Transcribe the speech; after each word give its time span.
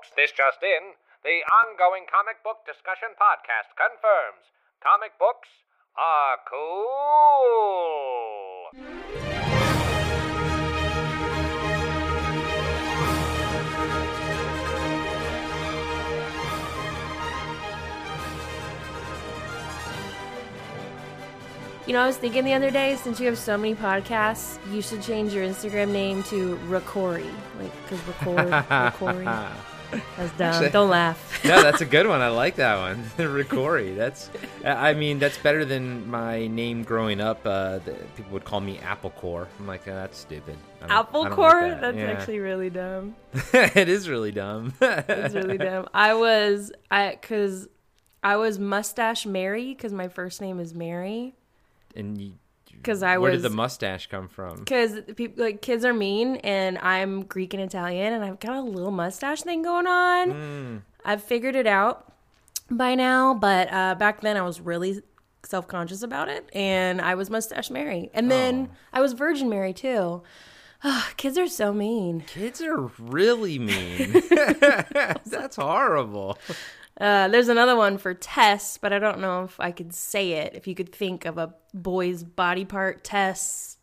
Folks, 0.00 0.16
this 0.16 0.32
just 0.32 0.62
in. 0.62 0.96
The 1.24 1.44
ongoing 1.68 2.04
comic 2.10 2.42
book 2.42 2.64
discussion 2.64 3.10
podcast 3.20 3.76
confirms 3.76 4.48
comic 4.80 5.12
books 5.18 5.48
are 5.94 6.38
cool. 6.48 7.90
You 21.86 21.92
know, 21.92 22.00
I 22.00 22.06
was 22.06 22.16
thinking 22.16 22.44
the 22.44 22.54
other 22.54 22.70
day, 22.70 22.96
since 22.96 23.20
you 23.20 23.26
have 23.26 23.36
so 23.36 23.58
many 23.58 23.74
podcasts, 23.74 24.58
you 24.72 24.80
should 24.80 25.02
change 25.02 25.34
your 25.34 25.46
Instagram 25.46 25.90
name 25.90 26.22
to 26.24 26.56
Ricori. 26.68 27.30
Like, 27.58 27.72
because 27.82 28.00
record, 28.06 28.48
Ricori. 28.70 29.50
That's 29.90 30.32
dumb. 30.38 30.52
Actually- 30.54 30.70
Don't 30.70 30.90
laugh. 30.90 31.40
no, 31.44 31.62
that's 31.62 31.80
a 31.80 31.86
good 31.86 32.06
one. 32.06 32.20
I 32.20 32.28
like 32.28 32.56
that 32.56 32.76
one. 32.76 33.02
Ricori. 33.18 33.96
That's, 33.96 34.30
I 34.64 34.94
mean, 34.94 35.18
that's 35.18 35.38
better 35.38 35.64
than 35.64 36.08
my 36.10 36.46
name 36.46 36.82
growing 36.82 37.20
up. 37.20 37.40
Uh, 37.44 37.78
the, 37.78 37.92
people 38.16 38.32
would 38.32 38.44
call 38.44 38.60
me 38.60 38.78
Apple 38.80 39.10
Core. 39.10 39.48
I'm 39.58 39.66
like, 39.66 39.86
oh, 39.88 39.94
that's 39.94 40.18
stupid. 40.18 40.56
I 40.82 40.86
don't- 40.86 40.90
Apple 40.98 41.28
core? 41.30 41.62
like 41.62 41.70
that. 41.72 41.80
That's 41.80 41.96
Yeah. 41.96 42.10
actually 42.10 42.38
really 42.40 42.70
dumb. 42.70 43.16
it 43.52 43.88
is 43.88 44.08
really 44.08 44.32
dumb. 44.32 44.74
It's 44.80 45.34
really 45.34 45.58
dumb. 45.58 45.88
I 45.94 46.14
was, 46.14 46.72
I, 46.90 47.10
because 47.20 47.68
I 48.22 48.36
was 48.36 48.58
Mustache 48.58 49.26
Mary, 49.26 49.74
because 49.74 49.92
my 49.92 50.08
first 50.08 50.40
name 50.40 50.60
is 50.60 50.74
Mary. 50.74 51.34
and 51.96 52.20
you, 52.20 52.32
Because 52.82 53.02
I 53.02 53.18
where 53.18 53.32
was. 53.32 53.42
did 53.42 53.50
the 53.50 53.54
mustache 53.54 54.06
come 54.08 54.28
from? 54.28 54.58
because 54.60 55.00
people 55.16 55.44
like 55.44 55.60
kids 55.62 55.84
are 55.84 55.92
mean 55.94 56.36
and 56.36 56.78
i'm 56.78 57.22
greek 57.24 57.52
and 57.54 57.62
italian 57.62 58.12
and 58.14 58.24
i've 58.24 58.40
got 58.40 58.56
a 58.56 58.62
little 58.62 58.90
mustache 58.90 59.42
thing 59.42 59.62
going 59.62 59.86
on 59.86 60.28
Mm. 60.32 60.82
i've 61.04 61.22
figured 61.22 61.56
it 61.56 61.66
out 61.66 62.12
by 62.70 62.94
now 62.94 63.34
but 63.34 63.70
uh, 63.72 63.94
back 63.96 64.20
then 64.22 64.36
i 64.36 64.42
was 64.42 64.60
really 64.60 65.02
self-conscious 65.44 66.02
about 66.02 66.28
it 66.28 66.48
and 66.54 67.00
i 67.00 67.14
was 67.14 67.28
mustache 67.30 67.70
mary 67.70 68.10
and 68.14 68.30
then 68.30 68.68
Oh. 68.70 68.76
i 68.94 69.00
was 69.00 69.12
virgin 69.12 69.48
mary 69.50 69.72
too 69.74 70.22
kids 71.18 71.36
are 71.36 71.48
so 71.48 71.72
mean 71.74 72.22
Kids 72.26 72.62
are 72.62 72.90
really 72.98 73.58
mean. 73.58 74.12
that's 75.26 75.56
horrible. 75.56 76.38
Uh, 77.00 77.28
there's 77.28 77.48
another 77.48 77.74
one 77.76 77.98
for 77.98 78.14
tess 78.14 78.78
but 78.78 78.92
i 78.92 78.98
don't 78.98 79.18
know 79.20 79.44
if 79.44 79.58
i 79.58 79.70
could 79.70 79.92
say 79.94 80.32
it 80.32 80.54
if 80.54 80.66
you 80.66 80.74
could 80.74 80.92
think 80.92 81.24
of 81.24 81.38
a 81.38 81.54
boy's 81.74 82.22
body 82.22 82.64
part 82.64 83.02
tess 83.02 83.78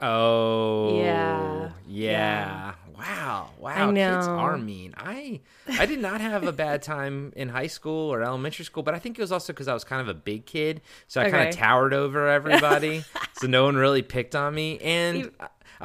Oh. 0.00 0.98
Yeah. 1.00 1.70
Yeah. 1.86 2.74
Wow. 2.96 3.50
Wow. 3.58 3.90
I 3.90 3.94
Kids 3.94 4.26
are 4.26 4.58
mean. 4.58 4.94
I 4.98 5.40
I 5.78 5.86
did 5.86 6.00
not 6.00 6.20
have 6.20 6.44
a 6.44 6.52
bad 6.52 6.82
time 6.82 7.32
in 7.36 7.48
high 7.48 7.68
school 7.68 8.12
or 8.12 8.22
elementary 8.22 8.64
school, 8.64 8.82
but 8.82 8.94
I 8.94 8.98
think 8.98 9.18
it 9.18 9.22
was 9.22 9.32
also 9.32 9.52
because 9.52 9.68
I 9.68 9.72
was 9.72 9.84
kind 9.84 10.02
of 10.02 10.08
a 10.08 10.14
big 10.14 10.46
kid, 10.46 10.82
so 11.06 11.20
I 11.20 11.30
kind 11.30 11.48
of 11.48 11.54
towered 11.56 11.94
over 11.94 12.28
everybody, 12.28 13.04
so 13.38 13.46
no 13.46 13.64
one 13.64 13.76
really 13.76 14.02
picked 14.02 14.34
on 14.36 14.54
me, 14.54 14.78
and. 14.80 15.18
You- 15.18 15.32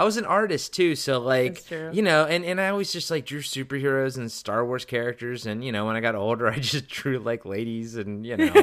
I- 0.02 0.04
was 0.04 0.18
an 0.18 0.26
artist 0.26 0.74
too, 0.74 0.96
so 0.96 1.20
like 1.20 1.70
you 1.72 2.02
know, 2.02 2.26
and, 2.26 2.44
and 2.46 2.60
I 2.60 2.70
always 2.70 2.92
just 2.92 3.10
like 3.12 3.26
drew 3.26 3.42
superheroes 3.42 4.18
and 4.18 4.32
Star 4.32 4.66
Wars 4.66 4.86
characters, 4.86 5.46
and 5.46 5.64
you 5.64 5.72
know, 5.72 5.86
when 5.86 5.96
I 5.96 6.00
got 6.00 6.16
older, 6.16 6.48
I 6.56 6.60
just 6.60 6.88
drew 6.88 7.20
like 7.20 7.46
ladies 7.46 7.96
and 7.96 8.26
you 8.26 8.38
know, 8.38 8.54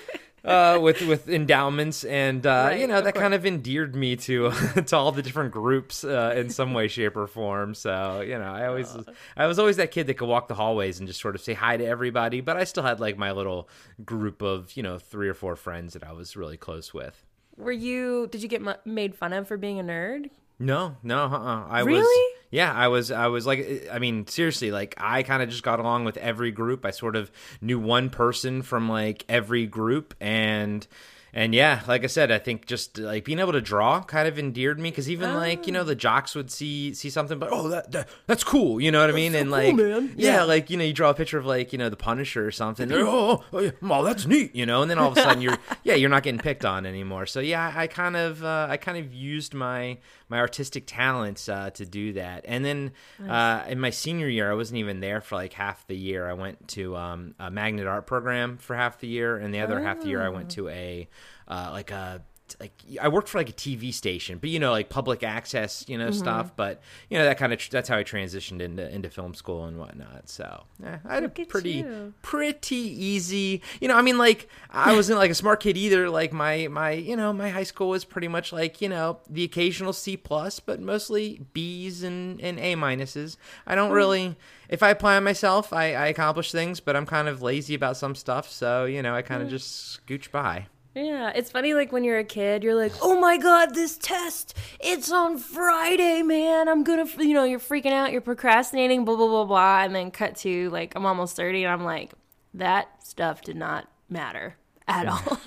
uh, 0.44 0.78
with 0.80 1.02
with 1.02 1.28
endowments, 1.28 2.04
and 2.04 2.46
uh, 2.46 2.68
Right, 2.70 2.80
you 2.80 2.86
know 2.86 3.00
that 3.00 3.14
course. 3.14 3.22
kind 3.22 3.34
of 3.34 3.44
endeared 3.44 3.94
me 3.96 4.16
to 4.16 4.50
to 4.86 4.96
all 4.96 5.12
the 5.12 5.22
different 5.22 5.50
groups 5.52 6.04
uh, 6.04 6.34
in 6.36 6.50
some 6.50 6.72
way, 6.72 6.88
shape, 6.88 7.16
or 7.16 7.26
form. 7.26 7.74
So 7.74 8.20
you 8.20 8.38
know, 8.38 8.44
I 8.52 8.66
always 8.66 8.94
I 9.36 9.46
was 9.46 9.58
always 9.58 9.76
that 9.76 9.90
kid 9.90 10.06
that 10.06 10.14
could 10.14 10.28
walk 10.28 10.48
the 10.48 10.54
hallways 10.54 10.98
and 10.98 11.08
just 11.08 11.20
sort 11.20 11.34
of 11.34 11.40
say 11.40 11.54
hi 11.54 11.76
to 11.76 11.84
everybody, 11.84 12.40
but 12.40 12.56
I 12.56 12.64
still 12.64 12.82
had 12.84 13.00
like 13.00 13.18
my 13.18 13.32
little 13.32 13.68
group 14.04 14.40
of 14.42 14.76
you 14.76 14.82
know 14.82 14.98
three 14.98 15.28
or 15.28 15.34
four 15.34 15.56
friends 15.56 15.92
that 15.94 16.04
I 16.04 16.12
was 16.12 16.36
really 16.36 16.56
close 16.56 16.94
with. 16.94 17.24
were 17.56 17.72
you 17.72 18.28
did 18.30 18.42
you 18.42 18.48
get 18.48 18.62
mu- 18.62 18.74
made 18.84 19.14
fun 19.14 19.32
of 19.32 19.48
for 19.48 19.56
being 19.56 19.80
a 19.80 19.82
nerd 19.84 20.30
No, 20.58 20.96
no, 21.02 21.24
uh-uh. 21.24 21.66
I 21.68 21.82
was. 21.82 21.98
Really? 21.98 22.32
Yeah, 22.50 22.72
I 22.72 22.88
was. 22.88 23.10
I 23.10 23.26
was 23.26 23.46
like, 23.46 23.88
I 23.92 23.98
mean, 23.98 24.26
seriously, 24.26 24.70
like 24.70 24.94
I 24.98 25.22
kind 25.22 25.42
of 25.42 25.48
just 25.50 25.62
got 25.62 25.80
along 25.80 26.04
with 26.04 26.16
every 26.16 26.50
group. 26.52 26.86
I 26.86 26.90
sort 26.90 27.16
of 27.16 27.30
knew 27.60 27.78
one 27.78 28.08
person 28.08 28.62
from 28.62 28.88
like 28.88 29.24
every 29.28 29.66
group, 29.66 30.14
and 30.20 30.86
and 31.34 31.54
yeah, 31.54 31.82
like 31.86 32.02
I 32.02 32.06
said, 32.06 32.30
I 32.30 32.38
think 32.38 32.64
just 32.64 32.96
like 32.98 33.24
being 33.26 33.40
able 33.40 33.52
to 33.52 33.60
draw 33.60 34.02
kind 34.02 34.26
of 34.26 34.38
endeared 34.38 34.80
me 34.80 34.90
because 34.90 35.10
even 35.10 35.34
like 35.34 35.66
you 35.66 35.72
know 35.74 35.84
the 35.84 35.94
jocks 35.94 36.34
would 36.34 36.50
see 36.50 36.94
see 36.94 37.10
something, 37.10 37.38
but 37.38 37.50
oh 37.52 37.68
that, 37.68 37.92
that 37.92 38.08
that's 38.26 38.42
cool, 38.42 38.80
you 38.80 38.90
know 38.90 39.02
what 39.02 39.10
I 39.10 39.12
mean? 39.12 39.34
and 39.34 39.50
like. 39.50 39.76
Yeah, 39.76 40.00
Yeah. 40.16 40.42
like 40.44 40.70
you 40.70 40.78
know 40.78 40.84
you 40.84 40.94
draw 40.94 41.10
a 41.10 41.14
picture 41.14 41.36
of 41.36 41.44
like 41.44 41.72
you 41.74 41.78
know 41.78 41.90
the 41.90 41.96
Punisher 41.96 42.46
or 42.46 42.50
something. 42.52 42.90
Oh, 42.90 43.44
oh, 43.52 43.58
yeah, 43.58 43.70
oh, 43.82 44.02
that's 44.02 44.24
neat, 44.24 44.56
you 44.56 44.64
know. 44.64 44.80
And 44.80 44.90
then 44.90 44.98
all 44.98 45.10
of 45.12 45.18
a 45.18 45.20
sudden 45.20 45.42
you're 45.42 45.58
yeah 45.84 45.94
you're 45.94 46.08
not 46.08 46.22
getting 46.22 46.40
picked 46.40 46.64
on 46.64 46.86
anymore. 46.86 47.26
So 47.26 47.40
yeah, 47.40 47.70
I 47.76 47.86
kind 47.86 48.16
of 48.16 48.42
uh, 48.42 48.68
I 48.70 48.78
kind 48.78 48.96
of 48.96 49.12
used 49.12 49.52
my 49.52 49.98
my 50.28 50.38
artistic 50.38 50.84
talents 50.86 51.48
uh, 51.48 51.70
to 51.70 51.86
do 51.86 52.14
that. 52.14 52.44
And 52.48 52.64
then 52.64 52.92
uh, 53.28 53.64
in 53.68 53.78
my 53.78 53.90
senior 53.90 54.28
year, 54.28 54.50
I 54.50 54.54
wasn't 54.54 54.78
even 54.78 55.00
there 55.00 55.20
for 55.20 55.36
like 55.36 55.52
half 55.52 55.86
the 55.86 55.96
year. 55.96 56.28
I 56.28 56.32
went 56.32 56.68
to 56.68 56.96
um, 56.96 57.34
a 57.38 57.50
magnet 57.50 57.86
art 57.86 58.06
program 58.06 58.58
for 58.58 58.74
half 58.74 58.98
the 58.98 59.08
year, 59.08 59.36
and 59.36 59.54
the 59.54 59.60
other 59.60 59.80
half 59.80 60.00
the 60.00 60.08
year 60.08 60.22
I 60.22 60.30
went 60.30 60.50
to 60.52 60.68
a 60.68 61.08
uh, 61.48 61.70
like 61.72 61.90
a 61.90 62.22
like 62.60 62.72
I 63.00 63.08
worked 63.08 63.28
for 63.28 63.38
like 63.38 63.48
a 63.48 63.52
TV 63.52 63.92
station, 63.92 64.38
but 64.38 64.50
you 64.50 64.60
know, 64.60 64.70
like 64.70 64.88
public 64.88 65.22
access, 65.22 65.84
you 65.88 65.98
know, 65.98 66.10
stuff. 66.10 66.54
But 66.54 66.80
you 67.10 67.18
know, 67.18 67.24
that 67.24 67.38
kind 67.38 67.52
of 67.52 67.60
that's 67.70 67.88
how 67.88 67.96
I 67.96 68.04
transitioned 68.04 68.60
into 68.60 68.88
into 68.88 69.10
film 69.10 69.34
school 69.34 69.64
and 69.64 69.78
whatnot. 69.78 70.28
So 70.28 70.64
eh, 70.84 70.98
I 71.04 71.14
had 71.14 71.22
Look 71.24 71.38
a 71.38 71.44
pretty 71.46 71.70
you. 71.72 72.14
pretty 72.22 72.76
easy. 72.76 73.62
You 73.80 73.88
know, 73.88 73.96
I 73.96 74.02
mean, 74.02 74.18
like 74.18 74.48
I 74.70 74.94
wasn't 74.94 75.18
like 75.18 75.30
a 75.30 75.34
smart 75.34 75.60
kid 75.60 75.76
either. 75.76 76.08
Like 76.08 76.32
my 76.32 76.68
my 76.68 76.92
you 76.92 77.16
know 77.16 77.32
my 77.32 77.48
high 77.50 77.64
school 77.64 77.88
was 77.88 78.04
pretty 78.04 78.28
much 78.28 78.52
like 78.52 78.80
you 78.80 78.88
know 78.88 79.18
the 79.28 79.44
occasional 79.44 79.92
C 79.92 80.16
plus, 80.16 80.60
but 80.60 80.80
mostly 80.80 81.40
B's 81.52 82.02
and 82.02 82.40
and 82.40 82.58
A 82.60 82.74
minuses. 82.74 83.36
I 83.66 83.74
don't 83.74 83.90
really. 83.90 84.36
If 84.68 84.82
I 84.82 84.90
apply 84.90 85.20
myself, 85.20 85.72
I, 85.72 85.94
I 85.94 86.06
accomplish 86.08 86.50
things, 86.50 86.80
but 86.80 86.96
I'm 86.96 87.06
kind 87.06 87.28
of 87.28 87.40
lazy 87.40 87.74
about 87.74 87.96
some 87.96 88.14
stuff. 88.16 88.50
So 88.50 88.84
you 88.84 89.02
know, 89.02 89.14
I 89.14 89.22
kind 89.22 89.42
of 89.42 89.48
just 89.48 90.00
scooch 90.06 90.30
by. 90.30 90.66
Yeah, 90.96 91.30
it's 91.34 91.50
funny. 91.50 91.74
Like 91.74 91.92
when 91.92 92.04
you're 92.04 92.18
a 92.18 92.24
kid, 92.24 92.62
you're 92.64 92.74
like, 92.74 92.92
"Oh 93.02 93.20
my 93.20 93.36
god, 93.36 93.74
this 93.74 93.98
test! 93.98 94.56
It's 94.80 95.12
on 95.12 95.36
Friday, 95.36 96.22
man! 96.22 96.70
I'm 96.70 96.84
gonna, 96.84 97.02
f-" 97.02 97.18
you 97.18 97.34
know, 97.34 97.44
you're 97.44 97.60
freaking 97.60 97.92
out, 97.92 98.12
you're 98.12 98.22
procrastinating, 98.22 99.04
blah 99.04 99.16
blah 99.16 99.26
blah 99.26 99.44
blah." 99.44 99.82
And 99.82 99.94
then 99.94 100.10
cut 100.10 100.36
to 100.36 100.70
like, 100.70 100.94
I'm 100.96 101.04
almost 101.04 101.36
thirty, 101.36 101.64
and 101.64 101.72
I'm 101.72 101.84
like, 101.84 102.14
that 102.54 102.88
stuff 103.04 103.42
did 103.42 103.56
not 103.56 103.88
matter 104.08 104.56
at 104.88 105.06
all. 105.08 105.38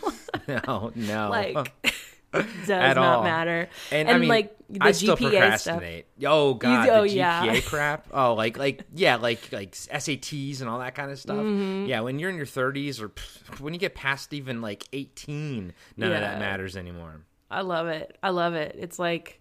No, 0.48 0.92
no, 0.94 1.30
like, 1.32 1.74
does 2.34 2.70
At 2.70 2.96
not 2.96 3.18
all. 3.18 3.24
matter. 3.24 3.70
And, 3.92 4.10
I 4.10 4.18
mean, 4.18 4.30
like 4.30 4.56
the 4.70 4.80
I 4.82 4.92
still 4.92 5.16
GPA 5.16 5.18
stuff. 5.18 5.80
procrastinate. 5.80 6.06
Oh 6.26 6.54
god, 6.54 6.90
oh, 6.90 7.02
the 7.02 7.10
yeah. 7.10 7.46
GPA 7.46 7.66
crap. 7.70 8.08
Oh, 8.14 8.36
like 8.36 8.58
like 8.58 8.84
yeah, 8.94 9.16
like 9.16 9.52
like 9.52 9.72
SATs 9.72 10.62
and 10.62 10.70
all 10.70 10.80
that 10.80 10.94
kind 10.96 11.12
of 11.12 11.20
stuff. 11.20 11.38
Mm-hmm. 11.38 11.88
Yeah, 11.88 12.02
when 12.02 12.20
you're 12.20 12.30
in 12.30 12.36
your 12.36 12.46
30s 12.46 13.02
or 13.02 13.10
pff, 13.10 13.60
when 13.60 13.74
you 13.74 13.80
get 13.80 13.96
past 13.96 14.34
even 14.34 14.62
like 14.62 14.86
18, 14.94 15.74
none 15.98 16.12
of 16.12 16.22
that 16.22 16.40
matters 16.40 16.78
anymore. 16.78 17.22
I 17.52 17.62
love 17.62 17.88
it. 17.88 18.16
I 18.22 18.30
love 18.30 18.54
it. 18.54 18.76
It's 18.78 19.00
like 19.00 19.39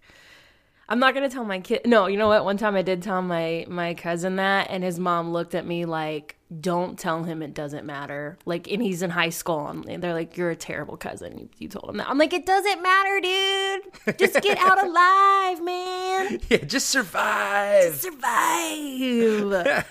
I'm 0.89 0.97
not 0.99 1.13
gonna 1.13 1.29
tell 1.29 1.45
my 1.45 1.59
kid. 1.59 1.81
No, 1.85 2.07
you 2.07 2.17
know 2.17 2.27
what? 2.27 2.43
One 2.43 2.57
time 2.57 2.75
I 2.75 2.81
did 2.81 3.03
tell 3.03 3.21
my 3.21 3.63
my 3.69 3.93
cousin 3.93 4.37
that, 4.37 4.67
and 4.71 4.83
his 4.83 4.97
mom 4.99 5.31
looked 5.31 5.53
at 5.53 5.63
me 5.63 5.85
like, 5.85 6.35
"Don't 6.59 6.97
tell 6.97 7.23
him 7.23 7.43
it 7.43 7.53
doesn't 7.53 7.85
matter." 7.85 8.39
Like, 8.45 8.67
and 8.71 8.81
he's 8.81 9.03
in 9.03 9.11
high 9.11 9.29
school, 9.29 9.67
and 9.67 10.01
they're 10.03 10.15
like, 10.15 10.35
"You're 10.35 10.49
a 10.49 10.55
terrible 10.55 10.97
cousin." 10.97 11.37
You, 11.37 11.49
you 11.59 11.67
told 11.67 11.91
him 11.91 11.97
that. 11.97 12.09
I'm 12.09 12.17
like, 12.17 12.33
"It 12.33 12.47
doesn't 12.47 12.81
matter, 12.81 13.21
dude. 13.21 14.17
Just 14.17 14.41
get 14.41 14.57
out 14.57 14.83
alive, 14.87 15.63
man. 15.63 16.39
Yeah, 16.49 16.65
just 16.65 16.89
survive. 16.89 17.91
Just 17.91 18.01
Survive." 18.01 19.85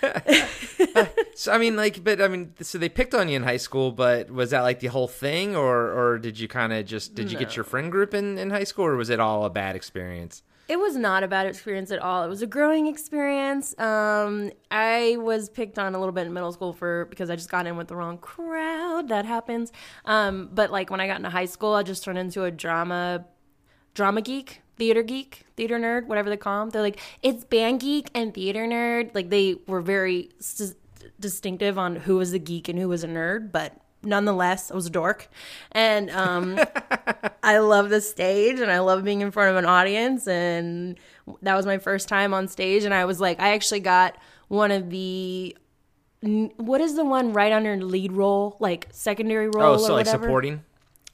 So 1.34 1.52
I 1.52 1.58
mean, 1.58 1.76
like, 1.76 2.02
but 2.02 2.20
I 2.20 2.26
mean, 2.26 2.54
so 2.60 2.78
they 2.78 2.88
picked 2.88 3.14
on 3.14 3.28
you 3.28 3.36
in 3.36 3.44
high 3.44 3.58
school, 3.58 3.92
but 3.92 4.28
was 4.28 4.50
that 4.50 4.62
like 4.62 4.80
the 4.80 4.88
whole 4.88 5.06
thing, 5.06 5.54
or 5.54 5.92
or 5.92 6.18
did 6.18 6.40
you 6.40 6.48
kind 6.48 6.72
of 6.72 6.84
just 6.84 7.14
did 7.14 7.30
you 7.30 7.38
get 7.38 7.54
your 7.54 7.64
friend 7.64 7.92
group 7.92 8.12
in 8.14 8.36
in 8.38 8.50
high 8.50 8.64
school, 8.64 8.86
or 8.86 8.96
was 8.96 9.08
it 9.10 9.20
all 9.20 9.44
a 9.44 9.50
bad 9.50 9.76
experience? 9.76 10.42
It 10.68 10.78
was 10.78 10.96
not 10.96 11.22
a 11.22 11.28
bad 11.28 11.46
experience 11.46 11.90
at 11.90 11.98
all. 11.98 12.24
It 12.24 12.28
was 12.28 12.42
a 12.42 12.46
growing 12.46 12.86
experience. 12.88 13.78
Um, 13.78 14.50
I 14.70 15.16
was 15.18 15.48
picked 15.48 15.78
on 15.78 15.94
a 15.94 15.98
little 15.98 16.12
bit 16.12 16.26
in 16.26 16.34
middle 16.34 16.52
school 16.52 16.74
for 16.74 17.06
because 17.06 17.30
I 17.30 17.36
just 17.36 17.50
got 17.50 17.66
in 17.66 17.78
with 17.78 17.88
the 17.88 17.96
wrong 17.96 18.18
crowd. 18.18 19.08
That 19.08 19.24
happens. 19.24 19.72
Um, 20.04 20.50
but 20.52 20.70
like 20.70 20.90
when 20.90 21.00
I 21.00 21.06
got 21.06 21.16
into 21.16 21.30
high 21.30 21.46
school, 21.46 21.72
I 21.72 21.82
just 21.82 22.04
turned 22.04 22.18
into 22.18 22.44
a 22.44 22.50
drama 22.50 23.24
drama 23.94 24.20
geek, 24.20 24.60
theater 24.76 25.02
geek, 25.02 25.46
theater 25.56 25.78
nerd, 25.78 26.06
whatever 26.06 26.28
they 26.28 26.36
call 26.36 26.60
them. 26.60 26.70
They're 26.70 26.82
like 26.82 27.00
it's 27.22 27.44
band 27.44 27.80
geek 27.80 28.10
and 28.14 28.34
theater 28.34 28.66
nerd. 28.66 29.14
Like 29.14 29.30
they 29.30 29.56
were 29.66 29.80
very 29.80 30.30
s- 30.38 30.74
distinctive 31.18 31.78
on 31.78 31.96
who 31.96 32.16
was 32.16 32.32
the 32.32 32.38
geek 32.38 32.68
and 32.68 32.78
who 32.78 32.88
was 32.90 33.02
a 33.04 33.08
nerd, 33.08 33.52
but 33.52 33.80
nonetheless, 34.02 34.70
I 34.70 34.74
was 34.74 34.86
a 34.86 34.90
dork, 34.90 35.28
and 35.72 36.10
um, 36.10 36.58
I 37.42 37.58
love 37.58 37.90
the 37.90 38.00
stage 38.00 38.60
and 38.60 38.70
I 38.70 38.78
love 38.80 39.04
being 39.04 39.20
in 39.20 39.30
front 39.30 39.50
of 39.50 39.56
an 39.56 39.64
audience. 39.64 40.26
And 40.28 40.98
that 41.42 41.54
was 41.56 41.66
my 41.66 41.78
first 41.78 42.08
time 42.08 42.32
on 42.34 42.48
stage, 42.48 42.84
and 42.84 42.94
I 42.94 43.04
was 43.04 43.20
like, 43.20 43.40
I 43.40 43.54
actually 43.54 43.80
got 43.80 44.16
one 44.48 44.70
of 44.70 44.90
the 44.90 45.56
what 46.56 46.80
is 46.80 46.96
the 46.96 47.04
one 47.04 47.32
right 47.32 47.52
under 47.52 47.76
lead 47.76 48.12
role, 48.12 48.56
like 48.58 48.88
secondary 48.90 49.48
role 49.48 49.62
Oh, 49.62 49.74
or 49.74 49.78
so 49.78 49.92
like 49.94 50.06
whatever? 50.06 50.24
supporting. 50.24 50.64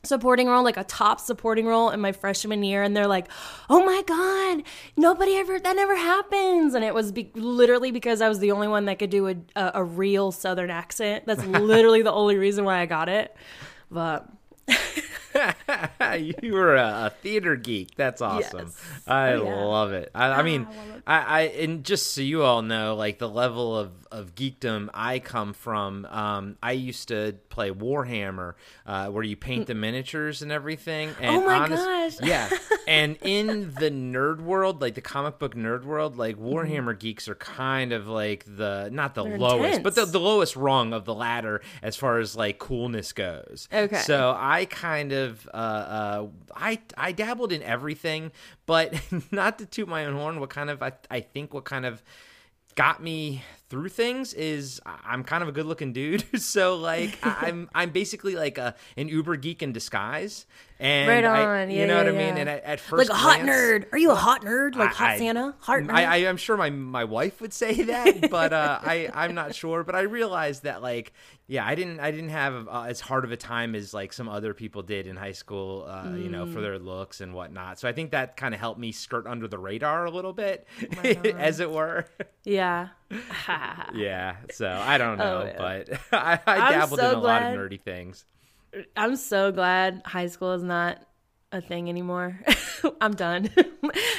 Supporting 0.06 0.48
role, 0.48 0.62
like 0.64 0.76
a 0.76 0.84
top 0.84 1.20
supporting 1.20 1.66
role 1.66 1.90
in 1.90 2.00
my 2.00 2.12
freshman 2.12 2.62
year, 2.62 2.82
and 2.82 2.96
they're 2.96 3.06
like, 3.06 3.28
"Oh 3.68 3.84
my 3.84 4.02
god, 4.02 4.62
nobody 4.96 5.36
ever 5.36 5.58
that 5.58 5.76
never 5.76 5.96
happens," 5.96 6.74
and 6.74 6.84
it 6.84 6.94
was 6.94 7.12
be- 7.12 7.30
literally 7.34 7.90
because 7.90 8.20
I 8.20 8.28
was 8.28 8.38
the 8.38 8.52
only 8.52 8.68
one 8.68 8.84
that 8.86 8.98
could 8.98 9.10
do 9.10 9.28
a, 9.28 9.36
a 9.56 9.72
a 9.74 9.84
real 9.84 10.32
Southern 10.32 10.70
accent. 10.70 11.26
That's 11.26 11.44
literally 11.46 12.02
the 12.02 12.12
only 12.12 12.36
reason 12.36 12.64
why 12.64 12.80
I 12.80 12.86
got 12.86 13.08
it. 13.08 13.34
But 13.90 14.28
you 16.42 16.52
were 16.52 16.76
a, 16.76 17.06
a 17.06 17.12
theater 17.22 17.56
geek. 17.56 17.94
That's 17.96 18.20
awesome. 18.20 18.66
Yes. 18.68 18.82
I 19.06 19.32
Oh, 19.34 19.44
yeah. 19.44 19.64
love 19.64 19.92
it. 19.92 20.10
I, 20.14 20.30
I 20.32 20.42
mean, 20.42 20.66
I, 21.06 21.18
I 21.20 21.40
and 21.42 21.84
just 21.84 22.12
so 22.14 22.20
you 22.20 22.42
all 22.42 22.62
know, 22.62 22.94
like 22.96 23.18
the 23.18 23.28
level 23.28 23.76
of 23.78 23.92
of 24.10 24.34
geekdom 24.36 24.88
I 24.94 25.18
come 25.18 25.52
from. 25.54 26.04
Um, 26.06 26.56
I 26.62 26.72
used 26.72 27.08
to 27.08 27.34
play 27.48 27.70
Warhammer, 27.72 28.54
uh, 28.86 29.08
where 29.08 29.24
you 29.24 29.34
paint 29.36 29.66
the 29.66 29.74
miniatures 29.74 30.40
and 30.42 30.52
everything. 30.52 31.10
And 31.20 31.36
Oh 31.36 31.46
my 31.46 31.54
honest- 31.58 32.20
gosh. 32.20 32.28
Yeah, 32.28 32.48
and 32.88 33.16
in 33.22 33.74
the 33.74 33.90
nerd 33.90 34.40
world, 34.40 34.80
like 34.80 34.94
the 34.94 35.00
comic 35.00 35.38
book 35.38 35.54
nerd 35.56 35.84
world, 35.84 36.16
like 36.16 36.36
Mm-hmm. 36.36 36.44
Warhammer 36.46 36.98
geeks 36.98 37.28
are 37.28 37.34
kind 37.34 37.92
of 37.92 38.06
like 38.06 38.44
the 38.46 38.88
not 38.92 39.14
the 39.14 39.24
lowest, 39.24 39.82
but 39.82 39.94
the, 39.94 40.04
the 40.04 40.20
lowest 40.20 40.54
rung 40.56 40.92
of 40.92 41.04
the 41.04 41.14
ladder 41.14 41.60
as 41.82 41.96
far 41.96 42.18
as 42.18 42.36
like 42.36 42.58
coolness 42.58 43.12
goes. 43.12 43.68
Okay. 43.72 43.96
So 43.98 44.34
I 44.38 44.64
kind 44.66 45.12
of 45.12 45.23
uh, 45.52 45.56
uh, 45.56 46.26
I 46.54 46.80
I 46.96 47.12
dabbled 47.12 47.52
in 47.52 47.62
everything, 47.62 48.32
but 48.66 48.94
not 49.30 49.58
to 49.58 49.66
toot 49.66 49.88
my 49.88 50.04
own 50.06 50.14
horn. 50.14 50.40
What 50.40 50.50
kind 50.50 50.70
of 50.70 50.82
I 50.82 50.92
I 51.10 51.20
think 51.20 51.54
what 51.54 51.64
kind 51.64 51.86
of 51.86 52.02
got 52.74 53.02
me 53.02 53.42
through 53.70 53.88
things 53.88 54.34
is 54.34 54.80
I- 54.84 54.98
I'm 55.06 55.24
kind 55.24 55.42
of 55.42 55.48
a 55.48 55.52
good 55.52 55.66
looking 55.66 55.92
dude. 55.92 56.24
So 56.40 56.76
like 56.76 57.18
I- 57.22 57.36
I'm 57.48 57.68
I'm 57.74 57.90
basically 57.90 58.36
like 58.36 58.58
a 58.58 58.74
an 58.96 59.08
Uber 59.08 59.36
geek 59.36 59.62
in 59.62 59.72
disguise. 59.72 60.46
And 60.80 61.08
right 61.08 61.24
I- 61.24 61.62
on, 61.62 61.70
you 61.70 61.78
yeah, 61.80 61.86
know 61.86 61.96
what 61.96 62.06
yeah, 62.06 62.12
I 62.12 62.24
mean? 62.30 62.36
And 62.36 62.48
at, 62.48 62.64
at 62.64 62.80
first 62.80 63.08
like 63.08 63.16
a 63.16 63.20
hot 63.20 63.40
glance- 63.40 63.50
nerd. 63.86 63.92
Are 63.92 63.98
you 63.98 64.10
a 64.10 64.14
hot 64.16 64.42
nerd? 64.42 64.74
Like 64.74 64.90
hot 64.92 65.10
I- 65.12 65.18
Santa? 65.18 65.54
Hot 65.60 65.80
nerd? 65.80 65.90
I, 65.92 66.04
I, 66.04 66.16
I'm 66.28 66.36
sure 66.36 66.56
my 66.56 66.70
my 66.70 67.04
wife 67.04 67.40
would 67.40 67.52
say 67.52 67.82
that, 67.84 68.30
but 68.30 68.52
uh, 68.52 68.78
I 68.82 69.08
I'm 69.14 69.34
not 69.34 69.54
sure. 69.54 69.82
But 69.84 69.94
I 69.94 70.02
realized 70.02 70.64
that 70.64 70.82
like 70.82 71.12
yeah, 71.46 71.64
I 71.66 71.74
didn't 71.74 72.00
I 72.00 72.10
didn't 72.10 72.30
have 72.30 72.68
uh, 72.68 72.82
as 72.88 73.00
hard 73.00 73.24
of 73.24 73.32
a 73.32 73.36
time 73.36 73.74
as 73.74 73.94
like 73.94 74.12
some 74.12 74.28
other 74.28 74.52
people 74.54 74.82
did 74.82 75.06
in 75.06 75.16
high 75.16 75.32
school, 75.32 75.86
uh, 75.88 76.10
you 76.16 76.28
know, 76.28 76.44
Mm. 76.44 76.52
for 76.52 76.60
their 76.60 76.78
looks 76.78 77.20
and 77.20 77.32
whatnot. 77.34 77.78
So 77.78 77.88
I 77.88 77.92
think 77.92 78.10
that 78.10 78.36
kind 78.36 78.52
of 78.52 78.60
helped 78.60 78.80
me 78.80 78.92
skirt 78.92 79.26
under 79.26 79.46
the 79.48 79.58
radar 79.58 80.04
a 80.06 80.10
little 80.10 80.32
bit, 80.32 80.66
Oh 81.02 81.08
as 81.38 81.60
it 81.60 81.70
were. 81.70 82.06
yeah. 82.44 82.88
yeah. 83.94 84.36
So 84.52 84.68
I 84.68 84.98
don't 84.98 85.20
oh, 85.20 85.44
know, 85.44 85.52
Oh, 85.52 85.58
but 85.58 86.00
I, 86.12 86.38
I 86.46 86.70
dabbled 86.72 87.00
so 87.00 87.10
in 87.10 87.16
a 87.16 87.20
lot 87.20 87.42
of 87.42 87.58
nerdy 87.58 87.80
things. 87.80 88.24
I'm 88.96 89.16
so 89.16 89.52
glad 89.52 90.02
high 90.04 90.26
school 90.26 90.52
is 90.52 90.62
not 90.62 90.98
a 91.52 91.60
thing 91.60 91.88
anymore. 91.88 92.40
I'm 93.00 93.14
done. 93.14 93.50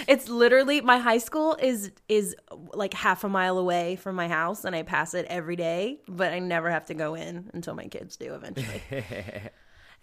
it's 0.08 0.30
literally 0.30 0.80
my 0.82 0.98
high 0.98 1.18
school 1.18 1.58
is 1.62 1.92
is 2.08 2.36
like 2.74 2.94
half 2.94 3.24
a 3.26 3.30
mile 3.30 3.58
away 3.58 3.98
from 3.98 4.16
my 4.16 4.30
house 4.30 4.64
and 4.64 4.76
I 4.76 4.84
pass 4.84 5.14
it 5.14 5.26
every 5.30 5.58
day, 5.58 6.00
but 6.08 6.32
I 6.32 6.40
never 6.40 6.70
have 6.72 6.86
to 6.86 6.94
go 6.94 7.16
in 7.16 7.50
until 7.54 7.76
my 7.76 7.88
kids 7.88 8.16
do 8.16 8.34
eventually. 8.34 8.82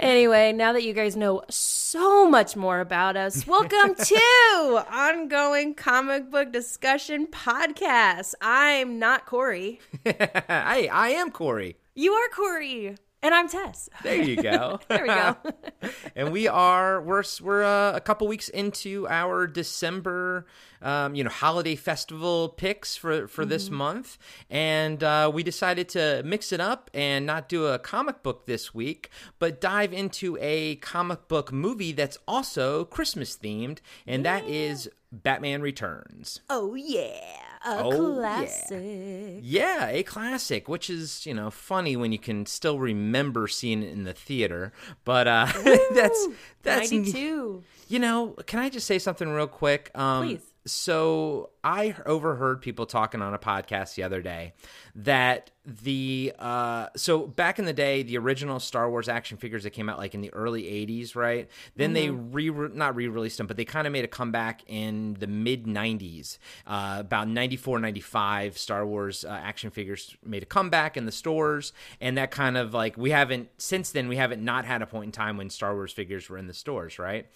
Anyway, 0.00 0.52
now 0.52 0.72
that 0.72 0.82
you 0.82 0.92
guys 0.92 1.16
know 1.16 1.42
so 1.48 2.28
much 2.28 2.56
more 2.56 2.80
about 2.80 3.16
us, 3.16 3.46
welcome 3.46 3.94
to 4.04 4.84
Ongoing 4.90 5.74
Comic 5.74 6.30
Book 6.30 6.52
Discussion 6.52 7.26
Podcast. 7.26 8.34
I'm 8.40 8.98
not 8.98 9.26
Corey. 9.26 9.80
hey, 10.04 10.88
I 10.88 11.10
am 11.10 11.30
Corey. 11.30 11.76
You 11.94 12.12
are 12.12 12.28
Corey. 12.30 12.96
And 13.22 13.32
I'm 13.34 13.48
Tess. 13.48 13.88
There 14.02 14.20
you 14.20 14.36
go. 14.36 14.80
There 14.88 15.02
we 15.02 15.08
go. 15.08 15.36
and 16.16 16.32
we 16.32 16.48
are 16.48 17.00
we're 17.00 17.22
we're 17.40 17.62
uh, 17.62 17.92
a 17.92 18.00
couple 18.00 18.26
weeks 18.26 18.48
into 18.48 19.06
our 19.08 19.46
December 19.46 20.46
um, 20.82 21.14
you 21.14 21.22
know 21.22 21.30
holiday 21.30 21.76
festival 21.76 22.48
picks 22.48 22.96
for 22.96 23.28
for 23.28 23.44
this 23.44 23.70
month, 23.70 24.18
and 24.50 25.02
uh, 25.04 25.30
we 25.32 25.44
decided 25.44 25.88
to 25.90 26.22
mix 26.24 26.52
it 26.52 26.60
up 26.60 26.90
and 26.92 27.24
not 27.24 27.48
do 27.48 27.66
a 27.66 27.78
comic 27.78 28.22
book 28.24 28.46
this 28.46 28.74
week, 28.74 29.10
but 29.38 29.60
dive 29.60 29.92
into 29.92 30.36
a 30.40 30.76
comic 30.76 31.28
book 31.28 31.52
movie 31.52 31.92
that's 31.92 32.18
also 32.26 32.84
Christmas 32.84 33.36
themed, 33.36 33.78
and 34.06 34.24
that 34.24 34.44
is 34.48 34.90
Batman 35.12 35.62
Returns. 35.62 36.40
Oh 36.50 36.74
yeah, 36.74 37.51
a 37.64 37.80
Oh, 37.84 38.20
yeah. 38.20 38.36
classic. 38.36 39.38
Yeah, 39.42 39.88
a 39.88 40.02
classic, 40.02 40.68
which 40.68 40.88
is, 40.90 41.24
you 41.26 41.34
know, 41.34 41.50
funny 41.50 41.96
when 41.96 42.12
you 42.12 42.18
can 42.18 42.46
still 42.46 42.78
remember 42.78 43.48
seeing 43.48 43.82
it 43.82 43.92
in 43.92 44.04
the 44.04 44.12
theater. 44.12 44.72
But 45.04 45.28
uh 45.28 45.46
that's 45.94 46.28
that's 46.62 46.90
Ninety-two. 46.92 47.62
You 47.88 47.98
know, 47.98 48.28
can 48.46 48.58
I 48.58 48.68
just 48.70 48.86
say 48.86 48.98
something 48.98 49.28
real 49.28 49.46
quick? 49.46 49.90
Um 49.94 50.26
Please. 50.26 50.42
So 50.64 51.50
I 51.64 51.96
overheard 52.06 52.62
people 52.62 52.86
talking 52.86 53.20
on 53.20 53.34
a 53.34 53.38
podcast 53.38 53.96
the 53.96 54.04
other 54.04 54.22
day 54.22 54.52
that 54.94 55.50
the 55.64 56.32
uh 56.40 56.88
so 56.96 57.24
back 57.24 57.60
in 57.60 57.64
the 57.66 57.72
day 57.72 58.02
the 58.02 58.18
original 58.18 58.58
Star 58.58 58.90
Wars 58.90 59.08
action 59.08 59.36
figures 59.36 59.62
that 59.62 59.70
came 59.70 59.88
out 59.88 59.96
like 59.96 60.12
in 60.12 60.20
the 60.20 60.32
early 60.34 60.64
80s, 60.64 61.14
right? 61.14 61.48
Then 61.76 61.92
they 61.92 62.10
re 62.10 62.50
not 62.50 62.96
re-released 62.96 63.38
them, 63.38 63.46
but 63.46 63.56
they 63.56 63.64
kind 63.64 63.86
of 63.86 63.92
made 63.92 64.04
a 64.04 64.08
comeback 64.08 64.62
in 64.66 65.14
the 65.20 65.28
mid 65.28 65.64
90s. 65.66 66.38
Uh 66.66 66.96
about 67.00 67.28
94 67.28 67.78
95 67.78 68.58
Star 68.58 68.84
Wars 68.84 69.24
uh, 69.24 69.28
action 69.28 69.70
figures 69.70 70.16
made 70.24 70.42
a 70.42 70.46
comeback 70.46 70.96
in 70.96 71.06
the 71.06 71.12
stores 71.12 71.72
and 72.00 72.18
that 72.18 72.32
kind 72.32 72.56
of 72.56 72.74
like 72.74 72.96
we 72.96 73.10
haven't 73.10 73.48
since 73.56 73.92
then 73.92 74.08
we 74.08 74.16
haven't 74.16 74.44
not 74.44 74.64
had 74.64 74.82
a 74.82 74.86
point 74.86 75.06
in 75.06 75.12
time 75.12 75.36
when 75.36 75.48
Star 75.48 75.74
Wars 75.74 75.92
figures 75.92 76.28
were 76.28 76.38
in 76.38 76.48
the 76.48 76.54
stores, 76.54 76.98
right? 76.98 77.26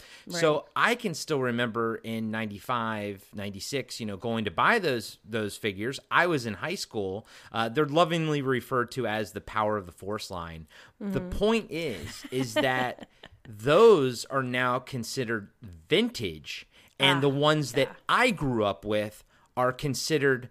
So 0.41 0.67
I 0.75 0.97
can 0.97 1.15
still 1.15 1.41
remember 1.41 1.97
in 1.97 2.31
95, 2.33 3.25
96, 3.35 4.01
you 4.01 4.07
know, 4.07 4.17
going 4.17 4.45
to 4.47 4.51
buy 4.51 4.81
those 4.81 5.19
those 5.25 5.57
figures. 5.57 6.01
I 6.11 6.27
was 6.27 6.45
in 6.45 6.55
high 6.55 6.75
school. 6.75 7.25
Uh, 7.53 7.69
they're 7.69 7.87
lovingly 7.87 8.43
referred 8.43 8.91
to 8.93 9.07
as 9.07 9.33
the 9.33 9.41
power 9.41 9.77
of 9.77 9.87
the 9.87 9.93
force 9.93 10.31
line. 10.31 10.67
The 11.01 11.21
point 11.21 11.71
is 11.71 12.25
is 12.31 12.55
that 12.55 13.09
those 13.49 14.25
are 14.27 14.43
now 14.43 14.79
considered 14.79 15.51
vintage 15.89 16.67
and 16.99 17.23
the 17.23 17.29
ones 17.29 17.73
that 17.73 17.95
I 18.09 18.31
grew 18.31 18.65
up 18.65 18.85
with 18.85 19.23
are 19.57 19.73
considered 19.73 20.49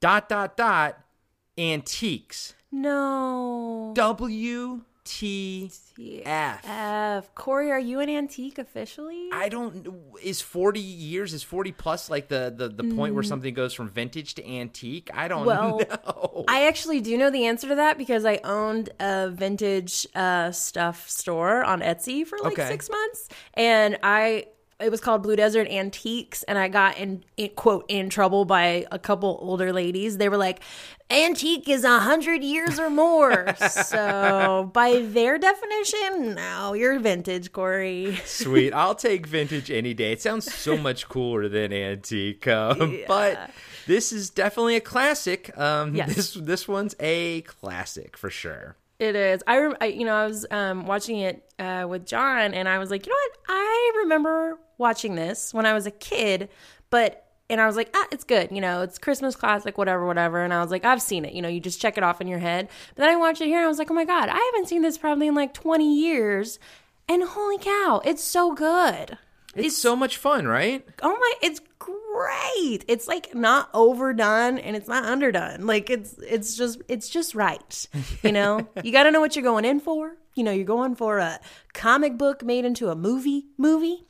dot 0.00 0.28
dot 0.28 0.56
dot 0.56 0.98
antiques. 1.58 2.54
No. 2.72 3.92
WTF. 5.10 6.60
F. 6.64 7.34
Corey, 7.34 7.70
are 7.70 7.78
you 7.80 8.00
an 8.00 8.08
antique 8.08 8.58
officially? 8.58 9.28
I 9.32 9.48
don't 9.48 9.88
is 10.22 10.40
40 10.40 10.80
years 10.80 11.32
is 11.34 11.42
40 11.42 11.72
plus 11.72 12.08
like 12.10 12.28
the 12.28 12.52
the, 12.56 12.68
the 12.68 12.84
point 12.84 13.14
where 13.14 13.22
something 13.22 13.52
goes 13.54 13.74
from 13.74 13.88
vintage 13.88 14.34
to 14.34 14.46
antique? 14.48 15.10
I 15.14 15.28
don't 15.28 15.40
Mm. 15.40 15.46
Well, 15.46 15.78
know. 16.04 16.44
I 16.48 16.66
actually 16.66 17.00
do 17.00 17.16
know 17.16 17.30
the 17.30 17.46
answer 17.46 17.68
to 17.68 17.74
that 17.76 17.96
because 17.98 18.24
I 18.24 18.40
owned 18.44 18.90
a 19.00 19.30
vintage 19.30 20.06
uh, 20.14 20.50
stuff 20.52 21.08
store 21.08 21.64
on 21.64 21.80
Etsy 21.80 22.26
for 22.26 22.38
like 22.42 22.52
Okay. 22.58 22.68
six 22.68 22.88
months, 22.90 23.28
and 23.54 23.98
I 24.02 24.46
it 24.80 24.90
was 24.90 25.00
called 25.00 25.22
Blue 25.22 25.36
Desert 25.36 25.68
Antiques, 25.68 26.42
and 26.44 26.58
I 26.58 26.68
got 26.68 26.98
in, 26.98 27.24
in 27.36 27.50
quote 27.50 27.84
in 27.88 28.08
trouble 28.10 28.44
by 28.44 28.86
a 28.90 28.98
couple 28.98 29.38
older 29.42 29.72
ladies. 29.72 30.18
They 30.18 30.28
were 30.28 30.36
like, 30.36 30.60
"Antique 31.10 31.68
is 31.68 31.84
a 31.84 31.98
hundred 32.00 32.42
years 32.42 32.78
or 32.78 32.90
more," 32.90 33.54
so 33.70 34.70
by 34.72 35.00
their 35.02 35.38
definition, 35.38 36.34
no, 36.34 36.74
you're 36.74 36.98
vintage, 36.98 37.52
Corey. 37.52 38.16
Sweet. 38.24 38.72
I'll 38.72 38.94
take 39.10 39.26
vintage 39.26 39.70
any 39.70 39.94
day. 39.94 40.12
It 40.12 40.22
sounds 40.22 40.52
so 40.52 40.76
much 40.76 41.08
cooler 41.08 41.48
than 41.48 41.72
antique. 41.72 42.46
Um, 42.48 43.00
But 43.06 43.50
this 43.86 44.12
is 44.12 44.30
definitely 44.30 44.76
a 44.76 44.80
classic. 44.80 45.56
Um, 45.58 45.94
Yes. 45.94 46.14
This 46.14 46.34
this 46.34 46.68
one's 46.68 46.94
a 47.00 47.42
classic 47.42 48.16
for 48.16 48.30
sure. 48.30 48.76
It 49.00 49.16
is. 49.16 49.42
I, 49.46 49.58
rem- 49.58 49.76
I 49.80 49.86
you 49.86 50.04
know, 50.04 50.14
I 50.14 50.26
was 50.26 50.46
um, 50.50 50.86
watching 50.86 51.20
it 51.20 51.42
uh, 51.58 51.86
with 51.88 52.04
John, 52.06 52.52
and 52.52 52.68
I 52.68 52.78
was 52.78 52.90
like, 52.90 53.06
you 53.06 53.10
know 53.10 53.16
what? 53.16 53.38
I 53.48 53.92
remember 54.02 54.58
watching 54.76 55.14
this 55.14 55.54
when 55.54 55.64
I 55.64 55.72
was 55.72 55.86
a 55.86 55.90
kid, 55.90 56.50
but 56.90 57.24
and 57.48 57.62
I 57.62 57.66
was 57.66 57.76
like, 57.76 57.90
ah, 57.94 58.06
it's 58.12 58.24
good. 58.24 58.52
You 58.52 58.60
know, 58.60 58.82
it's 58.82 58.98
Christmas 58.98 59.34
classic, 59.34 59.78
whatever, 59.78 60.06
whatever. 60.06 60.44
And 60.44 60.52
I 60.52 60.60
was 60.60 60.70
like, 60.70 60.84
I've 60.84 61.00
seen 61.00 61.24
it. 61.24 61.32
You 61.32 61.40
know, 61.40 61.48
you 61.48 61.60
just 61.60 61.80
check 61.80 61.96
it 61.96 62.04
off 62.04 62.20
in 62.20 62.28
your 62.28 62.38
head. 62.38 62.68
But 62.94 63.02
then 63.02 63.08
I 63.10 63.16
watched 63.16 63.40
it 63.40 63.46
here, 63.46 63.56
and 63.56 63.64
I 63.64 63.68
was 63.68 63.78
like, 63.78 63.90
oh 63.90 63.94
my 63.94 64.04
god, 64.04 64.28
I 64.28 64.50
haven't 64.52 64.68
seen 64.68 64.82
this 64.82 64.98
probably 64.98 65.28
in 65.28 65.34
like 65.34 65.54
twenty 65.54 65.98
years, 65.98 66.58
and 67.08 67.22
holy 67.24 67.56
cow, 67.56 68.02
it's 68.04 68.22
so 68.22 68.52
good. 68.52 69.16
It's, 69.54 69.76
so 69.76 69.96
much 69.96 70.16
fun, 70.16 70.46
right? 70.46 70.86
oh 71.02 71.16
my 71.18 71.32
it's 71.42 71.60
great. 71.78 72.84
It's 72.86 73.08
like 73.08 73.34
not 73.34 73.68
overdone 73.74 74.58
and 74.58 74.76
it's 74.76 74.88
not 74.88 75.04
underdone. 75.04 75.66
Like 75.66 75.90
it's 75.90 76.18
it's 76.18 76.56
just 76.56 76.82
it's 76.88 77.08
just 77.08 77.34
right 77.34 77.88
you 78.22 78.32
know? 78.32 78.68
You 78.84 78.92
got 78.92 79.04
to 79.04 79.10
know 79.10 79.20
what 79.20 79.36
you're 79.36 79.42
going 79.42 79.64
in 79.64 79.80
for. 79.80 80.16
You 80.34 80.44
know 80.44 80.52
you're 80.52 80.64
going 80.64 80.94
for 80.94 81.18
a 81.18 81.40
comic 81.72 82.16
book 82.16 82.44
made 82.44 82.64
into 82.64 82.90
a 82.90 82.94
movie 82.94 83.46
movie. 83.58 84.06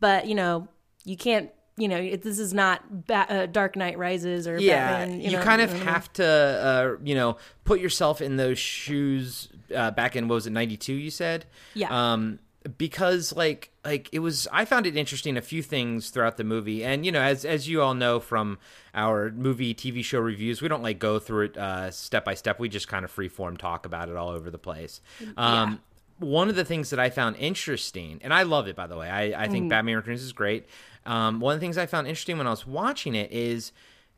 But 0.00 0.26
you 0.26 0.34
know 0.34 0.68
you 1.04 1.16
can't 1.16 1.50
you 1.76 1.88
know 1.88 1.96
it, 1.96 2.22
this 2.22 2.38
is 2.38 2.52
not 2.52 3.06
ba- 3.06 3.26
uh, 3.28 3.46
dark 3.46 3.76
knight 3.76 3.98
rises 3.98 4.46
or 4.46 4.58
yeah 4.58 4.98
Batman, 4.98 5.20
you, 5.20 5.30
know, 5.30 5.42
kind 5.42 5.62
of 5.62 5.72
know. 5.72 5.78
have 5.80 6.12
to 6.14 6.24
uh, 6.24 6.96
you 7.02 7.14
know 7.14 7.36
put 7.64 7.80
yourself 7.80 8.20
in 8.20 8.36
those 8.36 8.58
shoes 8.58 9.48
uh, 9.74 9.90
back 9.90 10.16
in 10.16 10.28
what 10.28 10.36
was 10.36 10.46
it 10.46 10.50
92 10.50 10.92
you 10.92 11.10
said? 11.10 11.46
Yeah. 11.74 12.12
um 12.12 12.38
because 12.78 13.34
like 13.34 13.70
like 13.84 14.08
it 14.12 14.20
was 14.20 14.46
i 14.52 14.64
found 14.64 14.86
it 14.86 14.96
interesting 14.96 15.36
a 15.36 15.42
few 15.42 15.62
things 15.62 16.10
throughout 16.10 16.36
the 16.36 16.44
movie. 16.44 16.84
And 16.84 17.04
you 17.04 17.12
know 17.12 17.20
as 17.20 17.44
as 17.44 17.68
you 17.68 17.82
all 17.82 17.94
know 17.94 18.20
from 18.20 18.58
our 18.94 19.30
movie 19.30 19.74
tv 19.74 20.04
show 20.04 20.20
reviews 20.20 20.62
we 20.62 20.68
don't 20.68 20.82
like 20.82 20.98
go 20.98 21.18
through 21.18 21.46
it 21.46 21.56
uh 21.56 21.90
step 21.90 22.24
by 22.24 22.34
step. 22.34 22.58
We 22.58 22.68
just 22.68 22.88
kind 22.88 23.04
of 23.04 23.10
free 23.10 23.28
form 23.28 23.56
talk 23.56 23.86
about 23.86 24.08
it 24.08 24.16
all 24.16 24.28
over 24.28 24.50
the 24.50 24.58
place. 24.58 25.00
Um 25.36 25.80
one 26.18 26.48
of 26.48 26.54
the 26.54 26.64
things 26.64 26.90
that 26.90 27.00
I 27.00 27.10
found 27.10 27.36
interesting, 27.36 28.20
and 28.22 28.32
I 28.32 28.44
love 28.44 28.68
it 28.68 28.76
by 28.76 28.86
the 28.86 28.96
way, 28.96 29.10
I, 29.10 29.44
I 29.44 29.48
think 29.48 29.68
Batman 29.68 29.96
Returns 29.96 30.22
is 30.22 30.32
great. 30.32 30.66
Um, 31.04 31.40
one 31.40 31.54
of 31.54 31.60
the 31.60 31.64
things 31.64 31.76
I 31.76 31.86
found 31.86 32.06
interesting 32.06 32.38
when 32.38 32.46
I 32.46 32.50
was 32.50 32.64
watching 32.64 33.16
it 33.16 33.32
is 33.32 33.72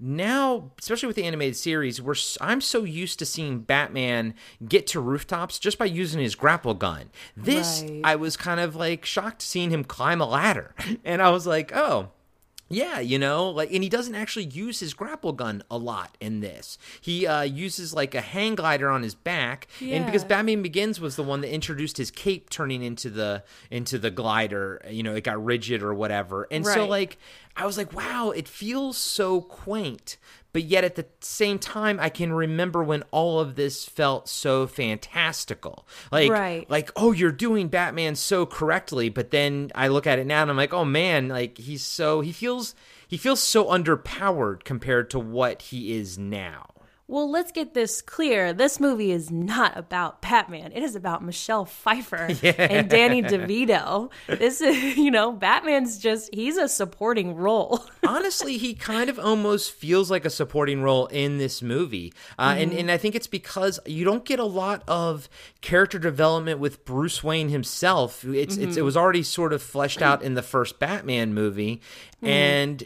now, 0.07 0.71
especially 0.79 1.07
with 1.07 1.17
the 1.17 1.25
animated 1.25 1.57
series, 1.57 2.01
we're 2.01 2.15
I'm 2.41 2.61
so 2.61 2.85
used 2.85 3.19
to 3.21 3.27
seeing 3.27 3.61
Batman 3.61 4.35
get 4.69 4.87
to 4.89 5.01
rooftops 5.01 5.59
just 5.59 5.79
by 5.79 5.87
using 5.87 6.21
his 6.21 6.35
grapple 6.35 6.75
gun. 6.75 7.11
This 7.35 7.83
Right. 7.83 8.01
I 8.05 8.17
was 8.17 8.37
kind 8.37 8.61
of 8.61 8.77
like 8.77 9.07
shocked 9.07 9.41
seeing 9.41 9.71
him 9.71 9.83
climb 9.83 10.21
a 10.21 10.27
ladder, 10.27 10.75
and 11.05 11.23
I 11.23 11.31
was 11.31 11.47
like, 11.47 11.75
oh. 11.75 12.11
Yeah, 12.75 12.99
you 13.01 13.19
know, 13.19 13.51
like, 13.51 13.73
and 13.73 13.83
he 13.83 13.89
doesn't 13.89 14.15
actually 14.15 14.47
use 14.47 14.81
his 14.81 14.95
grapple 14.95 15.33
gun 15.33 15.63
a 15.71 15.79
lot 15.79 16.17
in 16.21 16.41
this. 16.41 16.79
He 17.01 17.27
uh, 17.27 17.43
uses 17.43 17.95
like 17.95 18.15
a 18.15 18.21
hang 18.21 18.55
glider 18.55 18.91
on 18.91 19.03
his 19.03 19.15
back, 19.15 19.69
and 19.81 20.05
because 20.07 20.23
Yeah. 20.23 20.29
Batman 20.29 20.63
Begins 20.63 21.01
was 21.01 21.17
the 21.17 21.23
one 21.23 21.41
that 21.43 21.53
introduced 21.53 21.97
his 21.97 22.11
cape 22.11 22.51
turning 22.51 22.83
into 22.83 23.11
the 23.11 23.43
into 23.71 23.99
the 23.99 24.11
glider, 24.11 24.83
you 24.91 25.03
know, 25.03 25.15
it 25.15 25.25
got 25.25 25.43
rigid 25.45 25.83
or 25.83 25.95
whatever, 25.95 26.47
and 26.51 26.65
so 26.67 26.87
like 26.87 27.19
I 27.57 27.67
was 27.67 27.79
like, 27.79 27.93
wow, 27.93 28.31
it 28.31 28.49
feels 28.49 28.97
so 28.97 29.41
quaint, 29.41 30.17
but 30.55 30.63
yet 30.63 30.85
at 30.85 30.95
the 30.95 31.05
same 31.21 31.59
time, 31.59 31.99
I 32.01 32.09
can 32.09 32.33
remember 32.33 32.83
when 32.83 33.03
all 33.11 33.41
of 33.41 33.57
this 33.57 33.85
felt 33.85 34.29
so 34.29 34.67
fantastical. 34.69 35.87
Like, 36.13 36.31
Right. 36.31 36.71
like, 36.71 36.93
oh, 36.95 37.11
you're 37.13 37.33
doing 37.33 37.67
Batman 37.69 38.15
so 38.15 38.47
correctly, 38.47 39.09
but 39.09 39.33
then 39.33 39.73
I 39.75 39.89
look 39.89 40.07
at 40.07 40.21
it 40.21 40.27
now 40.27 40.43
and 40.43 40.51
I'm 40.51 40.57
like, 40.57 40.73
oh 40.73 40.85
man, 40.85 41.29
like 41.29 41.59
he's 41.59 41.85
so 41.85 42.21
he 42.21 42.31
feels 42.33 42.75
he 43.09 43.17
feels 43.17 43.41
so 43.41 43.67
underpowered 43.67 44.65
compared 44.65 45.11
to 45.11 45.19
what 45.19 45.61
he 45.61 45.97
is 45.97 46.17
now. 46.17 46.67
Well, 47.07 47.31
let's 47.31 47.53
get 47.53 47.75
this 47.75 48.01
clear. 48.01 48.55
This 48.55 48.81
movie 48.81 49.13
is 49.13 49.31
not 49.31 49.77
about 49.77 50.23
Batman. 50.23 50.73
It 50.73 50.83
is 50.83 50.97
about 50.97 51.23
Michelle 51.23 51.67
Pfeiffer 51.67 52.17
and 52.43 52.89
Danny 52.89 53.23
DeVito. 53.23 54.11
This 54.27 54.63
is, 54.63 54.97
you 54.97 55.11
know, 55.11 55.31
Batman's 55.31 55.99
just, 55.99 56.35
he's 56.35 56.57
a 56.57 56.67
supporting 56.67 57.35
role. 57.35 57.85
honestly, 58.07 58.57
he 58.57 58.73
kind 58.73 59.11
of 59.11 59.19
almost 59.19 59.73
feels 59.73 60.11
like 60.11 60.25
a 60.25 60.31
supporting 60.31 60.81
role 60.81 61.07
in 61.09 61.37
this 61.37 61.61
movie. 61.61 62.15
Uh, 62.39 62.55
and, 62.57 62.71
mm-hmm. 62.71 62.81
and 62.81 62.91
I 62.91 62.97
think 62.97 63.15
it's 63.15 63.27
because 63.27 63.79
you 63.85 64.05
don't 64.07 64.25
get 64.25 64.39
a 64.39 64.45
lot 64.45 64.83
of 64.89 65.29
character 65.61 65.99
development 65.99 66.59
with 66.59 66.87
Bruce 66.87 67.23
Wayne 67.23 67.51
himself. 67.51 68.25
It's, 68.25 68.57
it's 68.57 68.57
it 68.57 68.71
mm-hmm. 68.71 68.85
was 68.85 68.97
already 68.97 69.23
sort 69.23 69.53
of 69.53 69.63
fleshed 69.63 70.01
out 70.03 70.23
in 70.23 70.35
the 70.35 70.43
first 70.43 70.79
Batman 70.79 71.35
movie. 71.35 71.83
Mm-hmm. 72.23 72.27
And 72.29 72.85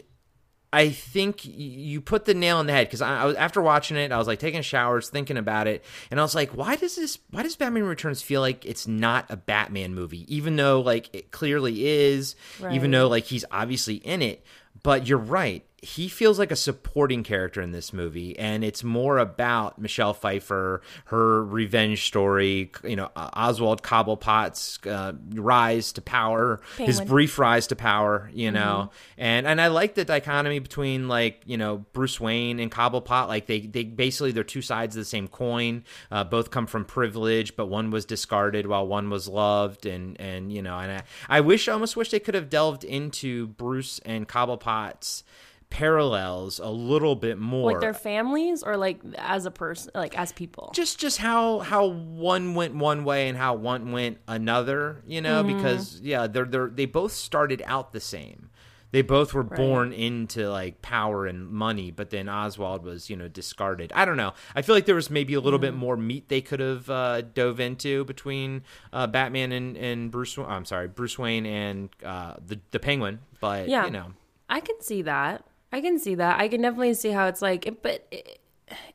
I 0.71 0.89
think 0.89 1.45
you 1.45 1.99
put 1.99 2.25
the 2.25 2.35
nail 2.35 2.57
on 2.57 2.67
the 2.67 2.73
head 2.73 2.87
because 2.87 3.01
I, 3.01 3.21
I 3.21 3.25
was 3.25 3.35
after 3.35 3.59
watching 3.61 3.97
it, 3.97 4.11
I 4.11 4.17
was 4.17 4.27
like 4.27 4.37
taking 4.37 4.61
showers, 4.61 5.09
thinking 5.09 5.37
about 5.37 5.65
it, 5.65 5.83
and 6.11 6.19
I 6.19 6.23
was 6.23 6.35
like, 6.35 6.51
why 6.51 6.75
does 6.75 6.95
this? 6.95 7.17
Why 7.31 7.41
does 7.41 7.55
Batman 7.55 7.83
Returns 7.83 8.21
feel 8.21 8.41
like 8.41 8.65
it's 8.65 8.87
not 8.87 9.25
a 9.29 9.37
Batman 9.37 9.95
movie, 9.95 10.25
even 10.33 10.55
though 10.55 10.81
like 10.81 11.09
it 11.11 11.31
clearly 11.31 11.87
is, 11.87 12.35
even 12.71 12.91
though 12.91 13.07
like 13.07 13.23
he's 13.25 13.45
obviously 13.51 13.95
in 13.95 14.21
it. 14.21 14.45
But 14.83 15.07
you're 15.07 15.17
right. 15.17 15.65
He 15.81 16.07
feels 16.09 16.37
like 16.39 16.51
a 16.51 16.55
supporting 16.55 17.23
character 17.23 17.61
in 17.61 17.71
this 17.71 17.93
movie, 17.93 18.37
and 18.37 18.63
it's 18.63 18.83
more 18.83 19.17
about 19.17 19.79
Michelle 19.79 20.13
Pfeiffer, 20.13 20.81
her 21.05 21.43
revenge 21.45 22.05
story. 22.05 22.71
You 22.83 22.95
know, 22.95 23.09
Oswald 23.15 23.81
Cobblepot's 23.83 24.79
uh, 24.85 25.13
rise 25.33 25.93
to 25.93 26.01
power, 26.01 26.59
his 26.77 26.99
brief 27.01 27.39
rise 27.39 27.67
to 27.67 27.75
power. 27.75 28.29
You 28.33 28.51
know, 28.51 28.59
Mm-hmm. 28.59 29.21
and 29.21 29.47
and 29.47 29.61
I 29.61 29.67
like 29.67 29.95
the 29.95 30.05
dichotomy 30.05 30.59
between 30.59 31.07
like 31.07 31.41
you 31.45 31.57
know 31.57 31.85
Bruce 31.93 32.19
Wayne 32.19 32.59
and 32.59 32.71
Cobblepot. 32.71 33.27
Like 33.27 33.47
they 33.47 33.61
they 33.61 33.83
basically 33.83 34.31
they're 34.31 34.43
two 34.43 34.61
sides 34.61 34.95
of 34.95 35.01
the 35.01 35.05
same 35.05 35.27
coin. 35.27 35.83
Uh, 36.11 36.23
both 36.23 36.51
come 36.51 36.67
from 36.67 36.85
privilege, 36.85 37.55
but 37.55 37.67
one 37.67 37.89
was 37.91 38.05
discarded 38.05 38.67
while 38.67 38.85
one 38.85 39.09
was 39.09 39.27
loved. 39.27 39.85
And 39.85 40.19
and 40.19 40.51
you 40.51 40.61
know, 40.61 40.77
and 40.77 40.91
I, 40.91 41.03
I 41.37 41.41
wish 41.41 41.67
I 41.67 41.73
almost 41.73 41.95
wish 41.95 42.11
they 42.11 42.19
could 42.19 42.35
have 42.35 42.49
delved 42.49 42.83
into 42.83 43.47
Bruce 43.47 43.99
and 44.05 44.27
Cobblepot's 44.27 45.23
parallels 45.69 46.59
a 46.59 46.69
little 46.69 47.15
bit 47.15 47.37
more 47.37 47.71
like 47.71 47.79
their 47.81 47.93
families 47.93 48.63
or 48.63 48.75
like 48.77 48.99
as 49.17 49.45
a 49.45 49.51
person, 49.51 49.91
like 49.95 50.17
as 50.17 50.31
people. 50.31 50.71
just 50.73 50.99
just 50.99 51.17
how 51.19 51.59
how 51.59 51.85
one 51.87 52.53
went 52.55 52.75
one 52.75 53.03
way 53.03 53.29
and 53.29 53.37
how 53.37 53.53
one 53.53 53.91
went 53.91 54.17
another 54.27 55.01
you 55.05 55.21
know 55.21 55.43
Mm-hmm. 55.43 55.55
because 55.57 56.01
yeah 56.01 56.27
they're 56.27 56.45
they're 56.45 56.67
they 56.69 56.85
both 56.85 57.11
started 57.11 57.61
out 57.65 57.93
the 57.93 57.99
same 57.99 58.49
they 58.91 59.03
both 59.03 59.33
were 59.35 59.43
born 59.43 59.93
into 59.93 60.49
like 60.49 60.81
power 60.81 61.27
and 61.27 61.47
money 61.49 61.91
but 61.91 62.09
then 62.09 62.27
oswald 62.27 62.83
was 62.83 63.09
you 63.09 63.15
know 63.15 63.27
discarded 63.27 63.91
i 63.93 64.03
don't 64.03 64.17
know 64.17 64.33
i 64.55 64.61
feel 64.63 64.73
like 64.75 64.85
there 64.85 64.95
was 64.95 65.09
maybe 65.11 65.33
a 65.35 65.39
little 65.39 65.59
Mm. 65.59 65.61
bit 65.69 65.73
more 65.75 65.95
meat 65.95 66.27
they 66.27 66.41
could 66.41 66.59
have 66.59 66.89
uh, 66.89 67.21
dove 67.21 67.59
into 67.59 68.03
between 68.05 68.63
uh, 68.91 69.05
batman 69.07 69.51
and 69.51 69.77
and 69.77 70.09
bruce 70.11 70.37
i'm 70.39 70.65
sorry 70.65 70.87
bruce 70.87 71.17
wayne 71.19 71.45
and 71.45 71.89
uh, 72.03 72.33
the 72.45 72.59
the 72.71 72.79
penguin 72.79 73.19
but 73.39 73.69
Yeah. 73.69 73.85
you 73.85 73.91
know 73.91 74.07
I 74.51 74.61
can 74.61 74.81
see 74.81 75.03
that. 75.03 75.45
I 75.71 75.81
can 75.81 75.99
see 75.99 76.15
that. 76.15 76.39
I 76.39 76.47
can 76.47 76.61
definitely 76.61 76.93
see 76.95 77.09
how 77.11 77.27
it's 77.27 77.41
like, 77.41 77.79
but 77.81 78.07
it, 78.11 78.39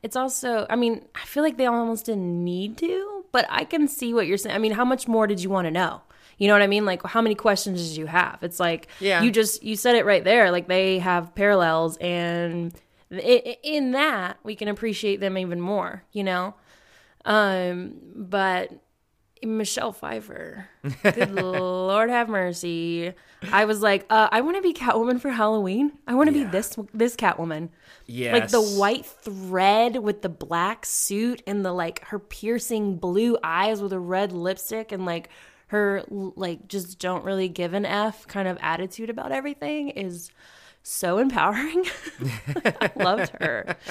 it's 0.03 0.15
also, 0.15 0.65
I 0.69 0.75
mean, 0.75 1.05
I 1.15 1.25
feel 1.25 1.43
like 1.43 1.57
they 1.57 1.65
almost 1.65 2.05
didn't 2.05 2.43
need 2.43 2.77
to, 2.79 3.25
but 3.31 3.45
I 3.49 3.63
can 3.65 3.87
see 3.87 4.13
what 4.13 4.27
you're 4.27 4.37
saying. 4.37 4.55
I 4.55 4.59
mean, 4.59 4.71
how 4.73 4.85
much 4.85 5.07
more 5.07 5.27
did 5.27 5.41
you 5.41 5.49
want 5.49 5.65
to 5.65 5.71
know? 5.71 6.01
You 6.37 6.47
know 6.49 6.53
what 6.53 6.61
I 6.61 6.67
mean? 6.67 6.85
Like, 6.85 7.01
how 7.05 7.21
many 7.21 7.35
questions 7.35 7.87
did 7.89 7.97
you 7.97 8.07
have? 8.07 8.39
It's 8.41 8.59
like, 8.59 8.87
Yeah. 8.99 9.21
you 9.21 9.31
just, 9.31 9.63
you 9.63 9.75
said 9.77 9.95
it 9.95 10.05
right 10.05 10.23
there. 10.23 10.51
Like, 10.51 10.67
they 10.67 10.99
have 10.99 11.33
parallels, 11.33 11.95
and 11.97 12.73
in 13.09 13.91
that, 13.91 14.37
we 14.43 14.55
can 14.55 14.67
appreciate 14.67 15.21
them 15.21 15.37
even 15.37 15.61
more, 15.61 16.03
you 16.11 16.23
know? 16.25 16.55
Um, 17.23 17.93
but 18.13 18.69
Michelle 19.45 19.91
Pfeiffer, 19.91 20.67
good 21.03 21.31
Lord 21.35 22.09
have 22.09 22.27
mercy. 22.29 23.13
I 23.51 23.65
was 23.65 23.81
like, 23.81 24.05
uh, 24.09 24.27
I 24.31 24.41
want 24.41 24.57
to 24.57 24.61
be 24.61 24.73
Catwoman 24.73 25.19
for 25.21 25.29
Halloween. 25.29 25.91
I 26.07 26.15
want 26.15 26.29
to 26.31 26.37
Yeah. 26.37 26.45
be 26.45 26.49
this 26.51 26.75
this 26.93 27.15
Catwoman. 27.15 27.69
yes 28.07 28.33
Like 28.33 28.49
the 28.49 28.61
white 28.79 29.05
thread 29.05 29.97
with 29.97 30.21
the 30.21 30.29
black 30.29 30.85
suit 30.85 31.41
and 31.45 31.63
the 31.65 31.71
like 31.73 32.03
her 32.05 32.19
piercing 32.19 32.97
blue 32.97 33.37
eyes 33.43 33.81
with 33.81 33.93
a 33.93 33.99
red 33.99 34.31
lipstick 34.31 34.91
and 34.91 35.05
like 35.05 35.29
her 35.67 36.03
like 36.09 36.67
just 36.67 36.99
don't 36.99 37.23
really 37.25 37.47
give 37.49 37.73
an 37.73 37.85
F 37.85 38.27
kind 38.27 38.47
of 38.47 38.57
attitude 38.61 39.09
about 39.09 39.31
everything 39.31 39.89
is 39.89 40.31
so 40.83 41.17
empowering. 41.17 41.85
I 42.81 42.91
loved 42.95 43.31
her. 43.41 43.75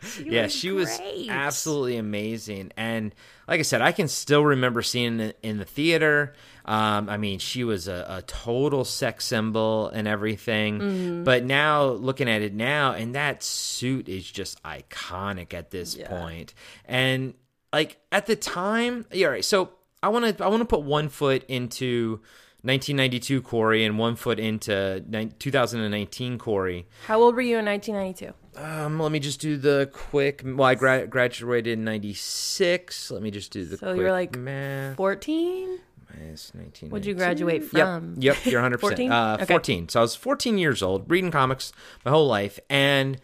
She 0.00 0.26
yeah, 0.30 0.42
was 0.44 0.54
she 0.54 0.70
was 0.70 1.00
absolutely 1.28 1.96
amazing. 1.96 2.70
And 2.76 3.12
like 3.48 3.60
I 3.60 3.62
said, 3.62 3.80
I 3.80 3.92
can 3.92 4.08
still 4.08 4.44
remember 4.44 4.82
seeing 4.82 5.20
it 5.20 5.38
in 5.42 5.56
the 5.56 5.64
theater. 5.64 6.34
Um, 6.66 7.08
I 7.08 7.16
mean, 7.16 7.38
she 7.38 7.64
was 7.64 7.88
a, 7.88 8.04
a 8.08 8.22
total 8.22 8.84
sex 8.84 9.24
symbol 9.24 9.88
and 9.88 10.06
everything. 10.06 10.78
Mm-hmm. 10.78 11.24
But 11.24 11.44
now 11.44 11.84
looking 11.86 12.28
at 12.28 12.42
it 12.42 12.52
now, 12.52 12.92
and 12.92 13.14
that 13.14 13.42
suit 13.42 14.06
is 14.06 14.30
just 14.30 14.62
iconic 14.64 15.54
at 15.54 15.70
this 15.70 15.94
point. 15.94 16.52
And 16.84 17.32
like 17.72 17.98
at 18.12 18.26
the 18.26 18.36
time, 18.36 19.06
yeah, 19.10 19.26
all 19.26 19.32
right. 19.32 19.44
So 19.44 19.70
I 20.02 20.10
want 20.10 20.36
to 20.36 20.44
I 20.44 20.48
want 20.48 20.60
to 20.60 20.66
put 20.66 20.82
one 20.82 21.08
foot 21.08 21.44
into 21.48 22.20
1992 22.62 23.40
Corey 23.40 23.84
and 23.84 23.98
one 23.98 24.16
foot 24.16 24.38
into 24.38 25.02
ni- 25.08 25.30
2019 25.38 26.38
Corey. 26.38 26.86
How 27.06 27.22
old 27.22 27.34
were 27.34 27.40
you 27.40 27.56
in 27.58 27.64
1992? 27.64 28.34
Um, 28.60 28.98
let 29.00 29.12
me 29.12 29.20
just 29.20 29.40
do 29.40 29.56
the 29.56 29.88
quick. 29.92 30.42
Well, 30.44 30.64
I 30.68 30.74
gra- 30.74 31.06
graduated 31.06 31.78
in 31.78 31.84
'96. 31.84 33.10
Let 33.10 33.22
me 33.22 33.30
just 33.30 33.52
do 33.52 33.64
the 33.64 33.76
So 33.76 33.86
quick 33.86 33.96
you 33.98 34.02
were 34.02 34.12
like 34.12 34.36
math. 34.36 34.96
14? 34.96 35.78
Minus 36.18 36.52
19. 36.54 36.90
What'd 36.90 37.06
you 37.06 37.14
graduate 37.14 37.64
from? 37.64 38.14
yep, 38.18 38.36
you're 38.44 38.60
100. 38.60 38.78
percent 38.80 39.12
uh, 39.12 39.36
Okay. 39.40 39.46
14. 39.54 39.88
So 39.90 40.00
I 40.00 40.02
was 40.02 40.16
14 40.16 40.58
years 40.58 40.82
old, 40.82 41.08
reading 41.10 41.30
comics 41.30 41.72
my 42.04 42.10
whole 42.10 42.26
life, 42.26 42.58
and 42.70 43.20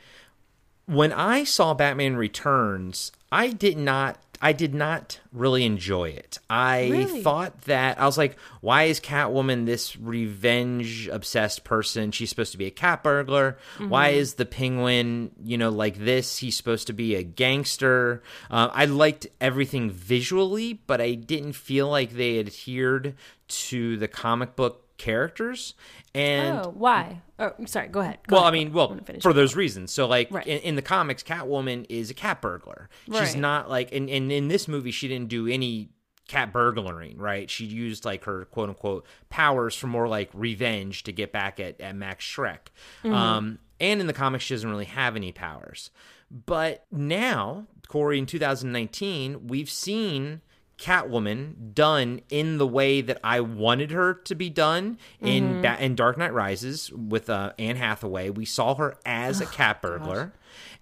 when 0.87 1.13
I 1.13 1.45
saw 1.45 1.73
Batman 1.75 2.17
Returns, 2.17 3.11
I 3.33 3.49
did 3.49 3.79
not. 3.79 4.19
I 4.45 4.53
did 4.53 4.75
not 4.75 5.21
really 5.33 5.65
enjoy 5.65 6.11
it. 6.11 6.39
I 6.51 6.89
Really? 6.91 7.23
thought 7.23 7.63
that 7.63 7.99
I 7.99 8.05
was 8.05 8.19
like, 8.19 8.37
why 8.61 8.83
is 8.85 9.01
Catwoman 9.01 9.65
this 9.65 9.97
revenge 9.97 11.09
obsessed 11.09 11.65
person? 11.65 12.11
She's 12.13 12.29
supposed 12.29 12.53
to 12.53 12.59
be 12.59 12.67
a 12.67 12.71
cat 12.71 13.03
burglar. 13.03 13.57
Why 13.79 14.11
Mm-hmm. 14.11 14.19
is 14.19 14.35
the 14.35 14.45
Penguin, 14.45 15.31
you 15.43 15.57
know, 15.57 15.71
like 15.71 15.97
this? 15.97 16.37
He's 16.39 16.57
supposed 16.57 16.87
to 16.89 16.93
be 16.93 17.15
a 17.15 17.23
gangster. 17.23 18.23
Uh, 18.51 18.69
I 18.71 18.85
liked 18.85 19.27
everything 19.41 19.91
visually, 19.91 20.75
but 20.87 21.01
I 21.01 21.15
didn't 21.15 21.55
feel 21.55 21.89
like 21.89 22.13
they 22.13 22.39
adhered 22.39 23.15
to 23.49 23.97
the 23.97 24.09
comic 24.09 24.57
book 24.57 24.84
characters. 24.97 25.75
And 26.15 26.59
oh, 26.59 26.73
why? 26.75 27.23
Oh, 27.39 27.53
sorry. 27.67 27.89
Go 27.89 28.01
ahead. 28.01 28.19
Go 28.27 28.37
well, 28.37 28.45
I 28.45 28.51
mean, 28.51 28.73
well, 28.73 28.89
wanna 28.89 29.21
for 29.21 29.33
those 29.33 29.57
reasons. 29.57 29.93
So, 29.93 30.07
like 30.07 30.31
Right. 30.31 30.47
in, 30.47 30.61
in 30.61 30.77
the 30.77 30.83
comics, 30.83 31.23
Catwoman 31.23 31.87
is 31.89 32.11
a 32.11 32.15
cat 32.15 32.41
burglar. 32.41 32.89
She's 33.07 33.15
Right. 33.15 33.37
not 33.37 33.69
like, 33.69 33.93
and, 33.93 34.09
and 34.09 34.31
in 34.31 34.49
this 34.49 34.69
movie, 34.69 34.91
she 34.91 35.09
didn't 35.09 35.29
do 35.29 35.47
any 35.49 35.91
cat 36.29 36.53
burglaring, 36.53 37.19
right? 37.19 37.51
She 37.51 37.65
used 37.65 38.05
like 38.05 38.25
her 38.25 38.47
quote 38.47 38.69
unquote 38.71 39.07
powers 39.29 39.75
for 39.75 39.89
more 39.89 40.09
like 40.09 40.31
revenge 40.33 41.03
to 41.05 41.13
get 41.13 41.33
back 41.33 41.61
at, 41.61 41.81
at 41.81 41.95
Max 41.97 42.25
Shreck. 42.25 42.69
Mm-hmm. 43.03 43.13
Um, 43.13 43.59
and 43.81 44.01
in 44.01 44.07
the 44.07 44.13
comics, 44.13 44.45
she 44.45 44.55
doesn't 44.55 44.71
really 44.71 44.85
have 44.87 45.17
any 45.17 45.33
powers. 45.33 45.91
But 46.31 46.87
now, 46.91 47.67
Corey, 47.89 48.19
in 48.19 48.27
2019, 48.27 49.47
we've 49.49 49.69
seen 49.71 50.41
Catwoman 50.79 51.73
done 51.75 52.21
in 52.31 52.59
the 52.59 52.67
way 52.67 53.01
that 53.01 53.19
I 53.23 53.41
wanted 53.41 53.91
her 53.93 54.15
to 54.15 54.35
be 54.35 54.51
done 54.51 54.99
in 55.21 55.63
ba- 55.63 55.77
in 55.83 55.95
Dark 55.95 56.19
Knight 56.19 56.33
Rises 56.33 56.91
with 56.93 57.31
uh, 57.31 57.53
Anne 57.59 57.77
Hathaway. 57.77 58.31
We 58.31 58.45
saw 58.45 58.75
her 58.75 58.97
as 59.05 59.41
a 59.41 59.47
cat 59.59 59.81
burglar. 59.81 60.33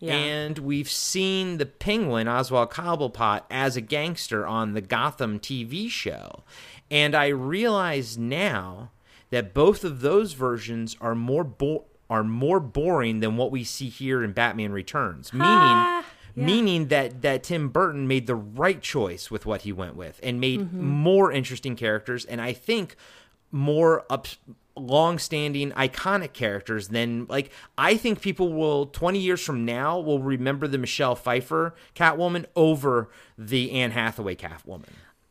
Yeah. 0.00 0.14
And 0.14 0.58
we've 0.58 0.90
seen 0.90 1.58
the 1.58 1.66
Penguin, 1.66 2.26
Oswald 2.28 2.70
Cobblepot, 2.70 3.42
as 3.50 3.76
a 3.76 3.80
gangster 3.80 4.46
on 4.46 4.72
the 4.72 4.80
Gotham 4.80 5.38
TV 5.38 5.88
show. 5.88 6.42
And 6.90 7.14
I 7.14 7.28
realize 7.28 8.18
now 8.18 8.90
that 9.30 9.54
both 9.54 9.84
of 9.84 10.00
those 10.00 10.32
versions 10.32 10.96
are 11.00 11.14
more 11.14 11.44
bo- 11.44 11.84
are 12.10 12.24
more 12.24 12.60
boring 12.60 13.20
than 13.20 13.36
what 13.38 13.50
we 13.50 13.64
see 13.64 13.88
here 13.88 14.22
in 14.22 14.32
Batman 14.32 14.72
Returns. 14.72 15.32
Meaning 15.32 16.04
yeah. 16.34 16.46
meaning 16.46 16.88
that 16.88 17.22
that 17.22 17.42
Tim 17.44 17.68
Burton 17.68 18.06
made 18.08 18.26
the 18.26 18.34
right 18.34 18.80
choice 18.80 19.30
with 19.30 19.46
what 19.46 19.62
he 19.62 19.72
went 19.72 19.96
with 19.96 20.18
and 20.22 20.40
made 20.40 20.60
Mm-hmm. 20.60 20.84
more 20.84 21.32
interesting 21.32 21.76
characters 21.76 22.24
and 22.24 22.40
I 22.40 22.52
think 22.52 22.96
more 23.50 24.04
up 24.10 24.26
long-standing 24.74 25.70
iconic 25.72 26.32
characters 26.32 26.88
than 26.88 27.26
like 27.28 27.50
I 27.76 27.96
think 27.96 28.20
people 28.22 28.52
will 28.52 28.86
20 28.86 29.18
years 29.18 29.42
from 29.44 29.64
now 29.64 29.98
will 30.00 30.18
remember 30.20 30.66
the 30.66 30.78
Michelle 30.78 31.14
Pfeiffer 31.14 31.74
Catwoman 31.94 32.46
over 32.56 33.10
the 33.36 33.72
Anne 33.72 33.90
Hathaway 33.90 34.34
Catwoman. 34.34 34.88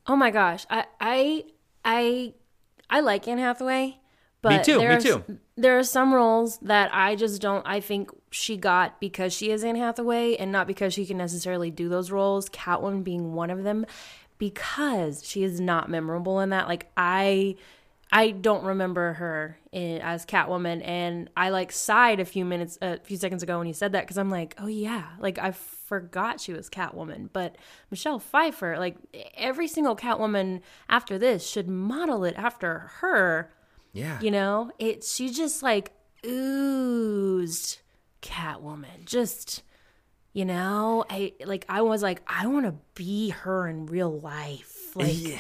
Oh 0.08 0.16
my 0.16 0.30
gosh, 0.32 0.66
I 0.70 0.86
I 1.00 1.44
I 1.84 2.34
I 2.90 3.00
like 3.00 3.28
Anne 3.28 3.40
Hathaway, 3.40 3.98
but 4.42 4.64
too, 4.64 4.78
there 4.78 4.90
me 4.90 4.96
are, 4.96 5.00
too. 5.02 5.24
There 5.56 5.78
are 5.78 5.84
some 5.84 6.14
roles 6.14 6.58
that 6.60 6.90
I 6.94 7.16
just 7.16 7.42
don't. 7.42 7.66
I 7.68 7.80
think 7.80 8.10
she 8.32 8.58
got 8.58 9.00
because 9.00 9.34
she 9.34 9.52
is 9.52 9.64
Anne 9.64 9.76
Hathaway, 9.76 10.36
and 10.36 10.52
not 10.52 10.68
because 10.68 10.94
she 10.94 11.06
can 11.06 11.18
necessarily 11.18 11.72
do 11.72 11.90
those 11.90 12.12
roles. 12.12 12.50
Catwoman 12.50 13.04
being 13.04 13.34
one 13.34 13.50
of 13.50 13.64
them, 13.64 13.86
because 14.38 15.24
she 15.26 15.44
is 15.44 15.62
not 15.62 15.90
memorable 15.90 16.40
in 16.40 16.50
that. 16.50 16.68
Like 16.68 16.92
I. 16.98 17.56
I 18.14 18.32
don't 18.32 18.66
remember 18.66 19.14
her 19.14 19.58
in, 19.72 20.02
as 20.02 20.26
Catwoman, 20.26 20.86
and 20.86 21.30
I 21.38 21.48
like 21.48 21.72
sighed 21.72 22.20
a 22.20 22.26
few 22.26 22.44
minutes, 22.44 22.78
a 22.82 23.00
few 23.00 23.16
seconds 23.16 23.42
ago 23.42 23.58
when 23.58 23.68
you 23.68 23.74
said 23.74 23.94
that 23.94 24.02
because 24.02 24.18
I'm 24.18 24.30
like, 24.30 24.54
oh 24.58 24.68
yeah, 24.68 25.12
like 25.20 25.40
I 25.40 25.52
forgot 25.52 26.42
she 26.42 26.52
was 26.52 26.70
Catwoman. 26.70 27.30
But 27.32 27.56
Michelle 27.90 28.20
Pfeiffer, 28.20 28.78
like 28.78 28.98
every 29.38 29.70
single 29.70 29.96
Catwoman 29.96 30.60
after 30.90 31.18
this 31.18 31.48
should 31.48 31.70
model 31.70 32.26
it 32.26 32.36
after 32.38 32.92
her. 33.00 33.54
Yeah. 33.94 34.20
You 34.22 34.32
know, 34.32 34.72
it 34.80 35.04
she 35.04 35.32
just 35.32 35.64
like 35.64 35.92
oozed 36.26 37.80
Catwoman. 38.22 39.06
Just 39.06 39.64
you 40.34 40.46
know, 40.46 41.04
I 41.10 41.34
like 41.46 41.66
I 41.68 41.82
was 41.82 42.02
like 42.02 42.22
I 42.28 42.48
want 42.48 42.66
to 42.66 42.76
be 42.96 43.30
her 43.30 43.68
in 43.68 43.86
real 43.86 44.20
life. 44.20 44.78
Like 44.94 45.14
yeah, 45.18 45.40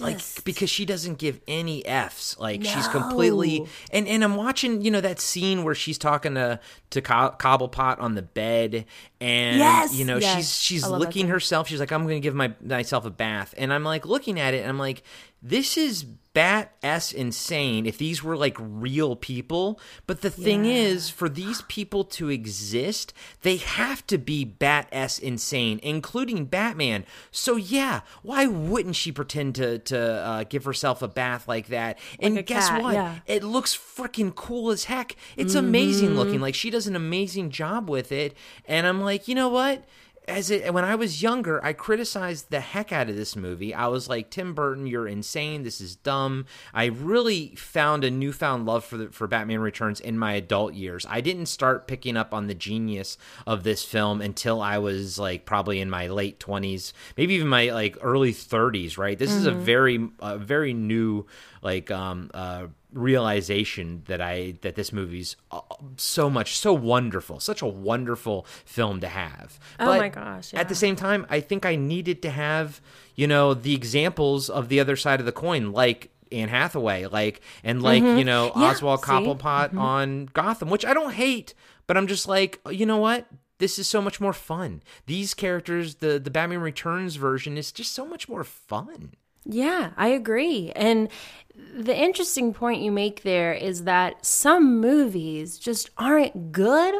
like 0.00 0.18
just- 0.18 0.44
because 0.44 0.70
she 0.70 0.84
doesn't 0.84 1.18
give 1.18 1.40
any 1.46 1.84
f's. 1.86 2.38
Like 2.38 2.64
she's 2.64 2.88
completely 2.88 3.66
and 3.92 4.06
and 4.08 4.22
I'm 4.24 4.36
watching, 4.36 4.82
you 4.82 4.90
know, 4.90 5.00
that 5.00 5.20
scene 5.20 5.64
where 5.64 5.74
she's 5.74 5.98
talking 5.98 6.34
to 6.34 6.60
to 6.90 7.00
Co- 7.00 7.34
Cobblepot 7.38 8.00
on 8.00 8.14
the 8.14 8.22
bed, 8.22 8.84
and 9.20 9.58
Yes, 9.58 9.94
you 9.94 10.04
know 10.04 10.18
yes. 10.18 10.36
she's 10.36 10.56
she's 10.56 10.84
I 10.84 10.88
love 10.88 11.00
that 11.00 11.06
licking 11.06 11.28
herself. 11.28 11.68
She's 11.68 11.80
like, 11.80 11.92
I'm 11.92 12.02
going 12.04 12.16
to 12.16 12.20
give 12.20 12.34
my 12.34 12.52
myself 12.62 13.04
a 13.04 13.10
bath, 13.10 13.54
and 13.56 13.72
I'm 13.72 13.84
like 13.84 14.04
looking 14.06 14.38
at 14.40 14.54
it, 14.54 14.58
and 14.60 14.68
I'm 14.68 14.78
like, 14.78 15.02
this 15.42 15.76
is 15.78 16.04
bat 16.04 16.72
s 16.82 17.12
insane. 17.12 17.84
If 17.86 17.98
these 17.98 18.22
were 18.22 18.36
like 18.36 18.56
real 18.58 19.16
people, 19.16 19.78
but 20.06 20.20
the 20.22 20.30
thing 20.30 20.64
Yeah. 20.64 20.72
is, 20.72 21.10
for 21.10 21.28
these 21.28 21.62
people 21.62 22.04
to 22.04 22.28
exist, 22.30 23.12
they 23.42 23.56
have 23.56 24.06
to 24.06 24.16
be 24.18 24.44
bat 24.44 24.88
s 24.92 25.18
insane, 25.18 25.78
including 25.82 26.44
Batman. 26.46 27.04
So 27.30 27.56
yeah, 27.56 28.00
why 28.22 28.46
wouldn't 28.46 28.96
she 28.96 29.12
pretend 29.12 29.54
to 29.56 29.78
to 29.86 29.98
uh, 30.00 30.44
give 30.44 30.64
herself 30.64 31.02
a 31.02 31.08
bath 31.08 31.46
like 31.48 31.68
that? 31.68 31.98
and 32.20 32.38
a 32.38 32.42
guess 32.42 32.68
cat, 32.68 32.82
what? 32.82 32.94
yeah. 32.94 33.16
It 33.26 33.42
looks 33.44 33.76
freaking 33.76 34.34
cool 34.34 34.70
as 34.70 34.84
heck. 34.84 35.16
It's 35.36 35.54
amazing 35.54 36.10
Mm-hmm. 36.10 36.18
looking. 36.18 36.40
Like 36.40 36.54
she 36.54 36.70
does 36.70 36.86
an 36.86 36.96
amazing 36.96 37.50
job 37.50 37.88
with 37.90 38.12
it, 38.12 38.36
and 38.66 38.86
I'm 38.86 39.00
like, 39.00 39.28
you 39.28 39.34
know 39.34 39.48
what? 39.48 39.84
As 40.28 40.50
it 40.50 40.72
when 40.72 40.84
I 40.84 40.94
was 40.94 41.20
younger, 41.20 41.62
I 41.64 41.72
criticized 41.72 42.50
the 42.50 42.60
heck 42.60 42.92
out 42.92 43.10
of 43.10 43.16
this 43.16 43.34
movie. 43.34 43.74
I 43.74 43.88
was 43.88 44.08
like, 44.08 44.30
Tim 44.30 44.54
Burton, 44.54 44.86
you're 44.86 45.08
insane. 45.08 45.64
This 45.64 45.80
is 45.80 45.96
dumb. 45.96 46.46
I 46.72 46.84
really 46.86 47.56
found 47.56 48.04
a 48.04 48.10
newfound 48.10 48.64
love 48.64 48.84
for 48.84 48.96
the, 48.96 49.08
for 49.08 49.26
Batman 49.26 49.58
Returns 49.58 49.98
in 49.98 50.16
my 50.16 50.34
adult 50.34 50.74
years. 50.74 51.04
I 51.08 51.20
didn't 51.22 51.46
start 51.46 51.88
picking 51.88 52.16
up 52.16 52.32
on 52.32 52.46
the 52.46 52.54
genius 52.54 53.18
of 53.48 53.64
this 53.64 53.84
film 53.84 54.20
until 54.20 54.62
I 54.62 54.78
was 54.78 55.18
like 55.18 55.44
probably 55.44 55.80
in 55.80 55.90
my 55.90 56.06
late 56.06 56.38
20s, 56.38 56.92
maybe 57.16 57.34
even 57.34 57.48
my 57.48 57.70
like 57.70 57.98
early 58.00 58.32
30s. 58.32 58.96
Right? 58.96 59.18
This 59.18 59.32
is 59.32 59.46
a 59.46 59.52
very 59.52 60.08
a 60.20 60.38
very 60.38 60.72
new 60.72 61.26
like 61.62 61.90
um 61.90 62.30
uh 62.32 62.68
realization 62.92 64.02
that 64.06 64.20
I 64.20 64.54
that 64.62 64.74
this 64.74 64.92
movie's 64.92 65.36
uh, 65.50 65.60
so 65.96 66.28
much 66.30 66.56
so 66.56 66.72
wonderful, 66.72 67.40
such 67.40 67.62
a 67.62 67.66
wonderful 67.66 68.46
film 68.64 69.00
to 69.00 69.08
have. 69.08 69.58
Oh 69.80 69.86
But 69.86 69.98
my 69.98 70.08
gosh, 70.08 70.52
At 70.54 70.68
the 70.68 70.74
same 70.74 70.96
time, 70.96 71.26
I 71.30 71.40
think 71.40 71.64
I 71.66 71.76
needed 71.76 72.22
to 72.22 72.30
have, 72.30 72.80
you 73.14 73.26
know, 73.26 73.54
the 73.54 73.74
examples 73.74 74.48
of 74.50 74.68
the 74.68 74.80
other 74.80 74.96
side 74.96 75.20
of 75.20 75.26
the 75.26 75.32
coin 75.32 75.72
like 75.72 76.10
Anne 76.30 76.48
Hathaway, 76.48 77.06
like 77.06 77.40
and 77.64 77.82
like, 77.82 78.02
you 78.02 78.24
know, 78.24 78.50
Mm-hmm. 78.50 78.60
Yeah, 78.60 78.70
Oswald 78.70 79.04
see? 79.04 79.10
Mm-hmm. 79.10 79.46
Cobblepot 79.46 79.76
on 79.76 80.26
Gotham, 80.32 80.70
which 80.70 80.84
I 80.84 80.94
don't 80.94 81.12
hate, 81.14 81.54
but 81.86 81.96
I'm 81.96 82.06
just 82.06 82.26
like, 82.28 82.60
you 82.70 82.86
know 82.86 82.98
what? 82.98 83.26
This 83.58 83.78
is 83.78 83.88
so 83.88 84.02
much 84.02 84.20
more 84.20 84.32
fun. 84.32 84.82
These 85.06 85.34
characters, 85.34 85.96
the 85.96 86.18
the 86.18 86.30
Batman 86.30 86.60
Returns 86.60 87.16
version 87.16 87.56
is 87.56 87.70
just 87.72 87.92
so 87.94 88.04
much 88.06 88.28
more 88.28 88.44
fun. 88.44 89.12
Yeah, 89.44 89.90
I 89.96 90.08
agree. 90.08 90.70
And 90.76 91.08
the 91.54 91.96
interesting 91.96 92.52
point 92.52 92.82
you 92.82 92.90
make 92.90 93.22
there 93.22 93.52
is 93.52 93.84
that 93.84 94.24
some 94.24 94.80
movies 94.80 95.58
just 95.58 95.90
aren't 95.96 96.52
good 96.52 96.94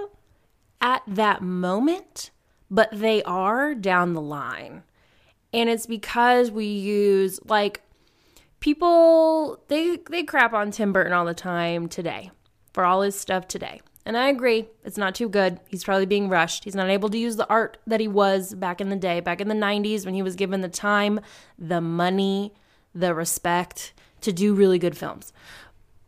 at 0.80 1.02
that 1.06 1.42
moment, 1.42 2.30
but 2.70 2.88
they 2.92 3.22
are 3.22 3.74
down 3.74 4.14
the 4.14 4.20
line. 4.20 4.82
And 5.52 5.68
it's 5.68 5.86
because 5.86 6.50
we 6.50 6.66
use 6.66 7.38
like 7.44 7.82
people 8.60 9.62
they 9.68 9.98
they 10.08 10.22
crap 10.22 10.52
on 10.52 10.70
Tim 10.70 10.92
Burton 10.92 11.12
all 11.12 11.24
the 11.24 11.34
time 11.34 11.88
today 11.88 12.30
for 12.72 12.84
all 12.84 13.02
his 13.02 13.18
stuff 13.18 13.46
today. 13.46 13.80
And 14.04 14.16
I 14.16 14.28
agree, 14.28 14.66
it's 14.84 14.98
not 14.98 15.14
too 15.14 15.28
good. 15.28 15.60
He's 15.68 15.84
probably 15.84 16.06
being 16.06 16.28
rushed. 16.28 16.64
He's 16.64 16.74
not 16.74 16.88
able 16.88 17.08
to 17.10 17.18
use 17.18 17.36
the 17.36 17.48
art 17.48 17.78
that 17.86 18.00
he 18.00 18.08
was 18.08 18.52
back 18.54 18.80
in 18.80 18.88
the 18.88 18.96
day, 18.96 19.20
back 19.20 19.40
in 19.40 19.46
the 19.46 19.54
90s 19.54 20.04
when 20.04 20.14
he 20.14 20.22
was 20.22 20.34
given 20.34 20.60
the 20.60 20.68
time, 20.68 21.20
the 21.56 21.80
money, 21.80 22.52
the 22.94 23.14
respect 23.14 23.92
to 24.22 24.32
do 24.32 24.54
really 24.54 24.78
good 24.78 24.96
films. 24.96 25.32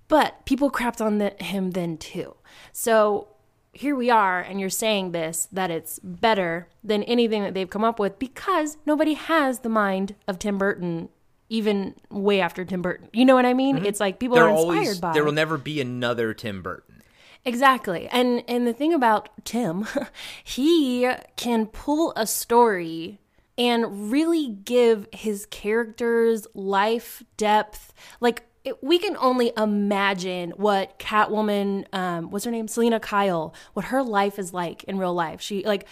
But 0.08 0.44
people 0.44 0.70
crapped 0.70 1.04
on 1.04 1.18
the, 1.18 1.30
him 1.38 1.72
then 1.72 1.96
too. 1.96 2.34
So 2.72 3.28
here 3.72 3.96
we 3.96 4.10
are, 4.10 4.40
and 4.40 4.60
you're 4.60 4.70
saying 4.70 5.12
this 5.12 5.48
that 5.52 5.70
it's 5.70 5.98
better 5.98 6.68
than 6.82 7.02
anything 7.04 7.42
that 7.42 7.54
they've 7.54 7.68
come 7.68 7.84
up 7.84 7.98
with 7.98 8.18
because 8.18 8.78
nobody 8.86 9.14
has 9.14 9.60
the 9.60 9.68
mind 9.68 10.14
of 10.28 10.38
Tim 10.38 10.58
Burton, 10.58 11.08
even 11.48 11.94
way 12.10 12.40
after 12.40 12.64
Tim 12.64 12.82
Burton. 12.82 13.08
You 13.12 13.24
know 13.24 13.34
what 13.34 13.46
I 13.46 13.54
mean? 13.54 13.76
Mm-hmm. 13.76 13.86
It's 13.86 14.00
like 14.00 14.18
people 14.18 14.36
There 14.36 14.44
are 14.44 14.50
inspired 14.50 14.76
always 14.76 15.00
by 15.00 15.12
there 15.12 15.24
will 15.24 15.32
never 15.32 15.58
be 15.58 15.80
another 15.80 16.32
Tim 16.34 16.62
Burton. 16.62 17.02
Exactly. 17.44 18.08
And 18.08 18.42
and 18.48 18.66
the 18.66 18.72
thing 18.72 18.94
about 18.94 19.28
Tim, 19.44 19.86
he 20.44 21.10
can 21.36 21.66
pull 21.66 22.12
a 22.16 22.26
story 22.26 23.20
and 23.56 24.10
really 24.10 24.48
give 24.48 25.06
his 25.12 25.46
characters 25.46 26.46
life 26.54 27.22
depth. 27.36 27.92
Like 28.20 28.44
it, 28.64 28.82
we 28.82 28.98
can 28.98 29.16
only 29.18 29.52
imagine 29.56 30.52
what 30.56 30.98
Catwoman, 30.98 31.84
um, 31.92 32.30
what's 32.30 32.44
her 32.44 32.50
name, 32.50 32.66
Selina 32.66 32.98
Kyle, 32.98 33.54
what 33.74 33.86
her 33.86 34.02
life 34.02 34.38
is 34.38 34.52
like 34.52 34.84
in 34.84 34.98
real 34.98 35.14
life. 35.14 35.40
She 35.40 35.64
like 35.66 35.86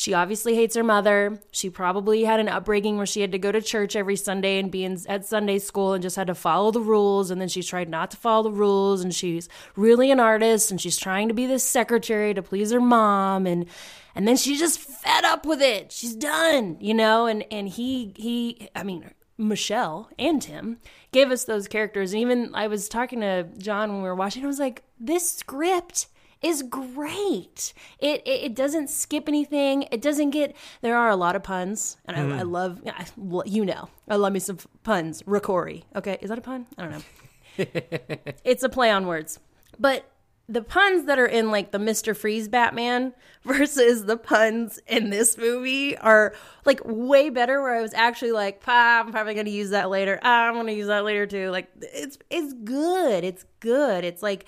She 0.00 0.14
obviously 0.14 0.54
hates 0.54 0.76
her 0.76 0.82
mother. 0.82 1.38
She 1.50 1.68
probably 1.68 2.24
had 2.24 2.40
an 2.40 2.48
upbringing 2.48 2.96
where 2.96 3.04
she 3.04 3.20
had 3.20 3.32
to 3.32 3.38
go 3.38 3.52
to 3.52 3.60
church 3.60 3.94
every 3.94 4.16
Sunday 4.16 4.58
and 4.58 4.72
be 4.72 4.82
in, 4.82 4.98
at 5.06 5.26
Sunday 5.26 5.58
school 5.58 5.92
and 5.92 6.00
just 6.00 6.16
had 6.16 6.28
to 6.28 6.34
follow 6.34 6.70
the 6.70 6.80
rules. 6.80 7.30
And 7.30 7.38
then 7.38 7.48
she 7.48 7.62
tried 7.62 7.90
not 7.90 8.10
to 8.12 8.16
follow 8.16 8.44
the 8.44 8.50
rules. 8.50 9.02
And 9.02 9.14
she's 9.14 9.50
really 9.76 10.10
an 10.10 10.18
artist 10.18 10.70
and 10.70 10.80
she's 10.80 10.96
trying 10.96 11.28
to 11.28 11.34
be 11.34 11.44
this 11.44 11.64
secretary 11.64 12.32
to 12.32 12.40
please 12.40 12.70
her 12.70 12.80
mom. 12.80 13.46
And 13.46 13.66
and 14.14 14.26
then 14.26 14.38
she's 14.38 14.58
just 14.58 14.80
fed 14.80 15.26
up 15.26 15.44
with 15.44 15.60
it. 15.60 15.92
She's 15.92 16.16
done, 16.16 16.78
you 16.80 16.94
know. 16.94 17.26
And 17.26 17.44
and 17.50 17.68
he 17.68 18.14
he, 18.16 18.70
I 18.74 18.84
mean, 18.84 19.10
Michelle 19.36 20.08
and 20.18 20.40
Tim 20.40 20.78
gave 21.12 21.30
us 21.30 21.44
those 21.44 21.68
characters. 21.68 22.14
And 22.14 22.22
even 22.22 22.54
I 22.54 22.68
was 22.68 22.88
talking 22.88 23.20
to 23.20 23.46
John 23.58 23.92
when 23.92 24.00
we 24.00 24.08
were 24.08 24.14
watching. 24.14 24.44
I 24.44 24.46
was 24.46 24.60
like, 24.60 24.82
this 24.98 25.30
script 25.30 26.06
is 26.42 26.62
great. 26.62 27.74
It, 27.98 28.22
it, 28.26 28.44
it 28.44 28.54
doesn't 28.54 28.88
skip 28.88 29.28
anything. 29.28 29.86
It 29.90 30.00
doesn't 30.00 30.30
get. 30.30 30.56
There 30.80 30.96
are 30.96 31.10
a 31.10 31.16
lot 31.16 31.36
of 31.36 31.42
puns, 31.42 31.98
and 32.06 32.16
I, 32.16 32.38
I 32.38 32.42
love. 32.42 32.80
I, 32.86 33.06
you 33.44 33.64
know, 33.64 33.88
I 34.08 34.16
love 34.16 34.32
me 34.32 34.40
some 34.40 34.58
puns. 34.82 35.22
Ricori. 35.22 35.84
Okay, 35.94 36.18
is 36.20 36.30
that 36.30 36.38
a 36.38 36.42
pun? 36.42 36.66
I 36.78 36.82
don't 36.82 36.92
know. 36.92 37.02
it's 38.44 38.62
a 38.62 38.68
play 38.68 38.90
on 38.90 39.06
words, 39.06 39.38
but 39.78 40.10
the 40.50 40.62
puns 40.62 41.04
that 41.04 41.16
are 41.16 41.26
in 41.26 41.52
like 41.52 41.70
the 41.70 41.78
Mr. 41.78 42.16
Freeze 42.16 42.48
Batman 42.48 43.14
versus 43.44 44.04
the 44.06 44.16
puns 44.16 44.80
in 44.88 45.10
this 45.10 45.38
movie 45.38 45.96
are 45.98 46.34
like 46.64 46.80
way 46.84 47.30
better 47.30 47.62
where 47.62 47.76
I 47.76 47.80
was 47.80 47.94
actually 47.94 48.32
like, 48.32 48.60
I'm 48.66 49.12
probably 49.12 49.34
gonna 49.34 49.50
use 49.50 49.70
that 49.70 49.90
later. 49.90 50.18
Ah, 50.22 50.48
I'm 50.48 50.54
gonna 50.54 50.72
use 50.72 50.88
that 50.88 51.04
later 51.04 51.26
too. 51.26 51.50
Like 51.50 51.68
it's 51.80 52.18
it's 52.30 52.52
good. 52.52 53.22
It's 53.24 53.44
good. 53.60 54.04
It's 54.04 54.22
like 54.22 54.46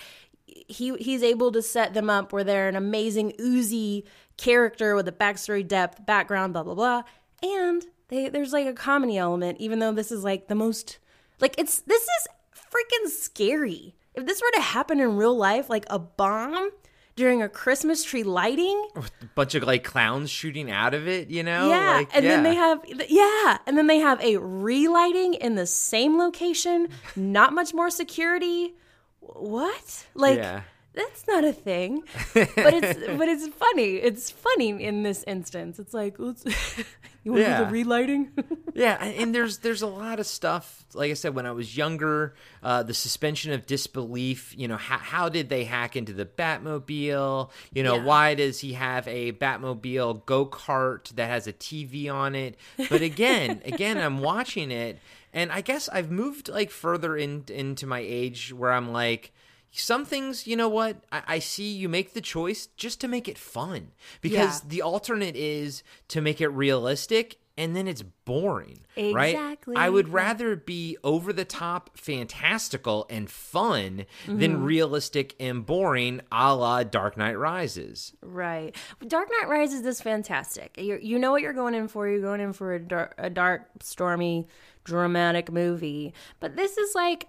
he 0.68 0.96
he's 0.96 1.22
able 1.22 1.52
to 1.52 1.62
set 1.62 1.94
them 1.94 2.10
up 2.10 2.32
where 2.32 2.44
they're 2.44 2.68
an 2.68 2.76
amazing 2.76 3.32
oozy 3.40 4.04
character 4.36 4.94
with 4.94 5.08
a 5.08 5.12
backstory 5.12 5.66
depth, 5.66 6.04
background, 6.06 6.52
blah 6.52 6.62
blah 6.62 6.74
blah. 6.74 7.02
And 7.42 7.84
they 8.08 8.28
there's 8.28 8.52
like 8.52 8.66
a 8.66 8.72
comedy 8.72 9.16
element, 9.16 9.58
even 9.60 9.78
though 9.78 9.92
this 9.92 10.12
is 10.12 10.24
like 10.24 10.48
the 10.48 10.54
most 10.54 10.98
like 11.40 11.54
it's 11.58 11.80
this 11.80 12.02
is 12.02 12.28
freaking 12.54 13.08
scary. 13.08 13.94
If 14.14 14.26
this 14.26 14.40
were 14.42 14.50
to 14.54 14.60
happen 14.60 15.00
in 15.00 15.16
real 15.16 15.36
life, 15.36 15.70
like 15.70 15.86
a 15.88 15.98
bomb 15.98 16.70
during 17.16 17.42
a 17.42 17.48
Christmas 17.48 18.04
tree 18.04 18.22
lighting, 18.22 18.88
a 18.96 19.02
bunch 19.34 19.54
of 19.54 19.62
like 19.62 19.84
clowns 19.84 20.30
shooting 20.30 20.70
out 20.70 20.94
of 20.94 21.08
it, 21.08 21.28
you 21.28 21.42
know? 21.42 21.68
yeah, 21.68 21.92
Like, 21.92 22.16
and 22.16 22.24
then 22.24 22.42
they 22.42 22.54
have 22.54 22.80
yeah, 23.08 23.58
and 23.66 23.76
then 23.76 23.86
they 23.86 23.98
have 23.98 24.20
a 24.22 24.36
relighting 24.38 25.34
in 25.34 25.54
the 25.54 25.66
same 25.66 26.18
location, 26.18 26.88
not 27.16 27.52
much 27.52 27.74
more 27.74 27.90
security. 27.90 28.74
What? 29.24 30.06
Like 30.14 30.36
Yeah. 30.38 30.62
that's 30.94 31.26
not 31.26 31.44
a 31.44 31.52
thing. 31.52 32.02
But 32.34 32.74
it's 32.74 32.98
but 33.18 33.28
it's 33.28 33.46
funny. 33.48 33.94
It's 33.96 34.30
funny 34.30 34.70
in 34.82 35.02
this 35.04 35.24
instance. 35.26 35.78
It's 35.78 35.94
like 35.94 36.18
you 37.24 37.32
want 37.32 37.44
to 37.44 37.58
do 37.58 37.64
the 37.64 37.70
relighting? 37.70 38.30
Yeah, 38.74 38.96
and 39.04 39.14
and 39.16 39.34
there's 39.34 39.58
there's 39.58 39.82
a 39.82 39.86
lot 39.86 40.18
of 40.18 40.26
stuff. 40.26 40.86
Like 40.94 41.10
I 41.10 41.14
said, 41.14 41.34
when 41.34 41.44
I 41.44 41.52
was 41.52 41.76
younger, 41.76 42.34
uh, 42.62 42.82
the 42.82 42.94
suspension 42.94 43.52
of 43.52 43.66
disbelief. 43.66 44.54
You 44.56 44.66
know, 44.66 44.78
how, 44.78 44.96
how 44.96 45.28
did 45.28 45.50
they 45.50 45.64
hack 45.64 45.94
into 45.94 46.14
the 46.14 46.24
Batmobile? 46.24 47.50
You 47.74 47.82
know, 47.82 47.96
Yeah. 47.96 48.04
why 48.04 48.34
does 48.34 48.60
he 48.60 48.72
have 48.72 49.06
a 49.08 49.32
Batmobile 49.32 50.24
go 50.24 50.46
kart 50.46 51.10
that 51.16 51.28
has 51.28 51.46
a 51.46 51.52
TV 51.52 52.10
on 52.10 52.34
it? 52.34 52.56
But 52.88 53.02
again, 53.02 53.60
again, 53.66 53.98
I'm 53.98 54.20
watching 54.20 54.70
it, 54.70 54.98
and 55.32 55.50
I 55.52 55.60
guess 55.60 55.88
I've 55.88 56.10
moved 56.10 56.48
like 56.48 56.70
further 56.70 57.16
in 57.16 57.44
into 57.48 57.86
my 57.86 58.00
age 58.00 58.52
where 58.52 58.72
I'm 58.72 58.92
like. 58.92 59.32
Some 59.74 60.04
things, 60.04 60.46
you 60.46 60.54
know 60.54 60.68
what? 60.68 60.98
I, 61.10 61.22
I 61.26 61.38
see 61.38 61.72
you 61.72 61.88
make 61.88 62.12
the 62.12 62.20
choice 62.20 62.66
just 62.76 63.00
to 63.00 63.08
make 63.08 63.26
it 63.26 63.38
fun 63.38 63.92
because 64.20 64.62
Yeah. 64.62 64.68
the 64.68 64.82
alternate 64.82 65.34
is 65.34 65.82
to 66.08 66.20
make 66.20 66.42
it 66.42 66.48
realistic 66.48 67.38
and 67.58 67.76
then 67.76 67.86
it's 67.86 68.02
boring, 68.24 68.78
right? 68.96 69.34
Exactly. 69.34 69.76
I 69.76 69.88
would 69.90 70.08
rather 70.08 70.56
be 70.56 70.96
over 71.04 71.32
the 71.32 71.44
top, 71.44 71.96
fantastical, 71.98 73.06
and 73.10 73.30
fun 73.30 74.06
Mm-hmm. 74.26 74.38
than 74.38 74.62
realistic 74.62 75.34
and 75.40 75.64
boring, 75.66 76.20
a 76.30 76.54
la 76.54 76.82
Dark 76.84 77.16
Knight 77.16 77.38
Rises. 77.38 78.12
Right. 78.22 78.74
Dark 79.06 79.28
Knight 79.30 79.48
Rises 79.48 79.84
is 79.84 80.00
fantastic. 80.00 80.76
you 80.78 80.98
you 81.02 81.18
know 81.18 81.30
what 81.30 81.42
you're 81.42 81.52
going 81.52 81.74
in 81.74 81.88
for. 81.88 82.08
You're 82.08 82.20
going 82.20 82.40
in 82.40 82.52
for 82.52 82.74
a 82.74 82.78
dark, 82.78 83.14
a 83.18 83.28
dark, 83.30 83.68
stormy, 83.80 84.46
dramatic 84.84 85.50
movie. 85.52 86.14
But 86.40 86.56
this 86.56 86.76
is 86.78 86.94
like. 86.94 87.28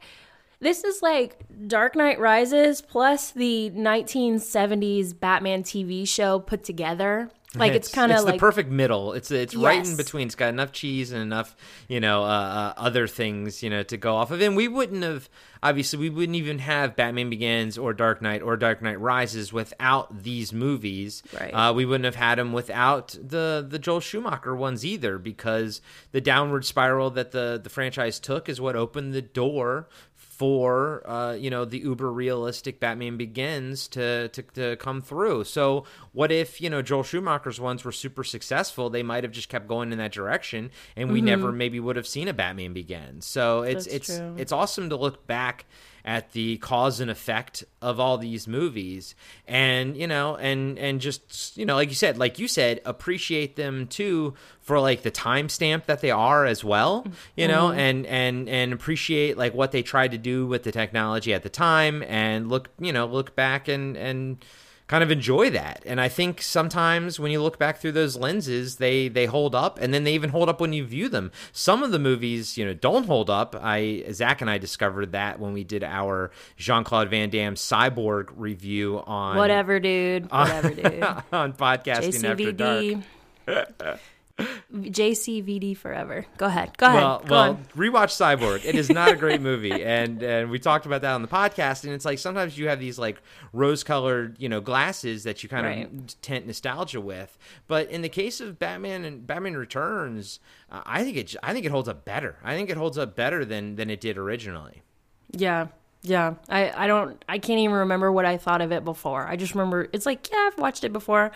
This 0.59 0.85
is 0.85 1.01
like 1.01 1.39
Dark 1.67 1.93
Knight 1.93 2.19
Rises 2.21 2.81
plus 2.81 3.31
the 3.31 3.69
1970s 3.71 5.19
Batman 5.19 5.63
TV 5.63 6.07
show 6.07 6.39
put 6.39 6.63
together. 6.63 7.29
Like 7.55 7.73
it's, 7.73 7.91
kind 7.91 8.11
of 8.11 8.17
it's 8.17 8.25
like 8.25 8.35
the 8.35 8.39
perfect 8.39 8.69
middle. 8.71 9.13
It's 9.13 9.29
it's 9.29 9.55
right 9.55 9.85
in 9.85 9.95
between. 9.95 10.27
It's 10.27 10.35
got 10.35 10.49
enough 10.49 10.71
cheese 10.71 11.11
and 11.11 11.21
enough 11.21 11.55
you 11.87 11.99
know 11.99 12.23
uh, 12.23 12.27
uh, 12.27 12.73
other 12.77 13.05
things 13.05 13.61
you 13.61 13.69
know 13.69 13.83
to 13.83 13.97
go 13.97 14.15
off 14.15 14.31
of. 14.31 14.41
And 14.41 14.55
we 14.55 14.67
wouldn't 14.67 15.03
have 15.03 15.29
obviously 15.61 15.99
we 15.99 16.09
wouldn't 16.09 16.35
even 16.35 16.59
have 16.59 16.95
Batman 16.95 17.29
Begins 17.29 17.77
or 17.77 17.93
Dark 17.93 18.21
Knight 18.21 18.41
or 18.41 18.57
Dark 18.57 18.81
Knight 18.81 18.99
Rises 18.99 19.53
without 19.53 20.23
these 20.23 20.51
movies. 20.51 21.21
Right. 21.39 21.51
Uh, 21.51 21.73
we 21.73 21.85
wouldn't 21.85 22.05
have 22.05 22.15
had 22.15 22.39
them 22.39 22.53
without 22.53 23.09
the 23.21 23.65
the 23.67 23.77
Joel 23.77 23.99
Schumacher 23.99 24.55
ones 24.55 24.83
either, 24.83 25.19
because 25.19 25.81
the 26.11 26.21
downward 26.21 26.65
spiral 26.65 27.11
that 27.11 27.31
the 27.31 27.59
the 27.63 27.69
franchise 27.69 28.19
took 28.19 28.49
is 28.49 28.59
what 28.59 28.75
opened 28.75 29.13
the 29.13 29.21
door 29.21 29.87
for 30.37 31.07
uh, 31.07 31.33
you 31.33 31.49
know 31.49 31.65
the 31.65 31.79
uber 31.79 32.11
realistic 32.11 32.79
Batman 32.79 33.17
Begins 33.17 33.87
to, 33.89 34.29
to 34.29 34.41
to 34.41 34.75
come 34.77 35.01
through. 35.01 35.43
So 35.43 35.85
what 36.11 36.31
if 36.31 36.59
you 36.59 36.69
know 36.69 36.81
Joel 36.81 37.03
Schumacher's 37.03 37.59
ones 37.59 37.83
were 37.85 37.91
super 37.91 38.23
successful? 38.23 38.89
They 38.89 39.03
might 39.03 39.23
have 39.23 39.31
just 39.31 39.49
kept 39.49 39.67
going 39.67 39.91
in 39.91 39.97
that 39.99 40.11
direction, 40.11 40.71
and 40.95 41.11
we 41.11 41.21
never 41.21 41.51
maybe 41.51 41.79
would 41.79 41.95
have 41.95 42.07
seen 42.07 42.27
a 42.27 42.33
Batman 42.33 42.73
Begins. 42.73 43.25
So 43.25 43.61
it's 43.61 43.85
That's 43.85 43.95
it's 43.95 44.17
true. 44.17 44.35
it's 44.37 44.51
awesome 44.51 44.89
to 44.89 44.95
look 44.95 45.27
back 45.27 45.65
at 46.05 46.33
the 46.33 46.57
cause 46.57 46.99
and 46.99 47.09
effect 47.09 47.63
of 47.81 47.99
all 47.99 48.17
these 48.17 48.47
movies. 48.47 49.15
And 49.47 49.95
you 49.95 50.07
know 50.07 50.35
and 50.35 50.77
and 50.79 50.99
just 50.99 51.57
you 51.57 51.65
know 51.65 51.75
like 51.75 51.89
you 51.89 51.95
said 51.95 52.17
like 52.17 52.39
you 52.39 52.47
said 52.47 52.81
appreciate 52.85 53.55
them 53.55 53.87
too 53.87 54.33
for 54.59 54.79
like 54.79 55.03
the 55.03 55.11
timestamp 55.11 55.85
that 55.85 56.01
they 56.01 56.11
are 56.11 56.45
as 56.45 56.63
well 56.63 57.05
you 57.35 57.47
know 57.47 57.67
mm-hmm. 57.67 57.79
and 57.79 58.05
and 58.05 58.49
and 58.49 58.73
appreciate 58.73 59.37
like 59.37 59.53
what 59.53 59.71
they 59.71 59.81
tried 59.83 60.11
to 60.11 60.17
do 60.17 60.47
with 60.47 60.63
the 60.63 60.71
technology 60.71 61.33
at 61.33 61.43
the 61.43 61.49
time 61.49 62.03
and 62.03 62.49
look 62.49 62.69
you 62.79 62.93
know 62.93 63.05
look 63.05 63.35
back 63.35 63.67
and 63.67 63.97
and 63.97 64.43
kind 64.87 65.03
of 65.03 65.11
enjoy 65.11 65.49
that. 65.49 65.83
And 65.85 65.99
i 66.01 66.07
think 66.09 66.41
sometimes 66.41 67.19
when 67.19 67.31
you 67.31 67.41
look 67.41 67.57
back 67.57 67.77
through 67.77 67.93
those 67.93 68.15
lenses 68.15 68.77
they 68.77 69.07
they 69.07 69.25
hold 69.25 69.55
up 69.55 69.79
and 69.79 69.93
then 69.93 70.03
they 70.03 70.13
even 70.13 70.29
hold 70.29 70.49
up 70.49 70.59
when 70.61 70.73
you 70.73 70.85
view 70.85 71.09
them. 71.09 71.31
Some 71.51 71.83
of 71.83 71.91
the 71.91 71.99
movies 71.99 72.57
you 72.57 72.65
know 72.65 72.73
don't 72.73 73.05
hold 73.05 73.29
up. 73.29 73.55
I 73.59 74.03
zach 74.11 74.41
and 74.41 74.49
i 74.49 74.57
discovered 74.57 75.11
that 75.13 75.39
when 75.39 75.53
we 75.53 75.63
did 75.63 75.83
our 75.83 76.31
jean-claude 76.57 77.09
van 77.09 77.29
damme 77.29 77.55
cyborg 77.55 78.29
review 78.35 79.01
on 79.05 79.37
whatever, 79.37 79.79
dude. 79.79 80.31
Whatever, 80.31 80.69
dude. 80.69 81.03
on 81.31 81.53
podcasting 81.53 82.23
after 82.23 82.51
dark 82.51 83.99
JCVD. 84.73 85.75
Forever. 85.77 86.25
Go 86.37 86.45
ahead. 86.47 86.77
Go 86.77 86.87
ahead. 86.87 87.01
well, 87.01 87.19
Go 87.19 87.31
well, 87.31 87.49
on. 87.51 87.65
rewatch 87.75 88.11
Cyborg. 88.11 88.63
It 88.65 88.75
is 88.75 88.89
not 88.89 89.11
a 89.11 89.15
great 89.15 89.41
movie, 89.49 89.83
and 89.83 90.21
and 90.21 90.49
we 90.49 90.59
talked 90.59 90.85
about 90.85 91.01
that 91.01 91.13
on 91.13 91.21
the 91.21 91.27
podcast. 91.27 91.83
And 91.83 91.93
it's 91.93 92.05
like 92.05 92.19
sometimes 92.19 92.57
you 92.57 92.67
have 92.67 92.79
these 92.79 92.97
like 92.99 93.21
rose-colored, 93.53 94.35
you 94.39 94.49
know, 94.49 94.59
glasses 94.61 95.23
that 95.23 95.43
you 95.43 95.49
kind 95.49 95.65
Right. 95.65 95.85
of 95.93 96.21
tint 96.21 96.45
nostalgia 96.47 96.99
with. 97.01 97.37
But 97.67 97.89
in 97.89 98.01
the 98.01 98.09
case 98.09 98.41
of 98.41 98.59
Batman 98.59 99.05
and 99.05 99.25
Batman 99.25 99.55
Returns, 99.55 100.39
uh, 100.71 100.81
I 100.85 101.03
think 101.03 101.17
it 101.17 101.35
I 101.43 101.53
think 101.53 101.65
it 101.65 101.71
holds 101.71 101.87
up 101.87 102.03
better. 102.05 102.37
I 102.43 102.55
think 102.55 102.69
it 102.69 102.77
holds 102.77 102.97
up 102.97 103.15
better 103.15 103.45
than 103.45 103.75
than 103.75 103.89
it 103.89 104.01
did 104.01 104.17
originally. 104.17 104.81
Yeah. 105.31 105.67
Yeah. 106.01 106.33
I, 106.49 106.71
I 106.83 106.87
don't 106.87 107.23
I 107.29 107.39
can't 107.39 107.59
even 107.59 107.75
remember 107.77 108.11
what 108.11 108.25
I 108.25 108.37
thought 108.37 108.61
of 108.61 108.71
it 108.71 108.83
before. 108.83 109.25
I 109.25 109.35
just 109.37 109.53
remember 109.55 109.87
it's 109.93 110.05
like, 110.05 110.29
yeah, 110.31 110.49
I've 110.51 110.59
watched 110.59 110.83
it 110.83 110.91
before. 110.91 111.31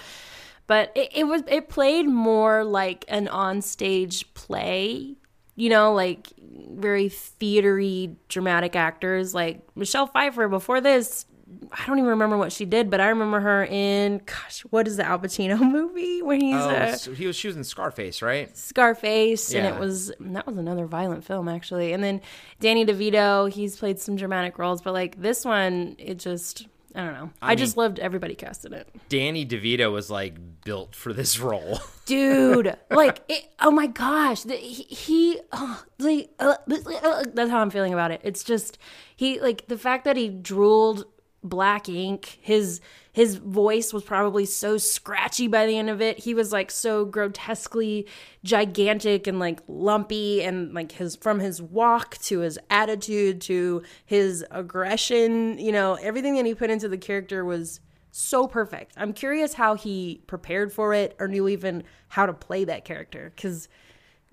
But 0.67 0.91
it, 0.95 1.11
it 1.15 1.23
was 1.23 1.43
it 1.47 1.69
played 1.69 2.07
more 2.07 2.63
like 2.63 3.05
an 3.07 3.27
onstage 3.27 4.25
play, 4.33 5.15
you 5.55 5.69
know, 5.69 5.93
like 5.93 6.33
very 6.71 7.09
theatery 7.09 8.15
dramatic 8.27 8.75
actors 8.75 9.33
like 9.33 9.61
Michelle 9.75 10.07
Pfeiffer 10.07 10.47
before 10.47 10.81
this 10.81 11.25
I 11.71 11.85
don't 11.85 11.97
even 11.97 12.09
remember 12.09 12.37
what 12.37 12.51
she 12.51 12.65
did, 12.65 12.89
but 12.89 12.99
I 12.99 13.07
remember 13.07 13.39
her 13.39 13.65
in 13.65 14.21
gosh, 14.25 14.61
what 14.69 14.87
is 14.87 14.97
the 14.97 15.05
Al 15.05 15.19
Pacino 15.19 15.59
movie 15.71 16.21
when 16.21 16.41
he's 16.41 16.55
Oh, 16.55 16.69
uh, 16.69 16.95
so 16.95 17.13
he 17.13 17.25
was 17.25 17.35
she 17.35 17.47
was 17.47 17.55
in 17.55 17.63
Scarface, 17.63 18.21
right? 18.21 18.55
Scarface, 18.57 19.53
and 19.53 19.65
it 19.65 19.79
was 19.79 20.11
that 20.19 20.45
was 20.45 20.57
another 20.57 20.85
violent 20.85 21.23
film 21.23 21.47
actually. 21.47 21.93
And 21.93 22.03
then 22.03 22.21
Danny 22.59 22.85
DeVito, 22.85 23.49
he's 23.51 23.77
played 23.77 23.99
some 23.99 24.15
dramatic 24.15 24.57
roles, 24.57 24.81
but 24.81 24.93
like 24.93 25.21
this 25.21 25.45
one, 25.45 25.95
it 25.99 26.19
just 26.19 26.67
I 26.97 27.05
don't 27.05 27.13
know. 27.13 27.29
I, 27.43 27.53
just 27.53 27.77
loved 27.77 27.99
everybody 27.99 28.33
cast 28.33 28.65
in 28.65 28.73
it, 28.73 28.89
Danny 29.07 29.45
DeVito 29.45 29.91
was 29.91 30.09
like 30.09 30.35
built 30.65 30.95
for 30.95 31.13
this 31.13 31.39
role. 31.39 31.79
dude. 32.07 32.75
like, 32.89 33.21
it, 33.29 33.47
oh 33.59 33.69
my 33.69 33.85
gosh, 33.85 34.41
the, 34.41 34.55
he, 34.55 34.81
he 34.83 35.39
oh, 35.51 35.83
like 35.99 36.31
uh, 36.39 36.55
that's 36.65 37.51
how 37.51 37.59
I'm 37.59 37.69
feeling 37.69 37.93
about 37.93 38.09
it. 38.09 38.21
It's 38.23 38.43
just 38.43 38.79
he 39.15 39.39
like 39.39 39.67
the 39.67 39.77
fact 39.77 40.05
that 40.05 40.17
he 40.17 40.27
drooled 40.27 41.05
black 41.43 41.87
ink. 41.87 42.39
His 42.41 42.81
his 43.17 43.37
voice 43.37 43.93
was 43.93 44.03
probably 44.03 44.45
so 44.45 44.77
scratchy 44.77 45.47
by 45.47 45.65
the 45.65 45.75
end 45.75 45.89
of 45.89 46.03
it. 46.03 46.19
He 46.19 46.35
was 46.35 46.51
like 46.51 46.69
so 46.69 47.03
grotesquely 47.03 48.05
gigantic 48.43 49.25
and 49.25 49.39
like 49.39 49.59
lumpy 49.67 50.43
and 50.43 50.71
like 50.71 50.91
his 50.91 51.15
from 51.15 51.39
his 51.39 51.59
walk 51.59 52.19
to 52.19 52.41
his 52.41 52.59
attitude 52.69 53.41
to 53.41 53.81
his 54.05 54.45
aggression, 54.51 55.57
you 55.57 55.71
know, 55.71 55.95
everything 55.95 56.35
that 56.35 56.45
he 56.45 56.53
put 56.53 56.69
into 56.69 56.87
the 56.87 56.95
character 56.95 57.43
was 57.43 57.79
so 58.11 58.45
perfect. 58.45 58.93
I'm 58.97 59.13
curious 59.13 59.55
how 59.55 59.73
he 59.73 60.21
prepared 60.27 60.71
for 60.71 60.93
it 60.93 61.15
or 61.19 61.27
knew 61.27 61.47
even 61.47 61.85
how 62.09 62.27
to 62.27 62.33
play 62.33 62.65
that 62.65 62.85
character 62.85 63.33
cuz 63.35 63.67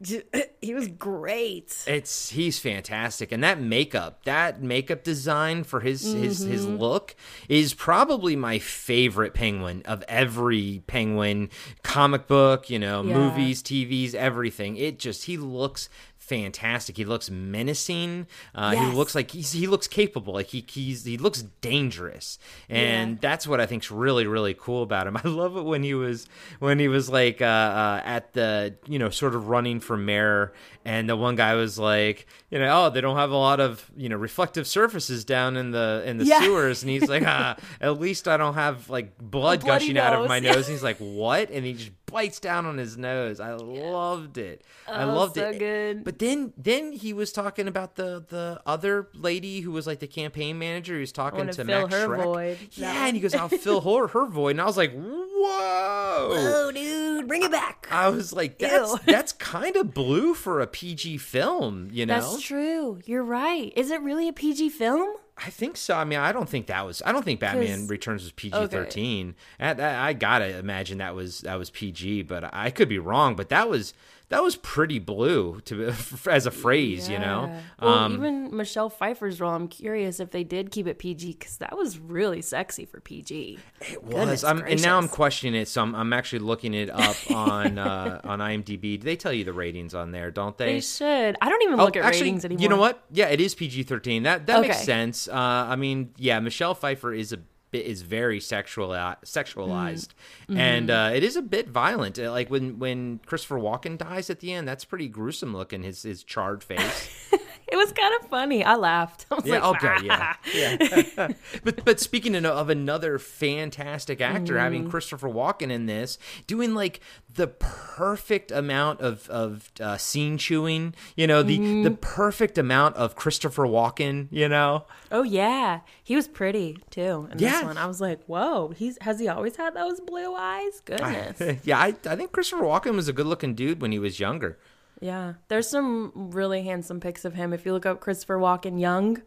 he 0.60 0.74
was 0.74 0.88
great. 0.88 1.84
It's 1.86 2.30
he's 2.30 2.58
fantastic, 2.58 3.30
and 3.32 3.42
that 3.44 3.60
makeup, 3.60 4.24
that 4.24 4.60
makeup 4.62 5.04
design 5.04 5.64
for 5.64 5.80
his 5.80 6.02
his 6.02 6.40
his 6.40 6.66
Mm-hmm. 6.66 6.76
look 6.78 7.14
is 7.48 7.74
probably 7.74 8.34
my 8.36 8.58
favorite 8.58 9.34
penguin 9.34 9.82
of 9.84 10.02
every 10.08 10.82
penguin 10.86 11.50
comic 11.82 12.26
book. 12.26 12.68
You 12.70 12.78
know, 12.78 13.02
Yeah. 13.04 13.14
movies, 13.16 13.62
TVs, 13.62 14.14
everything. 14.14 14.76
It 14.76 14.98
just 14.98 15.24
he 15.24 15.36
looks 15.36 15.88
fantastic. 16.24 16.96
He 16.96 17.04
looks 17.04 17.30
menacing. 17.30 18.26
Uh, 18.54 18.72
Yes. 18.74 18.90
He 18.90 18.96
looks 18.96 19.14
like 19.14 19.30
he's 19.30 19.52
he 19.52 19.66
looks 19.66 19.86
capable. 19.88 20.34
Like 20.34 20.46
he 20.48 20.64
he's 20.68 21.04
he 21.04 21.16
looks 21.18 21.42
dangerous, 21.60 22.38
and 22.68 23.12
Yeah. 23.12 23.18
that's 23.20 23.46
what 23.46 23.60
I 23.60 23.66
think's 23.66 23.90
really 23.90 24.26
really 24.26 24.54
cool 24.54 24.82
about 24.82 25.06
him. 25.06 25.16
I 25.24 25.28
love 25.28 25.56
it 25.56 25.62
when 25.64 25.82
he 25.82 25.94
was 25.94 26.26
when 26.58 26.78
he 26.78 26.88
was 26.88 27.08
like 27.08 27.40
uh, 27.42 27.44
uh, 27.44 28.00
at 28.04 28.32
the 28.32 28.74
you 28.86 28.98
know 28.98 29.10
sort 29.10 29.34
of 29.34 29.48
running 29.48 29.80
for 29.80 29.96
mayor, 29.96 30.52
and 30.84 31.08
the 31.08 31.16
one 31.16 31.36
guy 31.36 31.54
was 31.54 31.78
like 31.78 32.26
you 32.50 32.58
know 32.58 32.86
oh 32.86 32.90
they 32.90 33.00
don't 33.00 33.16
have 33.16 33.30
a 33.30 33.36
lot 33.36 33.60
of 33.60 33.90
you 33.96 34.08
know 34.08 34.16
reflective 34.16 34.66
surfaces 34.66 35.24
down 35.24 35.56
in 35.56 35.70
the 35.70 36.02
in 36.06 36.18
the 36.18 36.24
Yeah. 36.24 36.40
sewers, 36.40 36.82
and 36.82 36.90
he's 36.90 37.08
like 37.08 37.22
ah 37.26 37.56
at 37.80 38.00
least 38.00 38.26
I 38.28 38.36
don't 38.36 38.54
have 38.54 38.88
like 38.90 39.18
blood 39.18 39.64
gushing 39.64 39.98
out 39.98 40.14
of 40.14 40.20
nose. 40.20 40.28
my 40.28 40.36
Yeah. 40.38 40.52
nose. 40.52 40.64
And 40.64 40.72
he's 40.72 40.82
like 40.82 40.96
what, 40.98 41.50
and 41.50 41.64
he 41.64 41.74
just 41.74 41.90
bites 42.14 42.40
down 42.40 42.64
on 42.64 42.78
his 42.78 42.96
nose. 42.96 43.40
I 43.40 43.52
loved 43.54 44.38
it. 44.38 44.64
I 44.88 45.02
Oh, 45.02 45.08
loved 45.14 45.34
so 45.34 45.50
it. 45.50 45.58
good. 45.58 46.04
But 46.04 46.18
then 46.18 46.52
then 46.56 46.92
he 46.92 47.12
was 47.12 47.32
talking 47.32 47.68
about 47.68 47.96
the 47.96 48.24
the 48.28 48.62
other 48.64 49.08
lady 49.14 49.60
who 49.60 49.70
was 49.72 49.86
like 49.86 49.98
the 49.98 50.06
campaign 50.06 50.58
manager. 50.58 50.94
He 50.94 51.00
was 51.00 51.12
talking 51.12 51.46
to 51.48 51.52
fill 51.52 51.66
Max 51.66 51.94
her 51.94 52.08
Shreck. 52.08 52.22
void. 52.24 52.58
Yeah, 52.72 53.06
and 53.06 53.14
he 53.16 53.20
goes, 53.20 53.34
"I'll 53.34 53.48
fill 53.48 53.80
her 53.98 54.06
her 54.08 54.26
void," 54.26 54.50
and 54.52 54.60
I 54.60 54.64
was 54.64 54.76
like, 54.78 54.92
"Whoa!" 54.92 56.28
Oh, 56.32 56.70
dude, 56.72 57.28
bring 57.28 57.42
it 57.42 57.50
back. 57.50 57.86
I 57.90 58.08
was 58.08 58.32
like, 58.32 58.58
"That's 58.58 58.92
Ew. 58.92 58.98
that's 59.06 59.32
kind 59.32 59.76
of 59.76 59.92
blue 59.92 60.34
for 60.34 60.60
a 60.60 60.66
PG 60.66 61.18
film," 61.18 61.88
you 61.92 62.06
know. 62.06 62.20
That's 62.20 62.40
true. 62.42 63.00
You're 63.04 63.24
right. 63.24 63.72
Is 63.76 63.90
it 63.90 64.00
really 64.00 64.28
a 64.28 64.32
PG 64.32 64.70
film? 64.70 65.16
I 65.36 65.50
think 65.50 65.76
so. 65.76 65.96
I 65.96 66.04
mean, 66.04 66.20
I 66.20 66.30
don't 66.32 66.48
think 66.48 66.66
that 66.66 66.86
was. 66.86 67.02
I 67.04 67.10
don't 67.10 67.24
think 67.24 67.40
Batman 67.40 67.88
Returns 67.88 68.22
was 68.22 68.30
oh, 68.30 68.36
PG 68.36 68.66
thirteen. 68.68 69.34
I, 69.58 69.72
I, 69.72 70.08
I 70.08 70.12
gotta 70.12 70.58
imagine 70.58 70.98
that 70.98 71.14
was 71.14 71.40
that 71.40 71.58
was 71.58 71.70
PG, 71.70 72.22
but 72.22 72.54
I 72.54 72.70
could 72.70 72.88
be 72.88 73.00
wrong. 73.00 73.34
But 73.34 73.48
that 73.48 73.68
was 73.68 73.94
that 74.34 74.42
was 74.42 74.56
pretty 74.56 74.98
blue 74.98 75.60
to 75.66 75.92
as 76.30 76.46
a 76.46 76.50
phrase, 76.50 77.08
you 77.08 77.18
know. 77.20 77.56
Well, 77.80 77.94
Um, 77.94 78.14
even 78.14 78.56
Michelle 78.56 78.90
Pfeiffer's 78.90 79.40
role, 79.40 79.52
I'm 79.52 79.68
curious 79.68 80.18
if 80.18 80.32
they 80.32 80.42
did 80.42 80.72
keep 80.72 80.88
it 80.88 80.98
PG 80.98 81.32
because 81.38 81.58
that 81.58 81.76
was 81.76 81.98
really 82.00 82.42
sexy 82.42 82.84
for 82.84 82.98
PG. 83.00 83.60
It 83.82 84.02
was. 84.02 84.42
I'm, 84.42 84.58
and 84.58 84.82
now 84.82 84.98
I'm 84.98 85.06
questioning 85.08 85.54
it, 85.60 85.68
so 85.68 85.82
I'm, 85.82 85.94
I'm 85.94 86.12
actually 86.12 86.40
looking 86.40 86.74
it 86.74 86.90
up 86.90 87.16
on 87.30 87.78
uh, 87.78 88.20
on 88.24 88.40
IMDb. 88.40 88.98
Do 88.98 89.04
they 89.04 89.16
tell 89.16 89.32
you 89.32 89.44
the 89.44 89.52
ratings 89.52 89.94
on 89.94 90.10
there? 90.10 90.30
Don't 90.32 90.58
they? 90.58 90.74
They 90.74 90.80
should. 90.80 91.36
I 91.40 91.48
don't 91.48 91.62
even 91.62 91.78
Oh, 91.78 91.84
look 91.84 91.96
at 91.96 92.04
actually, 92.04 92.22
ratings 92.22 92.44
anymore. 92.44 92.62
you 92.62 92.68
know 92.68 92.76
what? 92.76 93.04
Yeah, 93.12 93.28
it 93.28 93.40
is 93.40 93.54
PG 93.54 93.84
thirteen. 93.84 94.24
That 94.24 94.46
that 94.48 94.62
makes 94.62 94.82
sense. 94.82 95.28
Uh, 95.28 95.32
I 95.34 95.76
mean, 95.76 96.10
yeah, 96.16 96.40
Michelle 96.40 96.74
Pfeiffer 96.74 97.12
is 97.14 97.32
a 97.32 97.38
bit 97.74 97.86
is 97.86 98.02
very 98.02 98.40
sexual 98.40 98.88
sexualized, 99.24 100.08
Mm-hmm. 100.48 100.56
and 100.58 100.90
uh, 100.90 101.10
it 101.14 101.22
is 101.24 101.36
a 101.36 101.42
bit 101.42 101.68
violent. 101.68 102.18
Uh, 102.18 102.30
Like 102.30 102.50
when 102.50 102.78
when 102.78 103.20
Christopher 103.26 103.58
Walken 103.58 103.96
dies 103.98 104.30
at 104.30 104.40
the 104.40 104.52
end, 104.52 104.68
that's 104.68 104.84
pretty 104.84 105.08
gruesome 105.08 105.52
looking. 105.56 105.82
His 105.82 106.02
his 106.02 106.22
charred 106.24 106.62
face. 106.62 107.08
It 107.66 107.76
was 107.76 107.92
kind 107.92 108.14
of 108.20 108.28
funny. 108.28 108.64
I 108.64 108.74
laughed. 108.76 109.26
I 109.30 109.40
Yeah, 109.44 109.58
like, 109.66 109.82
okay, 109.84 110.06
yeah, 110.06 110.34
yeah. 110.54 111.28
but 111.64 111.84
but 111.84 112.00
speaking 112.00 112.34
of, 112.44 112.68
another 112.68 113.18
fantastic 113.18 114.20
actor, 114.20 114.54
Mm-hmm. 114.54 114.62
having 114.62 114.90
Christopher 114.90 115.28
Walken 115.28 115.70
in 115.70 115.86
this, 115.86 116.18
doing 116.46 116.74
like 116.74 117.00
the 117.32 117.46
perfect 117.48 118.50
amount 118.52 119.00
of 119.00 119.28
of 119.30 119.70
uh, 119.80 119.96
scene 119.96 120.38
chewing, 120.38 120.94
you 121.16 121.26
know, 121.26 121.42
the 121.42 121.58
Mm-hmm. 121.58 121.82
the 121.84 121.90
perfect 121.92 122.58
amount 122.58 122.96
of 122.96 123.14
Christopher 123.16 123.64
Walken, 123.66 124.28
you 124.30 124.48
know. 124.48 124.84
Oh 125.10 125.22
yeah, 125.22 125.80
he 126.02 126.16
was 126.16 126.28
pretty 126.28 126.78
too 126.90 127.28
in 127.32 127.38
Yeah. 127.38 127.52
this 127.52 127.62
one. 127.64 127.78
I 127.78 127.86
was 127.86 128.00
like, 128.00 128.22
whoa, 128.26 128.68
he's 128.76 128.98
has 129.00 129.18
he 129.20 129.28
always 129.28 129.56
had 129.56 129.74
those 129.74 130.00
blue 130.00 130.34
eyes? 130.34 130.80
Goodness. 130.84 131.64
yeah, 131.64 131.78
I, 131.78 131.94
I 132.06 132.16
think 132.16 132.32
Christopher 132.32 132.64
Walken 132.64 132.94
was 132.96 133.08
a 133.08 133.12
good 133.12 133.26
looking 133.26 133.54
dude 133.54 133.80
when 133.80 133.92
he 133.92 133.98
was 133.98 134.20
younger. 134.20 134.58
Yeah, 135.04 135.34
there's 135.48 135.68
some 135.68 136.12
really 136.14 136.62
handsome 136.62 136.98
pics 136.98 137.26
of 137.26 137.34
him. 137.34 137.52
If 137.52 137.66
you 137.66 137.74
look 137.74 137.84
up 137.84 138.00
Christopher 138.00 138.38
Walken 138.38 138.80
young, 138.80 139.20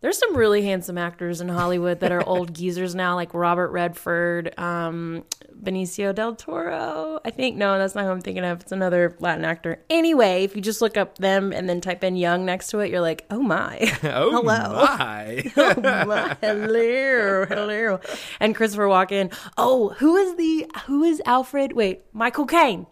there's 0.00 0.18
some 0.18 0.36
really 0.36 0.62
handsome 0.62 0.98
actors 0.98 1.40
in 1.40 1.48
Hollywood 1.48 2.00
that 2.00 2.10
are 2.10 2.22
old 2.28 2.52
geezers 2.52 2.92
now, 2.92 3.14
like 3.14 3.32
Robert 3.34 3.70
Redford, 3.70 4.52
um, 4.58 5.24
Benicio 5.62 6.12
del 6.12 6.34
Toro. 6.34 7.20
I 7.24 7.30
think 7.30 7.56
no, 7.56 7.78
that's 7.78 7.94
not 7.94 8.02
who 8.02 8.10
I'm 8.10 8.20
thinking 8.20 8.44
of. 8.44 8.62
It's 8.62 8.72
another 8.72 9.16
Latin 9.20 9.44
actor. 9.44 9.80
Anyway, 9.88 10.42
if 10.42 10.56
you 10.56 10.60
just 10.60 10.80
look 10.82 10.96
up 10.96 11.18
them 11.18 11.52
and 11.52 11.68
then 11.68 11.80
type 11.80 12.02
in 12.02 12.16
young 12.16 12.44
next 12.44 12.70
to 12.70 12.80
it, 12.80 12.90
you're 12.90 13.00
like, 13.00 13.26
oh 13.30 13.40
my. 13.42 13.78
Oh 14.02 14.30
Hello. 14.32 14.42
my! 14.42 16.04
My- 16.04 16.36
hello, 16.40 17.46
hello. 17.46 18.00
And 18.40 18.56
Christopher 18.56 18.86
Walken. 18.88 19.32
Oh, 19.56 19.90
who 19.90 20.16
is 20.16 20.34
the 20.34 20.68
who 20.86 21.04
is 21.04 21.22
Alfred? 21.26 21.74
Wait, 21.74 22.02
Michael 22.12 22.46
Caine. 22.46 22.86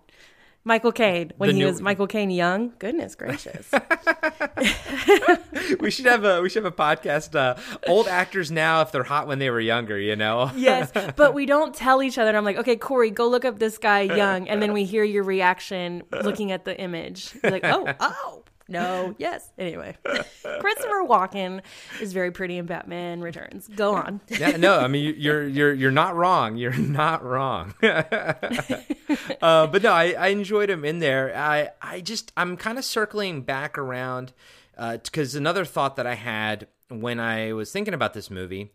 Michael 0.64 0.92
Caine 0.92 1.32
when 1.36 1.48
The 1.48 1.54
he 1.54 1.60
new- 1.60 1.66
was 1.66 1.80
Michael 1.80 2.06
Caine 2.06 2.30
young. 2.30 2.72
Goodness 2.78 3.16
gracious. 3.16 3.68
we 5.80 5.90
should 5.90 6.06
have 6.06 6.24
a 6.24 6.40
we 6.40 6.48
should 6.48 6.64
have 6.64 6.72
a 6.72 6.76
podcast. 6.76 7.34
Uh, 7.34 7.56
old 7.88 8.06
actors 8.06 8.50
now, 8.50 8.82
if 8.82 8.92
they're 8.92 9.02
hot 9.02 9.26
when 9.26 9.38
they 9.38 9.50
were 9.50 9.60
younger, 9.60 9.98
you 9.98 10.16
know. 10.16 10.50
yes, 10.56 10.92
but 11.16 11.34
we 11.34 11.46
don't 11.46 11.74
tell 11.74 12.02
each 12.02 12.18
other. 12.18 12.28
And 12.28 12.36
I'm 12.36 12.44
like, 12.44 12.58
okay, 12.58 12.76
Corey, 12.76 13.10
go 13.10 13.28
look 13.28 13.44
up 13.44 13.58
this 13.58 13.78
guy 13.78 14.02
young, 14.02 14.48
and 14.48 14.62
then 14.62 14.72
we 14.72 14.84
hear 14.84 15.04
your 15.04 15.24
reaction 15.24 16.02
looking 16.22 16.52
at 16.52 16.64
the 16.64 16.78
image. 16.78 17.34
You're 17.42 17.52
like, 17.52 17.64
oh, 17.64 17.92
oh. 18.00 18.42
No, 18.68 19.14
yes. 19.18 19.50
Anyway, 19.58 19.96
Christopher 20.04 21.04
Walken 21.06 21.62
is 22.00 22.12
very 22.12 22.30
pretty 22.30 22.58
in 22.58 22.66
Batman 22.66 23.20
Returns. 23.20 23.68
Go 23.68 23.94
on. 23.94 24.20
yeah, 24.28 24.56
no, 24.56 24.78
I 24.78 24.88
mean 24.88 25.14
you're 25.18 25.46
you're 25.46 25.72
you're 25.72 25.90
not 25.90 26.16
wrong. 26.16 26.56
You're 26.56 26.72
not 26.78 27.24
wrong. 27.24 27.74
uh, 27.82 29.66
but 29.66 29.82
no, 29.82 29.92
I, 29.92 30.12
I 30.12 30.28
enjoyed 30.28 30.70
him 30.70 30.84
in 30.84 30.98
there. 30.98 31.36
I 31.36 31.70
I 31.80 32.00
just 32.00 32.32
I'm 32.36 32.56
kind 32.56 32.78
of 32.78 32.84
circling 32.84 33.42
back 33.42 33.76
around 33.78 34.32
because 34.76 35.34
another 35.34 35.64
thought 35.64 35.96
that 35.96 36.06
I 36.06 36.14
had 36.14 36.66
when 36.88 37.20
I 37.20 37.52
was 37.52 37.72
thinking 37.72 37.94
about 37.94 38.14
this 38.14 38.30
movie. 38.30 38.72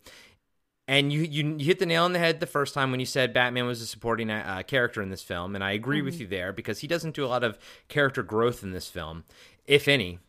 And 0.90 1.12
you, 1.12 1.24
you 1.24 1.56
you 1.58 1.66
hit 1.66 1.80
the 1.80 1.86
nail 1.86 2.06
on 2.06 2.14
the 2.14 2.20
head 2.20 2.40
the 2.40 2.46
first 2.46 2.74
time 2.74 2.92
when 2.92 3.02
you 3.02 3.06
said 3.06 3.34
Batman 3.34 3.66
was 3.66 3.82
a 3.82 3.86
supporting 3.86 4.32
uh, 4.32 4.64
character 4.66 5.02
in 5.02 5.10
this 5.10 5.22
film, 5.22 5.54
and 5.54 5.62
I 5.62 5.74
agree 5.74 6.02
with 6.02 6.18
you 6.22 6.28
there 6.28 6.54
because 6.54 6.80
he 6.80 6.88
doesn't 6.88 7.14
do 7.14 7.26
a 7.26 7.28
lot 7.28 7.44
of 7.44 7.60
character 7.90 8.24
growth 8.24 8.64
in 8.64 8.72
this 8.72 8.88
film, 8.88 9.26
if 9.68 9.88
any. 9.88 10.20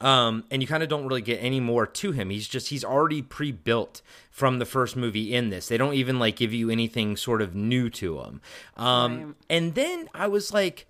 Um, 0.00 0.44
and 0.50 0.62
you 0.62 0.68
kind 0.68 0.82
of 0.82 0.88
don't 0.88 1.06
really 1.06 1.22
get 1.22 1.38
any 1.42 1.58
more 1.58 1.84
to 1.84 2.12
him. 2.12 2.30
He's 2.30 2.46
just 2.46 2.68
he's 2.68 2.84
already 2.84 3.20
pre-built 3.20 4.00
from 4.30 4.60
the 4.60 4.64
first 4.64 4.94
movie 4.94 5.34
in 5.34 5.50
this. 5.50 5.68
They 5.68 5.76
don't 5.76 5.94
even 5.94 6.20
like 6.20 6.36
give 6.36 6.52
you 6.52 6.70
anything 6.70 7.16
sort 7.16 7.42
of 7.42 7.54
new 7.54 7.90
to 7.90 8.20
him. 8.20 8.40
Um, 8.76 9.36
and 9.50 9.74
then 9.74 10.08
I 10.14 10.28
was 10.28 10.54
like, 10.54 10.86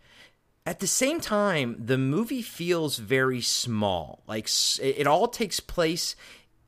at 0.67 0.81
the 0.81 0.87
same 0.87 1.21
time, 1.21 1.77
the 1.79 1.97
movie 1.97 2.43
feels 2.43 2.99
very 2.99 3.41
small. 3.41 4.23
Like 4.27 4.49
it 4.81 4.99
it 4.99 5.07
all 5.07 5.29
takes 5.29 5.61
place 5.61 6.15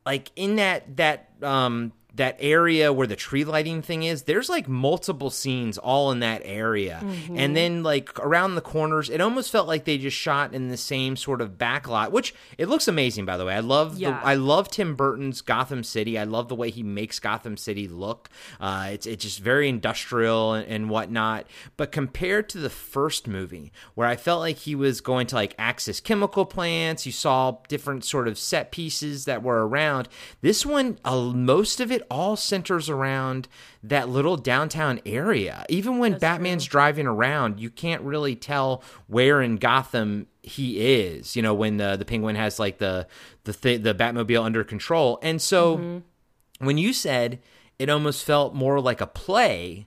like 0.06 0.32
in 0.34 0.56
that 0.56 0.96
that 0.96 1.28
um 1.42 1.92
that 2.16 2.36
area 2.40 2.92
where 2.92 3.06
the 3.06 3.16
tree 3.16 3.44
lighting 3.44 3.82
thing 3.82 4.02
is 4.02 4.22
there's 4.24 4.48
like 4.48 4.68
multiple 4.68 5.30
scenes 5.30 5.78
all 5.78 6.10
in 6.10 6.20
that 6.20 6.42
area. 6.44 7.02
And 7.34 7.56
then 7.56 7.82
like 7.82 8.18
around 8.18 8.54
the 8.54 8.60
corners 8.60 9.08
it 9.10 9.20
almost 9.20 9.50
felt 9.52 9.68
like 9.68 9.84
they 9.84 9.98
just 9.98 10.16
shot 10.16 10.52
in 10.54 10.68
the 10.68 10.76
same 10.76 11.16
sort 11.16 11.40
of 11.40 11.52
backlot 11.58 12.10
which 12.10 12.34
it 12.58 12.68
looks 12.68 12.88
amazing 12.88 13.24
by 13.24 13.36
the 13.36 13.44
way. 13.44 13.54
I 13.54 13.60
love 13.60 13.98
Yeah. 13.98 14.10
the 14.20 14.26
i 14.26 14.34
love 14.34 14.70
tim 14.70 14.94
burton's 14.96 15.40
gotham 15.40 15.84
city. 15.84 16.18
I 16.18 16.24
love 16.24 16.48
the 16.48 16.54
way 16.56 16.70
he 16.70 16.82
makes 16.82 17.18
gotham 17.18 17.56
city 17.56 17.86
look. 17.88 18.28
Uh 18.60 18.88
it's 18.92 19.06
it's 19.06 19.24
just 19.24 19.38
very 19.40 19.68
industrial 19.68 20.54
and, 20.54 20.66
and 20.68 20.90
whatnot. 20.90 21.46
But 21.76 21.92
compared 21.92 22.48
to 22.50 22.58
the 22.58 22.70
first 22.70 23.26
movie 23.28 23.72
where 23.94 24.06
i 24.08 24.16
felt 24.16 24.40
like 24.40 24.56
he 24.58 24.74
was 24.74 25.00
going 25.00 25.26
to 25.28 25.34
like 25.34 25.54
access 25.58 26.00
chemical 26.00 26.44
plants 26.46 27.06
you 27.06 27.12
saw 27.12 27.56
different 27.68 28.04
sort 28.04 28.26
of 28.28 28.38
set 28.38 28.70
pieces 28.72 29.24
that 29.26 29.42
were 29.42 29.66
around 29.66 30.08
this 30.40 30.64
one 30.66 30.98
uh, 31.04 31.20
most 31.20 31.80
of 31.80 31.90
it 31.92 32.02
all 32.10 32.36
centers 32.36 32.88
around 32.88 33.48
that 33.82 34.08
little 34.08 34.36
downtown 34.36 35.00
area 35.06 35.64
even 35.68 35.98
when 35.98 36.18
batman's 36.18 36.64
driving 36.64 37.06
around 37.06 37.60
you 37.60 37.70
can't 37.70 38.02
really 38.02 38.34
tell 38.34 38.82
where 39.06 39.40
in 39.40 39.56
gotham 39.56 40.26
he 40.42 40.78
is 41.00 41.36
you 41.36 41.42
know 41.42 41.54
when 41.54 41.76
the 41.76 41.96
the 41.96 42.04
penguin 42.04 42.36
has 42.36 42.58
like 42.58 42.78
the 42.78 43.06
the 43.44 43.52
th- 43.52 43.82
the 43.82 43.94
batmobile 43.94 44.44
under 44.44 44.64
control 44.64 45.18
and 45.22 45.40
so 45.40 45.76
mm-hmm. 45.76 46.64
when 46.66 46.76
you 46.78 46.92
said 46.92 47.38
it 47.78 47.88
almost 47.88 48.24
felt 48.24 48.54
more 48.54 48.78
like 48.78 49.00
a 49.00 49.06
play, 49.06 49.86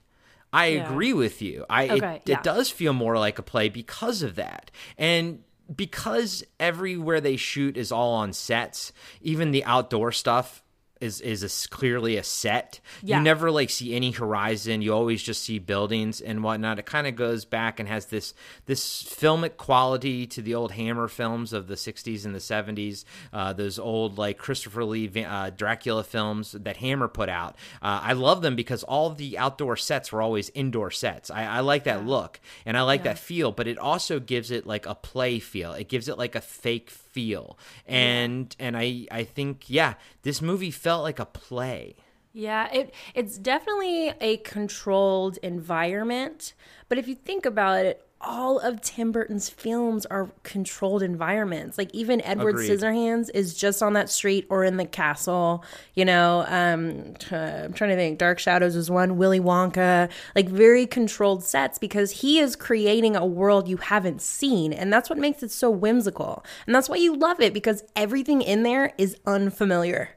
I 0.52 0.66
Yeah. 0.66 0.90
agree 0.90 1.12
with 1.12 1.40
you. 1.40 1.64
I 1.70 1.88
Okay, 1.90 2.16
it, 2.16 2.22
yeah. 2.26 2.38
it 2.38 2.42
does 2.42 2.68
feel 2.68 2.92
more 2.92 3.16
like 3.16 3.38
a 3.38 3.42
play 3.42 3.68
because 3.68 4.22
of 4.22 4.34
that. 4.34 4.72
And 4.98 5.44
because 5.74 6.42
everywhere 6.58 7.20
they 7.20 7.36
shoot 7.36 7.76
is 7.76 7.92
all 7.92 8.14
on 8.14 8.32
sets, 8.32 8.92
even 9.22 9.52
the 9.52 9.64
outdoor 9.64 10.10
stuff 10.10 10.63
is 11.00 11.20
is 11.20 11.42
a 11.42 11.68
clearly 11.68 12.16
a 12.16 12.22
set. 12.22 12.80
Yeah. 13.02 13.18
You 13.18 13.24
never 13.24 13.50
like 13.50 13.70
see 13.70 13.94
any 13.94 14.10
horizon. 14.10 14.82
You 14.82 14.94
always 14.94 15.22
just 15.22 15.42
see 15.42 15.58
buildings 15.58 16.20
and 16.20 16.42
whatnot. 16.42 16.78
It 16.78 16.86
kind 16.86 17.06
of 17.06 17.16
goes 17.16 17.44
back 17.44 17.80
and 17.80 17.88
has 17.88 18.06
this 18.06 18.34
this 18.66 19.02
filmic 19.02 19.56
quality 19.56 20.26
to 20.28 20.42
the 20.42 20.54
old 20.54 20.72
Hammer 20.72 21.08
films 21.08 21.52
of 21.52 21.66
the 21.66 21.74
'60s 21.74 22.24
and 22.24 22.34
the 22.34 22.38
'70s. 22.38 23.04
Uh, 23.32 23.52
those 23.52 23.78
old 23.78 24.18
like 24.18 24.38
Christopher 24.38 24.84
Lee 24.84 25.24
uh, 25.24 25.50
Dracula 25.50 26.04
films 26.04 26.52
that 26.52 26.78
Hammer 26.78 27.08
put 27.08 27.28
out. 27.28 27.56
Uh, 27.82 28.00
I 28.02 28.12
love 28.12 28.42
them 28.42 28.56
because 28.56 28.82
all 28.82 29.10
the 29.10 29.36
outdoor 29.38 29.76
sets 29.76 30.12
were 30.12 30.22
always 30.22 30.50
indoor 30.50 30.90
sets. 30.90 31.30
I, 31.30 31.44
I 31.44 31.60
like 31.60 31.84
that 31.84 32.06
look 32.06 32.40
and 32.64 32.76
I 32.76 32.82
like 32.82 33.04
that 33.04 33.18
feel, 33.18 33.52
but 33.52 33.66
it 33.66 33.78
also 33.78 34.20
gives 34.20 34.50
it 34.50 34.66
like 34.66 34.86
a 34.86 34.94
play 34.94 35.38
feel. 35.38 35.72
It 35.72 35.88
gives 35.88 36.08
it 36.08 36.18
like 36.18 36.34
a 36.34 36.40
fake 36.40 36.90
feel, 37.14 37.56
and 37.86 38.54
and 38.58 38.76
I 38.76 39.06
I 39.10 39.24
think 39.24 39.70
yeah, 39.70 39.94
this 40.22 40.42
movie 40.42 40.70
felt 40.70 41.02
like 41.02 41.18
a 41.18 41.24
play. 41.26 41.96
Yeah, 42.32 42.68
it 42.72 42.92
it's 43.14 43.38
definitely 43.38 44.12
a 44.20 44.38
controlled 44.38 45.38
environment, 45.38 46.54
but 46.88 46.98
if 46.98 47.06
you 47.06 47.14
think 47.14 47.46
about 47.46 47.86
it, 47.86 48.04
all 48.26 48.58
of 48.58 48.80
Tim 48.80 49.12
Burton's 49.12 49.48
films 49.48 50.06
are 50.06 50.30
controlled 50.42 51.02
environments. 51.02 51.78
Like 51.78 51.94
even 51.94 52.20
Edward 52.22 52.56
Agreed. 52.56 52.70
Scissorhands 52.70 53.30
is 53.34 53.54
just 53.54 53.82
on 53.82 53.92
that 53.94 54.10
street 54.10 54.46
or 54.50 54.64
in 54.64 54.76
the 54.76 54.84
castle. 54.84 55.64
You 55.94 56.04
know, 56.04 56.44
um, 56.48 57.14
t- 57.18 57.34
I'm 57.34 57.72
trying 57.72 57.90
to 57.90 57.96
think. 57.96 58.18
Dark 58.18 58.38
Shadows 58.38 58.76
is 58.76 58.90
one. 58.90 59.16
Willy 59.16 59.40
Wonka, 59.40 60.10
like 60.34 60.48
very 60.48 60.86
controlled 60.86 61.44
sets 61.44 61.78
because 61.78 62.10
he 62.10 62.38
is 62.38 62.56
creating 62.56 63.16
a 63.16 63.26
world 63.26 63.68
you 63.68 63.76
haven't 63.76 64.20
seen, 64.20 64.72
and 64.72 64.92
that's 64.92 65.08
what 65.08 65.18
makes 65.18 65.42
it 65.42 65.50
so 65.50 65.70
whimsical, 65.70 66.44
and 66.66 66.74
that's 66.74 66.88
why 66.88 66.96
you 66.96 67.16
love 67.16 67.40
it 67.40 67.52
because 67.52 67.82
everything 67.96 68.42
in 68.42 68.62
there 68.62 68.92
is 68.98 69.16
unfamiliar. 69.26 70.10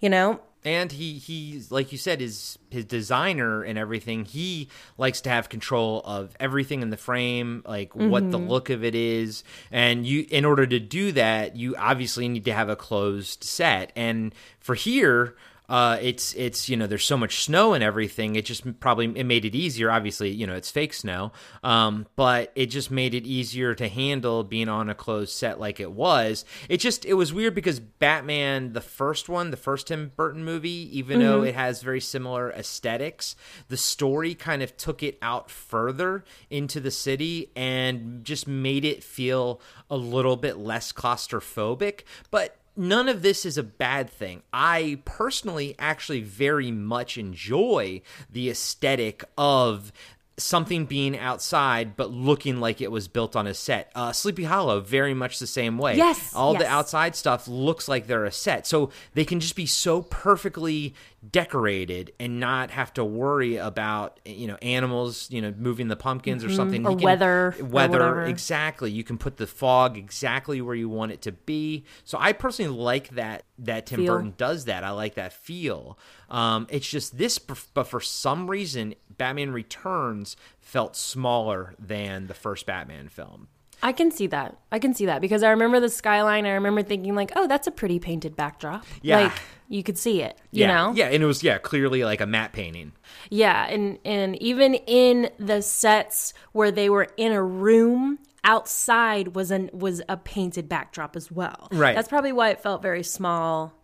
You 0.00 0.08
know, 0.08 0.40
and 0.64 0.92
he 0.92 1.14
he's 1.14 1.70
like 1.70 1.92
you 1.92 1.98
said 1.98 2.20
is 2.20 2.58
his 2.70 2.84
designer 2.84 3.62
and 3.62 3.78
everything 3.78 4.24
he 4.24 4.68
likes 4.98 5.20
to 5.22 5.30
have 5.30 5.48
control 5.48 6.02
of 6.04 6.34
everything 6.38 6.82
in 6.82 6.90
the 6.90 6.96
frame 6.96 7.62
like 7.66 7.94
what 7.96 8.30
the 8.30 8.38
mm-hmm. 8.38 8.48
look 8.48 8.70
of 8.70 8.84
it 8.84 8.94
is. 8.94 9.42
And 9.70 10.06
you 10.06 10.26
in 10.30 10.44
order 10.44 10.66
to 10.66 10.78
do 10.78 11.12
that 11.12 11.56
you 11.56 11.76
obviously 11.76 12.28
need 12.28 12.44
to 12.44 12.52
have 12.52 12.68
a 12.68 12.76
closed 12.76 13.42
set. 13.42 13.92
And 13.96 14.34
for 14.58 14.74
here 14.74 15.34
uh, 15.70 15.98
it's 16.02 16.34
it's 16.34 16.68
you 16.68 16.76
know 16.76 16.88
there's 16.88 17.04
so 17.04 17.16
much 17.16 17.44
snow 17.44 17.74
and 17.74 17.84
everything. 17.84 18.34
It 18.34 18.44
just 18.44 18.80
probably 18.80 19.06
it 19.14 19.24
made 19.24 19.44
it 19.44 19.54
easier. 19.54 19.88
Obviously, 19.88 20.30
you 20.30 20.44
know 20.44 20.56
it's 20.56 20.68
fake 20.68 20.92
snow, 20.92 21.30
um, 21.62 22.08
but 22.16 22.50
it 22.56 22.66
just 22.66 22.90
made 22.90 23.14
it 23.14 23.24
easier 23.24 23.72
to 23.76 23.88
handle 23.88 24.42
being 24.42 24.68
on 24.68 24.90
a 24.90 24.96
closed 24.96 25.32
set 25.32 25.60
like 25.60 25.78
it 25.78 25.92
was. 25.92 26.44
It 26.68 26.78
just 26.78 27.04
it 27.04 27.14
was 27.14 27.32
weird 27.32 27.54
because 27.54 27.78
Batman, 27.78 28.72
the 28.72 28.80
first 28.80 29.28
one, 29.28 29.52
the 29.52 29.56
first 29.56 29.86
Tim 29.86 30.10
Burton 30.16 30.44
movie, 30.44 30.90
even 30.98 31.20
though 31.20 31.42
it 31.44 31.54
has 31.54 31.82
very 31.82 32.00
similar 32.00 32.50
aesthetics, 32.50 33.36
the 33.68 33.76
story 33.76 34.34
kind 34.34 34.64
of 34.64 34.76
took 34.76 35.04
it 35.04 35.18
out 35.22 35.52
further 35.52 36.24
into 36.50 36.80
the 36.80 36.90
city 36.90 37.52
and 37.54 38.24
just 38.24 38.48
made 38.48 38.84
it 38.84 39.04
feel 39.04 39.60
a 39.88 39.96
little 39.96 40.36
bit 40.36 40.56
less 40.56 40.90
claustrophobic, 40.90 42.00
but 42.32 42.56
none 42.80 43.08
of 43.08 43.22
this 43.22 43.44
is 43.46 43.56
a 43.58 43.62
bad 43.62 44.10
thing. 44.10 44.42
I 44.52 45.00
personally 45.04 45.76
actually 45.78 46.22
very 46.22 46.70
much 46.70 47.18
enjoy 47.18 48.02
the 48.30 48.50
aesthetic 48.50 49.22
of 49.38 49.92
something 50.38 50.86
being 50.86 51.18
outside 51.18 51.96
but 51.96 52.10
looking 52.10 52.60
like 52.60 52.80
it 52.80 52.90
was 52.90 53.08
built 53.08 53.36
on 53.36 53.46
a 53.46 53.54
set. 53.54 53.92
Uh, 53.94 54.10
Sleepy 54.12 54.44
Hollow, 54.44 54.80
very 54.80 55.14
much 55.14 55.38
the 55.38 55.46
same 55.46 55.78
way. 55.78 55.96
Yes, 55.96 56.34
All 56.34 56.54
the 56.54 56.66
outside 56.66 57.14
stuff 57.14 57.46
looks 57.46 57.88
like 57.88 58.06
they're 58.06 58.24
a 58.24 58.32
set. 58.32 58.66
So 58.66 58.90
they 59.14 59.24
can 59.24 59.40
just 59.40 59.54
be 59.54 59.66
so 59.66 60.02
perfectly 60.02 60.94
decorated 61.28 62.12
and 62.18 62.40
not 62.40 62.70
have 62.70 62.92
to 62.94 63.04
worry 63.04 63.56
about 63.56 64.18
you 64.24 64.46
know 64.46 64.56
animals 64.62 65.30
you 65.30 65.42
know 65.42 65.52
moving 65.58 65.88
the 65.88 65.96
pumpkins 65.96 66.42
or 66.42 66.50
something 66.50 66.82
Mm-hmm. 66.82 66.92
Or 66.92 66.96
can- 66.96 67.04
weather 67.04 67.54
weather 67.60 67.98
whatever. 67.98 68.24
exactly 68.24 68.90
you 68.90 69.04
can 69.04 69.18
put 69.18 69.36
the 69.36 69.46
fog 69.46 69.98
exactly 69.98 70.62
where 70.62 70.74
you 70.74 70.88
want 70.88 71.12
it 71.12 71.20
to 71.22 71.32
be 71.32 71.84
so 72.04 72.16
i 72.20 72.32
personally 72.32 72.74
like 72.74 73.10
that 73.10 73.42
that 73.58 73.84
tim 73.86 74.00
Feel. 74.00 74.14
burton 74.14 74.34
does 74.38 74.64
that 74.64 74.82
i 74.82 74.90
like 74.90 75.14
that 75.16 75.32
feel 75.34 75.98
um, 76.30 76.66
it's 76.70 76.88
just 76.88 77.18
this 77.18 77.38
but 77.38 77.84
for 77.84 78.00
some 78.00 78.48
reason 78.50 78.94
batman 79.18 79.50
returns 79.50 80.36
felt 80.58 80.96
smaller 80.96 81.74
than 81.78 82.28
the 82.28 82.34
first 82.34 82.64
batman 82.64 83.08
film 83.08 83.48
I 83.82 83.92
can 83.92 84.10
see 84.10 84.26
that. 84.28 84.56
I 84.70 84.78
can 84.78 84.92
see 84.94 85.06
that 85.06 85.20
because 85.20 85.42
I 85.42 85.50
remember 85.50 85.80
the 85.80 85.88
skyline. 85.88 86.44
I 86.46 86.50
remember 86.50 86.82
thinking 86.82 87.14
like, 87.14 87.32
"Oh, 87.36 87.46
that's 87.46 87.66
a 87.66 87.70
pretty 87.70 87.98
painted 87.98 88.36
backdrop." 88.36 88.84
Yeah. 89.02 89.20
like 89.20 89.32
you 89.68 89.82
could 89.82 89.96
see 89.98 90.22
it. 90.22 90.38
You 90.50 90.62
yeah 90.62 90.66
know, 90.66 90.92
yeah 90.94 91.06
and 91.06 91.22
it 91.22 91.26
was 91.26 91.42
yeah 91.42 91.58
clearly 91.58 92.04
like 92.04 92.20
a 92.20 92.26
matte 92.26 92.52
painting 92.52 92.92
yeah, 93.30 93.66
and 93.68 93.98
and 94.04 94.40
even 94.42 94.74
in 94.74 95.30
the 95.38 95.62
sets 95.62 96.34
where 96.52 96.70
they 96.70 96.88
were 96.90 97.08
in 97.16 97.32
a 97.32 97.42
room, 97.42 98.18
outside 98.44 99.34
was 99.34 99.50
an 99.50 99.70
was 99.72 100.02
a 100.08 100.16
painted 100.16 100.68
backdrop 100.68 101.16
as 101.16 101.30
well. 101.30 101.68
Right. 101.72 101.94
That's 101.94 102.08
probably 102.08 102.32
why 102.32 102.50
it 102.50 102.60
felt 102.60 102.82
very 102.82 103.02
small. 103.02 103.74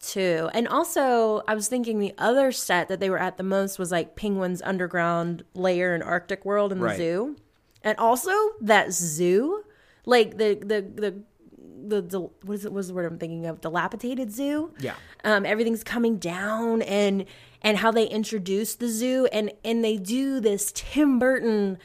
Too. 0.00 0.50
And 0.52 0.68
also, 0.68 1.40
I 1.48 1.54
was 1.54 1.68
thinking 1.68 1.98
the 1.98 2.12
other 2.18 2.52
set 2.52 2.88
that 2.88 3.00
they 3.00 3.08
were 3.08 3.18
at 3.18 3.38
the 3.38 3.42
most 3.42 3.78
was 3.78 3.90
like 3.90 4.16
Penguin's 4.16 4.60
underground 4.60 5.44
layer 5.54 5.94
in 5.94 6.02
Arctic 6.02 6.44
World 6.44 6.72
in 6.72 6.78
the 6.78 6.84
Right. 6.84 6.96
zoo. 6.98 7.36
And 7.84 7.98
also 7.98 8.32
that 8.62 8.92
zoo, 8.92 9.62
like 10.06 10.38
the 10.38 10.54
the 10.54 10.82
the 10.82 11.22
the, 11.86 12.00
the 12.00 12.20
what 12.20 12.54
is 12.54 12.64
it 12.64 12.72
was 12.72 12.88
the 12.88 12.94
word 12.94 13.04
I'm 13.04 13.18
thinking 13.18 13.46
of? 13.46 13.60
Dilapidated 13.60 14.32
zoo. 14.32 14.72
Yeah. 14.80 14.94
Um, 15.22 15.46
everything's 15.46 15.84
coming 15.84 16.16
down 16.16 16.82
and 16.82 17.26
and 17.62 17.78
how 17.78 17.90
they 17.90 18.06
introduce 18.06 18.74
the 18.74 18.88
zoo 18.88 19.26
and 19.32 19.52
and 19.64 19.84
they 19.84 19.98
do 19.98 20.40
this 20.40 20.72
Tim 20.74 21.18
Burton 21.18 21.78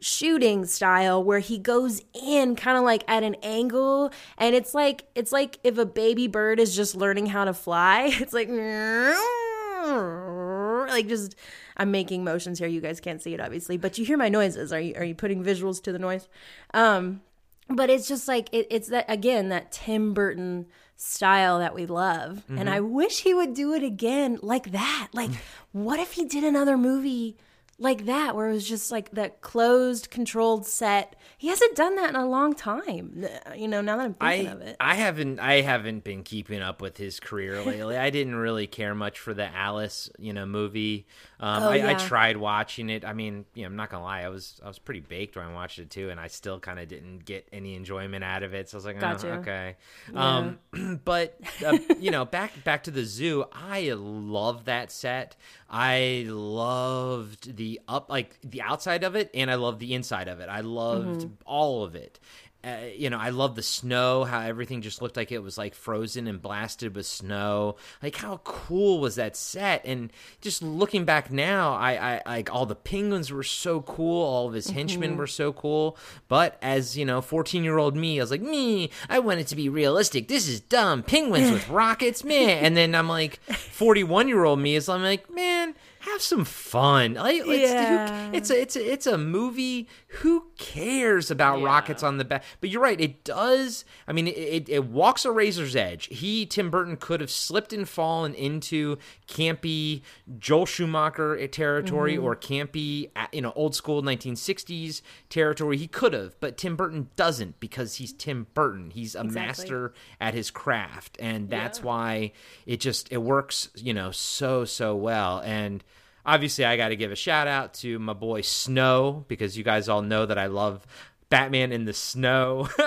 shooting 0.00 0.64
style 0.64 1.22
where 1.22 1.40
he 1.40 1.58
goes 1.58 2.00
in 2.14 2.56
kind 2.56 2.78
of 2.78 2.84
like 2.84 3.04
at 3.06 3.22
an 3.22 3.36
angle 3.42 4.10
and 4.38 4.54
it's 4.54 4.72
like 4.72 5.04
it's 5.14 5.30
like 5.30 5.58
if 5.62 5.76
a 5.76 5.84
baby 5.84 6.26
bird 6.26 6.58
is 6.58 6.74
just 6.74 6.96
learning 6.96 7.26
how 7.26 7.44
to 7.44 7.52
fly 7.52 8.04
it's 8.14 8.32
like 8.32 8.48
like 10.88 11.06
just 11.06 11.36
I'm 11.80 11.90
making 11.90 12.22
motions 12.24 12.58
here. 12.58 12.68
You 12.68 12.80
guys 12.80 13.00
can't 13.00 13.20
see 13.22 13.34
it 13.34 13.40
obviously 13.40 13.76
but 13.76 13.98
you 13.98 14.04
hear 14.04 14.16
my 14.16 14.28
noises. 14.28 14.72
Are 14.72 14.80
you 14.80 14.94
are 14.96 15.04
you 15.04 15.14
putting 15.14 15.42
visuals 15.42 15.82
to 15.84 15.92
the 15.92 15.98
noise? 15.98 16.28
Um 16.74 17.22
but 17.68 17.88
it's 17.88 18.08
just 18.08 18.28
like 18.28 18.48
it, 18.52 18.66
it's 18.70 18.88
that 18.88 19.06
again 19.08 19.48
that 19.48 19.72
Tim 19.72 20.12
Burton 20.12 20.66
style 20.96 21.58
that 21.60 21.74
we 21.74 21.86
love. 21.86 22.44
And 22.48 22.68
I 22.68 22.80
wish 22.80 23.20
he 23.20 23.32
would 23.32 23.54
do 23.54 23.72
it 23.72 23.82
again 23.82 24.38
like 24.42 24.72
that. 24.72 25.08
Like 25.12 25.30
what 25.72 25.98
if 25.98 26.12
he 26.12 26.24
did 26.24 26.44
another 26.44 26.76
movie 26.76 27.36
like 27.78 28.04
that 28.04 28.36
where 28.36 28.50
it 28.50 28.52
was 28.52 28.68
just 28.68 28.90
like 28.92 29.12
that 29.12 29.40
closed 29.40 30.10
controlled 30.10 30.66
set? 30.66 31.16
He 31.38 31.48
hasn't 31.48 31.76
done 31.76 31.96
that 31.96 32.10
in 32.10 32.16
a 32.16 32.28
long 32.28 32.54
time 32.54 33.24
you 33.56 33.66
know 33.66 33.80
now 33.80 33.96
that 33.96 34.04
i'm 34.04 34.14
thinking 34.14 34.48
I 34.48 34.52
of 34.52 34.60
it. 34.60 34.76
I 34.78 34.94
haven't 34.96 35.38
I 35.38 35.62
haven't 35.62 36.04
been 36.04 36.22
keeping 36.22 36.60
up 36.60 36.82
with 36.82 36.98
his 36.98 37.18
career 37.20 37.62
lately. 37.62 37.96
I 37.96 38.10
didn't 38.10 38.34
really 38.34 38.66
care 38.66 38.94
much 38.94 39.18
for 39.18 39.32
the 39.32 39.46
Alice 39.54 40.10
you 40.18 40.32
know 40.34 40.44
movie. 40.44 41.06
Um, 41.42 41.62
Oh, 41.62 41.70
I, 41.70 41.90
I 41.90 41.94
tried 41.94 42.36
watching 42.36 42.90
it. 42.90 43.02
I 43.04 43.14
mean, 43.14 43.46
you 43.54 43.62
know, 43.62 43.68
I'm 43.68 43.76
not 43.76 43.88
gonna 43.90 44.04
lie, 44.04 44.20
I 44.20 44.28
was 44.28 44.60
I 44.62 44.68
was 44.68 44.78
pretty 44.78 45.00
baked 45.00 45.36
when 45.36 45.46
I 45.46 45.52
watched 45.54 45.78
it 45.78 45.88
too, 45.90 46.10
and 46.10 46.20
I 46.20 46.26
still 46.26 46.60
kind 46.60 46.78
of 46.78 46.86
didn't 46.88 47.24
get 47.24 47.48
any 47.52 47.74
enjoyment 47.76 48.22
out 48.22 48.42
of 48.42 48.52
it. 48.52 48.68
So 48.68 48.76
I 48.76 48.78
was 48.78 48.84
like, 48.84 49.00
Gotcha. 49.00 49.30
oh, 49.30 49.38
okay. 49.40 49.76
Um, 50.14 50.58
but 51.04 51.38
uh, 51.64 51.78
you 51.98 52.10
know, 52.10 52.24
back 52.26 52.62
back 52.64 52.84
to 52.84 52.90
the 52.90 53.04
zoo. 53.04 53.44
I 53.52 53.92
love 53.96 54.66
that 54.66 54.92
set. 54.92 55.34
I 55.70 56.26
loved 56.28 57.56
the 57.56 57.80
up 57.88 58.10
like 58.10 58.38
the 58.42 58.62
outside 58.62 59.04
of 59.04 59.14
it, 59.16 59.30
and 59.34 59.50
I 59.50 59.54
loved 59.54 59.80
the 59.80 59.94
inside 59.94 60.28
of 60.28 60.40
it. 60.40 60.48
I 60.48 60.60
loved 60.60 61.28
all 61.46 61.84
of 61.84 61.94
it. 61.94 62.18
Uh, 62.62 62.76
you 62.94 63.08
know, 63.08 63.18
I 63.18 63.30
love 63.30 63.54
the 63.54 63.62
snow, 63.62 64.24
how 64.24 64.40
everything 64.40 64.82
just 64.82 65.00
looked 65.00 65.16
like 65.16 65.32
it 65.32 65.38
was 65.42 65.56
like 65.56 65.74
frozen 65.74 66.26
and 66.26 66.42
blasted 66.42 66.94
with 66.94 67.06
snow. 67.06 67.76
Like, 68.02 68.16
how 68.16 68.42
cool 68.44 69.00
was 69.00 69.14
that 69.14 69.34
set? 69.34 69.80
And 69.86 70.12
just 70.42 70.62
looking 70.62 71.06
back 71.06 71.30
now, 71.30 71.72
I, 71.72 72.20
I 72.26 72.36
like 72.36 72.54
all 72.54 72.66
the 72.66 72.74
penguins 72.74 73.32
were 73.32 73.42
so 73.42 73.80
cool, 73.80 74.22
all 74.22 74.48
of 74.48 74.52
his 74.52 74.68
henchmen 74.68 75.16
were 75.16 75.26
so 75.26 75.54
cool. 75.54 75.96
But 76.28 76.58
as 76.60 76.98
you 76.98 77.06
know, 77.06 77.22
14 77.22 77.64
year 77.64 77.78
old 77.78 77.96
me, 77.96 78.20
I 78.20 78.22
was 78.22 78.30
like, 78.30 78.42
me, 78.42 78.90
I 79.08 79.20
want 79.20 79.40
it 79.40 79.46
to 79.48 79.56
be 79.56 79.70
realistic. 79.70 80.28
This 80.28 80.46
is 80.46 80.60
dumb. 80.60 81.02
Penguins 81.02 81.50
with 81.50 81.68
rockets, 81.70 82.24
man. 82.24 82.62
And 82.62 82.76
then 82.76 82.94
I'm 82.94 83.08
like, 83.08 83.40
41 83.50 84.28
year 84.28 84.44
old 84.44 84.58
me 84.58 84.74
is 84.74 84.86
I'm 84.88 85.02
like, 85.02 85.30
man, 85.30 85.74
have 86.00 86.22
some 86.22 86.44
fun. 86.44 87.14
Like, 87.14 87.42
it's, 87.46 87.70
Yeah. 87.72 88.30
it's 88.32 88.50
a 88.50 88.60
it's 88.60 88.76
a, 88.76 88.92
it's 88.92 89.06
a 89.06 89.18
movie. 89.18 89.88
Who 90.22 90.46
cares 90.58 91.30
about 91.30 91.60
Yeah. 91.60 91.66
rockets 91.66 92.02
on 92.02 92.16
the 92.18 92.24
back? 92.24 92.42
But 92.60 92.70
you're 92.70 92.82
right. 92.82 93.00
It 93.00 93.22
does. 93.22 93.84
I 94.08 94.12
mean, 94.12 94.26
it, 94.26 94.68
it, 94.68 94.84
walks 94.86 95.24
a 95.24 95.30
razor's 95.30 95.76
edge. 95.76 96.06
He 96.06 96.46
Tim 96.46 96.70
Burton 96.70 96.96
could 96.96 97.20
have 97.20 97.30
slipped 97.30 97.72
and 97.72 97.88
fallen 97.88 98.34
into 98.34 98.96
campy 99.28 100.02
Joel 100.38 100.66
Schumacher 100.66 101.46
territory 101.48 102.16
Mm-hmm. 102.16 102.24
or 102.24 102.34
campy 102.36 103.10
you 103.32 103.40
know 103.42 103.52
old 103.54 103.74
school 103.74 104.02
1960s 104.02 105.02
territory. 105.28 105.76
He 105.76 105.86
could 105.86 106.12
have, 106.12 106.38
but 106.40 106.56
Tim 106.56 106.76
Burton 106.76 107.08
doesn't 107.16 107.60
because 107.60 107.96
he's 107.96 108.12
Tim 108.12 108.46
Burton. 108.54 108.90
He's 108.90 109.14
a 109.14 109.20
Exactly. 109.20 109.46
master 109.46 109.92
at 110.20 110.34
his 110.34 110.50
craft, 110.50 111.16
and 111.20 111.48
that's 111.50 111.82
why 111.82 112.32
it 112.66 112.80
just 112.80 113.12
it 113.12 113.18
works. 113.22 113.68
You 113.76 113.94
know, 113.94 114.10
so 114.10 114.64
so 114.64 114.96
well 114.96 115.40
and. 115.44 115.84
Obviously, 116.26 116.64
I 116.64 116.76
got 116.76 116.88
to 116.88 116.96
give 116.96 117.10
a 117.12 117.16
shout 117.16 117.48
out 117.48 117.74
to 117.74 117.98
my 117.98 118.12
boy 118.12 118.42
Snow 118.42 119.24
because 119.28 119.56
you 119.56 119.64
guys 119.64 119.88
all 119.88 120.02
know 120.02 120.26
that 120.26 120.38
I 120.38 120.46
love 120.46 120.86
Batman 121.30 121.70
in 121.72 121.84
the 121.84 121.92
snow. 121.94 122.68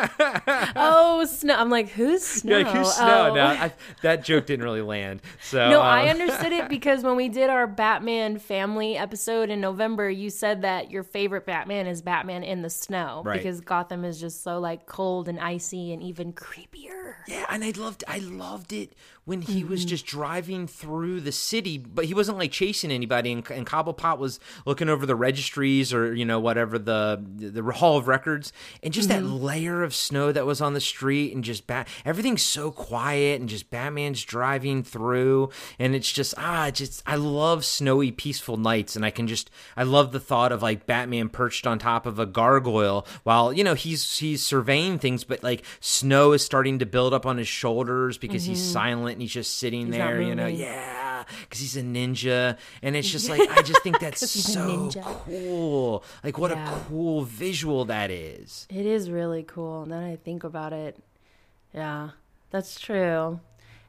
Oh, 0.76 1.24
snow! 1.26 1.56
I'm 1.56 1.70
like, 1.70 1.90
who's 1.90 2.24
snow? 2.26 2.60
Like, 2.60 2.68
who's 2.76 2.92
Snow? 2.92 3.30
Oh. 3.32 3.36
No, 3.36 3.46
I, 3.46 3.72
that 4.02 4.24
joke 4.24 4.46
didn't 4.46 4.66
really 4.66 4.82
land. 4.82 5.22
So 5.42 5.70
No, 5.70 5.80
um, 5.80 5.86
I 5.88 6.10
understood 6.10 6.52
it 6.52 6.68
because 6.68 7.04
when 7.04 7.16
we 7.16 7.30
did 7.30 7.50
our 7.50 7.68
Batman 7.68 8.40
family 8.40 8.98
episode 8.98 9.50
in 9.50 9.62
November, 9.62 10.10
you 10.10 10.30
said 10.30 10.64
that 10.64 10.92
your 10.92 11.04
favorite 11.04 11.46
Batman 11.46 11.88
is 11.88 12.02
Batman 12.02 12.44
in 12.44 12.62
the 12.62 12.70
snow 12.70 13.22
Right. 13.24 13.38
because 13.38 13.62
Gotham 13.62 14.04
is 14.04 14.20
just 14.20 14.44
so 14.44 14.60
like 14.60 14.86
cold 14.86 15.28
and 15.30 15.40
icy 15.40 15.94
and 15.94 16.02
even 16.04 16.34
creepier. 16.34 17.16
Yeah, 17.28 17.46
and 17.50 17.64
I 17.64 17.72
loved 17.78 18.04
I 18.08 18.18
loved 18.20 18.74
it 18.74 18.94
when 19.26 19.42
he 19.42 19.62
Mm-hmm. 19.62 19.70
was 19.70 19.86
just 19.86 20.06
driving 20.06 20.68
through 20.68 21.22
the 21.22 21.32
city, 21.32 21.78
but 21.78 22.06
he 22.06 22.14
wasn't 22.14 22.38
like 22.38 22.52
chasing 22.52 22.92
anybody. 22.92 23.32
And, 23.32 23.50
and 23.52 23.66
Cobblepot 23.66 24.18
was 24.18 24.40
looking 24.66 24.90
over 24.90 25.06
the 25.06 25.16
registries 25.16 25.94
or 25.94 26.14
you 26.14 26.26
know 26.26 26.40
whatever 26.40 26.78
the 26.78 27.24
the 27.38 27.62
Hall 27.64 27.98
of 27.98 28.08
Records, 28.08 28.52
and 28.82 28.94
just 28.94 29.10
Mm-hmm. 29.10 29.24
that 29.26 29.30
layer 29.34 29.84
of 29.84 29.94
snow 29.96 30.32
that 30.32 30.46
was 30.46 30.60
on 30.62 30.74
the 30.74 30.82
street, 30.82 31.34
and 31.34 31.44
just 31.44 31.68
bat 31.68 31.88
everything's 32.04 32.42
so 32.42 32.72
quiet, 32.72 33.40
and 33.40 33.48
just 33.50 33.70
Batman's 33.70 34.24
driving 34.24 34.84
through, 34.84 35.50
and 35.80 35.96
it's 35.96 36.12
just 36.12 36.34
ah, 36.38 36.70
just 36.72 37.02
I 37.06 37.16
love 37.16 37.64
snowy, 37.64 38.12
peaceful 38.12 38.58
nights, 38.58 38.96
and 38.96 39.06
I 39.06 39.10
can 39.12 39.28
just 39.28 39.50
I 39.78 39.84
love 39.84 40.12
the 40.12 40.20
thought 40.20 40.52
of 40.52 40.62
like 40.62 40.86
Batman 40.86 41.30
perched 41.30 41.66
on 41.66 41.80
top 41.80 42.06
of 42.06 42.20
a 42.20 42.26
gargoyle 42.26 43.06
while 43.24 43.54
you 43.54 43.64
know 43.64 43.74
he's 43.74 44.18
he's 44.18 44.42
surveying 44.44 45.00
things, 45.00 45.24
but 45.24 45.44
like 45.44 45.64
snow 45.80 46.32
is 46.34 46.44
starting 46.44 46.80
to 46.80 46.86
build 46.86 47.14
up 47.14 47.26
on 47.26 47.38
his 47.38 47.48
shoulders 47.48 48.18
because 48.18 48.44
he's 48.46 48.62
silent 48.62 49.13
and 49.14 49.22
he's 49.22 49.32
just 49.32 49.58
sitting 49.58 49.84
Mm-hmm. 49.88 49.92
there, 49.92 50.22
you 50.22 50.36
know, 50.36 50.48
yeah, 50.48 51.24
because 51.42 51.60
he's 51.60 51.78
a 51.78 51.82
ninja, 51.82 52.58
and 52.82 52.96
it's 52.96 53.10
just 53.10 53.30
like 53.30 53.42
I 53.50 53.62
just 53.62 53.82
think 53.84 54.00
that's 54.02 54.30
so 54.30 54.90
cool. 55.26 56.04
Like 56.24 56.38
what 56.38 56.52
Yeah. 56.52 56.76
a 56.76 56.80
cool 56.90 57.24
visual 57.24 57.86
that 57.86 58.12
is. 58.12 58.68
It 58.70 58.86
is 58.86 59.10
really 59.10 59.44
cool. 59.44 59.84
And 59.84 59.92
then 59.92 60.04
I 60.04 60.16
think 60.18 60.44
about 60.44 60.74
it, 60.74 60.98
yeah, 61.74 62.10
that's 62.52 62.80
true. 62.80 63.40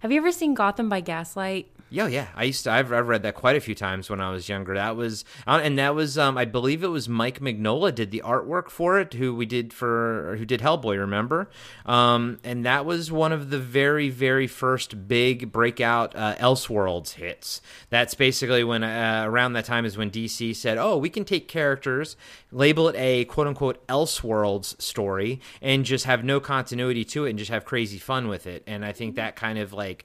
Have 0.01 0.12
you 0.12 0.18
ever 0.18 0.33
seen 0.33 0.55
Gotham 0.55 0.89
by 0.89 1.01
Gaslight? 1.01 1.70
Yeah, 1.95 2.09
yeah. 2.09 2.26
I 2.34 2.42
used 2.42 2.64
to. 2.64 2.72
I've, 2.72 2.92
I've 2.92 3.07
read 3.07 3.22
that 3.22 3.36
quite 3.36 3.55
a 3.55 3.61
few 3.61 3.76
times 3.76 4.11
when 4.11 4.20
I 4.20 4.32
was 4.32 4.49
younger. 4.49 4.74
That 4.74 4.97
was, 4.97 5.24
uh, 5.47 5.61
and 5.62 5.78
that 5.78 5.95
was. 5.95 6.18
Um, 6.18 6.36
I 6.36 6.45
believe 6.45 6.82
it 6.82 6.88
was 6.88 7.09
Mike 7.09 7.38
Mignola 7.38 7.95
did 7.95 8.11
the 8.11 8.20
artwork 8.24 8.68
for 8.68 8.99
it, 8.99 9.14
who 9.14 9.32
we 9.32 9.47
did 9.47 9.72
for, 9.72 10.34
who 10.36 10.45
did 10.45 10.61
Hellboy. 10.61 10.99
Remember? 10.99 11.49
Um, 11.86 12.40
and 12.42 12.66
that 12.66 12.84
was 12.84 13.12
one 13.12 13.30
of 13.30 13.51
the 13.51 13.61
very, 13.61 14.11
very 14.11 14.49
first 14.49 15.07
big 15.07 15.53
breakout 15.53 16.16
uh, 16.16 16.34
Elseworlds 16.40 17.12
hits. 17.12 17.62
That's 17.90 18.14
basically 18.14 18.64
when 18.64 18.82
uh, 18.82 19.22
around 19.24 19.53
that 19.53 19.64
time 19.64 19.84
is 19.84 19.97
when 19.97 20.11
DC 20.11 20.57
said, 20.57 20.78
"Oh, 20.78 20.99
we 20.99 21.09
can 21.09 21.24
take 21.24 21.47
characters, 21.47 22.16
label 22.51 22.88
it 22.88 22.97
a 22.99 23.24
quote 23.26 23.47
unquote 23.47 23.86
Elseworlds 23.86 24.82
story, 24.82 25.40
and 25.62 25.84
just 25.84 26.07
have 26.07 26.24
no 26.24 26.40
continuity 26.40 27.05
to 27.05 27.24
it, 27.24 27.30
and 27.30 27.38
just 27.38 27.53
have 27.53 27.64
crazy 27.64 27.99
fun 27.99 28.26
with 28.26 28.49
it." 28.49 28.64
And 28.66 28.84
I 28.84 28.90
think 28.90 29.14
that 29.14 29.36
kind 29.36 29.61
of 29.61 29.72
like 29.72 30.05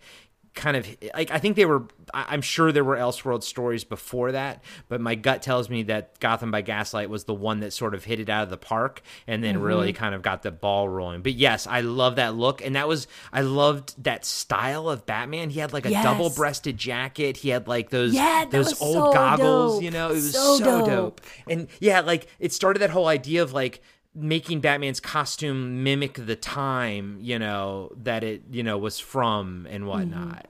kind 0.55 0.75
of 0.75 0.87
like 1.15 1.31
I 1.31 1.37
think 1.39 1.55
they 1.55 1.65
were 1.65 1.83
I'm 2.13 2.41
sure 2.41 2.71
there 2.71 2.83
were 2.83 2.97
Elseworld 2.97 3.43
stories 3.43 3.83
before 3.83 4.31
that, 4.31 4.63
but 4.87 4.99
my 4.99 5.15
gut 5.15 5.41
tells 5.41 5.69
me 5.69 5.83
that 5.83 6.19
Gotham 6.19 6.49
by 6.51 6.61
Gaslight 6.61 7.09
was 7.09 7.25
the 7.25 7.33
one 7.35 7.59
that 7.59 7.71
sort 7.71 7.93
of 7.93 8.03
hit 8.03 8.19
it 8.19 8.29
out 8.29 8.43
of 8.43 8.49
the 8.49 8.57
park 8.57 9.01
and 9.27 9.43
then 9.43 9.59
really 9.61 9.93
Mm-hmm. 9.93 9.99
kind 10.03 10.15
of 10.15 10.21
got 10.21 10.41
the 10.41 10.51
ball 10.51 10.89
rolling. 10.89 11.21
But 11.21 11.33
yes, 11.33 11.67
I 11.67 11.81
love 11.81 12.15
that 12.17 12.35
look 12.35 12.65
and 12.65 12.75
that 12.75 12.87
was 12.87 13.07
I 13.31 13.41
loved 13.41 14.03
that 14.03 14.25
style 14.25 14.89
of 14.89 15.05
Batman. 15.05 15.49
He 15.51 15.59
had 15.59 15.71
like 15.71 15.85
a 15.85 15.91
Yes. 15.91 16.03
double-breasted 16.03 16.77
jacket. 16.77 17.37
He 17.37 17.49
had 17.49 17.67
like 17.67 17.89
those 17.91 18.13
Yeah, 18.13 18.45
those 18.49 18.81
old 18.81 18.95
so 18.95 19.13
goggles, 19.13 19.75
dope. 19.75 19.83
you 19.83 19.91
know, 19.91 20.09
it 20.09 20.13
was 20.13 20.31
So 20.33 20.57
so, 20.57 20.63
dope. 20.65 20.87
dope. 20.87 21.21
And 21.47 21.67
yeah, 21.79 21.99
like 22.01 22.27
it 22.39 22.53
started 22.53 22.79
that 22.79 22.89
whole 22.89 23.07
idea 23.07 23.43
of 23.43 23.53
like 23.53 23.81
making 24.15 24.61
Batman's 24.61 24.99
costume 24.99 25.83
mimic 25.83 26.13
the 26.25 26.35
time, 26.35 27.17
you 27.21 27.39
know, 27.39 27.91
that 27.95 28.23
it, 28.23 28.43
you 28.51 28.63
know, 28.63 28.77
was 28.77 28.99
from 28.99 29.67
and 29.69 29.83
mm-hmm. 29.83 29.87
whatnot. 29.87 30.45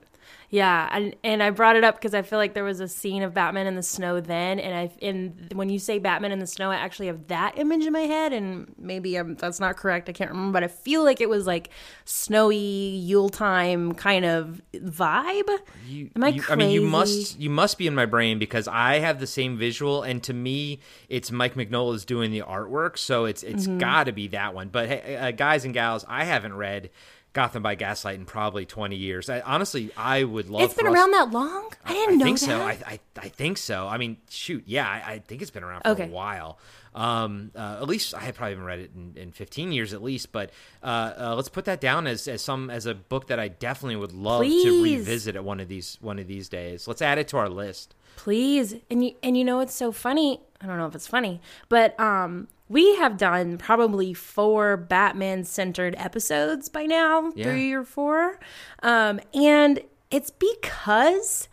Yeah, 0.51 0.89
and 0.91 1.15
and 1.23 1.43
I 1.43 1.51
brought 1.51 1.75
it 1.75 1.83
up 1.83 1.93
because 1.95 2.15
I 2.15 2.23
feel 2.23 2.39
like 2.39 2.55
there 2.55 2.63
was 2.63 2.79
a 2.79 2.87
scene 2.87 3.21
of 3.21 3.35
Batman 3.35 3.67
in 3.67 3.75
the 3.75 3.83
snow 3.83 4.19
then, 4.19 4.59
and 4.59 4.75
I 4.75 4.91
and 5.05 5.51
when 5.53 5.69
you 5.69 5.77
say 5.77 5.99
Batman 5.99 6.31
in 6.31 6.39
the 6.39 6.47
snow, 6.47 6.71
I 6.71 6.75
actually 6.77 7.05
have 7.05 7.27
that 7.27 7.55
image 7.59 7.85
in 7.85 7.93
my 7.93 7.99
head, 8.01 8.33
and 8.33 8.73
maybe 8.79 9.15
um 9.19 9.35
that's 9.35 9.59
not 9.59 9.77
correct. 9.77 10.09
I 10.09 10.11
can't 10.11 10.31
remember, 10.31 10.53
but 10.53 10.63
I 10.63 10.67
feel 10.67 11.03
like 11.03 11.21
it 11.21 11.29
was 11.29 11.45
like 11.45 11.69
snowy 12.03 12.57
Yule 12.57 13.29
time 13.29 13.93
kind 13.93 14.25
of 14.25 14.61
vibe. 14.73 15.49
You, 15.87 16.09
Am 16.15 16.23
I 16.23 16.27
you- 16.29 16.43
I 16.49 16.55
mean, 16.55 16.71
you 16.71 16.81
must 16.81 17.39
you 17.39 17.49
must 17.51 17.77
be 17.77 17.85
in 17.85 17.93
my 17.93 18.05
brain 18.07 18.39
because 18.39 18.67
I 18.67 18.99
have 18.99 19.19
the 19.19 19.27
same 19.27 19.57
visual, 19.57 20.01
and 20.03 20.23
to 20.23 20.33
me, 20.33 20.79
it's 21.09 21.31
Mike 21.31 21.53
Mignola's 21.55 22.05
doing 22.05 22.31
the 22.31 22.41
artwork, 22.41 22.97
so 22.97 23.25
it's 23.25 23.43
it's 23.43 23.67
Mm-hmm. 23.67 23.77
got 23.77 24.05
to 24.05 24.11
be 24.11 24.27
that 24.29 24.53
one. 24.55 24.69
But 24.69 24.89
hey, 24.89 25.15
uh, 25.15 25.31
guys 25.31 25.63
and 25.65 25.73
gals, 25.75 26.05
I 26.07 26.23
haven't 26.23 26.55
read 26.55 26.89
Gotham 27.33 27.61
by 27.61 27.75
Gaslight 27.75 28.15
in 28.15 28.25
probably 28.25 28.65
twenty 28.65 28.95
years. 28.95 29.29
I, 29.29 29.41
honestly, 29.41 29.91
I 29.95 30.23
would 30.23 30.49
love. 30.49 30.61
It's 30.63 30.73
been 30.73 30.87
us- 30.87 30.93
around 30.93 31.11
that 31.11 31.31
long. 31.31 31.71
I 31.85 31.93
didn't 31.93 32.15
I 32.15 32.17
know 32.17 32.25
think 32.25 32.39
that. 32.39 32.45
so. 32.45 32.61
I, 32.61 32.77
I 32.87 32.99
I 33.17 33.27
think 33.29 33.57
so. 33.57 33.87
I 33.87 33.97
mean, 33.97 34.17
shoot, 34.29 34.63
yeah, 34.65 34.87
I, 34.87 35.13
I 35.13 35.19
think 35.19 35.41
it's 35.41 35.51
been 35.51 35.63
around 35.63 35.81
for 35.83 35.89
Okay. 35.89 36.05
a 36.05 36.07
while. 36.07 36.57
Um, 36.95 37.51
uh, 37.55 37.77
at 37.81 37.87
least 37.87 38.15
I 38.15 38.31
probably 38.31 38.53
haven't 38.53 38.65
read 38.65 38.79
it 38.79 38.91
in, 38.95 39.13
in 39.15 39.31
15 39.31 39.71
years 39.71 39.93
at 39.93 40.01
least. 40.01 40.31
But 40.31 40.49
uh, 40.83 41.13
uh, 41.19 41.33
let's 41.35 41.47
put 41.49 41.65
that 41.65 41.79
down 41.79 42.07
as, 42.07 42.27
as 42.27 42.41
some 42.41 42.69
as 42.71 42.87
a 42.87 42.95
book 42.95 43.27
that 43.27 43.39
I 43.39 43.47
definitely 43.47 43.97
would 43.97 44.11
love 44.11 44.43
to 44.43 44.83
revisit 44.83 45.35
at 45.35 45.43
one 45.43 45.59
of 45.59 45.67
these 45.67 45.97
one 46.01 46.17
of 46.17 46.27
these 46.27 46.49
days. 46.49 46.87
Let's 46.87 47.01
add 47.01 47.19
it 47.19 47.27
to 47.29 47.37
our 47.37 47.47
list. 47.49 47.93
please 48.17 48.75
and 48.89 49.03
you 49.05 49.15
and 49.21 49.37
you 49.37 49.45
know 49.45 49.59
it's 49.61 49.73
so 49.75 49.91
funny 49.93 50.41
i 50.61 50.65
don't 50.67 50.77
know 50.77 50.87
if 50.87 50.93
it's 50.95 51.07
funny 51.07 51.39
but 51.69 51.97
um 51.99 52.47
we 52.69 52.95
have 52.97 53.17
done 53.17 53.57
probably 53.57 54.13
four 54.13 54.77
batman 54.77 55.43
centered 55.43 55.95
episodes 55.97 56.69
by 56.69 56.85
now 56.85 57.31
Yeah. 57.35 57.45
three 57.45 57.73
or 57.73 57.83
four. 57.83 58.39
Um 58.81 59.19
and 59.33 59.81
it's 60.11 60.31
because 60.31 61.47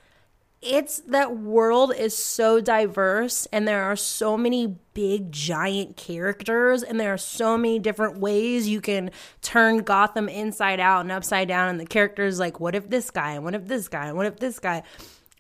it's 0.63 1.01
that 1.01 1.37
world 1.37 1.93
is 1.97 2.17
so 2.17 2.61
diverse 2.61 3.47
and 3.53 3.69
there 3.69 3.83
are 3.85 3.95
so 3.95 4.37
many 4.37 4.75
big 4.95 5.31
giant 5.31 5.97
characters 5.97 6.83
and 6.83 6.99
there 6.99 7.13
are 7.13 7.19
so 7.19 7.57
many 7.59 7.79
different 7.79 8.19
ways 8.19 8.67
you 8.67 8.81
can 8.81 9.11
turn 9.43 9.79
gotham 9.79 10.29
inside 10.29 10.81
out 10.81 11.01
and 11.03 11.13
upside 11.13 11.47
down 11.49 11.69
and 11.69 11.79
the 11.79 11.85
characters 11.87 12.39
like 12.41 12.59
what 12.59 12.75
if 12.75 12.89
this 12.89 13.11
guy? 13.11 13.33
And 13.33 13.45
what 13.45 13.55
if 13.55 13.67
this 13.67 13.89
guy? 13.89 14.07
And 14.09 14.17
what 14.17 14.27
if 14.27 14.39
this 14.39 14.59
guy 14.59 14.83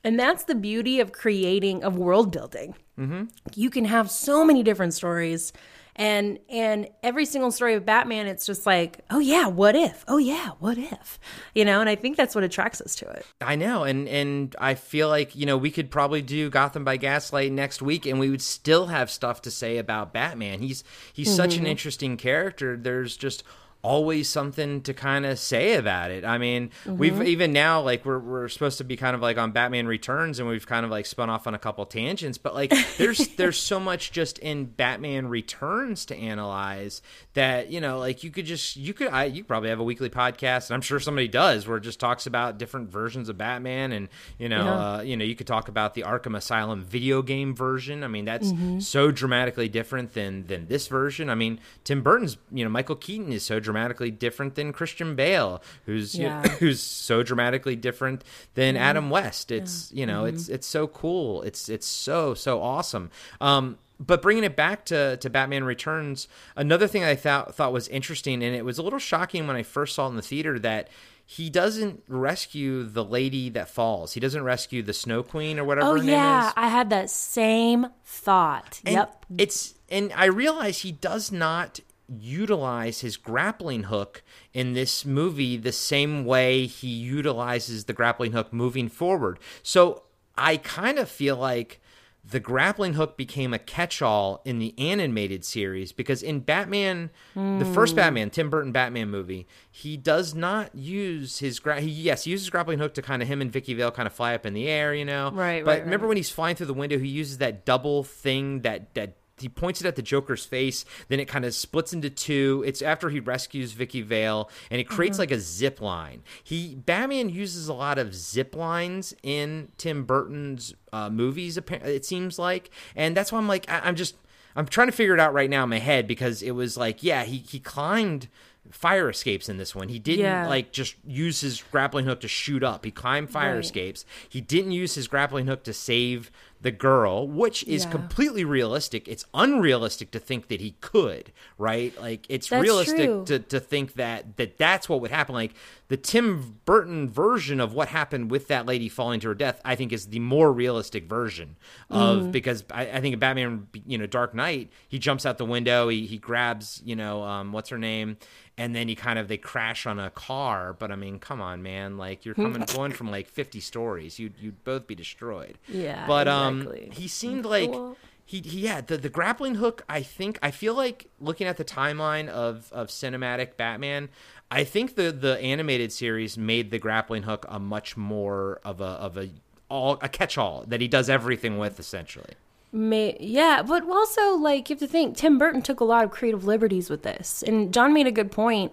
and 0.05 0.18
that's 0.18 0.44
the 0.44 0.55
beauty 0.55 1.01
of 1.01 1.12
creating 1.12 1.82
of 1.84 1.97
world 1.97 2.30
building 2.32 2.74
mm-hmm. 2.99 3.24
you 3.55 3.70
can 3.70 3.84
have 3.84 4.11
so 4.11 4.44
many 4.44 4.62
different 4.62 4.94
stories 4.94 5.53
and 5.99 6.38
and 6.51 6.88
every 7.03 7.24
single 7.24 7.51
story 7.51 7.74
of 7.74 7.86
batman 7.86 8.26
it's 8.26 8.44
just 8.44 8.66
like 8.66 9.01
oh 9.11 9.18
yeah 9.18 9.47
what 9.47 9.74
if 9.74 10.05
oh 10.09 10.18
yeah 10.18 10.51
what 10.59 10.76
if 10.76 11.18
you 11.55 11.64
know 11.64 11.80
and 11.80 11.88
i 11.88 11.94
think 11.94 12.16
that's 12.18 12.34
what 12.34 12.44
attracts 12.44 12.80
us 12.82 12.94
to 12.94 13.09
it 13.09 13.24
I 13.40 13.55
know, 13.57 13.84
and 13.84 14.09
and 14.09 14.57
I 14.59 14.74
feel 14.74 15.09
like 15.09 15.36
you 15.36 15.47
know 15.47 15.57
we 15.57 15.70
could 15.70 15.90
probably 15.90 16.20
do 16.22 16.51
Gotham 16.51 16.84
by 16.84 16.97
Gaslight 16.97 17.53
next 17.53 17.80
week, 17.80 18.07
and 18.07 18.18
we 18.18 18.28
would 18.28 18.42
still 18.42 18.86
have 18.86 19.11
stuff 19.11 19.42
to 19.42 19.51
say 19.51 19.76
about 19.78 20.12
Batman. 20.12 20.61
He's 20.61 20.82
he's 21.12 21.34
such 21.34 21.51
Mm-hmm. 21.53 21.64
an 21.64 21.70
interesting 21.70 22.16
character. 22.16 22.76
There's 22.76 23.16
just 23.16 23.44
always 23.87 24.28
something 24.28 24.80
to 24.82 24.93
kind 24.93 25.24
of 25.24 25.39
say 25.39 25.74
about 25.74 26.11
it. 26.11 26.24
I 26.24 26.39
mean, 26.39 26.70
we've 26.84 27.12
Mm-hmm. 27.12 27.22
even 27.22 27.53
now 27.53 27.80
like 27.80 28.05
we're 28.05 28.18
we're 28.18 28.49
supposed 28.49 28.78
to 28.78 28.84
be 28.84 28.97
kind 28.97 29.14
of 29.14 29.22
like 29.22 29.39
on 29.39 29.53
Batman 29.53 29.87
Returns, 29.87 30.39
and 30.41 30.49
we've 30.49 30.66
kind 30.66 30.84
of 30.84 30.91
like 30.91 31.07
spun 31.07 31.30
off 31.30 31.47
on 31.47 31.55
a 31.55 31.59
couple 31.59 31.87
tangents. 31.87 32.37
But 32.37 32.55
like, 32.55 32.72
there's 32.99 33.28
there's 33.37 33.59
so 33.59 33.78
much 33.78 34.11
just 34.11 34.39
in 34.41 34.64
Batman 34.64 35.28
Returns 35.28 36.05
to 36.07 36.16
analyze 36.16 37.01
that 37.34 37.70
you 37.70 37.80
know, 37.80 37.99
like 38.01 38.24
you 38.24 38.30
could 38.30 38.45
just 38.47 38.76
you 38.76 38.93
could 38.93 39.09
I 39.09 39.24
you 39.26 39.45
probably 39.45 39.68
have 39.70 39.78
a 39.80 39.84
weekly 39.84 40.11
podcast, 40.11 40.68
and 40.68 40.74
I'm 40.74 40.80
sure 40.80 40.99
somebody 40.99 41.28
does, 41.28 41.68
where 41.68 41.76
it 41.76 41.82
just 41.82 42.01
talks 42.01 42.26
about 42.26 42.59
different 42.59 42.91
versions 42.91 43.28
of 43.28 43.39
Batman, 43.39 43.93
and 43.93 44.09
you 44.39 44.49
know, 44.49 44.64
Yeah. 44.64 44.74
uh, 44.97 45.01
you 45.03 45.16
know, 45.16 45.24
you 45.24 45.37
could 45.37 45.47
talk 45.47 45.68
about 45.68 45.95
the 45.95 46.03
Arkham 46.03 46.37
Asylum 46.37 46.82
video 46.82 47.22
game 47.22 47.55
version. 47.55 48.03
I 48.03 48.09
mean, 48.09 48.24
that's 48.24 48.47
Mm-hmm. 48.49 48.80
so 48.80 49.11
dramatically 49.12 49.68
different 49.68 50.14
than 50.14 50.47
than 50.49 50.66
this 50.66 50.89
version. 50.89 51.30
I 51.30 51.34
mean, 51.37 51.61
Tim 51.84 52.03
Burton's, 52.03 52.37
you 52.53 52.64
know, 52.64 52.70
Michael 52.70 52.97
Keaton 52.97 53.32
is 53.32 53.45
so 53.45 53.61
dramatically 53.61 53.76
dramatically 53.77 54.11
different 54.11 54.55
than 54.55 54.72
Christian 54.72 55.14
Bale, 55.16 55.62
who's 55.85 56.14
you 56.14 56.29
know, 56.29 56.41
who's 56.61 56.83
so 56.83 57.22
dramatically 57.22 57.77
different 57.77 58.24
than 58.55 58.77
Adam 58.77 59.11
West. 59.11 59.51
It's 59.53 59.93
you 59.93 60.07
know, 60.07 60.24
Mm-hmm. 60.24 60.35
it's 60.37 60.49
it's 60.49 60.66
so 60.66 60.87
cool. 60.87 61.43
It's 61.43 61.68
it's 61.68 61.87
so 61.87 62.33
so 62.35 62.62
awesome. 62.62 63.11
Um, 63.41 63.79
but 63.99 64.20
bringing 64.22 64.45
it 64.45 64.57
back 64.57 64.85
to, 64.87 65.16
to 65.18 65.31
Batman 65.31 65.64
Returns, 65.64 66.29
another 66.55 66.87
thing 66.87 67.03
I 67.05 67.14
thought 67.14 67.55
thought 67.55 67.72
was 67.72 67.89
interesting, 67.89 68.43
and 68.43 68.55
it 68.57 68.64
was 68.64 68.79
a 68.79 68.83
little 68.83 68.99
shocking 68.99 69.47
when 69.47 69.57
I 69.57 69.62
first 69.62 69.95
saw 69.95 70.07
it 70.07 70.11
in 70.11 70.16
the 70.16 70.22
theater 70.22 70.59
that 70.61 70.89
he 71.29 71.51
doesn't 71.51 72.03
rescue 72.09 72.85
the 72.85 73.05
lady 73.05 73.49
that 73.51 73.68
falls. 73.68 74.12
He 74.12 74.20
doesn't 74.20 74.45
rescue 74.45 74.83
the 74.83 74.93
Snow 74.95 75.22
Queen 75.22 75.59
or 75.59 75.64
whatever 75.64 75.89
Oh 75.89 75.93
her 75.93 75.99
name 75.99 76.09
yeah, 76.11 76.49
is. 76.49 76.53
I 76.57 76.68
had 76.68 76.91
that 76.91 77.11
same 77.11 77.87
thought. 78.05 78.81
And 78.87 78.95
yep. 78.95 79.27
It's 79.39 79.74
and 79.91 80.12
I 80.14 80.27
realize 80.27 80.79
he 80.79 80.93
does 80.93 81.33
not 81.33 81.81
utilize 82.09 83.01
his 83.01 83.17
grappling 83.17 83.85
hook 83.85 84.23
in 84.53 84.73
this 84.75 85.05
movie 85.05 85.57
the 85.57 85.73
same 85.73 86.25
way 86.25 86.67
he 86.67 86.89
utilizes 86.89 87.85
the 87.85 87.93
grappling 87.93 88.33
hook 88.33 88.53
moving 88.53 88.89
forward. 88.89 89.39
So 89.63 90.03
I 90.37 90.57
kind 90.59 90.99
of 90.99 91.09
feel 91.09 91.37
like 91.37 91.81
the 92.29 92.41
grappling 92.41 92.95
hook 92.95 93.17
became 93.17 93.55
a 93.55 93.59
catch-all 93.59 94.43
in 94.45 94.59
the 94.59 94.75
animated 94.79 95.45
series 95.45 95.93
because 95.93 96.25
in 96.25 96.41
Batman, 96.41 97.11
the 97.37 97.65
first 97.73 97.93
Hmm. 97.93 97.97
Batman, 97.99 98.31
Tim 98.31 98.51
Burton 98.51 98.73
Batman 98.73 99.11
movie, 99.11 99.47
he 99.71 99.97
does 99.97 100.35
not 100.35 100.75
use 100.75 101.39
his 101.39 101.61
gra- 101.61 101.81
he, 101.81 101.89
yes, 101.89 102.25
he 102.25 102.33
uses 102.33 102.51
grappling 102.51 102.81
hook 102.81 102.95
to 102.95 103.03
kind 103.03 103.23
of 103.23 103.29
him 103.29 103.41
and 103.41 103.53
Vicky 103.53 103.75
Vale 103.75 103.93
kind 103.93 104.09
of 104.09 104.13
fly 104.13 104.35
up 104.35 104.45
in 104.45 104.55
the 104.55 104.67
air, 104.67 104.93
you 104.93 105.05
know. 105.05 105.31
Right, 105.33 105.65
But 105.65 105.71
right, 105.71 105.85
remember 105.85 106.07
right. 106.07 106.09
when 106.09 106.17
he's 106.17 106.31
flying 106.31 106.57
through 106.57 106.67
the 106.67 106.75
window, 106.75 106.99
he 106.99 107.07
uses 107.07 107.39
that 107.39 107.65
double 107.65 108.03
thing 108.03 108.63
that 108.63 108.93
that 108.95 109.17
he 109.39 109.49
points 109.49 109.80
it 109.80 109.87
at 109.87 109.97
the 109.97 110.03
Joker's 110.03 110.45
face, 110.47 110.84
then 111.09 111.20
it 111.20 111.26
kind 111.26 111.45
of 111.45 111.55
splits 111.55 111.93
into 111.93 112.09
two. 112.09 112.64
It's 112.66 112.80
after 112.80 113.11
he 113.11 113.20
rescues 113.20 113.72
Vicky 113.72 114.01
Vale, 114.01 114.49
and 114.70 114.80
it 114.80 114.84
creates 114.89 115.18
like 115.18 115.30
a 115.30 115.39
zip 115.39 115.80
line. 115.80 116.22
He 116.43 116.74
Batman 116.74 117.28
uses 117.28 117.68
a 117.68 117.74
lot 117.74 117.99
of 117.99 118.14
zip 118.14 118.57
lines 118.57 119.14
in 119.22 119.72
Tim 119.78 120.05
Burton's 120.05 120.74
uh, 120.93 121.11
movies. 121.11 121.59
It 121.59 122.05
seems 122.05 122.39
like, 122.39 122.70
and 122.95 123.16
that's 123.16 123.30
why 123.30 123.39
I'm 123.39 123.49
like, 123.49 123.70
I, 123.70 123.80
I'm 123.80 123.97
just 123.97 124.16
I'm 124.55 124.66
trying 124.66 124.89
to 124.89 124.93
figure 124.93 125.12
it 125.12 125.20
out 125.20 125.34
right 125.34 125.51
now 125.51 125.64
in 125.64 125.68
my 125.68 125.80
head 125.80 126.07
because 126.09 126.43
it 126.43 126.53
was 126.53 126.76
like, 126.78 127.03
yeah, 127.03 127.24
he 127.24 127.37
he 127.39 127.61
climbed 127.61 128.28
fire 128.70 129.09
escapes 129.09 129.49
in 129.49 129.59
this 129.59 129.74
one. 129.76 129.89
He 129.91 129.99
didn't 130.01 130.24
Yeah. 130.24 130.49
like 130.49 130.72
just 130.72 130.97
use 131.07 131.41
his 131.41 131.62
grappling 131.70 132.05
hook 132.07 132.20
to 132.22 132.28
shoot 132.28 132.64
up. 132.64 132.84
He 132.84 132.91
climbed 132.91 133.30
fire 133.30 133.55
Right. 133.55 133.64
escapes. 133.64 134.05
He 134.28 134.41
didn't 134.41 134.72
use 134.72 134.97
his 134.97 135.07
grappling 135.07 135.47
hook 135.47 135.62
to 135.64 135.72
save 135.72 136.32
the 136.67 136.71
girl, 136.73 137.27
which 137.29 137.62
is 137.64 137.85
Yeah. 137.85 137.91
completely 137.93 138.45
realistic. 138.45 139.07
It's 139.09 139.25
unrealistic 139.33 140.11
to 140.11 140.19
think 140.19 140.49
that 140.49 140.61
he 140.61 140.73
could, 140.81 141.33
right? 141.59 141.99
Like 142.01 142.27
it's 142.29 142.49
That's 142.49 142.61
realistic 142.62 143.07
true. 143.07 143.25
to, 143.27 143.39
to 143.39 143.61
think 143.61 143.95
that 143.95 144.37
that 144.37 144.59
that's 144.59 144.89
what 144.89 145.01
would 145.01 145.11
happen. 145.12 145.35
Like 145.35 145.53
the 145.89 145.97
Tim 145.97 146.59
Burton 146.64 147.09
version 147.09 147.61
of 147.61 147.73
what 147.73 147.89
happened 147.89 148.31
with 148.33 148.49
that 148.49 148.67
lady 148.67 148.89
falling 148.89 149.21
to 149.21 149.29
her 149.29 149.35
death, 149.35 149.61
I 149.64 149.77
think 149.77 149.93
is 149.93 150.09
the 150.09 150.19
more 150.19 150.53
realistic 150.53 151.09
version 151.09 151.57
of 151.89 152.17
Mm. 152.25 152.33
because 152.33 152.64
I, 152.73 152.83
I 152.97 153.01
think 153.01 153.12
in 153.14 153.19
Batman, 153.21 153.69
you 153.87 153.97
know, 153.97 154.07
Dark 154.07 154.35
Knight, 154.35 154.71
he 154.89 154.99
jumps 154.99 155.25
out 155.25 155.39
the 155.39 155.45
window, 155.45 155.89
he 155.89 156.05
he 156.07 156.19
grabs, 156.19 156.83
you 156.85 156.97
know, 156.97 157.23
um, 157.23 157.53
what's 157.53 157.69
her 157.69 157.79
name, 157.79 158.17
and 158.59 158.75
then 158.75 158.89
he 158.89 158.95
kind 158.97 159.19
of 159.19 159.29
they 159.29 159.37
crash 159.39 159.87
on 159.87 159.99
a 160.01 160.11
car. 160.11 160.73
But 160.73 160.91
I 160.91 160.97
mean, 160.97 161.19
come 161.21 161.41
on, 161.41 161.62
man, 161.62 161.97
like 161.97 162.25
you're 162.25 162.35
coming 162.45 162.64
going 162.75 162.91
from 162.93 163.11
like 163.11 163.29
50 163.29 163.61
stories, 163.61 164.19
you'd 164.19 164.35
you'd 164.41 164.64
both 164.64 164.87
be 164.89 164.95
destroyed. 164.97 165.57
Yeah, 165.69 166.05
but 166.09 166.27
um, 166.27 166.56
exactly. 166.63 166.91
he 166.93 167.09
seemed 167.09 167.45
like 167.45 167.71
Well- 167.71 167.97
he, 168.25 168.41
he 168.41 168.61
yeah 168.61 168.81
the, 168.81 168.97
the 168.97 169.09
grappling 169.09 169.55
hook 169.55 169.83
i 169.89 170.03
think 170.03 170.39
i 170.43 170.51
feel 170.51 170.75
like 170.75 171.09
looking 171.21 171.47
at 171.47 171.57
the 171.57 171.65
timeline 171.65 172.29
of 172.29 172.71
of 172.73 172.89
cinematic 172.89 173.57
batman 173.57 174.09
i 174.51 174.65
think 174.65 174.97
the 174.97 175.13
the 175.13 175.39
animated 175.41 175.93
series 175.93 176.37
made 176.37 176.71
the 176.73 176.79
grappling 176.79 177.23
hook 177.23 177.47
a 177.49 177.61
much 177.61 177.97
more 177.97 178.61
of 178.65 178.81
a 178.81 178.85
of 178.85 179.17
a 179.17 179.31
all 179.69 179.99
a 180.03 180.09
catch-all 180.09 180.65
that 180.67 180.81
he 180.81 180.89
does 180.89 181.09
everything 181.09 181.57
with 181.59 181.79
essentially 181.79 182.35
May, 182.73 183.17
yeah, 183.21 183.63
but 183.63 183.89
also 183.89 184.35
like 184.35 184.69
you 184.69 184.75
have 184.75 184.81
to 184.81 184.87
think 184.89 185.17
Tim 185.17 185.39
Burton 185.39 185.63
took 185.63 185.81
a 185.81 185.85
lot 185.85 186.05
of 186.05 186.11
creative 186.11 186.45
liberties 186.45 186.91
with 186.91 187.05
this, 187.05 187.43
and 187.47 187.73
John 187.73 187.95
made 187.95 188.07
a 188.07 188.11
good 188.11 188.31
point. 188.31 188.73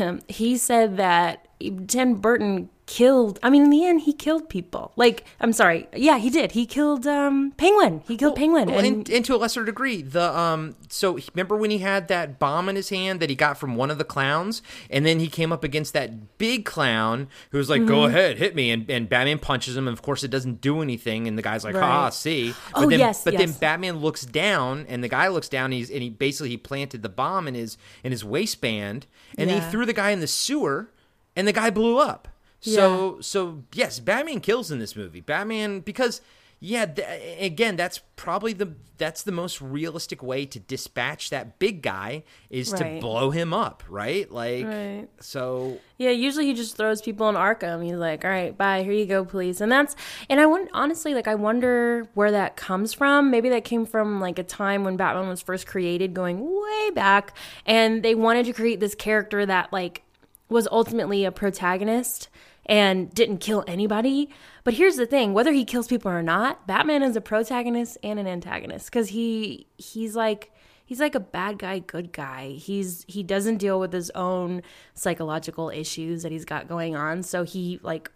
Um, 0.00 0.20
he 0.28 0.56
said 0.56 0.96
that 0.96 1.46
Tim 1.88 2.14
Burton 2.20 2.70
killed. 2.86 3.38
I 3.42 3.50
mean, 3.50 3.62
in 3.62 3.70
the 3.70 3.84
end, 3.84 4.02
he 4.02 4.12
killed 4.12 4.48
people. 4.48 4.92
Like, 4.96 5.24
I'm 5.40 5.52
sorry, 5.52 5.88
yeah, 5.94 6.18
he 6.18 6.30
did. 6.30 6.52
He 6.52 6.66
killed 6.66 7.06
um, 7.06 7.52
Penguin. 7.56 8.02
He 8.06 8.16
killed 8.16 8.36
Penguin, 8.36 8.68
Well, 8.68 8.78
and 8.78 8.86
and, 8.86 9.10
and 9.10 9.24
to 9.24 9.34
a 9.34 9.38
lesser 9.38 9.64
degree, 9.64 10.02
the 10.02 10.36
um. 10.38 10.76
So 10.88 11.18
remember 11.34 11.56
when 11.56 11.70
he 11.70 11.78
had 11.78 12.08
that 12.08 12.38
bomb 12.38 12.68
in 12.68 12.76
his 12.76 12.88
hand 12.90 13.20
that 13.20 13.30
he 13.30 13.36
got 13.36 13.58
from 13.58 13.76
one 13.76 13.90
of 13.90 13.98
the 13.98 14.04
clowns, 14.04 14.62
and 14.90 15.04
then 15.06 15.20
he 15.20 15.28
came 15.28 15.52
up 15.52 15.64
against 15.64 15.92
that 15.94 16.38
big 16.38 16.64
clown 16.64 17.28
who 17.50 17.58
was 17.58 17.70
like, 17.70 17.80
Mm-hmm. 17.80 17.88
"Go 17.88 18.04
ahead, 18.04 18.38
hit 18.38 18.54
me," 18.54 18.70
and, 18.70 18.88
and 18.90 19.08
Batman 19.08 19.38
punches 19.38 19.76
him, 19.76 19.88
and 19.88 19.96
of 19.96 20.02
course 20.02 20.22
it 20.24 20.28
doesn't 20.28 20.60
do 20.60 20.80
anything, 20.82 21.26
and 21.26 21.36
the 21.38 21.42
guy's 21.42 21.64
like, 21.64 21.74
"Ha, 21.74 22.04
Right. 22.04 22.14
see." 22.14 22.54
But 22.72 22.84
Oh, 22.84 22.90
then, 22.90 22.98
yes, 22.98 23.24
but 23.24 23.36
then. 23.36 23.52
Batman 23.52 23.98
looks 23.98 24.24
down, 24.24 24.86
and 24.88 25.02
the 25.02 25.08
guy 25.08 25.28
looks 25.28 25.48
down, 25.48 25.66
and, 25.66 25.74
he's, 25.74 25.90
and 25.90 26.02
he 26.02 26.10
basically 26.10 26.50
he 26.50 26.56
planted 26.56 27.02
the 27.02 27.08
bomb 27.08 27.48
in 27.48 27.54
his 27.54 27.76
in 28.02 28.12
his 28.12 28.24
waistband, 28.24 29.06
and 29.38 29.48
then 29.48 29.62
he 29.62 29.70
threw 29.70 29.86
the 29.86 29.92
guy 29.92 30.10
in 30.10 30.20
the 30.20 30.26
sewer, 30.26 30.90
and 31.34 31.48
the 31.48 31.52
guy 31.52 31.70
blew 31.70 31.98
up. 31.98 32.28
So 32.72 33.20
so 33.20 33.64
yes, 33.72 34.00
Batman 34.00 34.40
kills 34.40 34.70
in 34.70 34.78
this 34.78 34.96
movie. 34.96 35.20
Batman 35.20 35.80
because 35.80 36.20
yeah, 36.60 36.86
th- 36.86 37.42
again, 37.42 37.76
that's 37.76 38.00
probably 38.16 38.54
the 38.54 38.74
that's 38.96 39.22
the 39.22 39.32
most 39.32 39.60
realistic 39.60 40.22
way 40.22 40.46
to 40.46 40.58
dispatch 40.58 41.28
that 41.28 41.58
big 41.58 41.82
guy 41.82 42.22
is 42.48 42.72
to 42.72 42.98
blow 43.00 43.30
him 43.30 43.52
up, 43.52 43.82
right? 43.88 44.30
Like 44.30 44.64
Right. 44.64 45.08
so 45.20 45.78
Yeah, 45.98 46.10
usually 46.10 46.46
he 46.46 46.54
just 46.54 46.76
throws 46.76 47.02
people 47.02 47.28
in 47.28 47.34
Arkham. 47.34 47.84
He's 47.84 47.96
like, 47.96 48.24
"All 48.24 48.30
right, 48.30 48.56
bye. 48.56 48.82
Here 48.82 48.92
you 48.92 49.04
go, 49.04 49.26
please." 49.26 49.60
And 49.60 49.70
that's 49.70 49.94
and 50.30 50.40
I 50.40 50.46
want 50.46 50.70
honestly, 50.72 51.12
like, 51.12 51.28
I 51.28 51.34
wonder 51.34 52.06
where 52.14 52.30
that 52.30 52.56
comes 52.56 52.94
from. 52.94 53.30
Maybe 53.30 53.50
that 53.50 53.64
came 53.64 53.84
from 53.84 54.20
like 54.20 54.38
a 54.38 54.44
time 54.44 54.84
when 54.84 54.96
Batman 54.96 55.28
was 55.28 55.42
first 55.42 55.66
created, 55.66 56.14
going 56.14 56.40
way 56.40 56.90
back, 56.94 57.36
and 57.66 58.02
they 58.02 58.14
wanted 58.14 58.46
to 58.46 58.54
create 58.54 58.80
this 58.80 58.94
character 58.94 59.44
that 59.44 59.70
like 59.70 60.02
was 60.48 60.66
ultimately 60.70 61.26
a 61.26 61.32
protagonist 61.32 62.28
and 62.66 63.12
didn't 63.12 63.38
kill 63.38 63.64
anybody. 63.66 64.30
But 64.62 64.74
here's 64.74 64.96
the 64.96 65.06
thing: 65.06 65.34
whether 65.34 65.52
he 65.52 65.64
kills 65.64 65.86
people 65.88 66.10
or 66.10 66.22
not, 66.22 66.66
Batman 66.66 67.02
is 67.02 67.16
a 67.16 67.20
protagonist 67.20 67.98
and 68.02 68.18
an 68.18 68.26
antagonist 68.26 68.86
because 68.86 69.08
he 69.10 69.66
he's 69.76 70.16
like 70.16 70.50
he's 70.84 71.00
like 71.00 71.14
a 71.14 71.20
bad 71.20 71.58
guy 71.58 71.78
good 71.78 72.12
guy 72.12 72.50
he's 72.50 73.04
he 73.08 73.22
doesn't 73.22 73.56
deal 73.56 73.80
with 73.80 73.92
his 73.92 74.10
own 74.10 74.62
psychological 74.94 75.70
issues 75.70 76.22
that 76.22 76.30
he's 76.30 76.44
got 76.44 76.68
going 76.68 76.94
on 76.94 77.22
so 77.22 77.42
he 77.42 77.80
like 77.82 78.10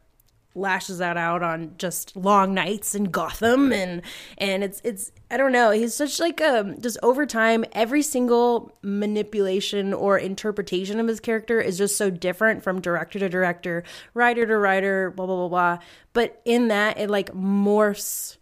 lashes 0.55 0.99
that 0.99 1.17
out 1.17 1.43
on 1.43 1.75
just 1.79 2.17
long 2.17 2.55
nights 2.55 2.95
in 2.95 3.05
Gotham 3.05 3.73
and 3.73 4.03
and 4.39 4.65
it's 4.65 4.81
it's 4.83 5.13
I 5.31 5.37
don't 5.37 5.53
know 5.53 5.71
he's 5.71 5.95
such 5.95 6.19
like 6.19 6.41
um 6.41 6.81
just 6.81 6.99
over 7.03 7.27
time 7.27 7.65
every 7.73 8.03
single 8.03 8.73
manipulation 8.83 9.95
or 9.95 10.19
interpretation 10.19 10.99
of 10.99 11.07
his 11.07 11.21
character 11.21 11.61
is 11.61 11.79
just 11.79 11.97
so 11.97 12.11
different 12.11 12.63
from 12.63 12.81
director 12.81 13.19
to 13.19 13.29
director 13.29 13.85
writer 14.15 14.47
to 14.47 14.57
writer 14.57 15.11
blah 15.11 15.27
blah 15.27 15.37
blah 15.37 15.49
blah 15.49 15.79
but 16.13 16.41
in 16.45 16.69
that 16.69 16.99
it 16.99 17.09
like 17.09 17.33
morphs 17.35 18.39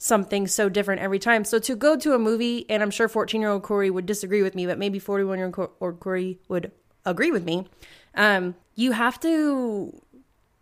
something 0.00 0.46
so 0.46 0.68
different 0.70 1.02
every 1.02 1.18
time. 1.18 1.44
So 1.44 1.58
to 1.60 1.76
go 1.76 1.94
to 1.94 2.14
a 2.14 2.18
movie, 2.18 2.64
and 2.70 2.82
I'm 2.82 2.90
sure 2.90 3.06
14 3.06 3.40
year 3.40 3.50
old 3.50 3.62
Corey 3.62 3.90
would 3.90 4.06
disagree 4.06 4.42
with 4.42 4.54
me, 4.54 4.66
but 4.66 4.78
maybe 4.78 4.98
41 4.98 5.38
year 5.38 5.52
old 5.80 6.00
Corey 6.00 6.40
would 6.48 6.72
agree 7.04 7.30
with 7.30 7.44
me. 7.44 7.66
Um, 8.14 8.54
you 8.74 8.92
have 8.92 9.20
to 9.20 10.00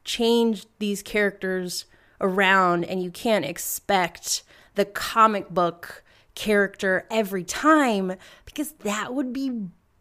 change 0.09 0.65
these 0.79 1.03
characters 1.03 1.85
around, 2.21 2.85
and 2.85 3.03
you 3.03 3.11
can't 3.11 3.45
expect 3.45 4.43
the 4.75 4.85
comic 4.85 5.51
book 5.51 6.03
character 6.35 7.07
every 7.11 7.45
time 7.45 8.15
because 8.47 8.73
that 8.85 9.13
would 9.15 9.33
be 9.33 9.51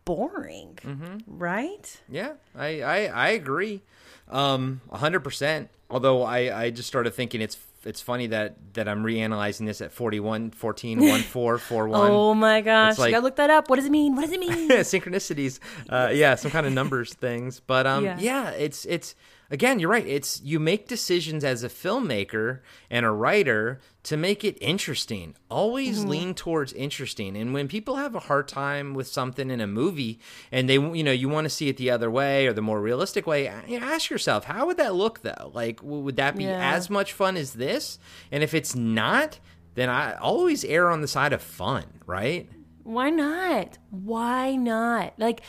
boring, 0.06 0.80
right? 1.28 2.00
Yeah, 2.10 2.34
I 2.56 2.82
I, 2.82 2.98
I 3.06 3.30
agree, 3.30 3.84
um, 4.32 4.82
hundred 4.92 5.20
percent. 5.22 5.70
Although 5.90 6.24
I, 6.24 6.64
I 6.64 6.70
just 6.70 6.88
started 6.88 7.14
thinking 7.14 7.42
it's 7.42 7.58
it's 7.86 8.02
funny 8.02 8.28
that 8.28 8.56
that 8.74 8.88
I'm 8.88 9.04
reanalyzing 9.04 9.66
this 9.66 9.80
at 9.82 9.92
41, 9.92 10.52
14, 10.52 11.00
1, 11.08 11.22
4, 11.22 11.58
4, 11.58 11.88
1. 11.88 12.12
Oh 12.12 12.34
my 12.34 12.62
gosh, 12.62 12.92
It's 12.92 13.00
like- 13.00 13.10
you 13.10 13.16
gotta 13.16 13.24
look 13.26 13.36
that 13.38 13.50
up. 13.50 13.70
What 13.70 13.78
does 13.78 13.86
it 13.86 13.92
mean? 13.92 14.16
What 14.16 14.24
does 14.24 14.32
it 14.32 14.40
mean? 14.48 14.70
synchronicities 14.70 15.60
uh 15.90 16.10
yeah 16.14 16.36
some 16.36 16.52
kind 16.52 16.66
of 16.68 16.74
numbers 16.74 17.14
things 17.26 17.60
but 17.60 17.86
um 17.88 18.04
Yeah. 18.06 18.18
yeah. 18.20 18.50
it's 18.52 18.86
it's 18.86 19.16
again 19.50 19.80
you're 19.80 19.90
right 19.90 20.06
it's 20.08 20.42
you 20.42 20.60
make 20.60 20.88
decisions 20.88 21.44
as 21.44 21.64
a 21.64 21.70
filmmaker 21.70 22.60
and 22.90 23.06
a 23.06 23.12
writer 23.12 23.80
to 24.04 24.16
make 24.18 24.44
it 24.44 24.58
interesting 24.62 25.36
always 25.50 26.00
Mm-hmm. 26.00 26.10
lean 26.10 26.34
towards 26.34 26.74
interesting 26.74 27.36
and 27.38 27.54
when 27.54 27.68
people 27.68 27.96
have 27.96 28.16
a 28.16 28.20
hard 28.20 28.48
time 28.48 28.94
with 28.94 29.08
something 29.08 29.50
in 29.50 29.62
a 29.62 29.68
movie 29.68 30.20
and 30.52 30.68
they 30.70 30.76
you 30.76 31.04
know 31.04 31.12
you 31.12 31.30
want 31.30 31.46
to 31.46 31.50
see 31.50 31.70
it 31.70 31.78
the 31.78 31.90
other 31.92 32.10
way 32.12 32.48
or 32.48 32.54
the 32.54 32.62
more 32.62 32.82
realistic 32.82 33.26
way 33.28 33.52
you 33.68 33.80
know, 33.80 33.86
ask 33.86 34.10
yourself 34.10 34.46
how 34.46 34.66
would 34.66 34.78
that 34.78 34.96
look 34.96 35.22
though 35.22 35.52
like 35.54 35.82
would 35.84 36.18
that 36.18 36.36
be 36.36 36.44
Yeah. 36.46 36.74
as 36.76 36.90
much 36.90 37.14
fun 37.14 37.38
as 37.38 37.54
this 37.54 38.00
and 38.32 38.44
if 38.44 38.54
it's 38.54 38.76
not 38.76 39.40
then 39.76 39.90
i 39.90 40.16
always 40.18 40.64
err 40.66 40.90
on 40.90 41.02
the 41.02 41.08
side 41.08 41.34
of 41.34 41.42
fun 41.42 41.86
right 42.06 42.50
Why 42.84 43.10
not? 43.10 43.78
Why 43.92 44.56
not? 44.56 45.14
Like, 45.20 45.42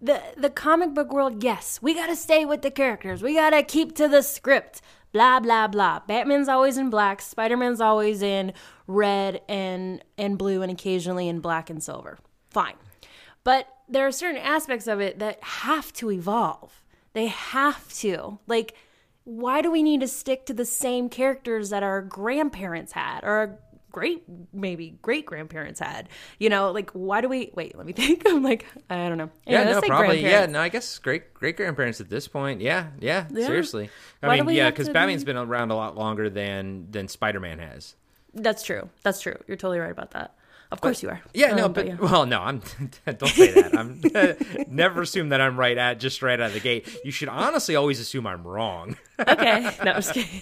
the 0.00 0.22
the 0.36 0.50
comic 0.50 0.94
book 0.94 1.12
world, 1.12 1.42
yes, 1.42 1.78
we 1.82 1.94
gotta 1.94 2.16
stay 2.16 2.44
with 2.44 2.62
the 2.62 2.70
characters. 2.70 3.22
We 3.22 3.34
gotta 3.34 3.62
keep 3.62 3.94
to 3.96 4.08
the 4.08 4.22
script. 4.22 4.80
Blah 5.12 5.40
blah 5.40 5.66
blah. 5.66 6.00
Batman's 6.06 6.48
always 6.48 6.78
in 6.78 6.90
black. 6.90 7.20
Spider 7.20 7.56
Man's 7.56 7.80
always 7.80 8.22
in 8.22 8.52
red 8.86 9.40
and 9.48 10.02
and 10.16 10.38
blue, 10.38 10.62
and 10.62 10.70
occasionally 10.70 11.28
in 11.28 11.40
black 11.40 11.68
and 11.68 11.82
silver. 11.82 12.18
Fine, 12.50 12.76
but 13.44 13.66
there 13.88 14.06
are 14.06 14.12
certain 14.12 14.40
aspects 14.40 14.86
of 14.86 15.00
it 15.00 15.18
that 15.18 15.42
have 15.42 15.92
to 15.94 16.10
evolve. 16.10 16.82
They 17.12 17.26
have 17.26 17.92
to 17.94 18.38
like. 18.46 18.74
Why 19.24 19.60
do 19.60 19.70
we 19.70 19.82
need 19.82 20.00
to 20.00 20.08
stick 20.08 20.46
to 20.46 20.54
the 20.54 20.64
same 20.64 21.08
characters 21.08 21.70
that 21.70 21.82
our 21.82 22.00
grandparents 22.00 22.92
had 22.92 23.22
or 23.22 23.28
our 23.28 23.58
great 23.90 24.22
maybe 24.52 24.96
great 25.02 25.26
grandparents 25.26 25.80
had 25.80 26.08
you 26.38 26.48
know 26.48 26.70
like 26.70 26.90
why 26.92 27.20
do 27.20 27.28
we 27.28 27.50
wait 27.54 27.76
let 27.76 27.84
me 27.86 27.92
think 28.00 28.22
i'm 28.26 28.42
like 28.42 28.64
i 28.88 29.08
don't 29.08 29.18
know 29.18 29.30
yeah, 29.46 29.62
let's 29.64 29.82
no, 29.82 29.88
probably. 29.88 30.22
Yeah, 30.22 30.46
no, 30.46 30.60
I 30.60 30.68
guess 30.68 30.98
great 30.98 31.34
great 31.34 31.56
grandparents 31.56 32.00
at 32.00 32.08
this 32.08 32.28
point. 32.28 32.60
Yeah, 32.60 32.88
yeah, 33.00 33.26
Yeah. 33.30 33.46
seriously. 33.46 33.90
I 34.22 34.28
Why 34.28 34.40
mean, 34.42 34.54
yeah, 34.56 34.70
because 34.70 34.88
Batman's 34.88 35.24
be- 35.24 35.32
been 35.32 35.36
around 35.38 35.70
a 35.72 35.76
lot 35.76 35.96
longer 35.96 36.30
than 36.30 36.90
than 36.90 37.08
Spider 37.08 37.40
Man 37.40 37.58
has. 37.58 37.96
that's 38.34 38.62
true 38.62 38.88
that's 39.02 39.20
true 39.20 39.36
you're 39.48 39.56
totally 39.56 39.80
right 39.80 39.90
about 39.90 40.12
that 40.12 40.34
of 40.70 40.80
course 40.80 41.02
you 41.02 41.08
are 41.08 41.20
Yeah, 41.34 41.52
no, 41.56 41.64
Um, 41.64 41.72
but, 41.72 41.84
yeah. 41.84 41.96
well, 41.96 42.26
no, 42.26 42.40
I'm. 42.40 42.62
don't 43.06 43.26
say 43.26 43.50
that. 43.60 43.76
I'm 43.76 44.00
never 44.72 45.02
assume 45.02 45.30
that 45.30 45.40
I'm 45.40 45.58
right 45.58 45.76
at 45.76 45.98
just 45.98 46.22
right 46.22 46.38
out 46.38 46.46
of 46.46 46.52
the 46.54 46.60
gate. 46.60 46.86
You 47.04 47.10
should 47.10 47.28
honestly 47.28 47.74
always 47.74 47.98
assume 47.98 48.24
I'm 48.24 48.46
wrong. 48.46 48.96
okay 49.18 49.62
no 49.84 49.90
i'm 49.90 50.00
just 50.00 50.14
kidding 50.14 50.40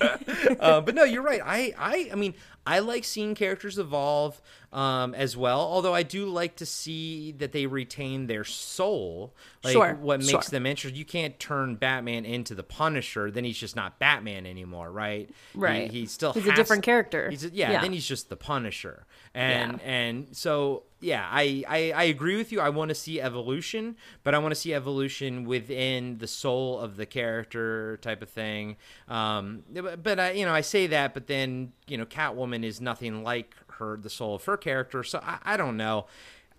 uh, 0.61 0.81
but 0.83 0.95
no, 0.95 1.05
you're 1.05 1.23
right. 1.23 1.41
I, 1.43 1.73
I, 1.79 2.11
I 2.13 2.15
mean, 2.15 2.35
I 2.69 2.81
like 2.81 3.05
seeing 3.05 3.35
characters 3.35 3.79
evolve 3.79 4.41
um, 4.75 5.15
as 5.15 5.37
well. 5.37 5.61
Although 5.61 5.95
I 5.95 6.03
do 6.03 6.27
like 6.27 6.57
to 6.57 6.67
see 6.67 7.33
that 7.39 7.53
they 7.53 7.65
retain 7.65 8.27
their 8.27 8.45
soul. 8.45 9.35
Like 9.65 9.73
Sure, 9.73 9.95
what 9.95 10.21
makes 10.21 10.31
sure. 10.31 10.41
them 10.51 10.67
interesting. 10.67 10.99
You 10.99 11.07
can't 11.07 11.39
turn 11.39 11.77
Batman 11.77 12.27
into 12.27 12.55
the 12.55 12.63
Punisher. 12.63 13.31
Then 13.31 13.45
he's 13.45 13.57
just 13.57 13.75
not 13.75 13.99
Batman 13.99 14.45
anymore, 14.45 14.93
right? 14.93 15.31
Right. 15.55 15.91
He, 15.91 16.05
still 16.05 16.35
He's 16.35 16.47
a 16.47 16.55
different 16.55 16.83
character. 16.83 17.31
He's 17.31 17.45
a, 17.45 17.49
yeah, 17.49 17.73
Yeah. 17.73 17.81
Then 17.81 17.93
he's 17.93 18.07
just 18.07 18.29
the 18.29 18.37
Punisher. 18.37 19.07
And 19.35 19.81
Yeah. 19.83 19.91
and 19.91 20.37
so 20.37 20.83
yeah, 21.01 21.29
I, 21.31 21.65
I 21.69 21.93
I 21.93 22.03
agree 22.05 22.37
with 22.37 22.51
you. 22.51 22.61
I 22.61 22.71
want 22.71 22.89
to 22.89 22.95
see 22.95 23.21
evolution, 23.21 23.97
but 24.25 24.35
I 24.35 24.39
want 24.39 24.53
to 24.53 24.61
see 24.61 24.75
evolution 24.75 25.45
within 25.45 26.19
the 26.19 26.27
soul 26.27 26.79
of 26.79 26.97
the 26.97 27.07
character 27.07 27.99
type 28.03 28.21
of 28.21 28.29
thing. 28.29 28.77
Um, 29.09 29.63
but, 29.73 30.03
but 30.03 30.19
I 30.19 30.31
you 30.33 30.45
know 30.45 30.53
I 30.53 30.61
say 30.61 30.89
that, 30.89 31.15
but 31.15 31.29
then 31.29 31.73
you 31.87 31.97
know 31.97 32.05
Catwoman 32.05 32.65
is 32.65 32.81
nothing 32.81 33.23
like 33.23 33.55
her 33.79 33.97
the 33.97 34.11
soul 34.11 34.35
of 34.35 34.45
her 34.45 34.57
character. 34.57 35.05
So 35.05 35.21
I, 35.23 35.39
I 35.45 35.57
don't 35.57 35.77
know. 35.77 36.07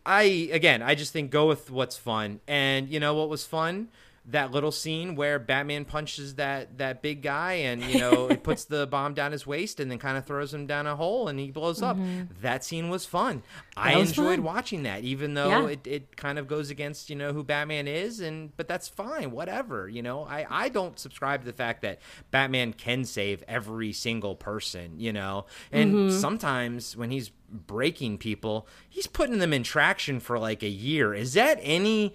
I 0.06 0.50
again, 0.54 0.82
I 0.82 0.96
just 0.96 1.12
think 1.12 1.32
go 1.32 1.48
with 1.48 1.70
what's 1.70 1.98
fun. 1.98 2.40
And 2.48 2.90
you 2.90 3.00
know 3.00 3.14
what 3.14 3.30
was 3.30 3.46
fun? 3.46 3.90
That 4.32 4.52
little 4.52 4.72
scene 4.72 5.16
where 5.16 5.40
Batman 5.40 5.86
punches 5.86 6.36
that 6.36 6.78
that 6.78 7.02
big 7.02 7.22
guy 7.24 7.54
and 7.54 7.84
you 7.84 8.00
know 8.00 8.28
he 8.28 8.36
puts 8.50 8.66
the 8.66 8.86
bomb 8.86 9.14
down 9.14 9.32
his 9.32 9.48
waist 9.48 9.80
and 9.80 9.90
then 9.90 9.98
kind 9.98 10.18
of 10.18 10.26
throws 10.26 10.54
him 10.54 10.68
down 10.68 10.86
a 10.88 10.96
hole 10.96 11.28
and 11.28 11.40
he 11.40 11.50
blows 11.52 11.82
up. 11.82 11.98
That 12.42 12.64
scene 12.64 12.90
was 12.90 13.06
fun. 13.06 13.42
I 13.76 13.98
was 13.98 14.10
enjoyed 14.10 14.36
fun. 14.38 14.44
watching 14.44 14.84
that, 14.84 15.04
even 15.04 15.34
though 15.34 15.48
Yeah. 15.68 15.74
it, 15.74 15.88
it 15.88 16.16
kind 16.18 16.38
of 16.38 16.48
goes 16.48 16.70
against 16.70 17.10
you 17.10 17.16
know 17.16 17.34
who 17.34 17.44
Batman 17.44 17.88
is, 17.88 18.20
and 18.20 18.56
but 18.58 18.68
that's 18.68 18.88
fine, 18.88 19.32
whatever. 19.32 19.88
You 19.90 20.02
know, 20.04 20.24
I 20.26 20.46
I 20.50 20.70
don't 20.70 21.00
subscribe 21.00 21.42
to 21.42 21.46
the 21.48 21.54
fact 21.54 21.82
that 21.82 22.00
Batman 22.30 22.74
can 22.74 23.06
save 23.06 23.44
every 23.48 23.94
single 23.94 24.36
person. 24.36 25.00
You 25.00 25.14
know, 25.14 25.46
and 25.72 25.94
Mm-hmm. 25.94 26.20
sometimes 26.20 26.96
when 26.96 27.10
he's 27.10 27.32
breaking 27.52 28.18
people, 28.20 28.68
he's 28.88 29.08
putting 29.08 29.40
them 29.40 29.54
in 29.54 29.64
traction 29.64 30.20
for 30.20 30.38
like 30.38 30.62
a 30.62 30.70
year. 30.70 31.14
Is 31.14 31.34
that 31.34 31.58
any? 31.64 32.14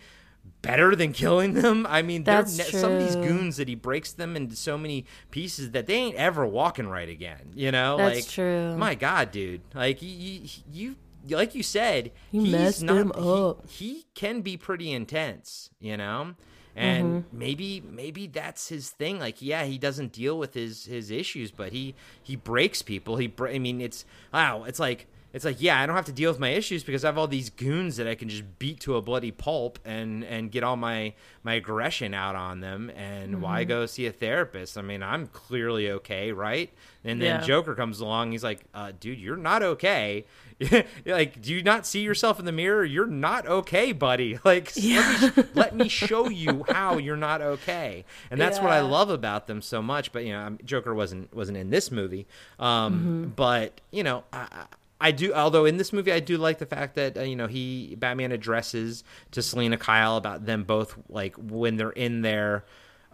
Better 0.64 0.96
than 0.96 1.12
killing 1.12 1.54
them. 1.54 1.86
I 1.88 2.02
mean, 2.02 2.24
ne- 2.24 2.44
some 2.44 2.92
of 2.92 2.98
these 2.98 3.16
goons 3.16 3.56
that 3.58 3.68
he 3.68 3.74
breaks 3.74 4.12
them 4.12 4.36
into 4.36 4.56
so 4.56 4.76
many 4.78 5.06
pieces 5.30 5.70
that 5.72 5.86
they 5.86 5.94
ain't 5.94 6.16
ever 6.16 6.46
walking 6.46 6.88
right 6.88 7.08
again. 7.08 7.52
You 7.54 7.70
know, 7.72 7.96
That's 7.98 8.16
like 8.16 8.28
true. 8.28 8.76
My 8.76 8.94
God, 8.94 9.30
dude, 9.30 9.60
like 9.74 10.00
you, 10.02 10.48
you, 10.72 10.96
like 11.28 11.54
you 11.54 11.62
said, 11.62 12.12
You 12.32 12.42
he's 12.42 12.52
messed 12.52 12.82
not, 12.82 12.96
him 12.96 13.12
he- 13.14 13.20
up. 13.22 13.68
He, 13.70 14.06
can 14.14 14.40
be 14.40 14.56
pretty 14.56 14.92
intense, 14.92 15.70
you 15.80 15.96
know, 15.96 16.34
and 16.76 17.24
Mm-hmm. 17.24 17.38
maybe 17.38 17.82
maybe 17.88 18.26
that's 18.26 18.68
his 18.68 18.90
thing. 18.90 19.18
Like, 19.20 19.40
yeah, 19.40 19.64
he 19.64 19.78
doesn't 19.78 20.12
deal 20.12 20.38
with 20.38 20.54
his 20.54 20.86
his 20.86 21.10
issues, 21.10 21.50
but 21.52 21.72
he 21.72 21.94
he 22.22 22.34
breaks 22.36 22.82
people. 22.82 23.16
He, 23.16 23.32
I 23.40 23.58
mean, 23.58 23.80
it's 23.80 24.04
wow, 24.32 24.64
it's 24.64 24.80
like. 24.80 25.06
It's 25.34 25.44
like, 25.44 25.60
yeah, 25.60 25.78
I 25.80 25.84
don't 25.84 25.96
have 25.96 26.04
to 26.06 26.12
deal 26.12 26.30
with 26.30 26.38
my 26.40 26.48
issues 26.50 26.82
because 26.84 27.04
I 27.04 27.08
have 27.08 27.18
all 27.18 27.26
these 27.26 27.50
goons 27.50 27.96
that 27.98 28.06
I 28.06 28.14
can 28.14 28.28
just 28.30 28.44
beat 28.58 28.80
to 28.80 28.96
a 28.96 29.02
bloody 29.02 29.32
pulp 29.32 29.78
and 29.84 30.24
and 30.24 30.50
get 30.50 30.62
all 30.62 30.76
my 30.76 31.12
my 31.42 31.54
aggression 31.54 32.14
out 32.14 32.36
on 32.36 32.60
them. 32.60 32.88
And 32.96 33.32
Mm-hmm. 33.34 33.40
why 33.42 33.64
go 33.64 33.84
see 33.86 34.06
a 34.06 34.12
therapist? 34.12 34.78
I 34.78 34.82
mean, 34.82 35.02
I'm 35.02 35.26
clearly 35.26 35.90
okay, 35.90 36.32
right? 36.32 36.72
And 37.04 37.20
then 37.20 37.40
Yeah. 37.40 37.46
Joker 37.46 37.74
comes 37.74 38.00
along. 38.00 38.32
He's 38.32 38.44
like, 38.44 38.60
uh, 38.74 38.92
dude, 38.98 39.18
you're 39.18 39.36
not 39.36 39.62
okay. 39.62 40.24
like, 41.04 41.42
do 41.42 41.52
you 41.52 41.62
not 41.64 41.84
see 41.84 42.00
yourself 42.02 42.38
in 42.38 42.44
the 42.44 42.52
mirror? 42.52 42.84
You're 42.84 43.06
not 43.08 43.44
okay, 43.46 43.90
buddy. 43.92 44.38
Like, 44.44 44.72
let, 44.76 45.36
me, 45.36 45.44
let 45.54 45.74
me 45.76 45.88
show 46.08 46.28
you 46.28 46.64
how 46.68 46.96
you're 46.98 47.16
not 47.16 47.42
okay. 47.42 48.04
And 48.30 48.40
that's 48.40 48.60
what 48.60 48.70
I 48.70 48.80
love 48.80 49.10
about 49.10 49.48
them 49.48 49.60
so 49.62 49.82
much. 49.82 50.12
But 50.12 50.24
you 50.24 50.32
know, 50.32 50.56
Joker 50.64 50.94
wasn't 50.94 51.34
wasn't 51.34 51.58
in 51.58 51.70
this 51.70 51.90
movie. 51.90 52.26
Um, 52.60 52.94
Mm-hmm. 52.94 53.24
But 53.30 53.80
you 53.90 54.04
know, 54.04 54.22
I, 54.32 54.66
I 55.00 55.10
do. 55.10 55.32
Although 55.34 55.64
in 55.64 55.76
this 55.76 55.92
movie, 55.92 56.12
I 56.12 56.20
do 56.20 56.38
like 56.38 56.58
the 56.58 56.66
fact 56.66 56.94
that 56.94 57.16
uh, 57.18 57.22
you 57.22 57.36
know 57.36 57.46
he 57.46 57.94
Batman 57.98 58.32
addresses 58.32 59.04
to 59.32 59.42
Selina 59.42 59.76
Kyle 59.76 60.16
about 60.16 60.46
them 60.46 60.64
both 60.64 60.96
like 61.08 61.34
when 61.36 61.76
they're 61.76 61.90
in 61.90 62.22
their. 62.22 62.64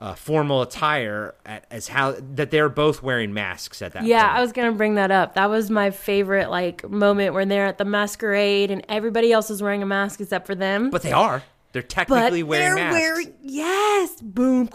Uh, 0.03 0.15
formal 0.15 0.63
attire 0.63 1.35
at, 1.45 1.67
as 1.71 1.87
how 1.87 2.15
that 2.35 2.51
they're 2.51 2.71
both 2.71 3.03
wearing 3.03 3.35
masks 3.35 3.83
at 3.83 3.93
that 3.93 4.03
Yeah, 4.07 4.23
point. 4.29 4.39
I 4.39 4.41
was 4.41 4.53
gonna 4.53 4.73
bring 4.73 4.95
that 4.95 5.11
up. 5.11 5.35
That 5.35 5.51
was 5.51 5.69
my 5.71 5.91
favorite 5.91 6.49
like 6.49 6.89
moment 6.89 7.35
when 7.35 7.51
they're 7.51 7.67
at 7.67 7.77
the 7.77 7.85
masquerade 7.85 8.71
and 8.71 8.83
everybody 8.89 9.31
else 9.31 9.51
is 9.51 9.63
wearing 9.63 9.83
a 9.83 9.87
mask 9.87 10.19
except 10.23 10.47
for 10.47 10.55
them. 10.55 10.89
But 10.89 11.03
they 11.03 11.13
are. 11.13 11.43
They're 11.73 11.83
But 11.83 11.91
technically 11.91 12.43
wearing 12.43 12.77
they're 12.77 12.85
masks. 12.93 12.99
wearing 12.99 13.35
yes, 13.43 14.23
boom. 14.23 14.71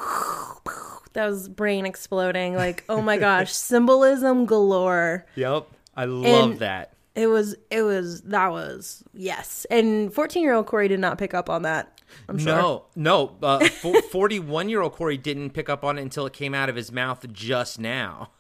That 1.14 1.26
was 1.26 1.50
brain 1.50 1.88
exploding. 1.88 2.56
Like, 2.56 2.84
oh 2.88 3.02
my 3.02 3.18
gosh, 3.28 3.52
symbolism 3.52 4.46
galore. 4.46 5.26
Yep. 5.36 5.68
I 5.96 6.06
love 6.06 6.52
And- 6.52 6.60
that. 6.60 6.94
It 7.16 7.28
was, 7.28 7.56
it 7.72 7.82
was, 7.82 8.22
that 8.24 8.52
was 8.52 9.04
yes. 9.14 9.66
And 9.70 10.14
fourteen-year-old 10.14 10.66
Corey 10.66 10.88
did 10.88 11.00
not 11.00 11.18
pick 11.18 11.34
up 11.34 11.50
on 11.50 11.62
that. 11.64 12.02
I'm 12.30 12.38
sure. 12.38 12.56
No, 12.56 12.86
no. 12.96 13.36
Uh, 13.42 13.66
Forty-one-year-old 14.12 14.94
Corey 14.94 15.18
didn't 15.18 15.52
pick 15.52 15.70
up 15.70 15.84
on 15.84 15.98
it 15.98 16.02
until 16.02 16.26
it 16.26 16.34
came 16.34 16.54
out 16.54 16.70
of 16.70 16.76
his 16.76 16.92
mouth 16.92 17.26
just 17.32 17.80
now. 17.80 18.32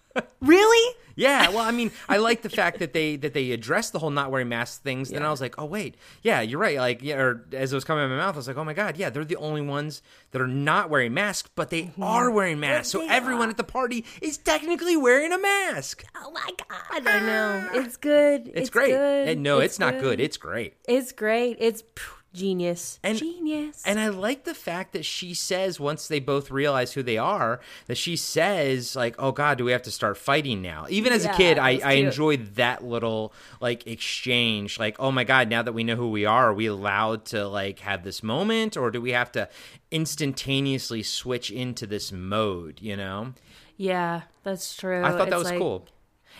Really? 0.41 0.95
Yeah, 1.15 1.49
well, 1.49 1.59
I 1.59 1.71
mean, 1.71 1.91
I 2.09 2.17
like 2.17 2.41
the 2.41 2.49
fact 2.49 2.79
that 2.79 2.91
they 2.91 3.15
that 3.15 3.33
they 3.33 3.51
addressed 3.51 3.93
the 3.93 3.99
whole 3.99 4.09
not 4.09 4.31
wearing 4.31 4.49
masks 4.49 4.79
things. 4.79 5.09
Then 5.09 5.23
I 5.23 5.31
was 5.31 5.39
like, 5.39 5.55
oh 5.57 5.65
wait, 5.65 5.95
yeah, 6.21 6.41
you're 6.41 6.59
right. 6.59 6.77
Like, 6.77 7.01
yeah, 7.01 7.15
or 7.15 7.45
as 7.53 7.71
it 7.71 7.75
was 7.75 7.85
coming 7.85 8.03
out 8.03 8.05
of 8.05 8.11
my 8.11 8.17
mouth, 8.17 8.35
I 8.35 8.37
was 8.37 8.47
like, 8.47 8.57
oh 8.57 8.63
my 8.65 8.73
god, 8.73 8.97
yeah, 8.97 9.09
they're 9.09 9.23
the 9.23 9.37
only 9.37 9.61
ones 9.61 10.01
that 10.31 10.41
are 10.41 10.47
not 10.47 10.89
wearing 10.89 11.13
masks, 11.13 11.49
but 11.55 11.69
they 11.69 11.83
mm-hmm. 11.83 12.03
are 12.03 12.29
wearing 12.29 12.59
masks. 12.59 12.89
So 12.89 13.07
everyone 13.07 13.49
at 13.49 13.57
the 13.57 13.63
party 13.63 14.03
is 14.21 14.37
technically 14.37 14.97
wearing 14.97 15.31
a 15.31 15.37
mask. 15.37 16.03
Oh 16.17 16.31
my 16.31 16.49
god! 16.69 17.07
I 17.07 17.19
know 17.21 17.69
ah. 17.71 17.79
it's 17.79 17.95
good. 17.95 18.51
It's, 18.53 18.69
great. 18.69 18.91
Good. 18.91 19.29
And 19.29 19.43
no, 19.43 19.59
it's, 19.59 19.79
not 19.79 19.99
good. 19.99 20.19
It's 20.19 20.37
great. 20.37 20.75
It's 20.87 21.13
great. 21.13 21.57
It's 21.61 21.81
phew, 21.95 22.13
genius. 22.35 22.99
And- 23.03 23.17
genius. 23.17 23.81
And 23.85 23.99
I 23.99 24.09
like 24.09 24.43
the 24.43 24.53
fact 24.53 24.93
that 24.93 25.05
she 25.05 25.33
says 25.33 25.79
once 25.79 26.07
they 26.07 26.19
both 26.19 26.51
realize 26.51 26.93
who 26.93 27.03
they 27.03 27.17
are, 27.17 27.59
that 27.87 27.97
she 27.97 28.15
says 28.15 28.95
like, 28.95 29.15
"Oh 29.17 29.31
God, 29.31 29.57
do 29.57 29.65
we 29.65 29.71
have 29.71 29.83
to 29.83 29.91
start 29.91 30.17
fighting 30.17 30.61
now?" 30.61 30.85
Even 30.89 31.13
as 31.13 31.25
a 31.25 31.29
kid, 31.33 31.57
I, 31.57 31.79
I 31.83 31.93
enjoyed 31.93 32.55
that 32.55 32.83
little 32.83 33.33
like 33.59 33.87
exchange. 33.87 34.77
Like, 34.79 34.95
"Oh 34.99 35.11
my 35.11 35.23
God, 35.23 35.49
now 35.49 35.61
that 35.61 35.73
we 35.73 35.83
know 35.83 35.95
who 35.95 36.09
we 36.09 36.25
are, 36.25 36.49
are 36.49 36.53
we 36.53 36.65
allowed 36.67 37.25
to 37.25 37.47
like 37.47 37.79
have 37.79 38.03
this 38.03 38.21
moment, 38.21 38.77
or 38.77 38.91
do 38.91 39.01
we 39.01 39.11
have 39.11 39.31
to 39.33 39.49
instantaneously 39.91 41.03
switch 41.03 41.51
into 41.51 41.87
this 41.87 42.11
mode?" 42.11 42.81
You 42.81 42.95
know, 42.97 43.33
yeah, 43.77 44.21
that's 44.43 44.75
true. 44.75 45.03
I 45.03 45.11
thought 45.11 45.29
that 45.29 45.39
was 45.39 45.49
like- 45.49 45.59
cool. 45.59 45.87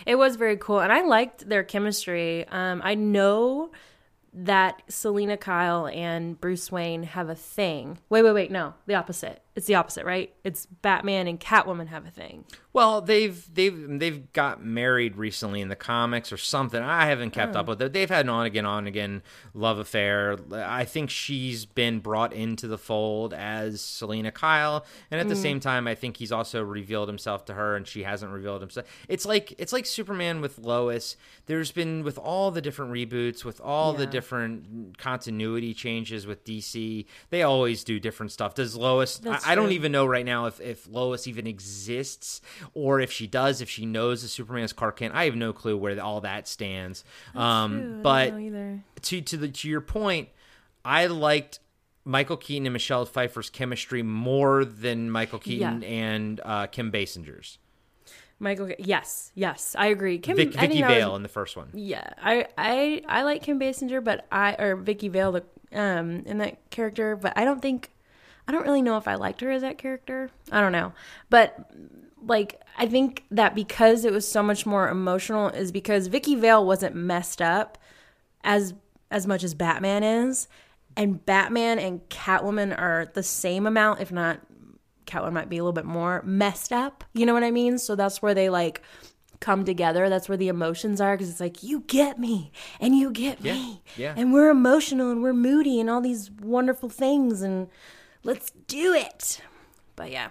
It 0.04 0.16
was 0.16 0.36
very 0.36 0.58
cool, 0.58 0.80
and 0.80 0.92
I 0.92 1.00
liked 1.02 1.48
their 1.48 1.64
chemistry. 1.64 2.46
Um, 2.48 2.82
I 2.84 2.94
know 2.94 3.70
that 4.36 4.82
Selina 4.88 5.36
Kyle 5.36 5.88
and 5.88 6.38
Bruce 6.40 6.70
Wayne 6.70 7.04
have 7.04 7.28
a 7.28 7.34
thing. 7.34 7.98
Wait, 8.10 8.22
wait, 8.22 8.32
wait. 8.32 8.50
No, 8.50 8.74
the 8.86 8.94
opposite. 8.94 9.42
It's 9.56 9.66
the 9.66 9.74
opposite, 9.74 10.04
right? 10.04 10.32
It's 10.44 10.66
Batman 10.66 11.26
and 11.26 11.40
Catwoman 11.40 11.86
have 11.88 12.06
a 12.06 12.10
thing. 12.10 12.44
Well, 12.74 13.00
they've 13.00 13.42
they've 13.54 13.98
they've 13.98 14.30
got 14.34 14.62
married 14.62 15.16
recently 15.16 15.62
in 15.62 15.68
the 15.68 15.76
comics 15.76 16.30
or 16.30 16.36
something. 16.36 16.82
I 16.82 17.06
haven't 17.06 17.30
kept 17.30 17.56
Oh. 17.56 17.60
up 17.60 17.68
with 17.68 17.80
it. 17.80 17.94
They've 17.94 18.10
had 18.10 18.26
an 18.26 18.28
on 18.28 18.44
again, 18.44 18.66
on 18.66 18.86
again 18.86 19.22
love 19.54 19.78
affair. 19.78 20.36
I 20.52 20.84
think 20.84 21.08
she's 21.08 21.64
been 21.64 22.00
brought 22.00 22.34
into 22.34 22.68
the 22.68 22.76
fold 22.76 23.32
as 23.32 23.80
Selina 23.80 24.30
Kyle, 24.30 24.84
and 25.10 25.18
Mm. 25.18 25.22
at 25.22 25.28
the 25.30 25.36
same 25.36 25.58
time, 25.58 25.86
I 25.88 25.94
think 25.94 26.18
he's 26.18 26.30
also 26.32 26.62
revealed 26.62 27.08
himself 27.08 27.46
to 27.46 27.54
her, 27.54 27.76
and 27.76 27.88
she 27.88 28.02
hasn't 28.02 28.30
revealed 28.30 28.60
himself. 28.60 28.86
It's 29.08 29.24
like 29.24 29.54
it's 29.56 29.72
like 29.72 29.86
Superman 29.86 30.42
with 30.42 30.58
Lois. 30.58 31.16
There's 31.46 31.72
been 31.72 32.04
with 32.04 32.18
all 32.18 32.50
the 32.50 32.60
different 32.60 32.92
reboots, 32.92 33.42
with 33.42 33.58
all 33.62 33.94
the 33.94 34.04
different 34.06 34.98
continuity 34.98 35.72
changes 35.72 36.26
with 36.26 36.44
DC. 36.44 37.06
They 37.30 37.42
always 37.42 37.84
do 37.84 37.98
different 37.98 38.32
stuff. 38.32 38.54
Does 38.54 38.76
Lois? 38.76 39.16
That's 39.16 39.45
I 39.46 39.54
don't 39.54 39.72
even 39.72 39.92
know 39.92 40.06
right 40.06 40.24
now 40.24 40.46
if 40.46 40.60
if 40.60 40.86
Lois 40.88 41.26
even 41.26 41.46
exists 41.46 42.40
or 42.74 43.00
if 43.00 43.10
she 43.12 43.26
does. 43.26 43.60
If 43.60 43.68
she 43.70 43.86
knows 43.86 44.22
the 44.22 44.28
Superman 44.28 44.64
is 44.64 44.72
Clark 44.72 44.98
Kent, 44.98 45.14
I 45.14 45.24
have 45.24 45.36
no 45.36 45.52
clue 45.52 45.76
where 45.76 46.00
all 46.02 46.20
that 46.22 46.48
stands. 46.48 47.04
um, 47.34 47.72
True, 47.72 47.80
I 47.80 47.82
don't 47.92 48.02
but 48.02 48.32
know 48.32 48.38
either. 48.38 48.84
to 49.02 49.20
to 49.20 49.36
the 49.36 49.48
to 49.48 49.68
your 49.68 49.80
point, 49.80 50.28
I 50.84 51.06
liked 51.06 51.60
Michael 52.04 52.36
Keaton 52.36 52.66
and 52.66 52.72
Michelle 52.72 53.04
Pfeiffer's 53.04 53.50
chemistry 53.50 54.02
more 54.02 54.64
than 54.64 55.10
Michael 55.10 55.38
Keaton 55.40 55.82
Yeah. 55.82 55.88
and 55.88 56.40
uh, 56.44 56.66
Kim 56.66 56.92
Basinger's. 56.92 57.58
Michael, 58.38 58.70
yes, 58.78 59.32
yes, 59.34 59.74
I 59.78 59.86
agree. 59.86 60.18
Kim, 60.18 60.36
Vic, 60.36 60.52
Vicky 60.52 60.80
that 60.82 60.88
was- 60.88 60.94
Vale 60.98 61.16
in 61.16 61.22
the 61.22 61.28
first 61.28 61.56
one. 61.56 61.70
Yeah, 61.72 62.06
I 62.22 62.46
I 62.58 63.02
I 63.08 63.22
like 63.22 63.42
Kim 63.42 63.58
Basinger, 63.58 64.04
but 64.04 64.26
I 64.30 64.54
or 64.58 64.76
Vicky 64.76 65.08
Vale 65.08 65.32
the 65.32 65.44
um 65.72 66.22
in 66.26 66.36
that 66.38 66.68
character, 66.70 67.16
but 67.16 67.32
I 67.36 67.44
don't 67.46 67.62
think 67.62 67.90
I 68.48 68.52
don't 68.52 68.64
really 68.64 68.82
know 68.82 68.96
if 68.96 69.08
I 69.08 69.14
liked 69.14 69.40
her 69.40 69.50
as 69.50 69.62
that 69.62 69.78
character. 69.78 70.30
I 70.52 70.60
don't 70.60 70.72
know, 70.72 70.92
but 71.30 71.70
like 72.22 72.60
I 72.78 72.86
think 72.86 73.24
that 73.30 73.54
because 73.54 74.04
it 74.04 74.12
was 74.12 74.28
so 74.28 74.42
much 74.42 74.66
more 74.66 74.88
emotional 74.88 75.48
is 75.48 75.72
because 75.72 76.08
Vicky 76.08 76.34
Vale 76.34 76.64
wasn't 76.64 76.94
messed 76.94 77.40
up 77.40 77.78
as 78.44 78.74
as 79.10 79.26
much 79.26 79.44
as 79.44 79.54
Batman 79.54 80.02
is, 80.02 80.48
and 80.96 81.24
Batman 81.24 81.78
and 81.78 82.08
Catwoman 82.08 82.76
are 82.76 83.10
the 83.14 83.22
same 83.22 83.66
amount, 83.66 84.00
if 84.00 84.10
not 84.10 84.40
Catwoman 85.06 85.32
might 85.32 85.48
be 85.48 85.58
a 85.58 85.62
little 85.62 85.72
bit 85.72 85.84
more 85.84 86.22
messed 86.24 86.72
up. 86.72 87.04
You 87.14 87.26
know 87.26 87.34
what 87.34 87.44
I 87.44 87.50
mean? 87.50 87.78
So 87.78 87.94
that's 87.94 88.20
where 88.20 88.34
they 88.34 88.48
like 88.48 88.82
come 89.40 89.64
together. 89.64 90.08
That's 90.08 90.28
where 90.28 90.38
the 90.38 90.48
emotions 90.48 91.00
are 91.00 91.14
because 91.14 91.30
it's 91.30 91.40
like 91.40 91.62
you 91.62 91.84
get 91.86 92.18
me 92.18 92.52
and 92.80 92.96
you 92.96 93.10
get 93.10 93.42
me, 93.42 93.82
yeah. 93.96 94.14
and 94.16 94.32
we're 94.32 94.50
emotional 94.50 95.10
and 95.10 95.22
we're 95.22 95.32
moody 95.32 95.80
and 95.80 95.88
all 95.88 96.00
these 96.00 96.30
wonderful 96.30 96.88
things 96.88 97.42
and 97.42 97.68
let's 98.26 98.50
do 98.66 98.92
it. 98.92 99.40
But 99.94 100.10
yeah, 100.10 100.28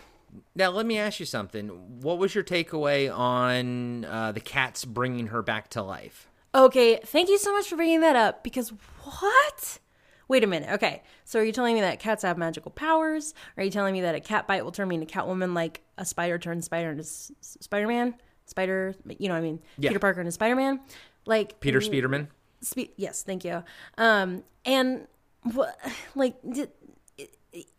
Now, 0.55 0.69
let 0.69 0.85
me 0.85 0.97
ask 0.99 1.19
you 1.19 1.25
something. 1.25 1.69
What 2.01 2.17
was 2.19 2.35
your 2.35 2.43
takeaway 2.43 3.13
on 3.15 4.05
uh, 4.05 4.31
the 4.31 4.39
cats 4.41 4.85
bringing 4.85 5.27
her 5.27 5.41
back 5.41 5.69
to 5.71 5.81
life? 5.81 6.27
okay. 6.53 6.99
Thank 7.03 7.29
you 7.29 7.37
so 7.37 7.51
much 7.53 7.67
for 7.67 7.75
bringing 7.75 8.01
that 8.01 8.15
up 8.15 8.43
because 8.43 8.69
what? 9.03 9.79
Wait 10.27 10.43
a 10.43 10.47
minute. 10.47 10.69
Okay, 10.73 11.03
so 11.23 11.39
are 11.39 11.43
you 11.43 11.51
telling 11.51 11.75
me 11.75 11.81
that 11.81 11.99
cats 11.99 12.23
have 12.23 12.37
magical 12.37 12.71
powers? 12.71 13.33
Are 13.57 13.63
you 13.63 13.69
telling 13.69 13.93
me 13.93 14.01
that 14.01 14.15
a 14.15 14.19
cat 14.19 14.47
bite 14.47 14.63
will 14.63 14.71
turn 14.71 14.87
me 14.87 14.95
into 14.95 15.05
Catwoman 15.07 15.53
like 15.53 15.81
a 15.97 16.05
spider 16.05 16.37
turns 16.39 16.65
spider 16.65 16.89
into 16.91 17.03
S- 17.03 17.31
S- 17.41 17.57
Spider-Man? 17.61 18.15
Spider, 18.47 18.95
you 19.19 19.27
know 19.27 19.35
what 19.35 19.39
I 19.39 19.43
mean? 19.43 19.59
Yeah. 19.77 19.89
Peter 19.91 19.99
Parker 19.99 20.21
into 20.21 20.31
Spider-Man? 20.31 20.79
Like 21.27 21.59
Peter 21.59 21.79
Speederman? 21.79 22.27
Spe- 22.61 22.93
yes, 22.97 23.21
thank 23.21 23.43
you. 23.45 23.63
Um, 23.99 24.43
and 24.65 25.07
what, 25.43 25.77
like, 26.15 26.35
did, 26.51 26.71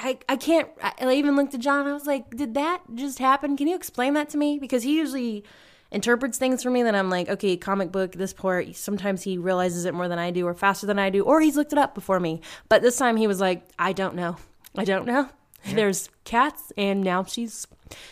I 0.00 0.18
I 0.28 0.36
can't. 0.36 0.68
I, 0.82 0.92
I 1.00 1.12
even 1.14 1.36
looked 1.36 1.54
at 1.54 1.60
John. 1.60 1.86
I 1.86 1.92
was 1.92 2.06
like, 2.06 2.30
did 2.36 2.54
that 2.54 2.82
just 2.94 3.18
happen? 3.18 3.56
Can 3.56 3.66
you 3.66 3.74
explain 3.74 4.14
that 4.14 4.28
to 4.30 4.38
me? 4.38 4.58
Because 4.58 4.82
he 4.82 4.96
usually 4.96 5.44
interprets 5.90 6.38
things 6.38 6.62
for 6.62 6.70
me 6.70 6.82
that 6.82 6.94
I'm 6.94 7.10
like, 7.10 7.28
okay, 7.28 7.56
comic 7.56 7.92
book, 7.92 8.12
this 8.12 8.32
part. 8.32 8.74
Sometimes 8.76 9.22
he 9.22 9.38
realizes 9.38 9.84
it 9.84 9.94
more 9.94 10.08
than 10.08 10.18
I 10.18 10.30
do, 10.30 10.46
or 10.46 10.54
faster 10.54 10.86
than 10.86 10.98
I 10.98 11.10
do, 11.10 11.22
or 11.22 11.40
he's 11.40 11.56
looked 11.56 11.72
it 11.72 11.78
up 11.78 11.94
before 11.94 12.20
me. 12.20 12.40
But 12.68 12.82
this 12.82 12.96
time 12.96 13.16
he 13.16 13.26
was 13.26 13.40
like, 13.40 13.62
I 13.78 13.92
don't 13.92 14.14
know. 14.14 14.36
I 14.76 14.84
don't 14.84 15.06
know. 15.06 15.28
There's 15.64 16.08
cats, 16.24 16.72
and 16.76 17.02
now 17.02 17.24
she's 17.24 17.66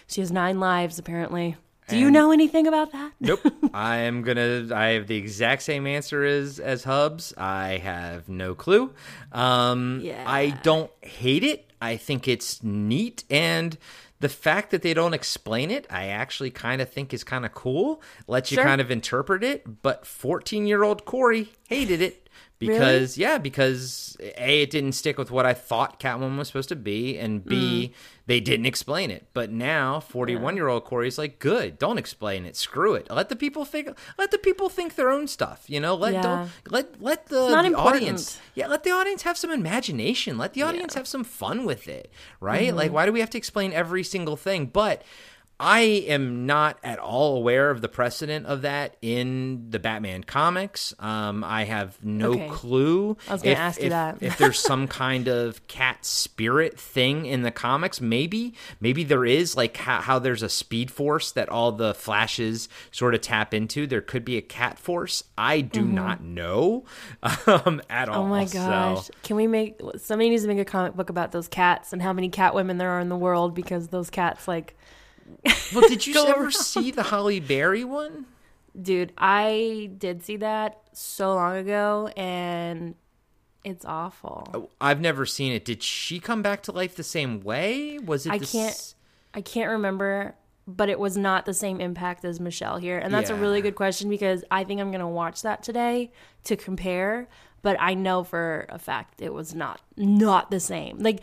she 0.06 0.20
has 0.20 0.32
nine 0.32 0.60
lives 0.60 0.98
apparently. 0.98 1.56
Do 1.88 1.98
you 1.98 2.10
know 2.10 2.32
anything 2.32 2.66
about 2.66 2.92
that? 2.92 3.12
Nope. 3.20 3.40
I 3.74 3.96
am 3.98 4.22
gonna. 4.22 4.68
I 4.74 4.88
have 4.92 5.06
the 5.06 5.16
exact 5.16 5.62
same 5.62 5.86
answer 5.86 6.24
as 6.24 6.58
as 6.58 6.84
Hubs. 6.84 7.34
I 7.36 7.78
have 7.78 8.28
no 8.28 8.54
clue. 8.54 8.92
Um, 9.32 10.00
Yeah. 10.02 10.24
I 10.26 10.50
don't 10.62 10.90
hate 11.02 11.44
it. 11.44 11.70
I 11.82 11.96
think 11.98 12.26
it's 12.26 12.62
neat, 12.62 13.24
and 13.28 13.76
the 14.20 14.28
fact 14.30 14.70
that 14.70 14.80
they 14.80 14.94
don't 14.94 15.12
explain 15.12 15.70
it, 15.70 15.86
I 15.90 16.06
actually 16.06 16.50
kind 16.50 16.80
of 16.80 16.88
think 16.88 17.12
is 17.12 17.22
kind 17.24 17.44
of 17.44 17.52
cool. 17.52 18.00
Lets 18.26 18.50
you 18.50 18.54
Sure. 18.54 18.64
kind 18.64 18.80
of 18.80 18.90
interpret 18.90 19.44
it. 19.44 19.82
But 19.82 20.06
fourteen 20.06 20.66
year 20.66 20.82
old 20.82 21.04
Corey 21.04 21.52
hated 21.68 22.00
it. 22.00 22.23
Because 22.72 23.18
yeah, 23.18 23.38
because 23.38 24.16
a 24.36 24.62
it 24.62 24.70
didn't 24.70 24.92
stick 24.92 25.18
with 25.18 25.30
what 25.30 25.46
I 25.46 25.54
thought 25.54 26.00
Catwoman 26.00 26.38
was 26.38 26.48
supposed 26.48 26.68
to 26.70 26.76
be, 26.76 27.18
and 27.18 27.44
b 27.44 27.54
Mm. 27.54 27.92
they 28.26 28.40
didn't 28.40 28.66
explain 28.66 29.10
it. 29.10 29.26
But 29.34 29.50
now, 29.50 30.00
forty-one 30.00 30.56
year 30.56 30.68
old 30.68 30.84
Corey's 30.84 31.18
like, 31.18 31.38
good, 31.38 31.78
don't 31.78 31.98
explain 31.98 32.44
it, 32.46 32.56
screw 32.56 32.94
it, 32.94 33.06
let 33.10 33.28
the 33.28 33.36
people 33.36 33.64
think, 33.64 33.88
let 34.18 34.30
the 34.30 34.38
people 34.38 34.68
think 34.68 34.94
their 34.94 35.10
own 35.10 35.26
stuff, 35.26 35.64
you 35.68 35.80
know, 35.80 35.94
let 35.94 36.14
Yeah. 36.14 36.22
don't 36.22 36.50
let 36.70 37.02
let 37.02 37.26
the, 37.26 37.48
the 37.48 37.74
audience, 37.74 38.38
yeah, 38.54 38.66
let 38.66 38.84
the 38.84 38.90
audience 38.90 39.22
have 39.22 39.36
some 39.36 39.50
imagination, 39.50 40.38
let 40.38 40.54
the 40.54 40.62
audience 40.62 40.94
have 40.94 41.06
some 41.06 41.24
fun 41.24 41.64
with 41.64 41.88
it, 41.88 42.10
right? 42.40 42.68
Mm-hmm. 42.68 42.76
Like, 42.76 42.92
why 42.92 43.06
do 43.06 43.12
we 43.12 43.20
have 43.20 43.30
to 43.30 43.38
explain 43.38 43.72
every 43.72 44.02
single 44.04 44.36
thing? 44.36 44.66
But 44.66 45.02
I 45.60 45.80
am 46.08 46.46
not 46.46 46.78
at 46.82 46.98
all 46.98 47.36
aware 47.36 47.70
of 47.70 47.80
the 47.80 47.88
precedent 47.88 48.44
of 48.46 48.62
that 48.62 48.96
in 49.00 49.70
the 49.70 49.78
Batman 49.78 50.24
comics. 50.24 50.92
Um, 50.98 51.44
I 51.44 51.62
have 51.64 51.96
no 52.04 52.32
Okay. 52.32 52.48
clue. 52.48 53.16
I 53.28 53.32
was 53.34 53.42
gonna 53.42 53.52
if, 53.52 53.58
ask 53.58 53.78
you 53.80 53.86
if- 53.86 53.90
that. 53.90 54.18
if 54.20 54.36
there's 54.36 54.58
some 54.72 54.88
kind 54.88 55.28
of 55.28 55.64
cat 55.68 56.04
spirit 56.04 56.78
thing 56.78 57.26
in 57.26 57.42
the 57.42 57.52
comics. 57.52 58.00
Maybe, 58.00 58.54
maybe 58.80 59.04
there 59.04 59.24
is 59.24 59.56
like 59.56 59.76
how, 59.76 60.00
how 60.00 60.18
there's 60.18 60.42
a 60.42 60.48
speed 60.48 60.90
force 60.90 61.30
that 61.32 61.48
all 61.48 61.70
the 61.70 61.94
flashes 61.94 62.68
sort 62.90 63.14
of 63.14 63.20
tap 63.20 63.54
into. 63.54 63.86
There 63.86 64.00
could 64.00 64.24
be 64.24 64.36
a 64.36 64.42
cat 64.42 64.76
force. 64.78 65.22
I 65.38 65.60
do 65.60 65.82
not 65.82 66.20
know 66.20 66.84
um, 67.46 67.80
at 67.88 68.08
all. 68.08 68.24
Mm-hmm. 68.24 68.24
Oh 68.24 68.26
my 68.26 68.44
So- 68.46 68.58
gosh. 68.58 69.10
Can 69.22 69.36
we 69.36 69.46
make 69.46 69.80
somebody 69.98 70.30
needs 70.30 70.42
to 70.42 70.48
make 70.48 70.58
a 70.58 70.64
comic 70.64 70.94
book 70.94 71.10
about 71.10 71.30
those 71.30 71.46
cats 71.46 71.92
and 71.92 72.02
how 72.02 72.12
many 72.12 72.28
cat 72.28 72.56
women 72.56 72.78
there 72.78 72.90
are 72.90 73.00
in 73.00 73.08
the 73.08 73.16
world 73.16 73.54
because 73.54 73.88
those 73.88 74.10
cats 74.10 74.48
like 74.48 74.76
well, 75.74 75.88
did 75.88 76.06
you 76.06 76.14
ever 76.26 76.50
see 76.50 76.90
the 76.90 77.04
Halle 77.04 77.40
Berry 77.40 77.84
one? 77.84 78.26
dude, 78.80 79.12
I 79.16 79.90
did 79.98 80.24
see 80.24 80.38
that 80.38 80.80
so 80.92 81.34
long 81.34 81.56
ago 81.58 82.10
and 82.16 82.96
it's 83.64 83.84
awful. 83.84 84.48
Oh, 84.52 84.68
I've 84.80 85.00
never 85.00 85.24
seen 85.24 85.52
it. 85.52 85.64
Did 85.64 85.80
she 85.82 86.18
come 86.18 86.42
back 86.42 86.64
to 86.64 86.72
life 86.72 86.96
the 86.96 87.04
same 87.04 87.40
way? 87.40 87.98
Was 88.00 88.26
it? 88.26 88.32
I 88.32 88.38
can't 88.38 88.72
s- 88.72 88.96
I 89.32 89.40
can't 89.42 89.70
remember, 89.70 90.34
but 90.66 90.88
it 90.88 90.98
was 90.98 91.16
not 91.16 91.46
the 91.46 91.54
same 91.54 91.80
impact 91.80 92.24
as 92.24 92.40
Michelle 92.40 92.78
here. 92.78 92.98
And 92.98 93.14
that's 93.14 93.30
a 93.30 93.34
really 93.36 93.62
good 93.62 93.74
question 93.76 94.10
because 94.10 94.42
I 94.50 94.64
think 94.64 94.80
I'm 94.80 94.90
going 94.90 95.00
to 95.00 95.06
watch 95.06 95.42
that 95.42 95.62
today 95.62 96.10
to 96.44 96.56
compare, 96.56 97.28
but 97.62 97.76
I 97.80 97.94
know 97.94 98.24
for 98.24 98.66
a 98.68 98.78
fact 98.80 99.22
it 99.22 99.32
was 99.32 99.54
not 99.54 99.80
not 99.96 100.50
the 100.50 100.60
same. 100.60 100.98
Like 100.98 101.22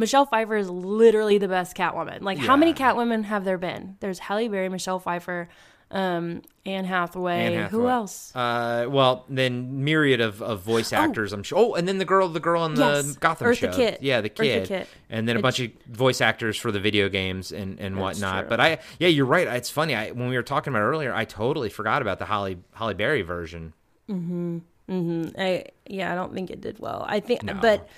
Michelle 0.00 0.26
Pfeiffer 0.26 0.56
is 0.56 0.68
literally 0.68 1.38
the 1.38 1.46
best 1.48 1.76
Catwoman. 1.76 2.22
Like 2.22 2.38
how 2.38 2.56
many 2.56 2.72
Yeah. 2.72 2.92
Catwomen 2.92 3.24
have 3.24 3.44
there 3.44 3.58
been? 3.58 3.96
There's 4.00 4.18
Halle 4.18 4.48
Berry, 4.48 4.68
Michelle 4.68 4.98
Pfeiffer, 4.98 5.48
um, 5.92 6.42
Anne 6.64 6.84
Hathaway. 6.84 7.54
Anne 7.56 7.68
Who 7.70 7.88
else? 7.88 8.34
Uh, 8.34 8.86
well, 8.88 9.24
then 9.28 9.84
myriad 9.84 10.20
of, 10.20 10.40
of 10.40 10.62
voice 10.62 10.92
actors. 10.92 11.32
I'm 11.32 11.42
sure. 11.42 11.58
Oh, 11.58 11.74
and 11.74 11.86
then 11.88 11.98
the 11.98 12.04
girl, 12.04 12.28
the 12.28 12.40
girl 12.40 12.64
in 12.64 12.74
the 12.74 12.80
Yes, 13.04 13.16
Gotham 13.16 13.48
Eartha 13.48 13.56
show. 13.72 13.72
Kitt. 13.72 14.02
Yeah, 14.02 14.20
the 14.20 14.30
Eartha 14.30 14.66
Kitt. 14.66 14.88
And 15.08 15.28
then 15.28 15.36
a 15.36 15.38
It- 15.40 15.42
bunch 15.42 15.60
of 15.60 15.70
voice 15.88 16.20
actors 16.20 16.56
for 16.56 16.70
the 16.72 16.80
video 16.80 17.08
games 17.08 17.50
and, 17.52 17.78
and 17.80 17.98
whatnot. 17.98 18.40
true. 18.42 18.48
But 18.48 18.60
I, 18.60 18.78
yeah, 18.98 19.08
you're 19.08 19.26
right. 19.26 19.46
It's 19.48 19.70
funny. 19.70 19.94
I, 19.94 20.12
when 20.12 20.28
we 20.28 20.36
were 20.36 20.42
talking 20.42 20.72
about 20.72 20.82
earlier, 20.82 21.12
I 21.14 21.24
totally 21.24 21.68
forgot 21.70 22.02
about 22.02 22.18
the 22.20 22.24
Holly 22.26 22.58
Halle 22.74 22.94
Berry 22.94 23.22
version. 23.22 23.72
Mhm. 24.08 24.60
Mhm. 24.88 25.34
I 25.38 25.66
yeah, 25.86 26.12
I 26.12 26.14
don't 26.14 26.32
think 26.34 26.50
it 26.50 26.60
did 26.60 26.78
well. 26.78 27.04
I 27.08 27.20
think, 27.20 27.42
No. 27.42 27.54
but 27.54 27.88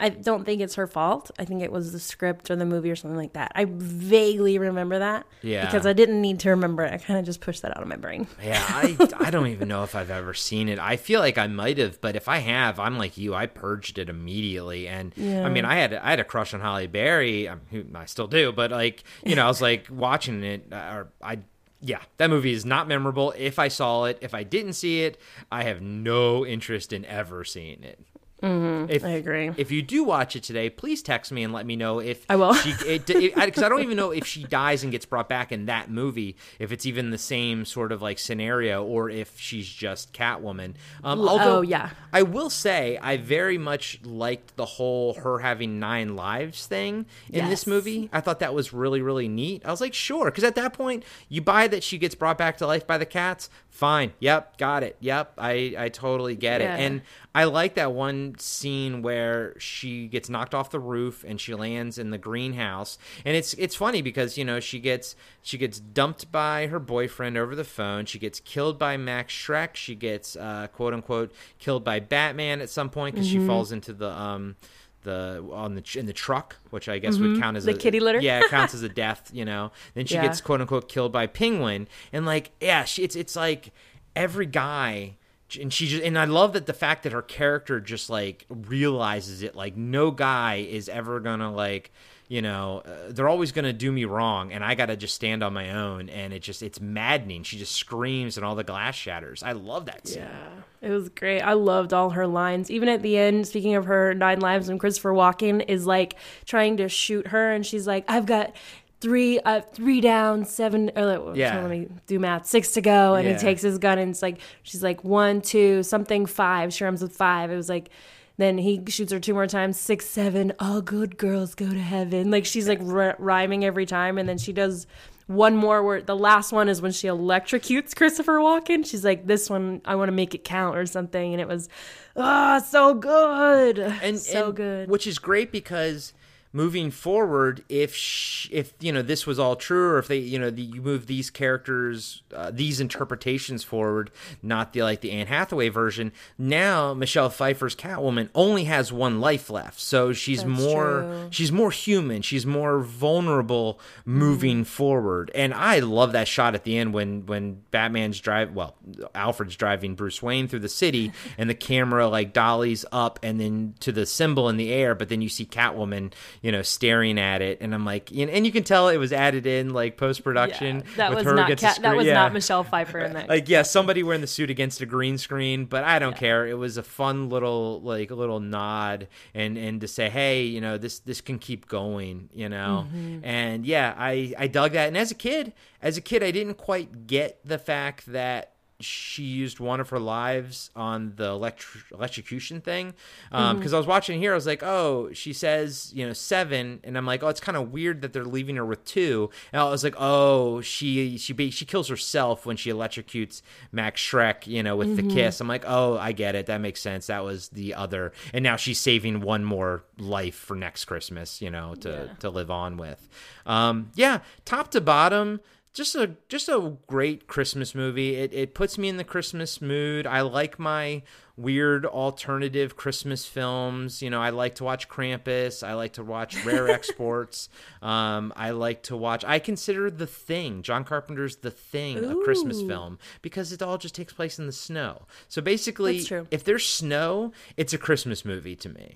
I 0.00 0.08
don't 0.08 0.44
think 0.44 0.60
it's 0.60 0.74
her 0.74 0.86
fault. 0.88 1.30
I 1.38 1.44
think 1.44 1.62
it 1.62 1.70
was 1.70 1.92
the 1.92 2.00
script 2.00 2.50
or 2.50 2.56
the 2.56 2.64
movie 2.66 2.90
or 2.90 2.96
something 2.96 3.16
like 3.16 3.34
that. 3.34 3.52
I 3.54 3.66
vaguely 3.68 4.58
remember 4.58 4.98
that. 4.98 5.26
Yeah. 5.42 5.64
Because 5.64 5.86
I 5.86 5.92
didn't 5.92 6.20
need 6.20 6.40
to 6.40 6.50
remember 6.50 6.82
it. 6.82 6.92
I 6.92 6.98
kind 6.98 7.20
of 7.20 7.24
just 7.24 7.40
pushed 7.40 7.62
that 7.62 7.76
out 7.76 7.82
of 7.82 7.88
my 7.88 7.96
brain. 7.96 8.26
Yeah, 8.42 8.64
I, 8.68 8.96
I 9.20 9.30
don't 9.30 9.46
even 9.48 9.68
know 9.68 9.84
if 9.84 9.94
I've 9.94 10.10
ever 10.10 10.34
seen 10.34 10.68
it. 10.68 10.80
I 10.80 10.96
feel 10.96 11.20
like 11.20 11.38
I 11.38 11.46
might 11.46 11.78
have, 11.78 12.00
but 12.00 12.16
if 12.16 12.26
I 12.28 12.38
have, 12.38 12.80
I'm 12.80 12.98
like 12.98 13.16
you. 13.16 13.34
I 13.34 13.46
purged 13.46 13.98
it 13.98 14.08
immediately, 14.08 14.88
and 14.88 15.12
Yeah. 15.16 15.46
I 15.46 15.48
mean, 15.48 15.64
I 15.64 15.76
had 15.76 15.94
I 15.94 16.10
had 16.10 16.20
a 16.20 16.24
crush 16.24 16.52
on 16.52 16.60
Halle 16.60 16.88
Berry. 16.88 17.48
who 17.70 17.84
I 17.94 18.06
still 18.06 18.26
do, 18.26 18.50
but 18.50 18.72
like 18.72 19.04
you 19.24 19.36
know, 19.36 19.44
I 19.44 19.48
was 19.48 19.62
like 19.70 19.86
watching 19.90 20.42
it, 20.42 20.66
uh, 20.72 20.76
or 20.76 21.08
I. 21.22 21.38
Yeah, 21.84 21.98
that 22.18 22.30
movie 22.30 22.52
is 22.52 22.64
not 22.64 22.86
memorable. 22.86 23.34
If 23.36 23.58
I 23.58 23.66
saw 23.66 24.04
it, 24.04 24.16
if 24.20 24.34
I 24.34 24.44
didn't 24.44 24.74
see 24.74 25.02
it, 25.02 25.18
I 25.50 25.64
have 25.64 25.80
no 25.82 26.46
interest 26.46 26.92
in 26.92 27.04
ever 27.06 27.42
seeing 27.42 27.82
it. 27.82 27.98
If, 28.42 29.04
I 29.04 29.10
agree. 29.10 29.50
If 29.56 29.70
you 29.70 29.82
do 29.82 30.04
watch 30.04 30.34
it 30.36 30.42
today, 30.42 30.68
please 30.68 31.02
text 31.02 31.30
me 31.30 31.44
and 31.44 31.52
let 31.52 31.64
me 31.64 31.76
know 31.76 32.00
if 32.00 32.24
I 32.28 32.36
will. 32.36 32.54
Because 32.54 33.62
I, 33.62 33.68
don't 33.68 33.82
even 33.82 33.96
know 33.96 34.10
if 34.10 34.26
she 34.26 34.44
dies 34.44 34.82
and 34.82 34.90
gets 34.90 35.06
brought 35.06 35.28
back 35.28 35.52
in 35.52 35.66
that 35.66 35.90
movie. 35.90 36.36
If 36.58 36.72
it's 36.72 36.84
even 36.86 37.10
the 37.10 37.18
same 37.18 37.64
sort 37.64 37.92
of 37.92 38.02
like 38.02 38.18
scenario, 38.18 38.84
or 38.84 39.08
if 39.10 39.38
she's 39.38 39.68
just 39.68 40.12
Catwoman. 40.12 40.74
Um, 41.04 41.20
although, 41.20 41.58
oh, 41.58 41.62
yeah. 41.62 41.90
I 42.12 42.22
will 42.22 42.50
say 42.50 42.98
I 42.98 43.16
very 43.16 43.58
much 43.58 44.00
liked 44.04 44.56
the 44.56 44.66
whole 44.66 45.14
her 45.14 45.38
having 45.38 45.78
nine 45.78 46.16
lives 46.16 46.66
thing 46.66 47.06
in 47.30 47.48
this 47.48 47.66
movie. 47.66 48.08
I 48.12 48.20
thought 48.20 48.40
that 48.40 48.54
was 48.54 48.72
really 48.72 49.02
really 49.02 49.28
neat. 49.28 49.62
I 49.64 49.70
was 49.70 49.80
like, 49.80 49.94
sure, 49.94 50.26
because 50.26 50.44
at 50.44 50.54
that 50.56 50.72
point 50.72 51.04
you 51.28 51.40
buy 51.40 51.68
that 51.68 51.82
she 51.82 51.98
gets 51.98 52.14
brought 52.14 52.38
back 52.38 52.58
to 52.58 52.66
life 52.66 52.86
by 52.86 52.98
the 52.98 53.06
cats. 53.06 53.48
Fine. 53.74 54.12
Yep. 54.20 54.58
Got 54.58 54.82
it. 54.82 54.96
Yep. 55.00 55.32
I 55.38 55.74
I 55.78 55.88
totally 55.88 56.36
get 56.36 56.60
Yeah. 56.60 56.76
it. 56.76 56.80
And 56.80 57.00
I 57.34 57.44
like 57.44 57.74
that 57.76 57.92
one 57.92 58.34
scene 58.38 59.00
where 59.00 59.58
she 59.58 60.08
gets 60.08 60.28
knocked 60.28 60.54
off 60.54 60.70
the 60.70 60.78
roof 60.78 61.24
and 61.26 61.40
she 61.40 61.54
lands 61.54 61.96
in 61.96 62.10
the 62.10 62.18
greenhouse. 62.18 62.98
And 63.24 63.34
it's 63.34 63.54
it's 63.54 63.74
funny 63.74 64.02
because 64.02 64.36
you 64.36 64.44
know 64.44 64.60
she 64.60 64.78
gets 64.78 65.16
she 65.40 65.56
gets 65.56 65.80
dumped 65.80 66.30
by 66.30 66.66
her 66.66 66.78
boyfriend 66.78 67.38
over 67.38 67.56
the 67.56 67.64
phone. 67.64 68.04
She 68.04 68.18
gets 68.18 68.40
killed 68.40 68.78
by 68.78 68.98
Max 68.98 69.32
Shreck. 69.32 69.74
She 69.74 69.94
gets 69.94 70.36
uh, 70.36 70.66
quote 70.70 70.92
unquote 70.92 71.32
killed 71.58 71.82
by 71.82 71.98
Batman 71.98 72.60
at 72.60 72.68
some 72.68 72.90
point 72.90 73.14
because 73.14 73.26
Mm-hmm. 73.30 73.40
she 73.40 73.46
falls 73.46 73.72
into 73.72 73.94
the 73.94 74.10
um 74.10 74.56
the 75.02 75.44
on 75.52 75.74
the 75.74 75.84
in 75.98 76.06
the 76.06 76.12
truck, 76.12 76.56
which 76.70 76.88
I 76.88 76.98
guess 76.98 77.18
would 77.18 77.40
count 77.40 77.56
as 77.56 77.64
Mm-hmm. 77.64 77.72
The 77.72 77.78
a, 77.78 77.80
kitty 77.80 78.00
litter? 78.00 78.20
Yeah, 78.20 78.40
it 78.44 78.50
counts 78.50 78.74
as 78.74 78.82
a 78.82 78.88
death. 79.04 79.30
You 79.32 79.44
know. 79.44 79.72
Then 79.94 80.06
she 80.06 80.14
Yeah. 80.14 80.22
gets 80.22 80.40
quote 80.40 80.60
unquote 80.60 80.88
killed 80.88 81.12
by 81.12 81.26
Penguin, 81.26 81.88
and 82.12 82.24
like 82.26 82.50
yeah, 82.60 82.84
she, 82.84 83.02
it's 83.02 83.16
it's 83.16 83.36
like 83.36 83.72
every 84.16 84.46
guy 84.46 85.14
and 85.60 85.72
she 85.72 85.86
just 85.86 86.02
and 86.02 86.18
I 86.18 86.24
love 86.24 86.54
that 86.54 86.64
the 86.66 86.72
fact 86.72 87.02
that 87.02 87.12
her 87.12 87.20
character 87.22 87.78
just 87.80 88.08
like 88.08 88.46
realizes 88.48 89.42
it 89.42 89.54
like 89.54 89.76
no 89.76 90.10
guy 90.10 90.56
is 90.56 90.88
ever 90.88 91.20
gonna 91.20 91.52
like 91.52 91.92
you 92.32 92.40
know 92.40 92.82
uh, 92.86 92.90
they're 93.10 93.28
always 93.28 93.52
gonna 93.52 93.74
do 93.74 93.92
me 93.92 94.04
wrong 94.06 94.52
and 94.52 94.64
I 94.64 94.74
gotta 94.74 94.96
just 94.96 95.14
stand 95.14 95.42
on 95.42 95.52
my 95.52 95.70
own 95.72 96.08
and 96.08 96.32
it 96.32 96.40
just 96.40 96.62
it's 96.62 96.80
maddening 96.80 97.42
she 97.42 97.58
just 97.58 97.74
screams 97.74 98.38
and 98.38 98.46
all 98.46 98.54
the 98.54 98.64
glass 98.64 98.94
shatters 98.94 99.42
I 99.42 99.52
love 99.52 99.84
that 99.86 100.08
scene 100.08 100.22
Yeah, 100.22 100.88
it 100.88 100.90
was 100.90 101.10
great. 101.10 101.42
I 101.42 101.52
loved 101.52 101.92
all 101.92 102.10
her 102.10 102.26
lines. 102.26 102.70
Even 102.70 102.88
at 102.88 103.02
the 103.02 103.18
end, 103.18 103.46
speaking 103.46 103.74
of 103.74 103.84
her 103.84 104.14
nine 104.14 104.40
lives, 104.40 104.68
when 104.68 104.78
Christopher 104.78 105.12
Walken 105.12 105.62
is 105.68 105.86
like 105.86 106.14
trying 106.46 106.78
to 106.78 106.88
shoot 106.88 107.26
her, 107.28 107.52
and 107.52 107.64
she's 107.66 107.86
like, 107.86 108.04
"I've 108.08 108.26
got." 108.26 108.54
Three, 109.00 109.40
uh, 109.40 109.62
three 109.72 110.00
down, 110.00 110.44
seven. 110.44 110.90
Or 110.94 111.32
Yeah. 111.34 111.60
let 111.60 111.70
me 111.70 111.88
do 112.06 112.20
math. 112.20 112.46
Six 112.46 112.70
to 112.72 112.80
go, 112.80 113.14
and 113.16 113.26
Yeah. 113.26 113.32
he 113.34 113.38
takes 113.40 113.60
his 113.60 113.78
gun, 113.78 113.98
and 113.98 114.10
it's 114.12 114.22
like 114.22 114.38
she's 114.62 114.80
like 114.82 115.02
one, 115.02 115.40
two, 115.40 115.82
something, 115.82 116.24
five. 116.26 116.72
She 116.72 116.84
runs 116.84 117.02
with 117.02 117.16
five. 117.16 117.50
It 117.50 117.56
was 117.56 117.68
like, 117.68 117.90
then 118.38 118.58
he 118.58 118.82
shoots 118.88 119.12
her 119.12 119.20
two 119.20 119.34
more 119.34 119.46
times. 119.46 119.78
Six, 119.78 120.06
seven. 120.06 120.52
All 120.58 120.80
good 120.80 121.16
girls 121.18 121.54
go 121.54 121.68
to 121.68 121.78
heaven. 121.80 122.30
Like 122.30 122.44
she's 122.46 122.68
like 122.68 122.80
r- 122.82 123.16
rhyming 123.18 123.64
every 123.64 123.86
time, 123.86 124.18
and 124.18 124.28
then 124.28 124.38
she 124.38 124.52
does 124.52 124.86
one 125.28 125.56
more 125.56 125.82
where 125.82 126.02
the 126.02 126.16
last 126.16 126.52
one 126.52 126.68
is 126.68 126.82
when 126.82 126.92
she 126.92 127.06
electrocutes 127.06 127.94
Christopher 127.94 128.38
Walken. 128.38 128.84
She's 128.84 129.04
like, 129.04 129.26
"This 129.26 129.48
one, 129.48 129.80
I 129.84 129.94
want 129.94 130.08
to 130.08 130.12
make 130.12 130.34
it 130.34 130.44
count" 130.44 130.76
or 130.76 130.84
something, 130.86 131.32
and 131.32 131.40
it 131.40 131.46
was, 131.48 131.68
ah, 132.16 132.58
so 132.58 132.94
good, 132.94 133.78
and 133.78 134.18
so 134.18 134.46
and- 134.46 134.56
good. 134.56 134.88
which 134.90 135.06
is 135.06 135.18
great 135.18 135.52
because 135.52 136.12
moving 136.52 136.90
forward 136.90 137.64
if 137.68 137.94
sh- 137.94 138.48
if 138.52 138.74
you 138.80 138.92
know 138.92 139.00
this 139.02 139.26
was 139.26 139.38
all 139.38 139.56
true 139.56 139.90
or 139.90 139.98
if 139.98 140.08
they 140.08 140.18
you 140.18 140.38
know 140.38 140.50
the, 140.50 140.62
you 140.62 140.82
move 140.82 141.06
these 141.06 141.30
characters 141.30 142.22
uh, 142.34 142.50
these 142.52 142.78
interpretations 142.80 143.64
forward 143.64 144.10
not 144.42 144.72
the 144.72 144.82
like 144.82 145.00
the 145.00 145.10
Anne 145.12 145.26
Hathaway 145.28 145.68
version 145.70 146.12
now 146.38 146.92
Michelle 146.94 147.30
Pfeiffer's 147.30 147.74
Catwoman 147.74 148.28
only 148.34 148.64
has 148.64 148.92
one 148.92 149.20
life 149.20 149.48
left 149.50 149.80
so 149.80 150.12
she's 150.12 150.44
That's 150.44 150.60
more 150.60 151.00
true. 151.02 151.28
she's 151.30 151.50
more 151.52 151.70
human 151.70 152.22
she's 152.22 152.44
more 152.46 152.80
vulnerable 152.80 153.80
moving 154.04 154.42
Mm-hmm. 154.42 154.62
forward 154.64 155.30
and 155.34 155.54
I 155.54 155.78
love 155.78 156.12
that 156.12 156.28
shot 156.28 156.54
at 156.54 156.64
the 156.64 156.76
end 156.76 156.92
when 156.92 157.26
when 157.26 157.62
Batman's 157.70 158.20
drive 158.20 158.52
well 158.52 158.74
Alfred's 159.14 159.56
driving 159.56 159.94
Bruce 159.94 160.22
Wayne 160.22 160.48
through 160.48 160.58
the 160.60 160.68
city 160.68 161.12
and 161.38 161.48
the 161.48 161.54
camera 161.54 162.08
like 162.08 162.32
dollies 162.32 162.84
up 162.92 163.18
and 163.22 163.40
then 163.40 163.74
to 163.80 163.92
the 163.92 164.04
symbol 164.04 164.48
in 164.48 164.56
the 164.56 164.72
air 164.72 164.94
but 164.94 165.08
then 165.08 165.22
you 165.22 165.28
see 165.28 165.44
Catwoman 165.46 166.12
you 166.42 166.52
know 166.52 166.60
staring 166.62 167.18
at 167.18 167.40
it 167.40 167.58
and 167.60 167.72
I'm 167.74 167.84
like 167.84 168.10
you 168.10 168.26
know, 168.26 168.32
and 168.32 168.44
you 168.44 168.52
can 168.52 168.64
tell 168.64 168.88
it 168.88 168.96
was 168.98 169.12
added 169.12 169.46
in 169.46 169.72
like 169.72 169.96
post 169.96 170.22
production 170.24 170.78
Yeah, 170.84 170.96
that 170.96 171.14
was 171.14 171.24
not 171.24 171.56
that 171.58 171.96
was 171.96 172.06
Yeah. 172.06 172.14
not 172.14 172.32
Michelle 172.32 172.64
Pfeiffer 172.64 172.98
in 172.98 173.12
that. 173.14 173.28
like 173.28 173.48
yeah 173.48 173.62
somebody 173.62 174.02
wearing 174.02 174.20
the 174.20 174.26
suit 174.26 174.50
against 174.50 174.80
a 174.80 174.86
green 174.86 175.18
screen 175.18 175.64
but 175.66 175.84
i 175.84 175.98
don't 175.98 176.16
care 176.16 176.46
it 176.46 176.58
was 176.58 176.76
a 176.76 176.82
fun 176.82 177.28
little 177.28 177.80
like 177.82 178.10
little 178.10 178.40
nod 178.40 179.06
and 179.34 179.56
and 179.56 179.80
to 179.80 179.88
say 179.88 180.10
hey 180.10 180.42
you 180.44 180.60
know 180.60 180.76
this 180.78 180.98
this 181.00 181.20
can 181.20 181.38
keep 181.38 181.68
going 181.68 182.28
you 182.32 182.48
know 182.48 182.86
Mm-hmm. 182.88 183.24
and 183.24 183.64
yeah 183.64 183.94
i 183.96 184.34
i 184.38 184.46
dug 184.48 184.72
that 184.72 184.88
and 184.88 184.96
as 184.98 185.10
a 185.10 185.14
kid 185.14 185.52
as 185.80 185.96
a 185.96 186.00
kid 186.00 186.22
i 186.22 186.30
didn't 186.30 186.54
quite 186.54 187.06
get 187.06 187.38
the 187.44 187.58
fact 187.58 188.06
that 188.12 188.52
she 188.84 189.22
used 189.22 189.60
one 189.60 189.80
of 189.80 189.90
her 189.90 189.98
lives 189.98 190.70
on 190.76 191.14
the 191.16 191.26
electr- 191.30 191.90
electrocution 191.92 192.60
thing 192.60 192.94
because 193.30 193.56
Mm-hmm. 193.56 193.74
I 193.74 193.78
was 193.78 193.86
watching 193.86 194.18
here. 194.18 194.32
I 194.32 194.34
was 194.34 194.46
like, 194.46 194.62
oh, 194.62 195.10
she 195.12 195.32
says 195.32 195.92
you 195.94 196.06
know 196.06 196.12
seven, 196.12 196.80
and 196.84 196.96
I'm 196.98 197.06
like, 197.06 197.22
oh, 197.22 197.28
it's 197.28 197.40
kind 197.40 197.56
of 197.56 197.72
weird 197.72 198.02
that 198.02 198.12
they're 198.12 198.24
leaving 198.24 198.56
her 198.56 198.64
with 198.66 198.84
two. 198.84 199.30
And 199.52 199.60
I 199.62 199.64
was 199.70 199.82
like, 199.84 199.94
oh, 199.98 200.60
she 200.60 201.18
she 201.18 201.32
be, 201.32 201.50
she 201.50 201.64
kills 201.64 201.88
herself 201.88 202.44
when 202.46 202.56
she 202.56 202.70
electrocutes 202.70 203.42
Max 203.70 204.00
Shreck, 204.00 204.46
you 204.46 204.62
know, 204.62 204.76
with 204.76 204.88
Mm-hmm. 204.96 205.08
the 205.08 205.14
kiss. 205.14 205.40
I'm 205.40 205.48
like, 205.48 205.64
oh, 205.66 205.96
I 205.98 206.12
get 206.12 206.34
it. 206.34 206.46
That 206.46 206.60
makes 206.60 206.80
sense. 206.80 207.06
That 207.06 207.24
was 207.24 207.48
the 207.48 207.74
other, 207.74 208.12
and 208.34 208.42
now 208.42 208.56
she's 208.56 208.78
saving 208.78 209.20
one 209.20 209.44
more 209.44 209.84
life 209.98 210.34
for 210.34 210.54
next 210.56 210.84
Christmas, 210.86 211.40
you 211.40 211.50
know, 211.50 211.74
to 211.76 212.10
to 212.20 212.30
live 212.30 212.50
on 212.50 212.76
with. 212.76 213.08
Um, 213.46 213.90
yeah, 213.94 214.20
top 214.44 214.70
to 214.72 214.80
bottom 214.80 215.40
just 215.72 215.94
a 215.94 216.16
just 216.28 216.48
a 216.48 216.76
great 216.86 217.26
Christmas 217.26 217.74
movie. 217.74 218.16
It 218.16 218.32
it 218.32 218.54
puts 218.54 218.78
me 218.78 218.88
in 218.88 218.96
the 218.96 219.04
Christmas 219.04 219.60
mood. 219.60 220.06
I 220.06 220.20
like 220.20 220.58
my 220.58 221.02
weird 221.36 221.86
alternative 221.86 222.76
Christmas 222.76 223.26
films. 223.26 224.02
You 224.02 224.10
know, 224.10 224.20
I 224.20 224.30
like 224.30 224.56
to 224.56 224.64
watch 224.64 224.88
Krampus. 224.88 225.66
I 225.66 225.74
like 225.74 225.94
to 225.94 226.02
watch 226.04 226.44
Rare 226.44 226.68
Exports. 226.78 227.48
Um, 227.80 228.32
I 228.36 228.50
like 228.50 228.82
to 228.84 228.96
watch. 228.96 229.24
I 229.24 229.38
consider 229.38 229.90
The 229.90 230.06
Thing, 230.06 230.62
John 230.62 230.84
Carpenter's 230.84 231.36
The 231.36 231.50
Thing, 231.50 232.04
a 232.04 232.14
Christmas 232.24 232.60
film 232.62 232.98
because 233.22 233.52
it 233.52 233.62
all 233.62 233.78
just 233.78 233.94
takes 233.94 234.12
place 234.12 234.38
in 234.38 234.46
the 234.46 234.52
snow. 234.52 235.02
So 235.28 235.40
basically, 235.42 235.98
if 236.30 236.44
there's 236.44 236.66
snow, 236.66 237.32
it's 237.56 237.72
a 237.72 237.78
Christmas 237.78 238.24
movie 238.24 238.56
to 238.56 238.68
me. 238.68 238.94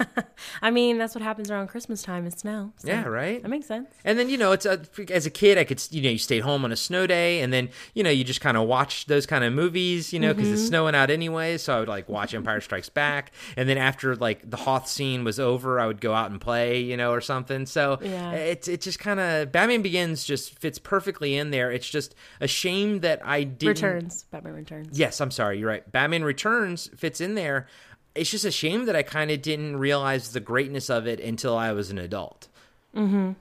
I 0.62 0.70
mean, 0.70 0.98
that's 0.98 1.14
what 1.14 1.22
happens 1.22 1.50
around 1.50 1.68
Christmas 1.68 2.02
time. 2.02 2.26
It's 2.26 2.40
snow. 2.42 2.72
so 2.78 2.88
Yeah, 2.88 3.04
right. 3.04 3.42
That 3.42 3.48
makes 3.48 3.66
sense. 3.66 3.88
And 4.04 4.18
then 4.18 4.28
you 4.28 4.38
know, 4.38 4.52
it's 4.52 4.66
a, 4.66 4.80
as 5.10 5.26
a 5.26 5.30
kid, 5.30 5.58
I 5.58 5.64
could 5.64 5.82
you 5.90 6.02
know 6.02 6.10
you 6.10 6.18
stayed 6.18 6.40
home 6.40 6.64
on 6.64 6.72
a 6.72 6.76
snow 6.76 7.06
day, 7.06 7.40
and 7.40 7.52
then 7.52 7.68
you 7.94 8.02
know 8.02 8.10
you 8.10 8.24
just 8.24 8.40
kind 8.40 8.56
of 8.56 8.66
watch 8.66 9.06
those 9.06 9.26
kind 9.26 9.44
of 9.44 9.52
movies, 9.52 10.12
you 10.12 10.18
know, 10.20 10.32
because 10.32 10.44
Mm-hmm. 10.48 10.54
it's 10.54 10.66
snowing 10.66 10.94
out 10.94 11.10
anyway. 11.10 11.56
So 11.56 11.73
I 11.76 11.80
would 11.80 11.88
like 11.88 12.08
watch 12.08 12.34
Empire 12.34 12.60
Strikes 12.60 12.88
Back, 12.88 13.32
and 13.56 13.68
then 13.68 13.78
after 13.78 14.14
like 14.16 14.48
the 14.48 14.56
Hoth 14.56 14.88
scene 14.88 15.24
was 15.24 15.38
over, 15.40 15.78
I 15.80 15.86
would 15.86 16.00
go 16.00 16.14
out 16.14 16.30
and 16.30 16.40
play, 16.40 16.80
you 16.80 16.96
know, 16.96 17.12
or 17.12 17.20
something. 17.20 17.66
So 17.66 17.98
Yeah. 18.02 18.32
it's 18.32 18.68
it 18.68 18.80
just 18.80 18.98
kind 18.98 19.20
of 19.20 19.52
Batman 19.52 19.82
Begins 19.82 20.24
just 20.24 20.58
fits 20.58 20.78
perfectly 20.78 21.36
in 21.36 21.50
there. 21.50 21.70
It's 21.70 21.88
just 21.88 22.14
a 22.40 22.46
shame 22.48 23.00
that 23.00 23.20
I 23.24 23.42
didn't 23.44 23.68
Returns. 23.82 24.24
Batman 24.30 24.54
Returns. 24.54 24.98
Yes, 24.98 25.20
I'm 25.20 25.30
sorry. 25.30 25.58
You're 25.58 25.68
right. 25.68 25.90
Batman 25.92 26.24
Returns 26.24 26.90
fits 26.96 27.20
in 27.20 27.34
there. 27.34 27.66
It's 28.14 28.30
just 28.30 28.44
a 28.44 28.50
shame 28.52 28.86
that 28.86 28.94
I 28.94 29.02
kind 29.02 29.30
of 29.32 29.42
didn't 29.42 29.76
realize 29.76 30.32
the 30.32 30.40
greatness 30.40 30.88
of 30.88 31.06
it 31.06 31.18
until 31.18 31.56
I 31.56 31.72
was 31.72 31.90
an 31.90 31.98
adult. 31.98 32.46
Mm-hmm. 32.94 33.32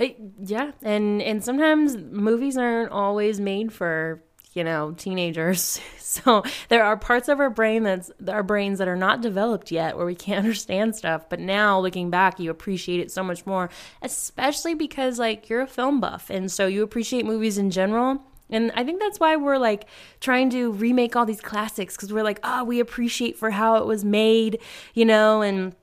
I- 0.00 0.16
yeah, 0.44 0.72
and 0.82 1.20
and 1.22 1.44
sometimes 1.44 1.96
movies 1.96 2.56
aren't 2.56 2.90
always 2.90 3.38
made 3.38 3.72
for 3.72 4.22
you 4.56 4.64
know 4.64 4.92
teenagers. 4.96 5.80
So 6.06 6.44
there 6.68 6.82
are 6.82 6.96
parts 6.96 7.28
of 7.28 7.40
our 7.40 7.50
brain 7.50 7.82
that's 7.82 8.10
our 8.26 8.42
brains 8.44 8.78
that 8.78 8.88
are 8.88 8.96
not 8.96 9.20
developed 9.20 9.70
yet 9.70 9.98
where 9.98 10.06
we 10.06 10.14
can't 10.14 10.38
understand 10.44 10.96
stuff. 10.96 11.28
But 11.28 11.40
now 11.40 11.78
looking 11.78 12.08
back, 12.08 12.40
you 12.40 12.50
appreciate 12.50 13.00
it 13.00 13.10
so 13.10 13.22
much 13.22 13.44
more, 13.44 13.68
especially 14.00 14.72
because 14.72 15.18
like 15.18 15.50
you're 15.50 15.60
a 15.60 15.66
film 15.66 16.00
buff, 16.00 16.30
and 16.30 16.50
so 16.50 16.68
you 16.68 16.82
appreciate 16.82 17.26
movies 17.26 17.58
in 17.58 17.70
general. 17.70 18.22
And 18.48 18.70
I 18.74 18.84
think 18.84 19.00
that's 19.00 19.20
why 19.20 19.36
we're 19.36 19.58
like 19.58 19.86
trying 20.20 20.48
to 20.50 20.72
remake 20.72 21.16
all 21.16 21.26
these 21.26 21.40
classics 21.40 21.96
because 21.96 22.12
we're 22.12 22.24
like, 22.24 22.40
ah, 22.42 22.62
we 22.62 22.80
appreciate 22.80 23.36
for 23.36 23.50
how 23.50 23.76
it 23.76 23.84
was 23.84 24.04
made, 24.04 24.60
you 24.94 25.04
know, 25.04 25.42
and 25.42 25.74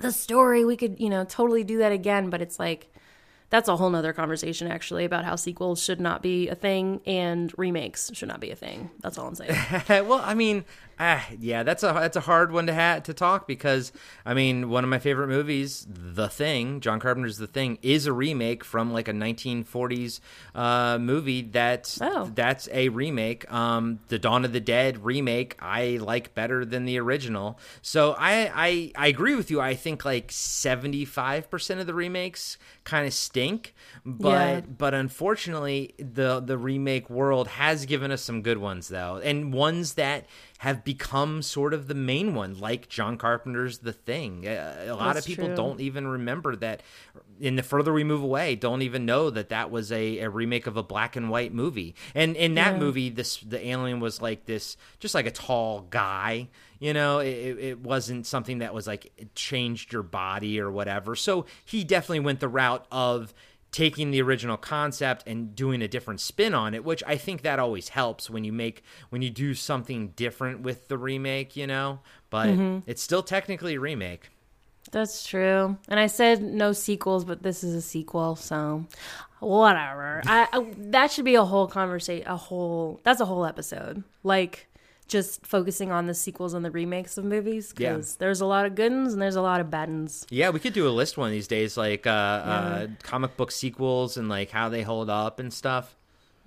the 0.00 0.12
story. 0.12 0.64
We 0.64 0.76
could, 0.76 0.98
you 0.98 1.08
know, 1.08 1.24
totally 1.24 1.64
do 1.64 1.78
that 1.78 1.92
again. 1.92 2.28
But 2.28 2.42
it's 2.42 2.58
like, 2.58 2.92
that's 3.50 3.68
a 3.68 3.76
whole 3.76 3.90
nother 3.90 4.12
conversation 4.12 4.68
actually 4.68 5.04
about 5.04 5.24
how 5.24 5.36
sequels 5.36 5.82
should 5.82 6.00
not 6.00 6.22
be 6.22 6.48
a 6.48 6.54
thing 6.54 7.00
and 7.04 7.52
remakes 7.58 8.10
should 8.14 8.28
not 8.28 8.40
be 8.40 8.50
a 8.50 8.56
thing. 8.56 8.90
That's 9.00 9.18
all 9.18 9.26
I'm 9.26 9.34
saying. 9.34 9.56
well, 10.08 10.22
I 10.24 10.34
mean, 10.34 10.64
Ah, 11.02 11.26
yeah, 11.38 11.62
that's 11.62 11.82
a 11.82 11.86
that's 11.94 12.16
a 12.16 12.20
hard 12.20 12.52
one 12.52 12.66
to 12.66 12.74
ha- 12.74 12.98
to 13.00 13.14
talk 13.14 13.48
because 13.48 13.90
I 14.26 14.34
mean, 14.34 14.68
one 14.68 14.84
of 14.84 14.90
my 14.90 14.98
favorite 14.98 15.28
movies, 15.28 15.86
The 15.88 16.28
Thing, 16.28 16.80
John 16.80 17.00
Carpenter's 17.00 17.38
The 17.38 17.46
Thing, 17.46 17.78
is 17.80 18.06
a 18.06 18.12
remake 18.12 18.62
from 18.62 18.92
like 18.92 19.08
a 19.08 19.12
1940s 19.12 20.20
uh, 20.54 20.98
movie. 21.00 21.40
That 21.40 21.96
Oh. 22.02 22.30
that's 22.34 22.68
a 22.70 22.90
remake. 22.90 23.50
Um, 23.50 24.00
the 24.08 24.18
Dawn 24.18 24.44
of 24.44 24.52
the 24.52 24.60
Dead 24.60 25.02
remake, 25.02 25.56
I 25.58 25.98
like 26.02 26.34
better 26.34 26.66
than 26.66 26.84
the 26.84 26.98
original. 27.00 27.58
So 27.80 28.14
I 28.18 28.50
I, 28.54 28.92
I 28.94 29.06
agree 29.08 29.34
with 29.36 29.50
you. 29.50 29.58
I 29.58 29.76
think 29.76 30.04
like 30.04 30.30
75 30.30 31.48
percent 31.50 31.80
of 31.80 31.86
the 31.86 31.94
remakes 31.94 32.58
kind 32.84 33.06
of 33.06 33.14
stink, 33.14 33.74
but 34.04 34.28
Yeah. 34.28 34.60
but 34.60 34.92
unfortunately 34.92 35.94
the 35.98 36.40
the 36.40 36.58
remake 36.58 37.08
world 37.08 37.48
has 37.48 37.86
given 37.86 38.10
us 38.12 38.20
some 38.20 38.42
good 38.42 38.58
ones 38.58 38.88
though 38.88 39.18
and 39.24 39.52
ones 39.54 39.94
that 39.94 40.26
have 40.60 40.84
become 40.84 41.40
sort 41.40 41.72
of 41.72 41.88
the 41.88 41.94
main 41.94 42.34
one 42.34 42.58
like 42.60 42.86
john 42.90 43.16
carpenter's 43.16 43.78
the 43.78 43.94
thing. 43.94 44.46
Uh, 44.46 44.84
a 44.88 44.92
lot 44.94 45.14
That's 45.14 45.20
of 45.20 45.28
people 45.30 45.46
true. 45.46 45.56
don't 45.56 45.80
even 45.80 46.06
remember 46.06 46.54
that. 46.56 46.82
And 47.42 47.56
the 47.58 47.62
further 47.62 47.94
we 47.94 48.04
move 48.04 48.22
away 48.22 48.56
don't 48.56 48.82
even 48.82 49.06
know 49.06 49.30
that 49.30 49.48
that 49.48 49.70
was 49.70 49.90
a, 49.90 50.18
a 50.18 50.28
remake 50.28 50.66
of 50.66 50.76
a 50.76 50.82
black 50.82 51.16
and 51.16 51.30
white 51.30 51.54
movie. 51.54 51.94
And 52.14 52.36
in 52.36 52.54
that 52.56 52.74
Yeah. 52.74 52.78
movie 52.78 53.08
this 53.08 53.38
the 53.38 53.66
alien 53.68 54.00
was 54.00 54.20
like 54.20 54.44
this 54.44 54.76
just 54.98 55.14
like 55.14 55.24
a 55.26 55.30
tall 55.30 55.86
guy 55.88 56.48
you 56.78 56.94
know? 56.94 57.18
It, 57.18 57.28
it- 57.28 57.58
it 57.58 57.80
wasn't 57.80 58.26
something 58.26 58.58
that 58.58 58.72
was 58.74 58.86
like 58.86 59.12
changed 59.34 59.92
your 59.92 60.02
body 60.02 60.58
or 60.60 60.70
whatever. 60.70 61.14
So 61.16 61.44
he 61.64 61.84
definitely 61.84 62.20
went 62.20 62.40
the 62.40 62.48
route 62.48 62.86
of 62.90 63.32
taking 63.72 64.10
the 64.10 64.20
original 64.20 64.56
concept 64.56 65.22
and 65.26 65.54
doing 65.54 65.82
a 65.82 65.88
different 65.88 66.20
spin 66.20 66.54
on 66.54 66.74
it 66.74 66.84
which 66.84 67.02
i 67.06 67.16
think 67.16 67.42
that 67.42 67.58
always 67.58 67.90
helps 67.90 68.28
when 68.28 68.44
you 68.44 68.52
make 68.52 68.82
when 69.10 69.22
you 69.22 69.30
do 69.30 69.54
something 69.54 70.08
different 70.16 70.60
with 70.60 70.88
the 70.88 70.98
remake 70.98 71.56
you 71.56 71.66
know 71.66 72.00
but 72.30 72.48
mm-hmm. 72.48 72.78
it's 72.86 73.02
still 73.02 73.22
technically 73.22 73.74
a 73.74 73.80
remake 73.80 74.30
That's 74.92 75.24
true. 75.24 75.76
And 75.88 76.00
I 76.00 76.08
said 76.08 76.42
no 76.42 76.72
sequels, 76.72 77.24
but 77.24 77.42
this 77.42 77.62
is 77.62 77.74
a 77.74 77.82
sequel, 77.82 78.34
so 78.34 78.86
whatever. 79.38 80.22
I, 80.26 80.48
I 80.52 80.66
that 80.76 81.12
should 81.12 81.24
be 81.24 81.34
a 81.36 81.44
whole 81.44 81.66
conversation. 81.66 82.26
A 82.26 82.36
whole 82.36 83.00
that's 83.04 83.20
a 83.20 83.24
whole 83.24 83.44
episode. 83.44 84.02
Like 84.24 84.69
just 85.10 85.44
focusing 85.44 85.90
on 85.90 86.06
the 86.06 86.14
sequels 86.14 86.54
and 86.54 86.64
the 86.64 86.70
remakes 86.70 87.18
of 87.18 87.24
movies 87.24 87.74
Yeah. 87.76 87.92
because 87.94 88.16
there's 88.16 88.40
a 88.40 88.46
lot 88.46 88.64
of 88.64 88.74
good 88.74 88.92
ones 88.92 89.12
and 89.12 89.20
there's 89.20 89.36
a 89.36 89.42
lot 89.42 89.60
of 89.60 89.68
bad 89.70 89.88
ones. 89.90 90.24
yeah 90.30 90.50
we 90.50 90.60
could 90.60 90.72
do 90.72 90.86
a 90.88 90.94
list 91.00 91.18
one 91.18 91.26
of 91.28 91.32
these 91.32 91.48
days 91.48 91.76
like 91.76 92.06
uh, 92.06 92.10
uh 92.10 92.86
comic 93.02 93.36
book 93.36 93.50
sequels 93.50 94.16
and 94.16 94.28
like 94.28 94.50
how 94.50 94.68
they 94.68 94.82
hold 94.82 95.10
up 95.10 95.40
and 95.40 95.52
stuff 95.52 95.96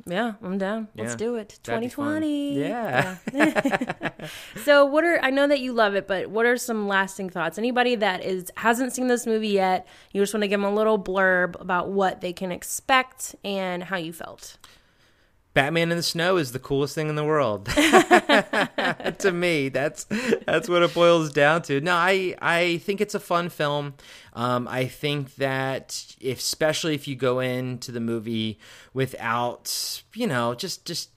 Yeah, 0.05 0.34
I'm 0.43 0.57
down. 0.57 0.88
Let's 0.97 1.16
do 1.16 1.36
it. 1.36 1.59
That'd 1.64 1.82
be 1.82 1.88
fun. 1.89 2.22
2020. 2.22 2.59
yeah 2.59 3.18
So, 4.66 4.86
what 4.86 5.03
are 5.03 5.20
I 5.22 5.30
know 5.30 5.47
that 5.47 5.59
you 5.59 5.72
love 5.74 5.95
it, 5.95 6.07
but 6.07 6.30
what 6.30 6.45
are 6.45 6.57
some 6.57 6.88
lasting 6.88 7.30
thoughts? 7.30 7.57
Anybody 7.57 7.95
that 7.95 8.24
is 8.24 8.51
hasn't 8.57 8.91
seen 8.93 9.07
this 9.07 9.26
movie 9.26 9.49
yet, 9.49 9.86
you 10.11 10.22
just 10.22 10.34
want 10.34 10.43
to 10.43 10.47
give 10.47 10.59
them 10.61 10.70
a 10.72 10.76
little 10.76 10.97
blurb 10.99 11.59
about 11.61 11.89
what 11.89 12.22
they 12.22 12.34
can 12.34 12.51
expect 12.51 13.36
and 13.45 13.84
how 13.84 13.97
you 13.97 14.11
felt. 14.14 14.57
Batman 15.54 15.91
in 15.91 15.97
the 15.97 16.04
snow 16.04 16.38
is 16.38 16.51
the 16.51 16.60
coolest 16.60 16.95
thing 16.95 17.10
in 17.10 17.16
the 17.16 17.24
world. 17.24 17.66
to 19.20 19.32
me, 19.32 19.70
that's 19.70 20.06
that's 20.45 20.68
what 20.68 20.82
it 20.82 20.93
boils 20.93 21.32
down 21.32 21.62
to. 21.64 21.80
No, 21.80 21.93
I 21.95 22.36
I 22.41 22.78
think 22.78 23.01
it's 23.01 23.14
a 23.14 23.20
fun 23.20 23.49
film. 23.49 23.93
Um, 24.34 24.68
I 24.68 24.86
think 24.86 25.36
that 25.36 26.16
if, 26.20 26.39
especially 26.39 26.95
if 26.95 27.08
you 27.08 27.16
go 27.16 27.39
into 27.39 27.91
the 27.91 27.99
movie 27.99 28.58
without, 28.95 30.04
you 30.16 30.26
know, 30.26 30.56
just 30.56 30.86
just 30.86 31.10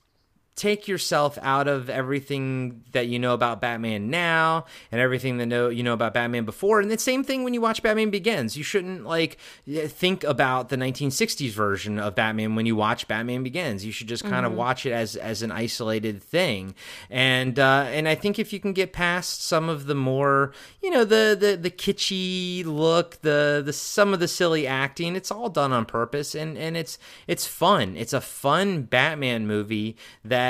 take 0.57 0.87
yourself 0.87 1.37
out 1.43 1.67
of 1.67 1.87
everything 1.87 2.83
that 2.91 3.07
you 3.07 3.19
know 3.19 3.35
about 3.35 3.61
Batman 3.61 4.09
now 4.09 4.65
and 4.91 4.99
everything 4.99 5.37
that 5.37 5.45
know 5.45 5.69
you 5.69 5.83
know 5.83 5.93
about 5.93 6.15
Batman 6.15 6.45
before. 6.45 6.81
And 6.81 6.89
the 6.89 6.97
same 6.97 7.23
thing 7.23 7.43
when 7.43 7.53
you 7.53 7.61
watch 7.61 7.83
Batman 7.83 8.09
Begins. 8.09 8.57
You 8.57 8.63
shouldn't 8.63 9.05
like 9.05 9.37
think 9.67 10.23
about 10.23 10.69
the 10.69 10.75
1960s 10.75 11.51
version 11.51 11.99
of 11.99 12.15
Batman 12.15 12.55
when 12.55 12.65
you 12.65 12.75
watch 12.75 13.07
Batman 13.07 13.43
Begins. 13.43 13.85
You 13.85 13.91
should 13.91 14.07
just 14.07 14.23
kind 14.23 14.45
of 14.47 14.53
watch 14.53 14.85
it 14.85 14.91
as 14.91 15.15
as 15.15 15.43
an 15.43 15.51
isolated 15.51 16.21
thing. 16.23 16.73
And 17.09 17.59
uh, 17.59 17.85
and 17.89 18.07
I 18.07 18.15
think 18.15 18.39
if 18.39 18.51
you 18.51 18.59
can 18.59 18.73
get 18.73 18.91
past 18.91 19.43
some 19.43 19.69
of 19.69 19.85
the 19.85 19.95
more 19.95 20.53
you 20.81 20.89
know 20.89 21.05
the 21.05 21.37
the 21.39 21.55
the 21.55 21.71
kitschy 21.71 22.65
look, 22.65 23.21
the 23.21 23.61
the 23.63 23.73
some 23.73 24.11
of 24.11 24.19
the 24.19 24.27
silly 24.27 24.65
acting, 24.65 25.15
it's 25.15 25.29
all 25.29 25.49
done 25.49 25.71
on 25.71 25.85
purpose 25.85 26.33
and 26.33 26.57
and 26.57 26.75
it's 26.75 26.97
it's 27.27 27.45
fun. 27.45 27.95
It's 27.95 28.13
a 28.13 28.21
fun 28.21 28.83
Batman 28.83 29.45
movie 29.45 29.97
that 30.25 30.46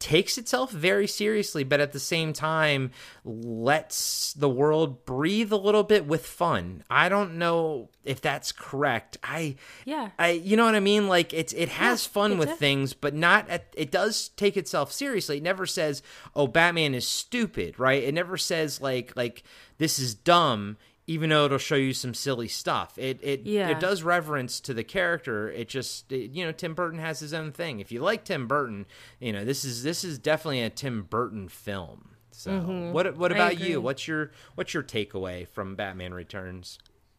takes 0.00 0.36
itself 0.36 0.70
very 0.70 1.06
seriously, 1.06 1.64
but 1.64 1.80
at 1.80 1.92
the 1.92 2.00
same 2.00 2.32
time 2.32 2.90
lets 3.24 4.32
the 4.34 4.48
world 4.48 5.04
breathe 5.06 5.52
a 5.52 5.56
little 5.56 5.84
bit 5.84 6.04
with 6.06 6.26
fun. 6.26 6.82
I 6.90 7.08
don't 7.08 7.36
know 7.38 7.88
if 8.04 8.20
that's 8.20 8.52
correct. 8.52 9.16
I 9.22 9.56
Yeah. 9.84 10.10
I 10.18 10.30
you 10.30 10.56
know 10.56 10.64
what 10.64 10.74
I 10.74 10.80
mean? 10.80 11.08
Like 11.08 11.32
it's 11.32 11.52
it 11.54 11.68
has 11.70 12.04
Yeah, 12.06 12.12
fun 12.12 12.32
it 12.32 12.38
with 12.38 12.48
does. 12.50 12.58
things, 12.58 12.92
but 12.92 13.14
not 13.14 13.48
at 13.48 13.72
it 13.76 13.90
does 13.90 14.28
take 14.30 14.56
itself 14.56 14.92
seriously. 14.92 15.38
It 15.38 15.42
never 15.42 15.64
says, 15.64 16.02
"Oh, 16.34 16.48
Batman 16.48 16.94
is 16.94 17.06
stupid," 17.06 17.78
right? 17.78 18.02
It 18.02 18.12
never 18.14 18.36
says 18.36 18.80
like 18.80 19.16
like 19.16 19.42
this 19.78 19.98
is 19.98 20.14
dumb. 20.14 20.76
Even 21.06 21.28
though 21.30 21.44
it'll 21.44 21.58
show 21.58 21.74
you 21.74 21.92
some 21.92 22.14
silly 22.14 22.48
stuff, 22.48 22.96
it 22.98 23.18
it 23.22 23.42
Yeah. 23.42 23.68
it 23.68 23.80
does 23.80 24.02
reverence 24.02 24.58
to 24.60 24.72
the 24.72 24.84
character. 24.84 25.50
It 25.50 25.68
just 25.68 26.10
it, 26.10 26.30
you 26.30 26.44
know 26.46 26.52
Tim 26.52 26.74
Burton 26.74 26.98
has 26.98 27.20
his 27.20 27.34
own 27.34 27.52
thing. 27.52 27.80
If 27.80 27.92
you 27.92 28.00
like 28.00 28.24
Tim 28.24 28.46
Burton, 28.48 28.86
you 29.20 29.32
know 29.32 29.44
this 29.44 29.64
is 29.64 29.82
this 29.82 30.02
is 30.02 30.18
definitely 30.18 30.62
a 30.62 30.70
Tim 30.70 31.02
Burton 31.02 31.48
film. 31.48 32.10
So 32.30 32.58
what 32.92 33.16
what 33.18 33.30
Mm-hmm. 33.32 33.40
I 33.40 33.44
about 33.50 33.60
you? 33.60 33.80
What's 33.80 34.08
your 34.08 34.30
what's 34.54 34.72
your 34.72 34.82
takeaway 34.82 35.46
from 35.46 35.76
Batman 35.76 36.14
Returns? 36.14 36.78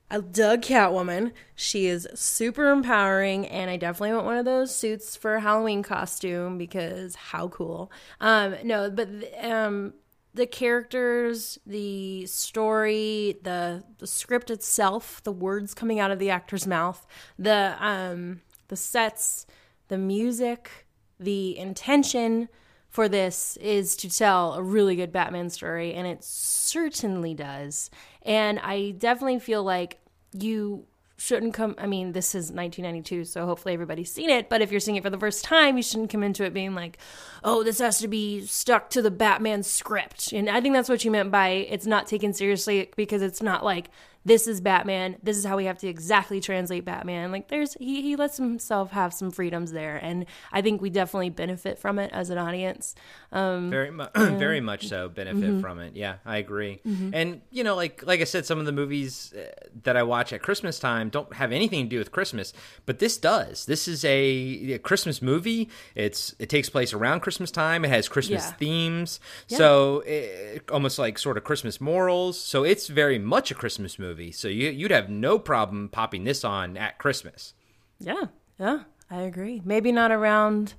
I 0.09 0.19
dug 0.19 0.61
Catwoman. 0.61 1.31
She 1.55 1.87
is 1.87 2.07
super 2.13 2.69
empowering, 2.71 3.47
and 3.47 3.71
I 3.71 3.77
definitely 3.77 4.13
want 4.13 4.25
one 4.25 4.37
of 4.37 4.45
those 4.45 4.75
suits 4.75 5.15
for 5.15 5.35
a 5.35 5.41
Halloween 5.41 5.81
costume 5.81 6.57
because 6.59 7.15
how 7.15 7.47
cool. 7.47 7.91
Um, 8.21 8.55
no, 8.63 8.91
but 8.91 9.09
um, 9.43 9.93
the 10.35 10.45
characters, 10.45 11.57
the 11.65 12.25
story, 12.25 13.37
the 13.43 13.83
the 13.99 14.07
script 14.07 14.51
itself, 14.51 15.23
the 15.23 15.31
words 15.31 15.73
coming 15.73 15.99
out 15.99 16.11
of 16.11 16.19
the 16.19 16.29
actor's 16.29 16.67
mouth, 16.67 17.07
the 17.39 17.75
um, 17.79 18.41
the 18.67 18.75
sets, 18.75 19.47
the 19.87 19.97
music, 19.97 20.87
the 21.19 21.57
intention 21.57 22.49
for 22.89 23.07
this 23.07 23.57
is 23.57 23.95
to 23.97 24.09
tell 24.09 24.53
a 24.53 24.63
really 24.63 24.95
good 24.95 25.11
Batman 25.11 25.49
story, 25.49 25.93
and 25.93 26.05
it 26.05 26.23
certainly 26.23 27.33
does. 27.33 27.89
And 28.21 28.59
I 28.59 28.91
definitely 28.91 29.39
feel 29.39 29.63
like 29.63 29.99
you 30.33 30.85
shouldn't 31.17 31.53
come. 31.53 31.75
I 31.77 31.87
mean, 31.87 32.11
this 32.11 32.35
is 32.35 32.51
1992, 32.51 33.25
so 33.25 33.45
hopefully 33.45 33.73
everybody's 33.73 34.11
seen 34.11 34.29
it. 34.29 34.49
But 34.49 34.61
if 34.61 34.71
you're 34.71 34.79
seeing 34.79 34.97
it 34.97 35.03
for 35.03 35.09
the 35.09 35.17
first 35.17 35.43
time, 35.43 35.77
you 35.77 35.83
shouldn't 35.83 36.09
come 36.09 36.23
into 36.23 36.43
it 36.43 36.53
being 36.53 36.75
like, 36.75 36.97
"Oh, 37.43 37.63
this 37.63 37.79
has 37.79 37.99
to 37.99 38.07
be 38.07 38.45
stuck 38.45 38.89
to 38.91 39.01
the 39.01 39.11
Batman 39.11 39.63
script." 39.63 40.31
And 40.33 40.49
I 40.49 40.61
think 40.61 40.73
that's 40.73 40.89
what 40.89 41.05
you 41.05 41.11
meant 41.11 41.31
by 41.31 41.49
it's 41.49 41.85
not 41.85 42.07
taken 42.07 42.33
seriously 42.33 42.89
because 42.95 43.21
it's 43.21 43.41
not 43.41 43.63
like 43.63 43.89
this 44.25 44.47
is 44.47 44.59
Batman. 44.59 45.17
This 45.23 45.37
is 45.37 45.45
how 45.45 45.55
we 45.55 45.65
have 45.65 45.77
to 45.77 45.87
exactly 45.87 46.41
translate 46.41 46.83
Batman. 46.83 47.31
Like 47.31 47.47
there's 47.47 47.75
he 47.75 48.01
he 48.01 48.15
lets 48.15 48.37
himself 48.37 48.91
have 48.91 49.13
some 49.13 49.29
freedoms 49.31 49.71
there, 49.71 49.97
and 49.97 50.25
I 50.51 50.61
think 50.61 50.81
we 50.81 50.89
definitely 50.89 51.29
benefit 51.29 51.77
from 51.79 51.99
it 51.99 52.11
as 52.11 52.29
an 52.31 52.37
audience. 52.37 52.95
Um, 53.31 53.69
very 53.69 53.91
mu- 53.91 54.05
very 54.15 54.61
much 54.61 54.87
so 54.87 55.07
benefit 55.09 55.35
Mm-hmm. 55.45 55.59
from 55.59 55.79
it 55.79 55.95
yeah 55.95 56.15
i 56.25 56.37
agree 56.37 56.79
and 56.85 57.41
you 57.51 57.63
know 57.63 57.75
like 57.75 58.01
like 58.05 58.21
i 58.21 58.23
said 58.23 58.45
some 58.45 58.57
of 58.59 58.65
the 58.65 58.71
movies 58.71 59.33
uh, 59.37 59.41
that 59.83 59.97
i 59.97 60.03
watch 60.03 60.31
at 60.31 60.41
christmas 60.41 60.79
time 60.79 61.09
don't 61.09 61.33
have 61.33 61.51
anything 61.51 61.83
to 61.85 61.89
do 61.89 61.97
with 61.99 62.11
christmas 62.13 62.53
but 62.85 62.99
this 62.99 63.17
does 63.17 63.65
this 63.65 63.87
is 63.89 64.05
a, 64.05 64.73
a 64.73 64.79
christmas 64.79 65.21
movie 65.21 65.69
it's 65.95 66.33
it 66.39 66.47
takes 66.49 66.69
place 66.69 66.93
around 66.93 67.19
christmas 67.19 67.51
time 67.51 67.83
it 67.83 67.89
has 67.89 68.07
christmas 68.07 68.45
Yeah. 68.45 68.51
themes 68.53 69.19
so 69.47 69.99
it, 70.05 70.63
almost 70.71 70.97
like 70.97 71.19
sort 71.19 71.35
of 71.37 71.43
christmas 71.43 71.81
morals 71.81 72.39
so 72.39 72.63
it's 72.63 72.87
very 72.87 73.19
much 73.19 73.51
a 73.51 73.55
christmas 73.55 73.99
movie 73.99 74.14
so 74.31 74.47
you, 74.47 74.69
you'd 74.69 74.91
have 74.91 75.09
no 75.09 75.37
problem 75.39 75.89
popping 75.89 76.23
this 76.23 76.43
on 76.43 76.77
at 76.77 76.97
christmas 76.97 77.53
Yeah, 77.99 78.25
yeah, 78.59 78.79
I 79.09 79.21
agree. 79.21 79.61
Maybe 79.63 79.91
not 79.91 80.11
around, 80.11 80.73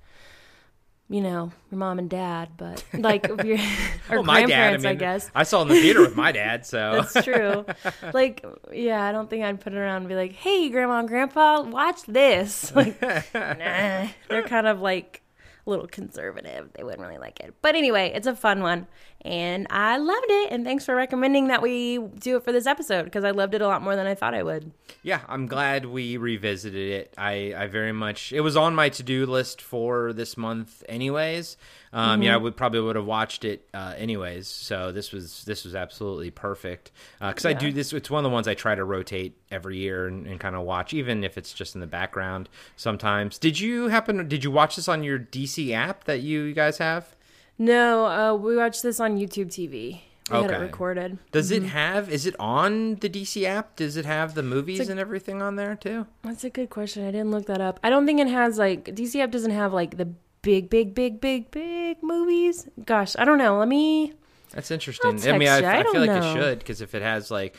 you 1.08 1.20
know, 1.20 1.52
your 1.70 1.78
mom 1.78 1.98
and 2.00 2.10
dad, 2.10 2.50
but 2.56 2.82
like 2.92 3.28
if 3.28 3.44
you're 3.44 3.58
well 4.10 4.22
my 4.24 4.40
dad 4.42 4.74
I 4.74 4.78
grandparents, 4.78 4.84
mean 4.84 4.90
I 4.92 4.94
guess. 4.94 5.30
i 5.34 5.42
saw 5.44 5.60
it 5.60 5.62
in 5.62 5.68
the 5.68 5.80
theater 5.80 6.00
with 6.00 6.16
my 6.16 6.32
dad 6.32 6.66
so 6.66 7.06
That's 7.12 7.24
true. 7.24 7.64
like, 8.12 8.44
yeah, 8.72 9.04
I 9.04 9.12
don't 9.12 9.30
think 9.30 9.44
I'd 9.44 9.60
put 9.60 9.72
it 9.72 9.76
around 9.78 9.98
and 10.02 10.08
be 10.08 10.14
like, 10.16 10.32
"Hey, 10.32 10.68
grandma 10.68 10.98
and 11.00 11.08
grandpa, 11.08 11.62
watch 11.62 12.02
this." 12.04 12.74
Like, 12.74 13.00
nah, 13.02 14.08
they're 14.28 14.42
kind 14.46 14.66
of 14.66 14.80
like 14.80 15.22
a 15.66 15.70
little 15.70 15.86
conservative. 15.86 16.70
They 16.74 16.82
wouldn't 16.84 17.02
really 17.02 17.18
like 17.18 17.40
it. 17.40 17.54
But 17.62 17.74
anyway, 17.76 18.12
it's 18.14 18.26
a 18.26 18.34
fun 18.36 18.62
one, 18.62 18.86
and 19.22 19.66
I 19.70 19.98
loved 19.98 20.26
it. 20.28 20.52
And 20.52 20.64
thanks 20.64 20.84
for 20.84 20.94
recommending 20.94 21.48
that 21.48 21.62
we 21.62 21.98
do 21.98 22.36
it 22.36 22.44
for 22.44 22.52
this 22.52 22.66
episode 22.66 23.04
because 23.04 23.24
I 23.24 23.32
loved 23.32 23.54
it 23.54 23.62
a 23.62 23.66
lot 23.66 23.82
more 23.82 23.96
than 23.96 24.06
I 24.06 24.14
thought 24.14 24.34
I 24.34 24.42
would. 24.42 24.70
Yeah, 25.02 25.20
I'm 25.28 25.46
glad 25.46 25.86
we 25.86 26.16
revisited 26.16 26.90
it. 26.90 27.14
I, 27.18 27.54
I 27.56 27.66
very 27.66 27.92
much 27.92 28.32
it 28.32 28.40
was 28.40 28.56
on 28.56 28.74
my 28.74 28.88
to 28.90 29.02
do 29.02 29.26
list 29.26 29.60
for 29.60 30.12
this 30.12 30.36
month, 30.36 30.84
anyways. 30.88 31.56
Um, 31.92 32.22
Yeah, 32.22 32.34
I 32.34 32.36
would 32.36 32.56
probably 32.56 32.80
would 32.80 32.96
have 32.96 33.06
watched 33.06 33.44
it 33.44 33.66
uh, 33.72 33.94
anyways. 33.96 34.48
So 34.48 34.92
this 34.92 35.12
was 35.12 35.44
this 35.44 35.64
was 35.64 35.74
absolutely 35.74 36.30
perfect 36.30 36.92
because 37.18 37.46
I 37.46 37.52
do 37.54 37.72
this. 37.72 37.92
It's 37.92 38.10
one 38.10 38.24
of 38.24 38.30
the 38.30 38.34
ones 38.34 38.46
I 38.46 38.54
try 38.54 38.74
to 38.74 38.84
rotate 38.84 39.36
every 39.50 39.78
year 39.78 40.06
and, 40.06 40.26
and 40.26 40.38
kind 40.38 40.54
of 40.54 40.62
watch, 40.62 40.92
even 40.92 41.24
if 41.24 41.38
it's 41.38 41.52
just 41.52 41.74
in 41.74 41.80
the 41.80 41.86
background. 41.86 42.48
Sometimes. 42.76 43.38
Did 43.38 43.58
you 43.58 43.88
happen? 43.88 44.28
Did 44.28 44.44
you 44.44 44.50
watch 44.50 44.76
this 44.76 44.88
on 44.88 45.02
your 45.02 45.18
DC 45.18 45.72
app 45.72 46.04
that 46.04 46.20
you 46.20 46.52
guys 46.52 46.78
have? 46.78 47.15
No, 47.58 48.06
uh, 48.06 48.34
we 48.34 48.56
watched 48.56 48.82
this 48.82 49.00
on 49.00 49.18
YouTube 49.18 49.46
TV. 49.48 50.00
We 50.30 50.36
had 50.42 50.50
it 50.50 50.58
recorded. 50.58 51.18
Does 51.30 51.52
it 51.52 51.62
have? 51.62 52.10
Is 52.10 52.26
it 52.26 52.34
on 52.40 52.96
the 52.96 53.08
DC 53.08 53.44
app? 53.44 53.76
Does 53.76 53.96
it 53.96 54.04
have 54.04 54.34
the 54.34 54.42
movies 54.42 54.88
and 54.88 54.98
everything 54.98 55.40
on 55.40 55.54
there 55.54 55.76
too? 55.76 56.06
That's 56.22 56.42
a 56.42 56.50
good 56.50 56.68
question. 56.68 57.06
I 57.06 57.12
didn't 57.12 57.30
look 57.30 57.46
that 57.46 57.60
up. 57.60 57.78
I 57.84 57.90
don't 57.90 58.06
think 58.06 58.18
it 58.20 58.26
has 58.26 58.58
like 58.58 58.86
DC 58.86 59.20
app 59.20 59.30
doesn't 59.30 59.52
have 59.52 59.72
like 59.72 59.96
the 59.98 60.06
big, 60.42 60.68
big, 60.68 60.94
big, 60.94 61.20
big, 61.20 61.50
big 61.52 62.02
movies. 62.02 62.68
Gosh, 62.84 63.14
I 63.18 63.24
don't 63.24 63.38
know. 63.38 63.58
Let 63.58 63.68
me. 63.68 64.14
That's 64.50 64.70
interesting. 64.72 65.20
I'll 65.30 65.38
mean, 65.38 65.48
I. 65.48 65.60
I 65.60 65.78
I 65.78 65.82
feel 65.84 65.92
don't 65.92 66.06
like 66.06 66.20
know. 66.22 66.30
it 66.30 66.34
should 66.34 66.58
because 66.58 66.80
if 66.80 66.94
it 66.94 67.02
has 67.02 67.30
like 67.30 67.54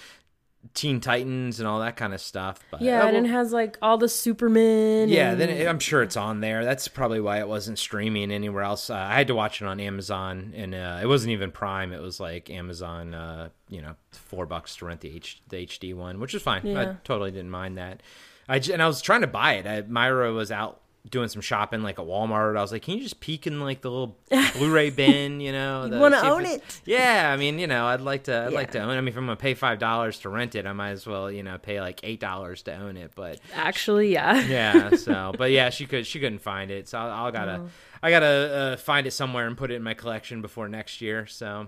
Teen 0.78 1.02
Titans 1.02 1.60
and 1.60 1.68
all 1.68 1.80
that 1.80 1.98
kind 1.98 2.14
of 2.14 2.22
stuff, 2.22 2.60
but 2.70 2.82
Yeah, 2.82 3.08
and 3.08 3.18
it 3.26 3.30
has 3.30 3.52
like 3.52 3.80
all 3.82 3.98
the 3.98 4.08
Superman. 4.08 5.10
yeah, 5.10 5.32
and- 5.32 5.42
then 5.42 5.50
it, 5.50 5.68
I'm 5.68 5.80
sure 5.80 6.04
it's 6.04 6.16
on 6.16 6.40
there. 6.40 6.64
That's 6.64 6.88
probably 6.88 7.20
why 7.20 7.40
it 7.40 7.48
wasn't 7.48 7.80
streaming 7.80 8.32
anywhere 8.32 8.62
else. 8.62 8.92
Uh, 8.92 8.94
I 8.96 9.16
had 9.16 9.26
to 9.28 9.36
watch 9.36 9.60
it 9.62 9.66
on 9.68 9.80
Amazon, 9.80 10.54
and 10.56 10.76
uh, 10.76 11.00
it 11.02 11.08
wasn't 11.08 11.32
even 11.32 11.52
Prime. 11.52 11.92
It 11.94 12.02
was 12.02 12.20
like 12.20 12.52
Amazon, 12.52 13.16
uh, 13.16 13.50
you 13.70 13.82
know, 13.82 13.96
four 14.12 14.46
bucks 14.46 14.76
to 14.78 14.86
rent 14.86 15.02
the 15.02 15.16
H, 15.16 15.42
the 15.50 15.58
HD 15.66 15.96
one, 15.96 16.20
which 16.20 16.34
was 16.34 16.44
fine. 16.44 16.78
I 16.78 16.96
totally 17.04 17.32
didn't 17.32 17.50
mind 17.52 17.78
that. 17.80 18.04
I 18.48 18.60
j- 18.60 18.74
and 18.74 18.82
I 18.84 18.88
was 18.88 19.02
trying 19.02 19.22
to 19.22 19.28
buy 19.28 19.54
it. 19.54 19.66
I, 19.66 19.82
Myra 19.82 20.32
was 20.32 20.52
out 20.52 20.80
doing 21.10 21.30
some 21.30 21.42
shopping 21.42 21.84
like 21.84 22.00
at 22.00 22.06
Walmart. 22.06 22.58
I 22.58 22.62
was 22.62 22.72
like, 22.72 22.82
"Can 22.82 22.96
you 22.96 23.02
just 23.04 23.20
peek 23.20 23.48
in 23.48 23.60
like 23.60 23.82
the 23.82 23.90
little 23.90 24.18
Blu-ray 24.58 24.90
bin, 24.90 25.40
you 25.40 25.52
know? 25.52 25.88
the- 25.90 25.98
wanna 26.00 26.20
own 26.22 26.46
it. 26.46 26.62
Yeah, 26.86 27.32
I 27.34 27.38
mean, 27.38 27.60
you 27.60 27.68
know, 27.68 27.86
I'd 27.88 28.02
like 28.02 28.24
to. 28.26 28.46
I'd 28.48 28.54
like 28.54 28.72
to 28.72 28.80
own. 28.80 28.90
it. 28.92 28.98
I 28.98 29.02
mean, 29.02 29.10
if 29.10 29.18
I'm 29.18 29.26
gonna 29.26 29.36
pay 29.36 29.54
five 29.54 29.80
dollars 29.80 30.20
to 30.20 30.30
rent 30.30 30.56
it, 30.56 30.66
I 30.66 30.74
might 30.74 30.92
as 30.92 31.06
well, 31.08 31.32
you 31.32 31.44
know, 31.44 31.58
pay 31.58 31.80
like 31.82 32.00
eight 32.04 32.20
dollars 32.20 32.62
to 32.64 32.76
own 32.76 32.98
it. 32.98 33.12
But 33.16 33.40
Actually, 33.54 34.14
yeah. 34.14 34.40
yeah, 34.48 34.96
so 34.96 35.34
but 35.38 35.52
yeah, 35.52 35.70
she 35.70 35.86
could. 35.86 36.06
She 36.06 36.20
couldn't 36.20 36.40
find 36.40 36.72
it, 36.72 36.88
so 36.90 36.98
I'll, 37.00 37.26
I'll 37.26 37.32
gotta. 37.32 37.62
Oh. 37.64 37.70
I 38.04 38.12
gotta 38.12 38.26
uh, 38.74 38.78
find 38.78 39.08
it 39.08 39.12
somewhere 39.12 39.48
and 39.48 39.58
put 39.58 39.72
it 39.72 39.76
in 39.76 39.84
my 39.84 39.94
collection 39.96 40.42
before 40.42 40.68
next 40.70 41.02
year. 41.02 41.26
So 41.26 41.68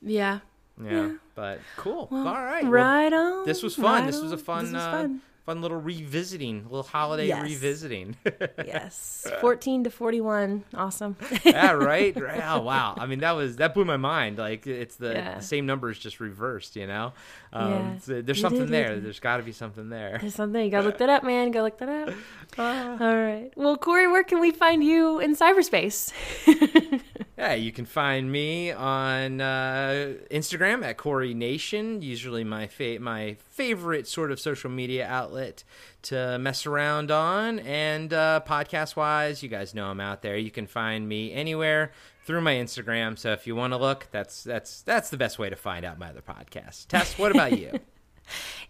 Yeah. 0.00 0.38
yeah, 0.82 1.12
but 1.34 1.60
cool. 1.76 2.08
All 2.10 2.24
right, 2.24 2.62
well, 2.62 2.72
Right 2.72 3.12
on. 3.12 3.44
this 3.44 3.62
was 3.62 3.74
fun. 3.74 3.84
right 3.84 4.06
this 4.06 4.20
was 4.20 4.32
a 4.32 4.38
fun, 4.38 4.64
This 4.64 4.72
was 4.74 4.82
uh, 4.82 5.08
fun. 5.46 5.60
little 5.62 5.80
revisiting, 5.80 6.64
little 6.64 6.82
holiday 6.82 7.26
Yes. 7.28 7.42
revisiting. 7.42 8.16
Yes. 8.66 9.30
14 9.40 9.84
to 9.84 9.90
41. 9.90 10.64
Awesome. 10.74 11.16
yeah, 11.44 11.70
right, 11.72 12.18
right. 12.20 12.42
Oh 12.44 12.60
wow. 12.62 12.94
I 12.98 13.06
mean, 13.06 13.20
that 13.20 13.32
was 13.32 13.56
that 13.56 13.74
blew 13.74 13.84
my 13.84 13.96
mind. 13.96 14.38
Like 14.38 14.66
it's 14.66 14.96
the, 14.96 15.12
Yeah. 15.12 15.34
the 15.36 15.42
same 15.42 15.66
numbers 15.66 15.98
just 15.98 16.20
reversed. 16.20 16.76
You 16.76 16.86
know, 16.86 17.12
um, 17.52 17.70
Yeah. 17.70 17.98
so 17.98 18.22
there's 18.22 18.40
something 18.40 18.70
there. 18.70 18.98
There's 19.00 19.20
got 19.20 19.38
to 19.38 19.42
be 19.42 19.52
something 19.52 19.88
there. 19.88 20.18
There's 20.20 20.34
something. 20.34 20.64
You 20.64 20.70
gotta 20.70 20.86
look 20.86 20.98
that 21.02 21.08
up, 21.08 21.24
man. 21.24 21.50
Go 21.50 21.62
look 21.62 21.78
that 21.78 21.88
up. 21.88 22.14
All 22.58 23.16
right. 23.16 23.50
Well, 23.56 23.76
Corey, 23.76 24.08
where 24.08 24.24
can 24.24 24.40
we 24.40 24.50
find 24.50 24.82
you 24.84 25.18
in 25.20 25.34
cyberspace? 25.36 26.12
Yeah, 27.42 27.54
you 27.54 27.72
can 27.72 27.86
find 27.86 28.30
me 28.30 28.70
on 28.70 29.40
uh, 29.40 30.14
Instagram 30.30 30.84
at 30.84 30.96
Corey 30.96 31.34
Nation. 31.34 32.00
Usually 32.00 32.44
my 32.44 32.68
fa- 32.68 33.00
my 33.00 33.36
favorite 33.50 34.06
sort 34.06 34.30
of 34.30 34.38
social 34.38 34.70
media 34.70 35.08
outlet 35.08 35.64
to 36.02 36.38
mess 36.38 36.66
around 36.66 37.10
on. 37.10 37.58
And 37.58 38.12
uh, 38.12 38.42
podcast 38.46 38.94
wise, 38.94 39.42
you 39.42 39.48
guys 39.48 39.74
know 39.74 39.86
I'm 39.86 39.98
out 39.98 40.22
there. 40.22 40.36
You 40.36 40.52
can 40.52 40.68
find 40.68 41.08
me 41.08 41.32
anywhere 41.32 41.90
through 42.24 42.42
my 42.42 42.54
Instagram. 42.54 43.18
So 43.18 43.32
if 43.32 43.44
you 43.44 43.56
want 43.56 43.72
to 43.72 43.76
look, 43.76 44.06
that's 44.12 44.44
that's 44.44 44.82
that's 44.82 45.10
the 45.10 45.16
best 45.16 45.40
way 45.40 45.50
to 45.50 45.56
find 45.56 45.84
out 45.84 45.98
my 45.98 46.10
other 46.10 46.22
podcasts. 46.22 46.86
Tess, 46.86 47.18
what 47.18 47.32
about 47.32 47.58
you? 47.58 47.72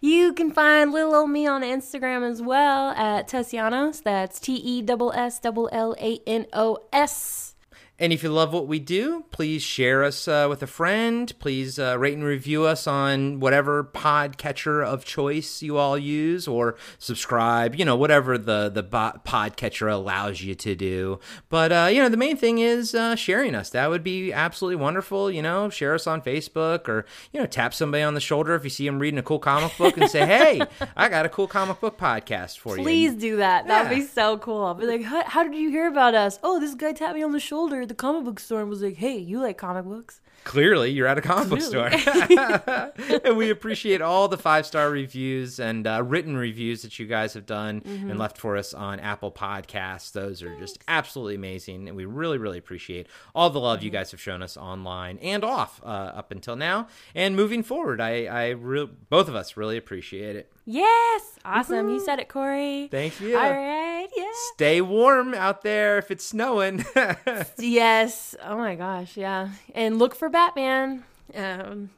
You 0.01 0.33
can 0.33 0.51
find 0.51 0.91
little 0.91 1.13
old 1.13 1.29
me 1.29 1.45
on 1.45 1.61
Instagram 1.61 2.27
as 2.27 2.41
well 2.41 2.89
at 2.89 3.27
Tessianos. 3.29 4.01
That's 4.01 4.39
T 4.39 4.55
E 4.55 4.83
S 4.83 5.11
S 5.13 5.39
L 5.45 5.69
L 5.71 5.95
A 5.99 6.19
N 6.25 6.47
O 6.53 6.79
S. 6.91 7.52
And 7.99 8.11
if 8.11 8.23
you 8.23 8.29
love 8.29 8.51
what 8.51 8.67
we 8.67 8.79
do, 8.79 9.23
please 9.29 9.61
share 9.61 10.03
us 10.03 10.27
uh, 10.27 10.47
with 10.49 10.63
a 10.63 10.67
friend. 10.67 11.31
Please 11.37 11.77
uh, 11.77 11.97
rate 11.99 12.15
and 12.15 12.23
review 12.23 12.63
us 12.65 12.87
on 12.87 13.39
whatever 13.39 13.83
podcatcher 13.83 14.83
of 14.83 15.05
choice 15.05 15.61
you 15.61 15.77
all 15.77 15.95
use, 15.95 16.47
or 16.47 16.75
subscribe. 16.97 17.75
You 17.75 17.85
know, 17.85 17.95
whatever 17.95 18.37
the 18.39 18.69
the 18.69 18.81
bo- 18.81 19.19
podcatcher 19.23 19.91
allows 19.91 20.41
you 20.41 20.55
to 20.55 20.73
do. 20.73 21.19
But 21.49 21.71
uh, 21.71 21.89
you 21.91 22.01
know, 22.01 22.09
the 22.09 22.17
main 22.17 22.35
thing 22.35 22.57
is 22.57 22.95
uh, 22.95 23.15
sharing 23.15 23.53
us. 23.53 23.69
That 23.69 23.91
would 23.91 24.03
be 24.03 24.33
absolutely 24.33 24.77
wonderful. 24.77 25.29
You 25.29 25.43
know, 25.43 25.69
share 25.69 25.93
us 25.93 26.07
on 26.07 26.21
Facebook, 26.21 26.89
or 26.89 27.05
you 27.31 27.39
know, 27.39 27.45
tap 27.45 27.75
somebody 27.75 28.03
on 28.03 28.15
the 28.15 28.19
shoulder 28.19 28.55
if 28.55 28.63
you 28.63 28.71
see 28.71 28.87
them 28.87 28.97
reading 28.97 29.19
a 29.19 29.23
cool 29.23 29.39
comic 29.39 29.77
book, 29.77 29.97
and 29.97 30.09
say, 30.09 30.25
"Hey, 30.25 30.61
I 30.97 31.09
got 31.09 31.27
a 31.27 31.29
cool 31.29 31.47
comic 31.47 31.79
book 31.79 31.99
podcast 31.99 32.57
for 32.57 32.75
you." 32.75 32.83
Please 32.83 33.13
do 33.13 33.37
that. 33.37 33.67
That'd 33.67 33.95
be 33.95 34.03
so 34.03 34.39
cool. 34.39 34.65
I'll 34.65 34.73
be 34.73 34.87
like, 34.87 35.03
how, 35.03 35.23
how 35.25 35.43
did 35.43 35.53
you 35.53 35.69
hear 35.69 35.87
about 35.87 36.15
us? 36.15 36.39
Oh, 36.41 36.59
this 36.59 36.73
guy 36.73 36.91
tapped 36.91 37.15
me 37.15 37.21
on 37.21 37.31
the 37.31 37.39
shoulder 37.39 37.82
at 37.83 37.89
the 37.89 37.95
comic 37.95 38.23
book 38.23 38.39
store 38.39 38.61
and 38.61 38.69
was 38.69 38.81
like, 38.81 38.95
hey, 38.95 39.17
you 39.17 39.39
like 39.39 39.57
comic 39.57 39.85
books? 39.85 40.21
Clearly, 40.43 40.91
you're 40.91 41.07
at 41.07 41.17
a 41.17 41.21
comic 41.21 41.49
book 41.49 41.61
store. 41.61 41.87
and 43.25 43.37
we 43.37 43.49
appreciate 43.49 44.01
all 44.01 44.27
the 44.27 44.37
five 44.37 44.65
star 44.65 44.89
reviews 44.89 45.59
and 45.59 45.87
uh, 45.87 46.03
written 46.03 46.35
reviews 46.35 46.81
that 46.81 46.99
you 46.99 47.05
guys 47.05 47.33
have 47.33 47.45
done 47.45 47.81
and 47.85 48.19
left 48.19 48.37
for 48.37 48.57
us 48.57 48.73
on 48.73 48.99
Apple 48.99 49.31
Podcasts. 49.31 50.11
Those 50.11 50.43
are 50.43 50.53
just 50.59 50.79
absolutely 50.87 51.35
amazing. 51.35 51.87
And 51.87 51.95
we 51.95 52.05
really, 52.05 52.37
really 52.37 52.57
appreciate 52.57 53.07
all 53.33 53.49
the 53.49 53.59
love 53.59 53.83
you 53.83 53.89
guys 53.89 54.11
have 54.11 54.19
shown 54.19 54.43
us 54.43 54.57
online 54.57 55.17
and 55.19 55.43
off 55.43 55.81
uh, 55.83 55.87
up 55.87 56.31
until 56.31 56.55
now. 56.57 56.87
And 57.15 57.35
moving 57.35 57.63
forward, 57.63 58.01
I, 58.01 58.25
I 58.25 58.49
re- 58.49 58.89
both 59.09 59.29
of 59.29 59.35
us 59.35 59.55
really 59.55 59.77
appreciate 59.77 60.35
it. 60.35 60.51
Yes. 60.65 61.32
Awesome. 61.45 61.89
You 61.89 61.99
said 61.99 62.19
it, 62.19 62.29
Corey. 62.29 62.87
Thank 62.89 63.19
you. 63.19 63.35
All 63.37 63.41
right. 63.51 64.07
Yeah. 64.15 64.31
Stay 64.53 64.81
warm 64.81 65.33
out 65.33 65.61
there 65.61 65.97
if 65.97 66.11
it's 66.11 66.23
snowing. 66.25 66.85
Yes. 67.57 68.35
Oh 68.43 68.57
my 68.57 68.75
gosh. 68.75 69.17
Yeah. 69.17 69.49
And 69.75 69.99
look 69.99 70.15
for 70.15 70.29
Batman. 70.29 71.03
Um, 71.35 71.89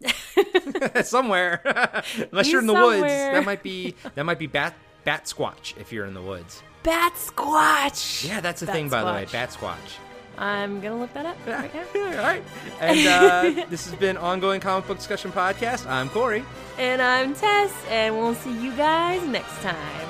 somewhere 1.03 1.61
unless 2.31 2.45
He's 2.45 2.51
you're 2.53 2.61
in 2.61 2.67
the 2.67 2.73
woods 2.73 3.01
that 3.01 3.43
might 3.43 3.63
be 3.63 3.93
that 4.13 4.23
might 4.23 4.39
be 4.39 4.47
bat 4.47 4.73
bat 5.03 5.25
squatch 5.25 5.75
if 5.77 5.91
you're 5.91 6.05
in 6.05 6.13
the 6.13 6.21
woods 6.21 6.63
Bat 6.83 7.15
Squatch. 7.15 8.25
yeah 8.25 8.39
that's 8.39 8.61
a 8.61 8.65
Bat 8.65 8.75
thing 8.75 8.89
by 8.89 9.01
the 9.03 9.11
way 9.11 9.25
bat 9.31 9.49
squatch 9.49 9.97
I'm 10.37 10.81
gonna 10.81 10.97
look 10.99 11.13
that 11.13 11.25
up 11.25 11.37
right 11.47 11.73
now. 11.95 12.01
all 12.05 12.13
right 12.17 12.43
and 12.81 13.07
uh, 13.07 13.65
this 13.69 13.85
has 13.89 13.95
been 13.99 14.17
ongoing 14.17 14.59
comic 14.59 14.85
book 14.87 14.97
discussion 14.97 15.31
podcast 15.31 15.85
i'm 15.89 16.09
corey 16.09 16.43
And 16.77 17.01
I'm 17.01 17.33
Tess, 17.33 17.71
and 17.89 18.15
we'll 18.17 18.35
see 18.35 18.51
you 18.61 18.73
guys 18.75 19.23
next 19.25 19.61
time. 19.61 20.09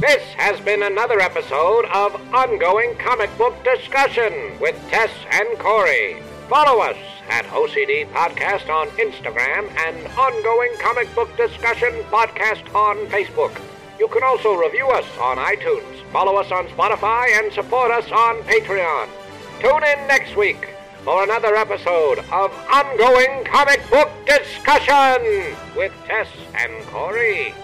This 0.00 0.22
has 0.36 0.60
been 0.60 0.82
another 0.82 1.18
episode 1.20 1.86
of 1.86 2.14
Ongoing 2.34 2.94
Comic 2.96 3.30
Book 3.38 3.54
Discussion 3.64 4.32
with 4.60 4.76
Tess 4.90 5.10
and 5.32 5.58
Corey. 5.58 6.20
Follow 6.48 6.82
us 6.82 6.96
at 7.30 7.44
OCD 7.46 8.06
Podcast 8.12 8.68
on 8.68 8.88
Instagram 8.98 9.68
and 9.86 10.06
Ongoing 10.18 10.72
Comic 10.78 11.12
Book 11.14 11.34
Discussion 11.36 11.92
Podcast 12.10 12.62
on 12.74 12.96
Facebook. 13.06 13.58
You 13.98 14.08
can 14.08 14.22
also 14.22 14.54
review 14.54 14.88
us 14.88 15.06
on 15.18 15.38
iTunes, 15.38 16.02
follow 16.12 16.36
us 16.36 16.52
on 16.52 16.66
Spotify, 16.66 17.38
and 17.38 17.50
support 17.52 17.90
us 17.90 18.10
on 18.12 18.42
Patreon. 18.42 19.08
Tune 19.60 19.84
in 19.84 20.06
next 20.06 20.36
week 20.36 20.74
for 21.02 21.22
another 21.24 21.54
episode 21.56 22.18
of 22.30 22.52
Ongoing 22.70 23.44
Comic 23.44 23.80
Book 23.88 24.10
Discussion 24.26 25.54
with 25.74 25.92
Tess 26.06 26.28
and 26.54 26.84
Corey. 26.88 27.54